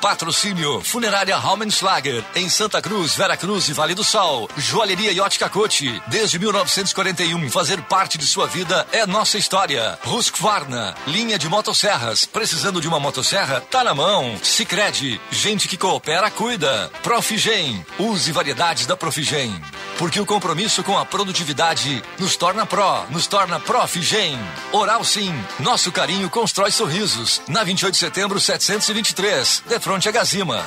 Patrocínio 0.00 0.80
Funerária 0.82 1.36
Raumenschlager, 1.36 2.24
em 2.34 2.48
Santa 2.48 2.80
Cruz, 2.80 3.14
Vera 3.14 3.36
Cruz 3.36 3.68
e 3.68 3.72
Vale 3.72 3.94
do 3.94 4.04
Sol. 4.04 4.48
Joalheria 4.56 5.12
Yacht 5.12 5.38
Cacote, 5.38 6.02
desde 6.08 6.38
1941. 6.38 7.50
Fazer 7.50 7.80
parte 7.82 8.18
de 8.18 8.26
sua 8.26 8.46
vida 8.46 8.86
é 8.92 9.06
nossa 9.06 9.38
história. 9.38 9.98
Husqvarna, 10.06 10.94
linha 11.06 11.38
de 11.38 11.48
motosserras. 11.48 12.24
Precisando 12.24 12.80
de 12.80 12.88
uma 12.88 13.00
motosserra? 13.00 13.60
Tá 13.60 13.82
na 13.82 13.94
mão. 13.94 14.36
Sicredi, 14.42 15.20
gente 15.30 15.68
que 15.68 15.76
coopera, 15.76 16.30
cuida. 16.30 16.90
Profigen, 17.02 17.84
use 17.98 18.30
variedades 18.32 18.86
da 18.86 18.96
Profigen. 18.96 19.60
Porque 19.98 20.20
o 20.20 20.26
compromisso 20.26 20.84
com 20.84 20.98
a 20.98 21.06
produtividade 21.06 22.02
nos 22.18 22.36
torna 22.36 22.66
pró, 22.66 23.06
nos 23.08 23.26
torna 23.26 23.58
Profigen. 23.58 24.38
Oral 24.70 25.02
Sim, 25.02 25.32
nosso 25.58 25.90
carinho 25.90 26.28
constrói 26.28 26.70
sorrisos. 26.70 27.40
Na 27.48 27.64
28 27.64 27.94
de 27.94 27.98
setembro, 27.98 28.38
723, 28.38 29.62
de 29.66 29.80
frente 29.80 30.08
a 30.08 30.12
Gazima. 30.12 30.62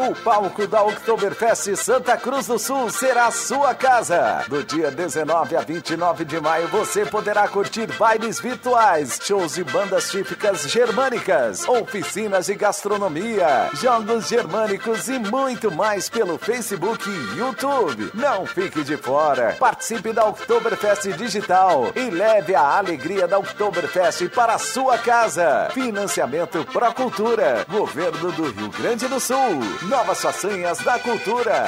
O 0.00 0.14
palco 0.14 0.64
da 0.64 0.84
Oktoberfest 0.84 1.74
Santa 1.74 2.16
Cruz 2.16 2.46
do 2.46 2.56
Sul 2.56 2.88
será 2.88 3.32
sua 3.32 3.74
casa. 3.74 4.44
Do 4.46 4.62
dia 4.62 4.92
19 4.92 5.56
a 5.56 5.60
29 5.60 6.24
de 6.24 6.40
maio 6.40 6.68
você 6.68 7.04
poderá 7.04 7.48
curtir 7.48 7.88
bailes 7.98 8.38
virtuais, 8.38 9.18
shows 9.20 9.56
de 9.56 9.64
bandas 9.64 10.08
típicas 10.08 10.62
germânicas, 10.70 11.66
oficinas 11.66 12.46
de 12.46 12.54
gastronomia, 12.54 13.70
jogos 13.74 14.28
germânicos 14.28 15.08
e 15.08 15.18
muito 15.18 15.68
mais 15.68 16.08
pelo 16.08 16.38
Facebook 16.38 17.10
e 17.10 17.36
YouTube. 17.36 18.12
Não 18.14 18.46
fique 18.46 18.84
de 18.84 18.96
fora. 18.96 19.56
Participe 19.58 20.12
da 20.12 20.26
Oktoberfest 20.26 21.12
Digital 21.14 21.90
e 21.96 22.08
leve 22.08 22.54
a 22.54 22.78
alegria 22.78 23.26
da 23.26 23.40
Oktoberfest 23.40 24.28
para 24.28 24.54
a 24.54 24.58
sua 24.58 24.96
casa. 24.96 25.70
Financiamento 25.74 26.64
Procultura, 26.66 27.66
Governo 27.68 28.30
do 28.30 28.44
Rio 28.44 28.70
Grande 28.70 29.08
do 29.08 29.18
Sul. 29.18 29.87
Novas 29.88 30.20
façanhas 30.20 30.78
da 30.80 30.98
cultura. 30.98 31.64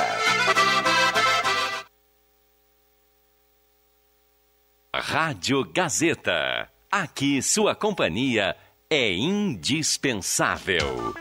Rádio 4.95 5.65
Gazeta. 5.73 6.69
Aqui 6.93 7.41
sua 7.41 7.75
companhia 7.75 8.55
é 8.91 9.11
indispensável. 9.13 11.15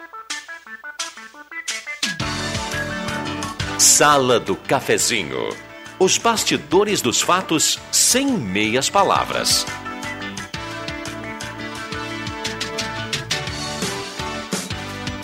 Sala 3.78 4.38
do 4.38 4.58
Cafezinho. 4.58 5.56
Os 6.00 6.18
bastidores 6.18 7.02
dos 7.02 7.22
fatos 7.22 7.80
sem 7.94 8.28
meias 8.28 8.90
palavras. 8.90 9.66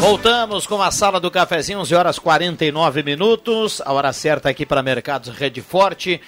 Voltamos 0.06 0.68
com 0.68 0.84
a 0.84 0.91
sala 0.91 1.19
do 1.19 1.32
cafezinho, 1.32 1.80
11 1.80 1.95
horas 1.95 2.19
49 2.19 3.02
minutos. 3.02 3.82
A 3.84 3.91
hora 3.91 4.14
certa 4.14 4.48
aqui 4.49 4.64
para 4.64 4.84
Mercados 4.84 5.30
Rede 5.30 5.64
Forte. 5.64 6.22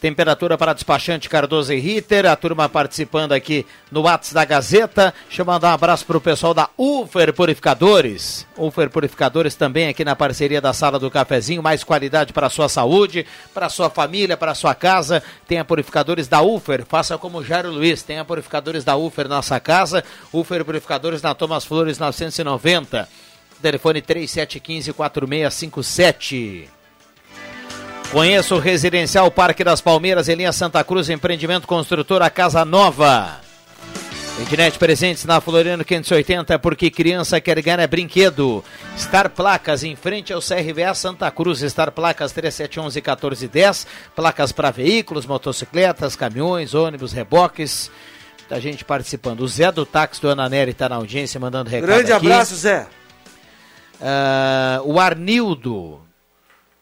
Temperatura 0.00 0.56
para 0.56 0.72
despachante 0.72 1.28
Cardoso 1.28 1.72
e 1.72 1.80
Ritter, 1.80 2.24
a 2.24 2.36
turma 2.36 2.68
participando 2.68 3.32
aqui 3.32 3.66
no 3.90 4.02
WhatsApp 4.02 4.34
da 4.34 4.44
Gazeta. 4.44 5.12
Deixa 5.26 5.42
eu 5.42 5.46
mandar 5.46 5.70
um 5.70 5.74
abraço 5.74 6.06
para 6.06 6.16
o 6.16 6.20
pessoal 6.20 6.54
da 6.54 6.70
Ufer 6.78 7.34
Purificadores. 7.34 8.46
Ufer 8.56 8.90
Purificadores 8.90 9.56
também 9.56 9.88
aqui 9.88 10.04
na 10.04 10.14
parceria 10.14 10.60
da 10.60 10.72
Sala 10.72 11.00
do 11.00 11.10
Cafezinho. 11.10 11.60
Mais 11.60 11.82
qualidade 11.82 12.32
para 12.32 12.46
a 12.46 12.50
sua 12.50 12.68
saúde, 12.68 13.26
para 13.52 13.66
a 13.66 13.68
sua 13.68 13.90
família, 13.90 14.36
para 14.36 14.52
a 14.52 14.54
sua 14.54 14.72
casa. 14.72 15.20
Tenha 15.48 15.64
purificadores 15.64 16.28
da 16.28 16.42
Ufer. 16.42 16.84
Faça 16.86 17.18
como 17.18 17.38
o 17.38 17.44
Jairo 17.44 17.72
Luiz. 17.72 18.04
Tenha 18.04 18.24
purificadores 18.24 18.84
da 18.84 18.94
Ufer 18.94 19.26
na 19.26 19.42
sua 19.42 19.58
casa. 19.58 20.04
Ufer 20.32 20.64
Purificadores 20.64 21.22
na 21.22 21.34
Thomas 21.34 21.64
Flores 21.64 21.98
990. 21.98 23.08
Telefone 23.60 24.00
3715-4657. 24.00 26.77
Conheça 28.10 28.54
o 28.54 28.58
Residencial 28.58 29.30
Parque 29.30 29.62
das 29.62 29.82
Palmeiras 29.82 30.28
em 30.28 30.34
linha 30.34 30.52
Santa 30.52 30.82
Cruz, 30.82 31.10
empreendimento 31.10 31.66
construtora 31.66 32.30
Casa 32.30 32.64
Nova. 32.64 33.38
Ednet 34.40 34.78
Presentes 34.78 35.24
na 35.26 35.40
Floriano 35.40 35.84
580, 35.84 36.58
porque 36.58 36.90
criança 36.90 37.40
quer 37.40 37.60
ganhar 37.60 37.80
é 37.80 37.86
brinquedo. 37.86 38.64
Star 38.96 39.28
Placas, 39.28 39.82
em 39.82 39.94
frente 39.94 40.32
ao 40.32 40.40
CRVA 40.40 40.94
Santa 40.94 41.30
Cruz. 41.30 41.60
Star 41.60 41.92
Placas 41.92 42.32
3711 42.32 43.00
1410. 43.00 43.86
Placas 44.16 44.52
para 44.52 44.70
veículos, 44.70 45.26
motocicletas, 45.26 46.16
caminhões, 46.16 46.72
ônibus, 46.72 47.12
reboques. 47.12 47.90
Muita 48.38 48.58
gente 48.58 48.84
participando. 48.86 49.40
O 49.40 49.48
Zé 49.48 49.70
do 49.70 49.84
táxi 49.84 50.22
do 50.22 50.30
Ananeri 50.30 50.70
está 50.70 50.88
na 50.88 50.96
audiência, 50.96 51.38
mandando 51.38 51.68
recado 51.68 51.88
Grande 51.88 52.12
aqui. 52.12 52.26
abraço, 52.26 52.54
Zé. 52.54 52.86
Ah, 54.00 54.80
o 54.84 54.98
Arnildo. 54.98 56.07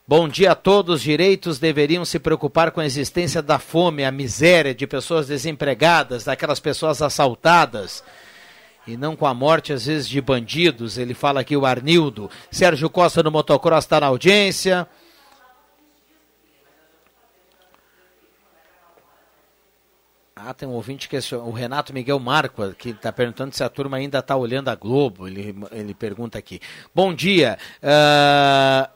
Bom 0.09 0.29
dia 0.29 0.53
a 0.53 0.55
todos. 0.55 1.03
Direitos 1.03 1.59
deveriam 1.59 2.05
se 2.05 2.21
preocupar 2.21 2.71
com 2.71 2.79
a 2.79 2.87
existência 2.87 3.43
da 3.43 3.59
fome, 3.59 4.05
a 4.05 4.13
miséria 4.13 4.73
de 4.73 4.87
pessoas 4.87 5.27
desempregadas, 5.27 6.23
daquelas 6.23 6.61
pessoas 6.61 7.03
assaltadas. 7.03 8.05
E 8.87 8.97
não 8.97 9.17
com 9.17 9.27
a 9.27 9.35
morte, 9.35 9.73
às 9.73 9.87
vezes, 9.87 10.09
de 10.09 10.21
bandidos. 10.21 10.97
Ele 10.97 11.13
fala 11.13 11.41
aqui 11.41 11.57
o 11.57 11.67
Arnildo. 11.67 12.31
Sérgio 12.53 12.89
Costa 12.89 13.21
no 13.21 13.33
motocross 13.33 13.83
está 13.83 13.99
na 13.99 14.07
audiência. 14.07 14.87
Ah, 20.37 20.55
tem 20.55 20.69
um 20.69 20.73
ouvinte 20.75 21.09
que 21.09 21.19
o 21.35 21.51
Renato 21.51 21.93
Miguel 21.93 22.21
Marco, 22.21 22.73
que 22.75 22.91
está 22.91 23.11
perguntando 23.11 23.57
se 23.57 23.65
a 23.65 23.69
turma 23.69 23.97
ainda 23.97 24.21
está 24.21 24.37
olhando 24.37 24.69
a 24.69 24.77
Globo. 24.77 25.27
Ele, 25.27 25.53
ele 25.73 25.95
pergunta 25.95 26.39
aqui. 26.39 26.61
Bom 26.95 27.13
dia. 27.13 27.59
ah, 27.83 28.89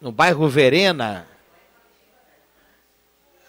no 0.00 0.12
bairro 0.12 0.48
Verena, 0.48 1.26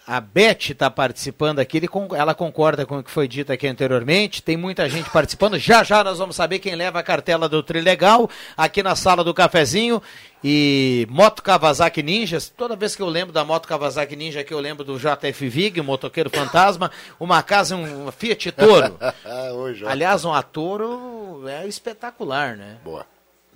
a 0.07 0.21
Beth 0.21 0.69
está 0.69 0.89
participando 0.89 1.59
aqui, 1.59 1.81
ela 2.15 2.33
concorda 2.33 2.85
com 2.85 2.99
o 2.99 3.03
que 3.03 3.11
foi 3.11 3.27
dito 3.27 3.51
aqui 3.51 3.67
anteriormente. 3.67 4.41
Tem 4.41 4.55
muita 4.55 4.87
gente 4.87 5.09
participando. 5.09 5.59
Já 5.59 5.83
já 5.83 6.01
nós 6.01 6.17
vamos 6.17 6.37
saber 6.37 6.59
quem 6.59 6.75
leva 6.75 6.97
a 6.97 7.03
cartela 7.03 7.49
do 7.49 7.61
Trilegal 7.61 8.29
aqui 8.55 8.81
na 8.81 8.95
sala 8.95 9.21
do 9.21 9.33
cafezinho. 9.33 10.01
E 10.41 11.05
Moto 11.09 11.43
Kawasaki 11.43 12.01
Ninjas, 12.01 12.47
toda 12.47 12.73
vez 12.73 12.95
que 12.95 13.01
eu 13.01 13.09
lembro 13.09 13.33
da 13.33 13.43
Moto 13.43 13.67
Kawasaki 13.67 14.15
Ninja 14.15 14.39
aqui, 14.39 14.53
eu 14.53 14.61
lembro 14.61 14.85
do 14.85 14.97
JF 14.97 15.49
Vig, 15.49 15.81
o 15.81 15.83
motoqueiro 15.83 16.29
fantasma, 16.29 16.89
uma 17.19 17.43
casa, 17.43 17.75
um 17.75 18.09
Fiat 18.09 18.53
Toro. 18.53 18.97
Aliás, 19.85 20.23
um 20.23 20.31
Toro 20.41 21.43
é 21.49 21.67
espetacular, 21.67 22.55
né? 22.55 22.77
Boa. 22.81 23.05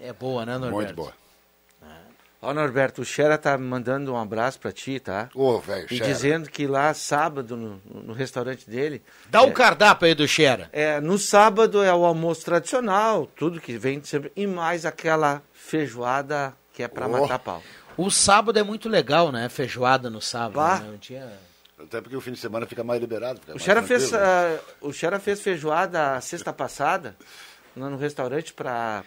É 0.02 0.12
boa, 0.12 0.46
né, 0.46 0.58
Norberto? 0.58 0.76
Muito 0.76 0.96
boa. 0.96 1.21
Ó, 2.42 2.54
Norberto, 2.54 3.04
o 3.04 3.06
Xera 3.06 3.38
tá 3.38 3.56
mandando 3.58 4.12
um 4.14 4.18
abraço 4.18 4.60
pra 4.60 4.72
ti, 4.72 5.00
tá? 5.00 5.30
Ô, 5.36 5.60
velho, 5.60 5.86
E 5.92 5.98
Xera. 5.98 6.08
dizendo 6.12 6.50
que 6.50 6.66
lá, 6.66 6.92
sábado, 6.94 7.56
no, 7.56 7.80
no 7.86 8.14
restaurante 8.14 8.68
dele... 8.68 9.04
Dá 9.30 9.44
o 9.44 9.50
é, 9.50 9.52
cardápio 9.52 10.08
aí 10.08 10.16
do 10.16 10.28
Xera. 10.28 10.68
É, 10.74 11.00
no 11.00 11.20
sábado 11.20 11.84
é 11.84 11.94
o 11.94 12.04
almoço 12.04 12.44
tradicional, 12.44 13.28
tudo 13.36 13.62
que 13.62 13.78
vem 13.78 14.04
sempre, 14.04 14.32
e 14.36 14.48
mais 14.48 14.88
aquela 14.88 15.44
feijoada 15.54 16.54
que 16.74 16.82
é 16.82 16.88
pra 16.88 17.06
Oh. 17.06 17.10
matar 17.10 17.38
pau. 17.38 17.62
O 17.96 18.10
sábado 18.10 18.58
é 18.58 18.64
muito 18.64 18.90
legal, 18.90 19.32
né? 19.32 19.48
Feijoada 19.48 20.10
no 20.10 20.20
sábado. 20.22 20.54
Bah. 20.56 20.80
Né? 20.80 20.90
Um 20.96 20.98
dia... 20.98 21.32
Até 21.80 22.00
porque 22.02 22.16
o 22.16 22.22
fim 22.22 22.32
de 22.32 22.40
semana 22.40 22.66
fica 22.66 22.84
mais 22.84 23.00
liberado. 23.02 23.40
fica 23.40 23.52
O 23.52 23.56
mais 23.56 23.64
Xera 23.64 23.84
fez, 23.84 24.12
né? 24.12 24.20
ah, 24.20 24.60
o 24.82 24.92
Xera 24.94 25.20
fez 25.20 25.42
feijoada 25.42 26.20
sexta 26.22 26.52
passada 26.54 27.16
no 27.76 27.98
restaurante 27.98 28.54
para 28.54 29.04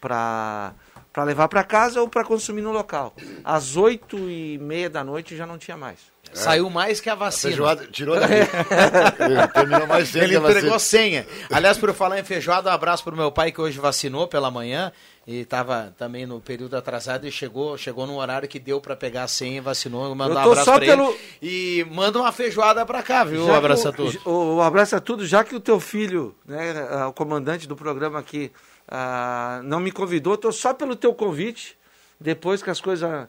para 0.00 0.74
para 1.12 1.24
levar 1.24 1.48
para 1.48 1.64
casa 1.64 2.00
ou 2.00 2.08
para 2.08 2.24
consumir 2.24 2.62
no 2.62 2.70
local. 2.72 3.14
Às 3.44 3.76
oito 3.76 4.16
e 4.30 4.58
meia 4.58 4.88
da 4.88 5.02
noite 5.02 5.36
já 5.36 5.46
não 5.46 5.58
tinha 5.58 5.76
mais. 5.76 5.98
Saiu 6.32 6.70
mais 6.70 7.00
que 7.00 7.10
a 7.10 7.14
vacina. 7.16 7.50
feijoada 7.50 7.86
tirou 7.88 8.14
daqui. 8.20 8.34
Ele 8.34 9.48
terminou 9.48 9.86
mais 9.88 10.08
cedo 10.08 10.22
Ele 10.24 10.36
a 10.36 10.40
entregou 10.40 10.78
senha. 10.78 11.26
Aliás, 11.50 11.76
por 11.76 11.92
falar 11.92 12.20
em 12.20 12.24
feijoada, 12.24 12.70
um 12.70 12.72
abraço 12.72 13.02
pro 13.02 13.16
meu 13.16 13.32
pai 13.32 13.50
que 13.50 13.60
hoje 13.60 13.80
vacinou 13.80 14.28
pela 14.28 14.48
manhã 14.50 14.92
e 15.26 15.40
estava 15.40 15.92
também 15.98 16.26
no 16.26 16.40
período 16.40 16.76
atrasado 16.76 17.26
e 17.26 17.32
chegou, 17.32 17.76
chegou 17.76 18.06
num 18.06 18.16
horário 18.16 18.48
que 18.48 18.60
deu 18.60 18.80
para 18.80 18.94
pegar 18.94 19.24
a 19.24 19.28
senha 19.28 19.56
e 19.56 19.60
vacinou. 19.60 20.14
Mandar 20.14 20.46
um 20.46 20.50
abraço 20.52 20.70
pra 20.70 20.78
pelo- 20.80 21.08
ele. 21.10 21.18
E 21.42 21.86
manda 21.90 22.20
uma 22.20 22.30
feijoada 22.30 22.86
pra 22.86 23.02
cá, 23.02 23.24
viu? 23.24 23.44
Já 23.46 23.52
Um 23.52 23.56
abraço 23.56 23.86
o- 23.86 23.88
a 23.88 23.92
todos. 23.92 24.18
O, 24.24 24.56
o 24.58 24.62
abraço 24.62 24.94
a 24.94 25.00
tudo, 25.00 25.26
já 25.26 25.42
que 25.42 25.56
o 25.56 25.60
teu 25.60 25.80
filho, 25.80 26.32
né, 26.46 26.74
ah, 26.90 27.08
o 27.08 27.12
comandante 27.12 27.66
do 27.66 27.74
programa 27.74 28.20
aqui, 28.20 28.52
ah, 28.90 29.60
não 29.64 29.80
me 29.80 29.92
convidou, 29.92 30.36
tô 30.36 30.50
só 30.52 30.74
pelo 30.74 30.96
teu 30.96 31.14
convite, 31.14 31.78
depois 32.18 32.62
que 32.62 32.70
as 32.70 32.80
coisas 32.80 33.28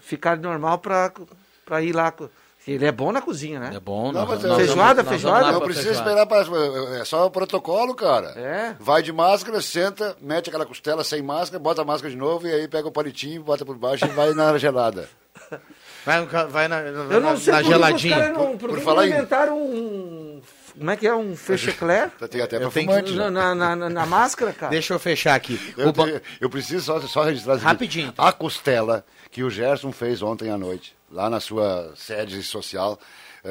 ficarem 0.00 0.42
normal 0.42 0.78
para 0.78 1.12
para 1.64 1.82
ir 1.82 1.92
lá. 1.92 2.12
Ele 2.66 2.84
é 2.84 2.90
bom 2.90 3.12
na 3.12 3.22
cozinha, 3.22 3.60
né? 3.60 3.70
É 3.76 3.80
bom, 3.80 4.10
Não, 4.10 4.26
mas 4.26 4.40
feijoada, 4.42 5.02
nós 5.02 5.08
feijoada. 5.08 5.52
Não 5.52 5.60
precisa 5.60 5.92
esperar 5.92 6.26
para. 6.26 6.44
É 7.00 7.04
só 7.04 7.26
o 7.26 7.30
protocolo, 7.30 7.94
cara. 7.94 8.28
É. 8.36 8.74
Vai 8.80 9.02
de 9.02 9.12
máscara, 9.12 9.60
senta, 9.60 10.16
mete 10.20 10.48
aquela 10.48 10.66
costela 10.66 11.04
sem 11.04 11.22
máscara, 11.22 11.60
bota 11.62 11.82
a 11.82 11.84
máscara 11.84 12.10
de 12.10 12.16
novo 12.16 12.46
e 12.46 12.52
aí 12.52 12.66
pega 12.66 12.88
o 12.88 12.92
palitinho, 12.92 13.42
bota 13.42 13.64
por 13.64 13.76
baixo 13.76 14.04
e 14.04 14.08
vai 14.08 14.32
na 14.34 14.58
gelada. 14.58 15.08
Vai, 16.04 16.26
vai 16.48 16.66
na, 16.68 16.80
Eu 16.80 17.20
não 17.20 17.36
sei 17.36 17.52
na 17.52 17.62
geladinha. 17.62 18.30
Não, 18.32 18.56
por, 18.58 18.70
Por 18.70 18.80
falar 18.80 19.06
em- 19.06 19.10
inventaram 19.10 19.56
um. 19.58 20.42
Como 20.78 20.90
é 20.90 20.96
que 20.96 21.06
é? 21.06 21.14
Um 21.14 21.34
fechecler? 21.36 22.10
Tem 22.30 22.40
até 22.42 22.58
pra 22.58 22.70
tenho 22.70 22.86
fumante. 22.86 23.12
Na, 23.14 23.30
né? 23.30 23.54
na, 23.54 23.76
na- 23.76 23.90
na 23.90 24.06
máscara, 24.06 24.52
cara. 24.52 24.70
Deixa 24.70 24.92
eu 24.94 24.98
fechar 24.98 25.34
aqui. 25.34 25.58
Eu, 25.76 25.92
te- 25.92 26.22
eu 26.40 26.50
preciso 26.50 26.84
só, 26.84 27.00
só 27.00 27.22
registrar. 27.24 27.56
Rapidinho, 27.56 28.08
então. 28.08 28.24
A 28.24 28.32
costela 28.32 29.04
que 29.30 29.42
o 29.42 29.50
Gerson 29.50 29.92
fez 29.92 30.20
ontem 30.22 30.50
à 30.50 30.58
noite, 30.58 30.94
lá 31.10 31.30
na 31.30 31.40
sua 31.40 31.92
sede 31.96 32.42
social, 32.42 32.98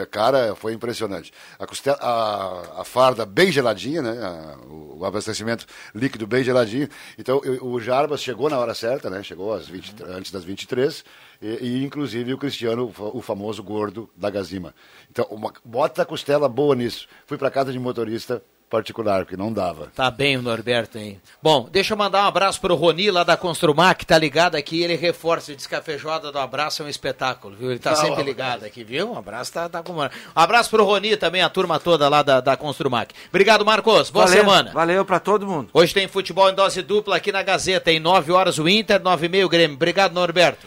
cara, 0.04 0.56
foi 0.56 0.74
impressionante. 0.74 1.32
A, 1.60 1.68
costela, 1.68 1.98
a, 2.02 2.82
a 2.82 2.84
farda 2.84 3.24
bem 3.26 3.52
geladinha, 3.52 4.02
né? 4.02 4.12
a- 4.20 4.58
o, 4.68 4.98
o 5.02 5.06
abastecimento 5.06 5.66
líquido 5.94 6.26
bem 6.26 6.44
geladinho. 6.44 6.90
Então, 7.20 7.40
eu- 7.44 7.64
o 7.64 7.80
Jarbas 7.80 8.22
chegou 8.24 8.50
na 8.50 8.58
hora 8.58 8.74
certa, 8.74 9.10
né? 9.10 9.22
Chegou 9.22 9.54
às 9.54 9.68
20, 9.68 9.94
antes 10.08 10.32
das 10.32 10.44
23. 10.44 11.06
E, 11.42 11.48
e, 11.62 11.84
inclusive, 11.86 12.34
o 12.34 12.38
Cristiano, 12.38 12.92
o 12.98 13.22
famoso 13.22 13.62
gordo 13.62 14.10
da 14.18 14.30
Gazima. 14.32 14.74
Então, 15.12 15.26
uma, 15.30 15.54
bota 15.64 16.02
a 16.02 16.06
costela 16.06 16.50
boa 16.50 16.74
nisso. 16.76 17.08
Fui 17.28 17.38
para 17.38 17.52
casa 17.52 17.72
de 17.72 17.78
motorista 17.78 18.42
particular, 18.70 19.24
porque 19.24 19.38
não 19.38 19.54
dava. 19.54 19.92
Tá 19.96 20.10
bem 20.12 20.36
o 20.38 20.42
Norberto, 20.42 20.98
hein? 20.98 21.22
Bom, 21.42 21.70
deixa 21.72 21.94
eu 21.94 21.98
mandar 21.98 22.24
um 22.24 22.28
abraço 22.28 22.60
pro 22.60 22.76
Roni 22.76 23.10
lá 23.12 23.24
da 23.24 23.38
Construmac, 23.38 24.00
que 24.00 24.06
tá 24.06 24.18
ligado 24.18 24.56
aqui, 24.56 24.82
ele 24.84 24.96
reforça, 24.96 25.56
diz 25.56 25.66
que 25.68 25.76
a 25.76 25.82
feijoada 25.82 26.32
do 26.32 26.40
abraço 26.40 26.82
é 26.82 26.86
um 26.86 26.90
espetáculo, 26.90 27.56
viu? 27.56 27.70
Ele 27.72 27.80
tá 27.80 27.92
Tá 27.92 27.98
sempre 27.98 28.18
bom. 28.18 28.24
ligado 28.24 28.66
aqui, 28.66 28.84
viu? 28.84 29.12
Um 29.14 29.18
abraço 29.18 29.54
tá, 29.54 29.70
tá 29.70 29.82
com... 29.84 29.94
Um 29.94 30.10
abraço 30.36 30.70
pro 30.70 30.84
Roni 30.84 31.16
também, 31.16 31.42
a 31.42 31.50
turma 31.50 31.80
toda 31.80 32.10
lá 32.10 32.22
da, 32.24 32.42
da 32.42 32.58
Construmac. 32.58 33.14
Obrigado, 33.30 33.64
Marcos. 33.64 34.10
Boa 34.10 34.26
Valeu, 34.26 34.42
semana. 34.44 34.72
Valeu 34.74 35.06
pra 35.06 35.20
todo 35.20 35.46
mundo. 35.48 35.70
Hoje 35.74 35.94
tem 35.94 36.08
futebol 36.08 36.50
em 36.50 36.56
dose 36.56 36.82
dupla 36.82 37.16
aqui 37.18 37.32
na 37.32 37.44
Gazeta, 37.44 37.92
em 37.92 38.00
9 38.00 38.32
horas 38.32 38.58
o 38.58 38.68
Inter, 38.68 39.02
9 39.02 39.26
e 39.26 39.30
meia 39.30 39.46
o 39.46 39.50
Grêmio. 39.50 39.76
Obrigado, 39.76 40.14
Norberto. 40.14 40.66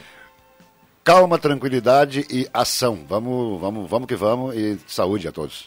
calma, 1.04 1.38
tranquilidade 1.38 2.26
e 2.30 2.46
ação. 2.52 3.04
Vamos, 3.08 3.60
vamos, 3.60 3.88
vamos 3.90 4.06
que 4.06 4.14
vamos 4.14 4.54
e 4.54 4.78
saúde 4.86 5.26
a 5.26 5.32
todos. 5.32 5.66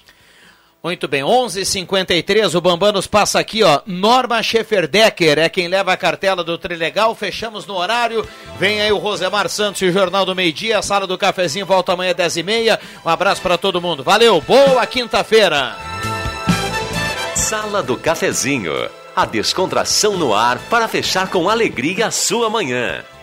Muito 0.83 1.07
bem, 1.07 1.21
11:53 1.23 2.55
o 2.55 2.61
Bambam 2.61 2.91
nos 2.91 3.05
passa 3.05 3.39
aqui, 3.39 3.61
ó. 3.61 3.81
Norma 3.85 4.41
Schefferdecker 4.41 5.37
é 5.37 5.47
quem 5.47 5.67
leva 5.67 5.93
a 5.93 5.97
cartela 5.97 6.43
do 6.43 6.57
Trilegal. 6.57 7.13
Fechamos 7.13 7.67
no 7.67 7.75
horário. 7.75 8.27
Vem 8.57 8.81
aí 8.81 8.91
o 8.91 8.97
Rosemar 8.97 9.47
Santos 9.47 9.79
e 9.83 9.85
o 9.85 9.91
Jornal 9.93 10.25
do 10.25 10.33
Meio 10.33 10.51
Dia. 10.51 10.79
A 10.79 10.81
sala 10.81 11.05
do 11.05 11.19
cafezinho 11.19 11.67
volta 11.67 11.93
amanhã 11.93 12.15
às 12.17 12.33
10h30. 12.35 12.79
Um 13.05 13.09
abraço 13.09 13.43
para 13.43 13.59
todo 13.59 13.79
mundo. 13.79 14.03
Valeu, 14.03 14.41
boa 14.41 14.83
quinta-feira. 14.87 15.77
Sala 17.35 17.83
do 17.83 17.95
Cafezinho. 17.95 18.73
A 19.15 19.25
descontração 19.25 20.17
no 20.17 20.33
ar 20.33 20.57
para 20.69 20.87
fechar 20.87 21.29
com 21.29 21.47
alegria 21.47 22.07
a 22.07 22.11
sua 22.11 22.49
manhã. 22.49 23.03